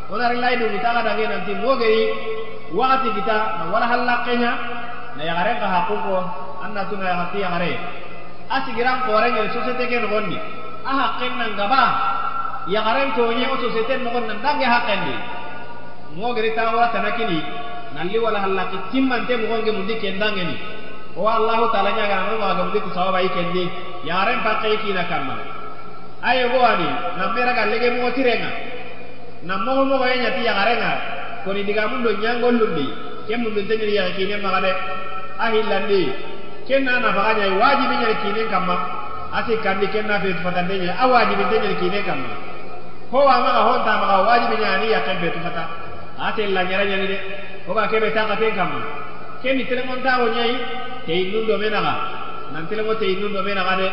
Du 0.06 0.14
kita 0.14 0.90
ka 0.92 1.02
nanti 1.02 1.52
mo 1.56 1.74
gari 1.80 2.14
wakati 2.70 3.08
kita 3.16 3.36
na 3.58 3.64
wala 3.72 3.86
halakenya 3.88 4.52
na 5.16 5.22
yagaren 5.24 5.56
ka 5.58 5.66
hakko 5.66 5.94
ko 6.04 6.16
anna 6.62 6.84
tuna 6.84 7.04
yagati 7.10 7.38
yagare 7.40 7.72
asigiran 8.50 9.06
ngel 9.06 9.48
societe 9.50 9.84
ke 9.90 9.96
no 10.00 10.08
gondi. 10.08 10.38
A 10.86 10.90
haqqen 10.90 11.32
nan 11.38 11.56
gaba. 11.56 11.82
Ya 12.68 12.82
garen 12.82 13.14
to 13.14 13.32
nye 13.34 13.46
o 13.46 13.56
societe 13.58 14.02
no 14.02 14.10
gon 14.10 14.26
nan 14.26 14.38
dange 14.42 14.64
haqqen 14.64 15.00
ni. 15.06 15.14
Mo 16.16 16.34
gari 16.34 16.54
ta 16.54 16.70
wala 16.70 16.90
tanakini. 16.94 17.42
Nalli 17.94 18.18
wala 18.18 18.38
halaki 18.46 18.78
timman 18.92 19.26
te 19.26 19.36
mo 19.36 19.46
gonge 19.50 19.70
mundi 19.72 19.98
ken 19.98 20.18
dange 20.18 20.42
ni. 20.44 20.56
O 21.16 21.26
allah 21.26 21.70
taala 21.72 21.90
nya 21.96 22.06
ga 22.06 22.30
no 22.30 22.38
ga 22.38 22.62
mundi 22.62 22.78
sawaba 22.94 23.20
yi 23.22 23.28
kendi 23.28 23.70
ya 24.04 24.14
garen 24.22 24.40
pakke 24.46 24.78
ki 24.82 24.92
na 24.92 25.04
kamma. 25.10 25.36
Na 26.22 27.24
mera 27.34 27.52
ga 27.54 27.64
lege 27.66 27.90
mo 27.98 28.10
tirenga 28.14 28.50
na 29.42 29.58
mo 29.58 29.84
mo 29.84 29.98
ga 29.98 30.06
nya 30.14 30.30
ti 30.34 30.42
ya 30.46 30.54
garenga. 30.54 30.92
Ko 31.44 31.52
ni 31.52 31.62
diga 31.62 31.86
mundo 31.90 32.10
nyangol 32.14 32.54
lundi 32.58 32.86
ke 33.26 33.34
kenna 36.66 36.98
na 37.00 37.10
baganya 37.14 37.46
wajibi 37.58 37.94
nyal 38.02 38.14
kine 38.22 38.42
kamma. 38.50 38.76
Ati 39.32 39.56
kandi 39.62 39.86
kenna 39.88 40.18
be 40.18 40.34
fatande 40.42 40.78
nya 40.78 40.94
awajibi 40.98 41.44
tenye 41.50 41.74
kine 41.80 42.02
kamma. 42.02 42.30
Ko 43.10 43.24
wa 43.24 43.38
ma 43.38 43.50
ho 43.66 43.72
ta 43.84 43.94
ma 43.98 44.22
wajibi 44.26 44.56
nya 44.62 44.78
ni 44.78 44.90
ya 44.90 45.00
tembe 45.00 45.30
tu 45.30 45.38
fata 45.42 45.64
ati 46.18 46.46
la 46.52 46.62
nyara 46.64 46.84
nya 46.84 46.96
ni 46.96 47.06
de 47.06 47.18
ko 47.66 47.72
ba 47.74 47.86
kebe 47.88 48.12
ta 48.12 48.26
ka 48.26 48.36
ten 48.36 48.54
kamma. 48.54 48.80
Kenni 49.42 49.66
tele 49.66 49.82
mon 49.84 50.00
ta 50.02 50.18
wo 50.18 50.28
nyai 50.30 50.56
te 51.06 51.12
inu 51.12 51.44
do 51.46 51.56
mena 51.58 51.80
ga 51.80 51.94
nan 52.52 52.66
tele 52.68 52.82
mo 52.82 52.94
te 52.94 53.04
inu 53.04 53.28
do 53.28 53.42
mena 53.42 53.62
ga 53.62 53.74
de 53.76 53.90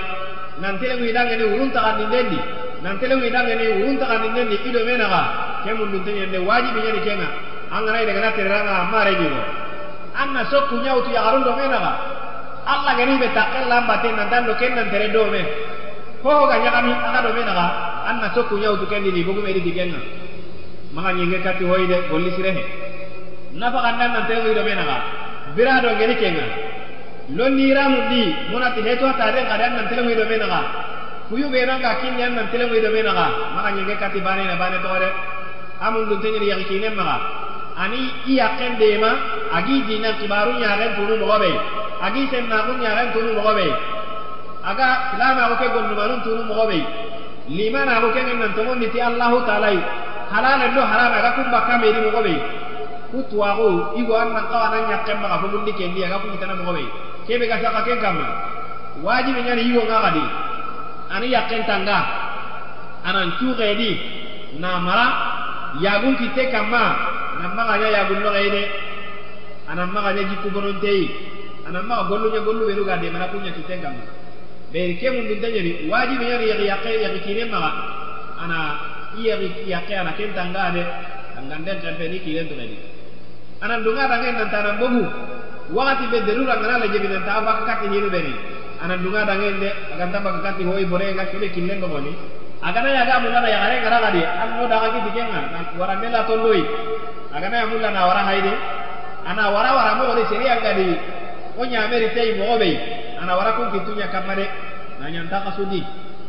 nan 0.61 0.77
tele 0.79 0.95
mo 0.97 1.11
dange 1.11 1.35
ni 1.35 1.43
urun 1.43 1.71
ta 1.71 1.81
kan 1.81 1.97
ni 1.97 2.05
dendi 2.09 2.39
nan 2.81 2.97
tele 2.99 3.15
mo 3.15 3.27
dange 3.29 3.53
ni 3.55 3.65
urun 3.67 3.97
ta 3.97 4.05
kan 4.05 4.21
ni 4.21 4.29
dendi 4.33 4.55
ido 4.69 4.85
mena 4.85 5.05
ga 5.07 5.21
kemun 5.65 5.91
dun 5.91 6.03
tenya 6.03 6.25
de 6.25 6.37
wajibi 6.37 6.79
nya 6.79 6.91
kenna 6.91 7.03
kenga. 7.05 7.27
Angana 7.73 8.01
ide 8.01 8.13
kana 8.13 8.31
teranga 8.37 8.85
mare 8.91 9.13
jigo 9.17 9.39
anna 10.13 10.45
sokku 10.45 10.77
nyautu 10.83 11.09
ya 11.11 11.21
garun 11.25 11.43
do 11.43 11.51
mena 11.57 11.77
ga 11.81 11.91
Allah 12.65 12.93
gani 12.97 13.17
be 13.19 13.27
takkel 13.35 13.67
lambate 13.67 14.09
nan 14.15 14.29
dan 14.29 14.45
do 14.45 14.53
ken 14.55 14.75
nan 14.75 14.89
tere 14.89 15.11
do 15.11 15.25
me 15.31 15.41
ko 16.23 16.47
ga 16.47 16.57
nyakami 16.63 16.91
aga 16.93 17.19
do 17.27 17.33
mena 17.33 17.53
ga 17.53 17.65
anna 18.09 18.27
sokku 18.35 18.57
nyautu 18.57 18.85
ken 18.87 19.03
ni 19.03 19.23
bugu 19.23 19.41
me 19.41 19.51
di 19.53 19.61
digenga 19.61 19.99
maka 20.93 21.11
nyenge 21.13 21.39
kati 21.43 21.63
hoide 21.65 22.07
golli 22.09 22.31
sirehe 22.35 22.63
nafa 23.53 23.79
kan 23.81 23.95
dan 23.99 24.11
nan 24.15 24.23
tere 24.27 24.53
do 24.53 24.63
mena 24.63 24.83
ga 24.89 24.97
bira 25.55 25.81
do 25.81 25.89
gani 25.99 26.15
kenga 26.15 26.45
lonni 27.35 27.73
ramu 27.73 27.99
di 28.09 28.21
munati 28.51 28.81
heto 28.81 29.07
ta 29.19 29.31
den 29.31 29.45
ga 29.45 29.57
dan 29.57 29.71
nan 29.75 29.87
tere 29.89 30.01
do 30.15 30.25
mena 30.25 30.47
ga 30.47 30.61
kuyu 31.29 31.49
be 31.49 31.65
ranga 31.65 31.99
kin 32.01 32.17
yan 32.17 32.35
nan 32.35 32.47
tere 32.51 32.65
do 32.67 32.89
mena 32.95 33.11
ga 33.13 33.27
maka 33.55 33.69
nyenge 33.75 33.95
kati 33.99 34.19
bane 34.19 34.43
na 34.47 34.55
bane 34.55 34.79
to 34.81 34.89
de. 35.03 35.09
Amun 35.83 36.07
dun 36.07 36.21
tenye 36.21 36.39
ya 36.47 36.55
kine 36.63 36.89
maga 36.95 37.19
ani 37.77 38.01
i 38.27 38.33
yaqen 38.37 38.77
dema 38.77 39.09
agi 39.53 39.81
dina 39.87 40.13
kibaru 40.19 40.51
ɲaxen 40.61 40.91
tunu 40.95 41.15
mogo 41.21 41.37
be 41.39 41.51
agi 42.05 42.27
sennaxu 42.31 42.73
ɲaxen 42.83 43.07
tunu 43.13 43.31
mogo 43.37 43.53
be 43.57 43.65
aga 44.69 44.87
silamaxu 45.11 45.55
ke 45.61 45.67
gondumanun 45.73 46.19
tunu 46.25 46.43
mogo 46.49 46.65
be 46.69 46.79
limanaxu 47.49 48.07
ke 48.13 48.21
ŋen 48.27 48.37
nantogonditi 48.39 48.99
allahu 49.01 49.37
taalayi 49.47 49.79
halalen 50.33 50.71
do 50.75 50.81
harame 50.81 51.15
aga 51.19 51.31
kun 51.35 51.47
bakkamedi 51.53 51.99
mogo 52.05 52.21
be 52.23 52.35
ku 53.11 53.17
tuwaxu 53.29 53.97
igo 53.99 54.13
an 54.21 54.29
nan 54.33 54.45
xawa 54.51 54.67
nan 54.73 54.83
ɲaxen 54.89 55.17
maxa 55.21 55.37
fo 55.41 55.47
mundi 55.53 55.71
kendi 55.73 55.99
aga 56.05 56.17
kunkitana 56.21 56.55
mogo 56.59 56.73
be 56.77 56.85
kebe 57.27 57.47
ga 57.47 57.57
saxa 57.63 57.81
ken 57.87 57.99
kamma. 58.03 58.25
Wajibi 59.03 59.41
ɲani 59.47 59.61
igo 59.69 59.81
ŋa 59.89 59.97
xadi 60.03 60.23
ani 61.13 61.27
yaqen 61.33 61.63
tanga. 61.65 61.97
Anan 63.05 63.31
cuxedi 63.39 63.91
na 64.59 64.79
mara 64.79 65.07
yagun 65.81 66.15
kitte 66.15 66.51
kamma. 66.51 66.83
Nan 67.43 67.51
magaña 67.59 67.87
yagun 67.91 68.23
noxeyde 68.23 68.63
anan 69.67 69.91
magaña 69.91 70.23
jikku 70.31 70.47
bononteyi 70.55 71.05
anan 71.67 71.83
maga 71.83 72.03
golluña 72.07 72.39
gollu 72.39 72.63
ɓenu 72.71 72.83
ga 72.87 72.95
demana 73.03 73.27
kuña 73.27 73.51
kitten 73.51 73.81
kamma 73.83 74.03
ɓeri 74.71 74.95
ke 74.95 75.07
mundunta 75.11 75.47
ñani 75.51 75.71
wajibi 75.91 76.23
ñani 76.25 76.45
yaxi 76.47 76.65
yaqe 76.71 76.89
yaxi 77.03 77.19
kine 77.25 77.43
maxa 77.51 77.71
ana 78.43 78.57
i 79.19 79.27
yaxi 79.27 79.67
yaqe 79.67 79.91
ana 79.95 80.11
ken 80.15 80.31
tanga 80.33 80.71
de 80.71 80.83
anganden 81.37 81.77
xempeni 81.83 82.17
kinen 82.23 82.47
tuxedi 82.47 82.77
anan 83.59 83.83
dunga 83.83 84.07
dangen 84.07 84.35
nanta 84.39 84.59
nan 84.63 84.75
bogu 84.79 85.03
wakati 85.75 86.05
be 86.11 86.17
derura 86.23 86.55
ngana 86.55 86.79
la 86.79 86.87
jebi 86.87 87.07
nanta 87.11 87.41
baka 87.43 87.61
katti 87.67 87.87
hinu 87.91 88.07
beni 88.09 88.33
anan 88.83 89.03
dunga 89.03 89.25
dangen 89.27 89.59
de 89.59 89.69
aganta 89.93 90.19
baka 90.23 90.39
katti 90.47 90.63
hoy 90.63 90.85
bore 90.87 91.11
nga 91.13 91.25
kebe 91.27 91.51
killen 91.51 91.79
do 91.83 91.87
ngoni. 91.91 92.15
Agana 92.63 92.89
ya 92.95 93.03
ga 93.03 93.19
mulana 93.19 93.47
ya 93.51 93.59
gare 93.59 93.75
ngara 93.83 93.99
gadi 94.07 94.23
an 94.23 94.49
no 94.55 94.63
daga 94.71 94.87
ki 94.95 94.99
dikenga 95.11 95.39
wara 95.75 95.99
mela 95.99 96.23
tondoi 96.23 96.63
agana 97.33 97.57
ya 97.57 97.65
mulana 97.67 98.05
wara 98.05 98.23
haide 98.29 98.53
ana 99.25 99.49
wara 99.49 99.69
wara 99.73 99.91
mo 99.95 100.03
wala 100.09 100.23
sheria 100.29 100.61
gadi 100.61 100.93
o 101.57 101.65
nya 101.65 101.87
meri 101.87 102.09
tay 102.15 102.37
mo 102.37 102.53
obe 102.55 102.71
ana 103.21 103.35
wara 103.35 103.53
kun 103.57 103.71
kitunya 103.73 104.07
kamade 104.07 104.45
na 105.01 105.09
nyanta 105.09 105.41
kasudi. 105.41 105.83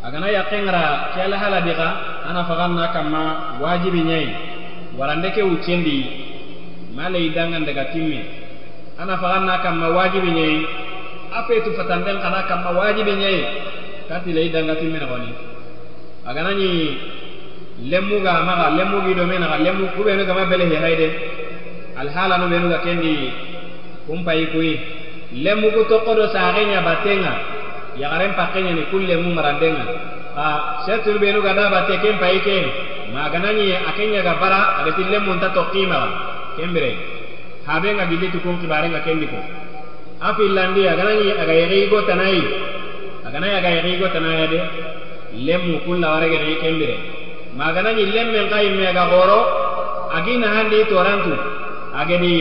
Agana 0.04 0.28
ya 0.28 0.44
kengra 0.52 1.12
kala 1.16 1.36
hala 1.38 1.60
diga 1.64 1.88
ana 2.28 2.44
faganna 2.44 2.88
kama 2.92 3.22
wajibi 3.60 4.00
nyai. 4.04 4.28
Warande 4.98 5.32
ke 5.32 5.42
ucendi 5.42 5.98
male 6.94 7.32
dangan 7.32 7.64
daga 7.64 7.88
timme. 7.92 8.20
Ana 9.00 9.16
faganna 9.16 9.58
kama 9.64 9.88
wajibi 9.96 10.30
nyai. 10.30 10.56
Ape 11.34 11.60
tu 11.64 11.72
fatanden 11.72 12.20
kana 12.20 12.44
kama 12.48 12.70
wajibi 12.76 13.12
nyai. 13.16 13.40
Kati 14.08 14.32
le 14.32 14.44
idanga 14.46 14.76
timme 14.76 14.98
na 15.00 15.08
woni 15.08 15.32
agana 16.26 16.52
ni 16.56 16.96
lemu 17.82 18.22
ga 18.22 18.42
maga 18.46 18.70
lemu 18.78 19.02
gi 19.06 19.14
do 19.14 19.24
mena 19.26 19.58
lemu 19.58 19.90
ku 19.96 20.02
benu 20.04 20.24
kama 20.24 20.46
bele 20.46 20.64
he 20.70 20.76
hayde 20.76 21.08
al 21.96 22.08
hala 22.08 22.36
no 22.38 22.46
benu 22.46 22.68
ga 22.68 22.78
kendi 22.78 23.32
kumpa 24.06 24.34
ikui. 24.34 24.78
Lemu 25.34 25.70
ku 25.74 25.82
to 25.90 25.98
kodo 26.06 26.30
sarenya 26.30 26.80
batenga 26.86 27.32
ya 27.98 28.08
garen 28.10 28.34
pakenya 28.38 28.72
ni 28.78 28.82
kulle 28.90 29.16
mu 29.18 29.34
marandenga. 29.34 29.84
A 30.36 30.82
setu 30.86 31.18
benu 31.18 31.42
ga 31.42 31.52
da 31.54 31.70
bate 31.70 31.98
kem 31.98 32.18
pa 32.18 32.30
iken 32.30 32.64
maganani 33.14 33.74
akenya 33.90 34.22
ga 34.22 34.34
bara 34.38 34.78
ada 34.78 34.94
lemu 34.94 35.34
nta 35.34 35.50
to 35.50 35.62
qima 35.72 35.98
kembere. 36.56 36.94
Habe 37.66 37.90
ga 37.98 38.06
gidi 38.06 38.30
tu 38.30 38.38
kun 38.38 38.60
kibare 38.62 38.86
ga 38.94 39.00
kendi 39.02 39.26
ko 39.26 39.38
afi 40.22 40.46
landi 40.48 40.86
aganani 40.86 41.26
aga 41.42 41.52
yeri 41.52 41.88
go 41.90 42.06
tanai. 42.06 42.38
Aganai 43.26 43.58
aga 43.58 43.68
yeri 43.68 43.98
go 43.98 44.06
tanai 44.14 44.46
de 44.46 44.60
lemu 45.46 45.82
kulla 45.84 46.06
warage 46.14 46.38
kembere. 46.62 47.23
magana 47.56 47.90
ñillen 47.98 48.28
men 48.34 48.46
kayimmega 48.52 49.04
goro 49.12 49.38
agi 50.16 50.34
nahandi 50.42 50.78
torantu 50.90 51.32
ageni 52.00 52.34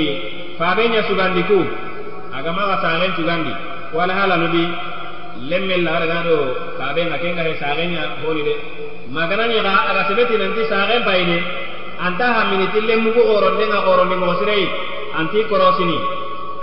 faabenya 0.57 1.01
sugandi 1.07 1.43
ku. 1.49 1.59
Agamaga 2.33 2.81
sagen 2.81 3.13
cugandi 3.13 3.53
wala 3.93 4.13
halanudi 4.17 4.65
lemmen 5.49 5.85
lagada 5.85 6.07
gana 6.09 6.23
do 6.25 6.37
faabenga 6.81 7.17
kenga 7.21 7.43
he 7.45 7.53
sagenya 7.61 8.17
honi 8.25 8.41
de 8.41 8.53
magana 9.13 9.45
ñiga 9.45 9.69
aga 9.89 10.01
sebeti 10.09 10.33
nanti 10.41 10.65
sagen 10.65 11.03
payine 11.05 11.37
anta 12.01 12.25
haminiti 12.35 12.79
lemmugu 12.89 13.21
gorondenga 13.29 13.79
gorondi 13.85 14.15
mogo 14.17 14.33
sireyi 14.41 14.65
anti 15.19 15.45
korosini 15.49 15.97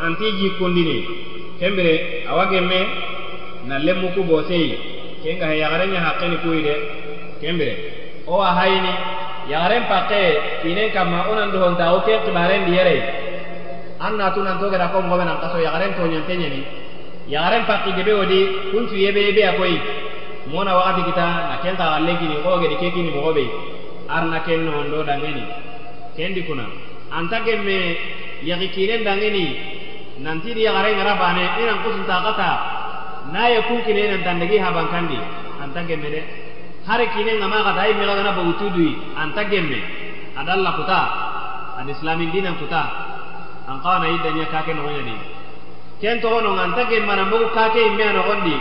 anti 0.02 0.26
jikkundini 0.38 0.96
kembire 1.60 2.26
awa 2.30 2.44
gemme 2.50 2.78
na 3.68 3.78
lemmuku 3.78 4.20
boseyi 4.26 4.74
kenga 5.22 5.46
he 5.54 5.56
yagarenya 5.62 6.00
hakkeni 6.06 6.36
kuyi 6.42 6.62
de 6.66 6.74
kembire 7.40 7.74
o 8.30 8.36
a 8.40 8.50
hayini 8.54 8.92
yagaren 9.50 9.84
pakke 9.90 10.22
kinen 10.62 10.88
kamma 10.94 11.26
onan 11.30 11.50
duhonta 11.50 11.90
o 11.94 11.98
ke 12.06 12.14
kibaren 12.24 12.62
diyere 12.70 12.96
an 13.98 14.14
natu 14.16 14.40
nan 14.46 14.58
togera 14.62 14.86
ko 14.92 15.02
mogobe 15.02 15.24
nan 15.26 15.42
kaso 15.42 15.58
yagaren 15.58 15.92
toñonte 15.98 16.34
ñeni 16.38 16.62
yagaren 17.28 17.64
pakki 17.66 17.90
debe 17.98 18.12
wodi 18.14 18.40
kuncu 18.70 18.94
yebe 18.94 19.20
yebe 19.26 19.42
akoy 19.50 19.74
mona 20.48 20.72
wakati 20.74 21.02
kita? 21.12 21.26
Na 21.48 21.56
kenta 21.62 21.84
galle 21.98 22.12
kini 22.18 22.36
ko 22.42 22.58
gedi 22.58 22.76
ke 22.80 22.88
kini 22.94 23.10
mogobe 23.12 23.44
arna 24.08 24.40
ken 24.46 24.64
nondo 24.64 25.02
dangeni 25.04 25.44
kendi 26.16 26.42
kuna. 26.46 26.64
Anta 27.12 27.44
gemme 27.44 27.78
yagi 28.42 28.68
kiren 28.74 29.04
dangeni 29.04 29.44
nantidi 30.22 30.64
yagaren 30.64 30.96
ngara 30.96 31.14
bane 31.20 31.44
inan 31.62 31.78
kusunta 31.84 32.16
kata. 32.24 32.50
Na 33.32 33.48
ye 33.48 33.60
kun 33.68 33.82
kine 33.84 34.02
nan 34.10 34.22
tandagi 34.24 34.56
habankandi 34.58 35.18
anta 35.62 35.80
gemme 35.86 36.08
de 36.10 36.20
hari 36.86 37.06
kine 37.12 37.36
ngama 37.36 37.60
kata 37.60 37.76
dai 37.76 37.92
mega 37.94 38.14
gana 38.16 38.32
bagutu 38.32 38.72
dui 38.72 38.96
anta 39.16 39.44
gemme. 39.44 39.80
Adalla 40.36 40.72
kuta. 40.78 41.00
Ad 41.80 41.88
islamin 41.88 42.32
dinan 42.32 42.56
kuta. 42.56 42.82
An 43.68 43.80
kawana 43.84 44.08
yiddanya 44.08 44.46
kake 44.48 44.72
no 44.74 44.82
ngani 44.88 45.16
ken 46.00 46.16
to 46.20 46.28
no 46.40 46.56
anta 46.56 46.88
gemma 46.88 47.12
na 47.16 47.24
mbugu 47.28 47.52
kake 47.52 47.80
imme 47.92 48.04
no 48.16 48.22
gondi 48.24 48.56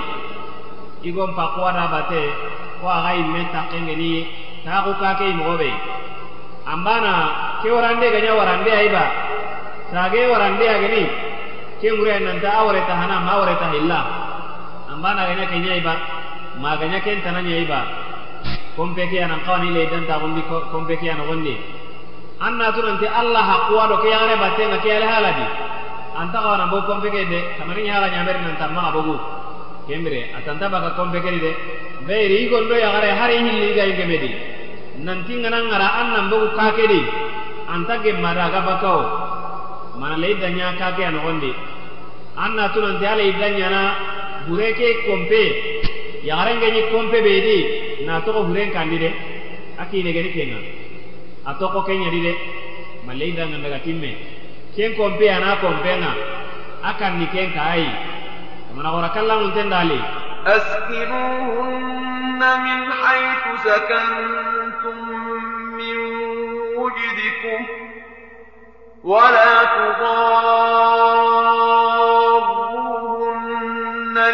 igon 1.08 1.32
pakwa 1.36 1.72
da 1.72 1.88
bate. 1.88 2.24
Ko 2.82 2.88
aga 2.88 3.16
imme 3.16 3.48
takenge 3.52 3.96
ni. 3.96 4.28
Ta 4.66 4.84
ko 4.84 4.94
kake 5.00 5.30
imo 5.32 5.56
be 5.58 5.72
ambana 6.68 7.60
ke 7.64 7.72
warande 7.72 8.08
ganya 8.12 8.36
warande 8.36 8.72
aiba. 8.72 9.04
Sage 9.92 10.22
warande 10.28 10.66
ageni 10.68 11.04
ke 11.80 11.88
ngure 11.96 12.20
nan 12.20 12.38
ta 12.44 12.60
awre 12.62 12.84
ta 12.86 12.94
hana 13.00 13.24
ma 13.24 13.32
awre 13.40 13.56
ta 13.56 13.72
illa 13.74 14.00
ambana 14.92 15.26
ganya 15.32 15.48
kenya 15.48 15.76
iba. 15.80 15.96
Maganya 16.60 17.00
ken 17.00 17.24
tananya 17.24 17.56
iba 17.56 17.80
kompekeyana 18.80 19.36
nkawa 19.44 19.60
ni 19.60 19.70
leidanta 19.76 20.16
gondi 20.24 20.42
kompekeyana 20.72 21.24
gondi 21.28 21.54
anna 22.40 22.72
tunan 22.72 22.96
ti 23.04 23.08
allah 23.20 23.44
haqwa 23.52 23.84
do 23.92 23.96
kiya 24.00 24.18
gane 24.24 24.36
batte 24.40 24.64
nga 24.72 24.78
kiya 24.80 24.98
anta 26.20 26.40
kawa 26.40 26.58
nambo 26.58 26.82
kompeke 26.88 27.28
de 27.28 27.40
tamari 27.60 27.84
nyala 27.84 28.08
nyamberi 28.08 28.40
nanta 28.40 28.68
maa 28.72 28.92
bogu 28.96 29.16
kemire 29.88 30.32
atanta 30.38 30.70
baka 30.72 30.90
kompeke 30.96 31.32
de 31.44 31.52
beri 32.08 32.48
igondo 32.48 32.76
ya 32.76 32.90
gare 32.96 33.10
hari 33.20 33.36
hili 33.44 33.72
iga 33.72 33.84
inge 33.92 34.06
medi 34.08 34.32
nanti 35.04 35.34
nga 35.40 35.50
nan 35.52 35.68
anna 35.72 36.20
mbogu 36.28 36.48
kake 36.56 36.88
di 36.88 37.02
anta 37.68 38.00
ge 38.04 38.12
maraga 38.24 38.62
bakao 38.68 39.04
mana 40.00 40.16
leidanya 40.16 40.80
kake 40.80 41.02
ya 41.04 41.12
nukondi 41.12 41.52
anna 42.36 42.72
tunan 42.72 42.96
ti 43.00 43.06
ala 43.06 43.24
idanya 43.24 43.68
na 43.76 43.82
bureke 44.48 44.88
kompe. 45.06 45.44
Ya 46.24 46.36
gare 46.36 46.56
nge 46.56 46.82
kompe 46.92 47.22
bedi 47.24 47.89
na 48.09 48.21
toko 48.27 48.41
huren 48.49 48.71
kandi 48.77 48.97
de 48.99 49.11
aki 49.83 50.03
ne 50.03 50.13
gani 50.13 50.31
kenga 50.37 50.59
atoko 51.51 51.83
kenya 51.85 52.09
di 52.11 52.21
de 52.27 52.33
maleida 53.07 53.45
nga 53.47 53.59
daga 53.65 53.79
timme 53.85 54.11
ken 54.77 54.95
kompe 54.97 55.27
ana 55.29 55.57
kompe 55.61 55.93
nga 56.01 56.13
akan 56.91 57.13
ni 57.21 57.27
ken 57.35 57.49
kai 57.53 57.85
mana 58.75 58.91
ora 58.97 59.09
kala 59.15 59.35
mun 59.41 59.53
tendali 59.57 60.01
أسكنوهن 60.45 62.41
من 62.65 62.81
حيث 62.93 63.45
سكنتم 63.65 64.97
من 65.79 65.97
وجدكم 66.77 67.61
ولا 69.05 69.65
تضاروهن 69.65 70.67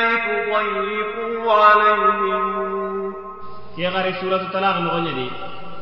لتضيقوا 0.02 1.52
عليهم 1.52 2.03
ke 2.03 2.03
gare 4.05 4.21
suratu 4.21 4.51
talaq 4.53 4.77
no 4.85 5.01
nyadi 5.01 5.27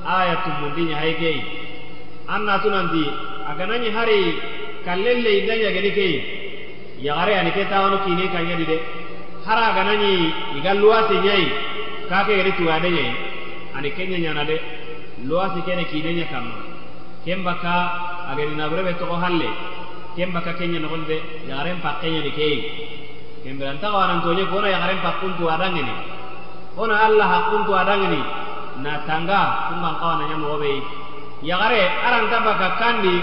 ayatu 0.08 0.50
mundinya 0.62 0.96
haygei 0.96 1.44
anna 2.28 2.56
tunanti 2.64 3.04
aganani 3.52 3.90
hari 3.92 4.20
kallelle 4.86 5.32
idanya 5.44 5.70
gani 5.76 5.92
kei 5.92 6.16
ya 7.04 7.16
gare 7.20 7.34
ani 7.40 7.52
ke 7.52 7.68
tawano 7.68 7.98
kine 8.06 8.32
kanya 8.32 8.56
dide. 8.56 8.80
Hara 9.46 9.76
aganani 9.76 10.32
igalluwasi 10.58 11.16
nyai 11.20 11.48
kake 12.10 12.34
gari 12.40 12.52
tuwade 12.56 12.90
nyai 12.96 13.12
ani 13.76 13.92
kenya 13.92 14.18
nyana 14.24 14.44
de 14.48 14.56
luwasi 15.28 15.60
kene 15.68 15.84
kine 15.92 16.14
nya 16.16 16.26
kamma 16.32 16.56
kembaka 17.26 17.76
agani 18.32 18.56
nabrebe 18.56 18.94
to 19.00 19.06
halle 19.24 19.50
kembaka 20.16 20.54
kenya 20.56 20.80
no 20.80 20.88
gonde 20.88 21.20
ya 21.50 21.60
gare 21.60 21.76
pakkenya 21.84 22.24
ni 22.24 22.32
kei 22.32 22.58
kembiranta 23.44 23.92
wanan 23.92 24.24
tonye 24.24 24.48
kono 24.48 24.68
ya 24.68 24.80
gare 24.80 24.96
pakkuntu 25.04 25.44
adangeni 25.52 26.23
hona 26.78 26.96
allah 27.08 27.28
hakkuntu 27.34 27.72
adangini 27.76 28.22
na 28.84 29.04
tanga 29.08 29.42
kungan 29.70 29.96
kawana 30.02 30.24
ñamogoɓeyi 30.32 30.80
yagare 31.44 31.82
aranta 32.08 32.38
baka 32.48 32.68
kandi 32.82 33.14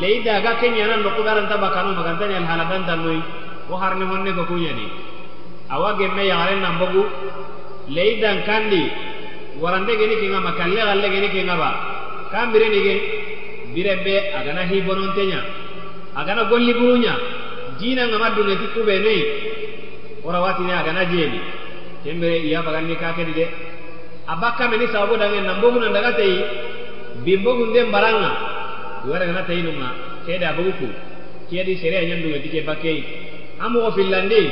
leyi 0.00 0.22
daga 0.24 0.56
kenñanan 0.60 1.02
nokuɓe 1.02 1.28
aranta 1.30 1.56
bakano 1.58 1.90
magantani 1.98 2.34
alhaladantannoyi 2.40 3.20
wo 3.68 3.76
harni 3.82 4.04
honne 4.10 4.30
ko 4.36 4.42
kuñani 4.50 4.86
awa 5.70 5.96
gemme 5.98 6.22
yagare 6.26 6.54
nanbogu 6.60 7.02
leyi 7.88 8.20
dan 8.20 8.42
kandi. 8.46 8.82
Warande 9.60 9.96
geni 9.96 10.16
kenga 10.20 10.40
ma 10.40 10.52
kalle 10.52 10.76
galle 10.76 11.08
geni 11.08 11.28
kenga 11.32 11.56
ba. 11.56 11.70
Kan 12.30 12.52
birenige 12.52 12.94
birebe 13.72 14.34
agana 14.36 14.62
hibononteña 14.68 15.40
agana 16.14 16.44
golli 16.44 16.72
buruña 16.74 17.14
jina 17.80 18.04
ngama 18.08 18.30
dungeti 18.36 18.66
kuɓenoyi 18.74 19.22
wora 20.24 20.40
watini 20.40 20.72
agana 20.72 21.04
jeni. 21.08 21.40
Kembere 22.06 22.38
iya 22.46 22.62
baganni 22.62 22.94
kakedi 22.94 23.34
de 23.34 23.46
abakka 24.30 24.70
meni 24.70 24.86
sababu 24.94 25.18
dangen 25.18 25.42
nambogu 25.42 25.82
nan 25.82 25.90
daga 25.90 26.14
tayi 26.14 26.38
bimbogu 27.26 27.74
ndem 27.74 27.90
baranga. 27.90 28.30
Iwara 29.02 29.26
gana 29.26 29.42
tayi 29.42 29.66
nunga 29.66 29.90
kede 30.22 30.46
abugu 30.46 30.86
kedi 31.50 31.74
sere 31.82 32.06
nyandu 32.06 32.30
ngati 32.30 32.48
ke 32.54 32.62
bakkei. 32.62 33.02
Amu 33.58 33.82
ko 33.82 33.90
fillandi 33.98 34.42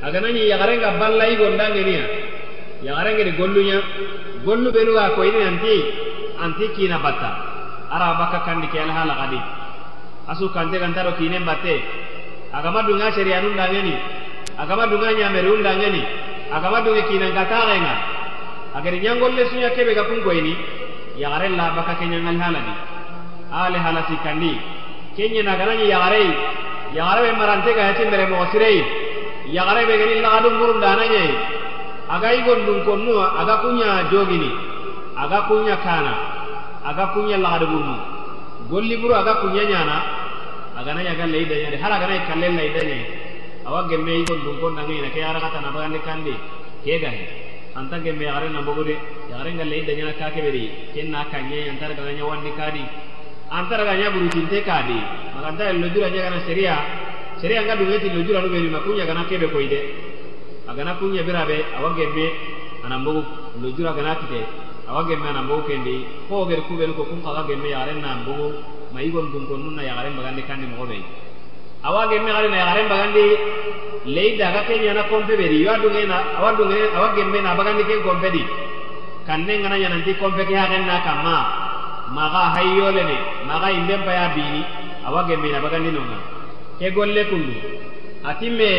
aganani 0.00 0.48
yagarenga 0.48 0.96
ballai 0.96 1.36
gondange 1.36 1.82
niya. 1.84 2.04
Yagarenga 2.88 3.22
de 3.28 3.32
gollunya 3.36 3.78
gollu 4.48 4.72
benu 4.72 4.96
ga 4.96 5.12
ko 5.12 5.20
ini 5.28 5.40
nanti 5.44 5.74
anti 6.40 6.72
kina 6.72 6.96
batta. 7.04 7.30
Ara 7.92 8.16
bakka 8.16 8.48
kandi 8.48 8.72
ke 8.72 8.80
alhala 8.80 9.12
kadi 9.28 9.40
asu 10.32 10.48
kante 10.56 10.76
kantaro 10.80 11.16
kinen 11.20 11.44
batte 11.44 11.84
agama 12.52 12.80
dunga 12.88 13.12
anun 13.12 13.56
dangeni. 13.60 13.96
Agama 14.58 14.88
dunga 14.90 15.12
nyamere 15.12 15.48
undangeni 15.48 16.02
agama 16.52 16.80
doge 16.80 17.02
kina 17.08 17.30
ga 17.30 17.44
taxenga 17.44 17.94
agani 18.76 18.98
ñangolle 19.00 19.42
suña 19.50 19.70
keɓe 19.76 19.94
ga 19.94 20.04
kunkoyni 20.08 20.54
yaxaren 21.18 21.56
labaka 21.56 21.94
ke 21.98 22.04
ñangali 22.06 22.38
haladi 22.40 22.72
ale 23.52 23.78
hala 23.78 24.00
sikkandi 24.08 24.52
ke 25.16 25.28
ñena 25.32 25.56
ganañi 25.56 25.86
yaxarei 25.92 26.30
yaxare 26.96 27.20
ɓe 27.24 27.30
marante 27.38 27.70
ga 27.76 27.82
yati 27.88 28.04
mere 28.10 28.26
moxo 28.30 28.50
sirei 28.52 28.78
yaxare 29.56 29.86
ɓe 29.88 29.94
gani 30.00 30.14
laxadu 30.24 30.48
murundanañe 30.58 31.22
aga 32.08 32.28
yigon 32.34 32.60
konnu 32.86 33.12
aga 33.20 33.54
kuña 33.62 34.08
jogini. 34.10 34.50
Aga 35.18 35.38
kuña 35.48 35.76
kana. 35.84 36.12
Aga 36.88 37.04
kuña 37.12 37.36
laxadu 37.36 37.66
murunu 37.66 37.96
golli 38.70 38.96
buru 38.96 39.14
aga 39.14 39.34
kuña 39.40 39.64
ñana 39.64 39.96
aganaña 40.78 41.14
ga 41.16 41.26
lei 41.26 41.44
dañade 41.44 41.76
har 41.82 41.92
aganayi 41.92 42.20
kallen 42.28 42.56
lei 42.56 42.70
dañayi 42.76 43.04
awa 43.66 43.88
gemme 43.88 44.22
igon 44.22 44.40
dun 44.44 44.58
kon 44.60 44.74
dangi 44.76 45.00
na 45.00 45.08
ke 45.10 45.20
ara 45.22 45.40
kata 45.40 45.60
na 45.60 45.70
bagande 45.70 46.00
kandi. 46.04 46.34
Ke 46.84 47.00
gahe 47.00 47.24
anta 47.74 47.98
gemme 47.98 48.22
yagare 48.22 48.48
na 48.50 48.62
bogude 48.62 48.96
yare 49.30 49.50
ngalle 49.52 49.74
ida 49.82 49.92
nyana 49.94 50.12
ka 50.14 50.30
ke 50.30 50.40
beri. 50.40 50.92
Ken 50.94 51.10
na 51.10 51.24
kanye 51.30 51.68
antar 51.70 51.94
ga 51.94 52.02
nya 52.12 52.24
wandi 52.24 52.50
kadi 52.56 52.84
antar 53.50 53.84
ga 53.84 53.94
nya 53.96 54.10
buru 54.10 54.28
tinte 54.28 54.62
kadi 54.62 54.98
maganta 55.34 55.72
lo 55.72 55.88
jura 55.88 56.08
nya 56.10 56.22
kana 56.22 56.40
seria. 56.46 56.76
Seria 57.40 57.62
nga 57.62 57.74
weti 57.74 58.08
lo 58.10 58.22
jura 58.22 58.40
lo 58.40 58.48
beri 58.48 58.68
makunya 58.68 59.06
kana 59.06 59.24
kebe 59.28 59.50
koide. 59.50 59.80
Agana 60.68 60.98
kunya 60.98 61.22
birabe 61.22 61.64
awa 61.76 61.94
gemme 61.94 62.26
ana 62.84 62.98
bogu 62.98 63.24
lo 63.60 63.68
jura 63.76 63.92
kana 63.92 64.16
kite 64.16 64.40
awa 64.88 65.04
gemme 65.04 65.28
anan 65.28 65.46
bogu 65.46 65.66
kendi. 65.68 66.06
Ko 66.28 66.46
ger 66.46 66.62
kubenu 66.68 66.94
ko 66.94 67.04
kun 67.04 67.22
kaga 67.22 67.46
gemme 67.48 67.68
yare 67.68 67.94
na 68.00 68.22
mbogu 68.22 68.54
ma 68.92 69.00
igon 69.02 69.30
dun 69.30 69.46
kon 69.46 69.60
nunna 69.60 69.82
yare 69.82 70.10
bagandi 70.16 70.42
kandi 70.46 70.66
mo 70.66 70.86
be 70.86 70.98
awagemme 71.84 72.30
galina 72.32 72.56
yagaren 72.56 72.88
bagandi 72.90 73.24
leyda 74.06 74.48
aga 74.50 74.60
ken 74.66 74.82
yana 74.82 75.02
kompe 75.10 75.36
bedi 75.36 75.62
iwa 75.62 75.78
dungena 75.78 76.16
awa 76.38 76.52
dungene 76.58 76.90
awa 76.96 77.14
gemmena 77.14 77.54
bagandi 77.54 77.84
ken 77.84 78.02
kompe 78.02 78.30
di 78.30 78.42
kannen 79.26 79.62
gana 79.62 79.76
yananti 79.76 80.14
kompe 80.18 80.42
ke 80.48 80.54
hagenna 80.54 81.02
kamma 81.06 81.36
maga 82.10 82.42
hayyolene 82.56 83.16
maga 83.46 83.70
imben 83.70 84.02
paya 84.02 84.34
bini 84.34 84.62
awa 85.06 85.22
gemmena 85.28 85.60
bagandi 85.60 85.90
nonga 85.94 86.18
ke 86.78 86.90
golle 86.90 87.22
kundu 87.30 87.54
atimme 88.24 88.70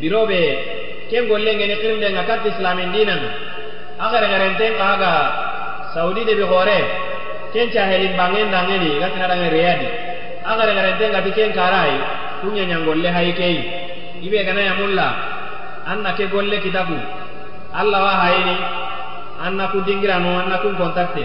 birobe 0.00 0.42
ken 1.10 1.28
golle 1.28 1.50
ngene 1.56 1.76
kirndenga 1.80 2.22
kat 2.28 2.44
islamin 2.44 2.92
dinanga 2.92 3.30
agaregerenten 4.04 4.72
kaga 4.76 5.12
saudi 5.94 6.24
de 6.28 6.34
be 6.36 6.44
gore 6.44 6.78
ken 7.52 7.70
cahelin 7.72 8.12
bangen 8.20 8.52
dangeni 8.52 9.00
igatinadanga 9.00 9.48
reyadi 9.48 10.07
agare 10.48 10.72
garenten 10.78 11.12
ga 11.12 11.20
tiken 11.26 11.52
karai 11.52 11.94
kunya 12.40 12.64
nyangolle 12.64 13.08
haikei 13.12 13.58
ibe 14.24 14.38
gana 14.46 14.60
ya 14.64 14.74
mulla 14.80 15.08
anna 15.88 16.12
ke 16.16 16.28
golle 16.28 16.60
kitabu. 16.60 16.96
Allah 17.72 18.00
wa 18.00 18.14
hayni 18.24 18.56
anna 19.44 19.68
ku 19.72 19.80
dingirano 19.86 20.40
anna 20.40 20.56
ku 20.64 20.68
kontakte. 20.76 21.24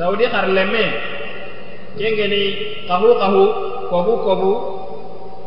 Saudi 0.00 0.26
karlemme 0.32 0.84
kengeni 2.00 2.42
kahu 2.88 3.08
kahu 3.20 3.44
kobu 3.92 4.14
kobu 4.24 4.52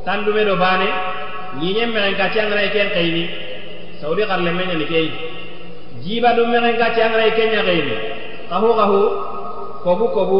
tandume 0.06 0.45
do 0.45 0.56
bane 0.62 0.90
ñiñen 1.58 1.90
mexen 1.94 2.14
ka 2.18 2.30
ciangana 2.34 2.70
ken 2.70 2.90
xeyni 2.94 3.24
saudi 4.02 4.22
karlemme 4.30 4.62
ñani 4.70 4.86
key 4.86 5.33
jiba 6.04 6.36
do 6.36 6.44
meren 6.48 6.76
ga 6.78 6.92
ci 6.94 7.02
ray 7.02 7.32
kenya 7.32 7.64
gaybe 7.64 7.96
qahu 8.52 8.68
qahu 8.80 9.00
kobu 9.84 10.06
kobu 10.16 10.40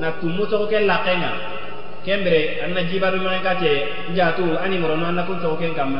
na 0.00 0.16
tumu 0.20 0.44
to 0.48 0.64
ke 0.66 0.80
la 0.88 1.04
kenya 1.04 1.30
kembere 2.04 2.64
an 2.64 2.72
na 2.74 2.82
jiba 2.88 3.10
do 3.12 3.18
meren 3.20 3.42
ga 3.44 3.54
ci 3.60 3.68
njatu 4.12 4.56
ani 4.64 4.78
moro 4.80 4.96
no 4.96 5.06
an 5.12 5.20
to 5.42 5.48
ken 5.60 5.74
kam 5.76 5.92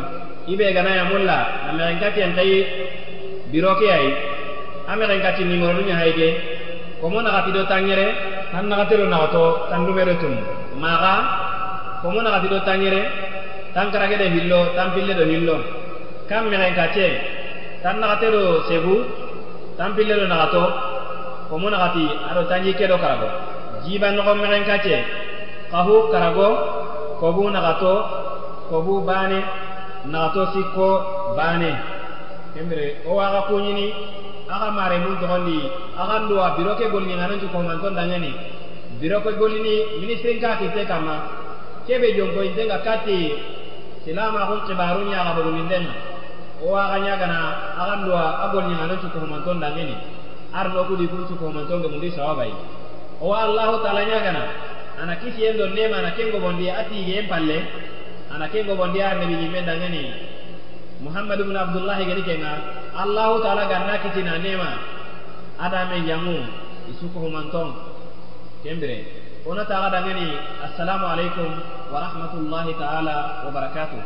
ibe 0.49 0.73
ga 0.73 0.83
ya 0.83 1.05
mulla 1.13 1.39
na 1.69 1.71
meren 1.77 1.99
ga 2.01 2.09
ci 2.15 2.21
an 2.25 2.33
tay 2.35 2.51
biro 3.53 3.77
ke 3.77 3.87
ay 3.93 4.07
ameren 4.89 5.21
ga 5.21 5.37
ci 5.37 5.45
ni 5.45 5.57
moro 5.61 5.81
ni 5.85 5.93
hayge 5.93 6.29
ko 7.01 7.09
mo 7.13 7.21
na 7.21 7.31
gati 7.31 7.53
do 7.53 7.63
tangere 7.69 8.07
tan 8.51 8.69
na 8.69 8.77
gati 8.81 8.97
na 8.97 9.29
to 9.29 9.45
tan 9.69 9.85
du 9.87 9.93
tum 10.21 10.35
maga 10.81 11.15
ko 12.01 12.09
na 12.11 12.31
gati 12.41 12.49
tangere 12.65 13.03
tan 13.75 13.93
karage 13.93 14.17
de 14.17 14.27
hillo 14.33 14.73
tan 14.75 14.91
pille 14.97 15.13
do 15.15 15.25
hillo 15.29 15.57
kam 16.29 16.49
meren 16.49 16.73
ga 16.75 16.89
ci 16.97 17.37
tan 17.83 17.97
naxate 18.01 18.29
do 18.35 18.43
segu 18.69 18.97
tan 19.79 19.95
pille 19.97 20.15
do 20.21 20.27
naxato 20.27 20.65
komu 21.49 21.71
naxati 21.71 22.05
ado 22.29 22.43
tanji 22.51 22.73
ke 22.79 22.87
do 22.91 22.97
karago. 22.99 23.29
Jiba 23.85 24.09
noxo 24.13 24.35
mexen 24.35 24.65
kace 24.69 24.97
xahu 25.71 25.95
karago 26.13 26.49
kobu 27.21 27.51
naxato 27.55 27.95
kobu 28.71 28.95
bane 29.09 29.41
naxato 30.13 30.43
sikko 30.53 30.89
bane. 31.37 31.73
Kembire 32.55 32.87
wo 33.07 33.15
waxa 33.21 33.41
kuñini 33.49 33.87
axa 34.53 34.69
mare 34.77 34.97
mun 35.05 35.15
toxondi 35.21 35.59
axa 36.01 36.17
luwa 36.29 36.57
biro 36.57 36.73
ke 36.79 36.87
golini 36.93 37.15
xanancu 37.21 37.47
komanto 37.53 37.89
dangeni 37.97 38.33
biro 39.01 39.21
ke 39.25 39.31
golini 39.39 39.75
ministrin 40.01 40.41
ka 40.43 40.59
kite 40.61 40.83
kama. 40.91 41.17
Kebe 41.87 42.13
jonkoyintenga 42.17 42.79
kati 42.85 43.19
silama 44.05 44.41
xun 44.49 44.61
xibaru 44.67 45.01
ñaxa 45.09 45.33
bogumintenga 45.37 46.18
bogu 46.61 46.67
mindenga 46.67 46.67
o 46.67 46.77
aga 46.77 46.99
nya 46.99 47.17
gana 47.17 47.39
aga 47.79 47.97
nduwa 47.97 48.43
agolni 48.45 48.75
ngana 48.75 48.95
ju 49.01 49.09
ko 49.11 49.19
man 49.27 49.43
ton 49.45 49.61
dangani 49.61 49.95
arno 50.55 50.85
ku 50.85 50.97
di 50.97 51.07
kun 51.07 51.27
ju 51.29 51.37
ko 51.37 51.51
man 51.51 51.67
ton 51.69 51.83
ga 51.83 51.89
mundi 51.89 52.11
sawabai 52.11 52.53
o 53.21 53.33
allah 53.33 53.79
taala 53.83 54.03
nya 54.05 54.19
gana 54.19 54.43
ana 55.03 55.15
kisi 55.17 55.45
endo 55.47 55.67
nema 55.69 56.03
na 56.03 56.11
kengo 56.11 56.39
ati 56.49 57.05
ge 57.05 57.23
palle 57.29 57.63
ana 58.35 58.49
kengo 58.49 58.75
bondi 58.77 59.03
ar 59.03 59.17
nabi 59.19 59.35
ni 59.37 59.49
mendangani 59.49 60.13
muhammad 61.01 61.41
ibn 61.41 61.57
abdullah 61.57 61.99
gani 61.99 62.23
kenga 62.23 62.53
allah 62.97 63.39
taala 63.43 63.65
ganna 63.69 63.99
kitina 64.03 64.39
nema 64.39 64.69
ada 65.61 65.87
men 65.91 66.07
jamu 66.07 66.43
isuko 66.91 67.21
humantong 67.21 67.75
kembere 68.63 69.07
ona 69.47 69.65
taala 69.65 69.91
dangani 69.91 70.35
assalamu 70.67 71.07
alaikum 71.07 71.49
wa 71.93 71.99
rahmatullahi 72.03 72.75
taala 72.75 73.47
wa 73.47 73.51
barakatuh 73.55 74.03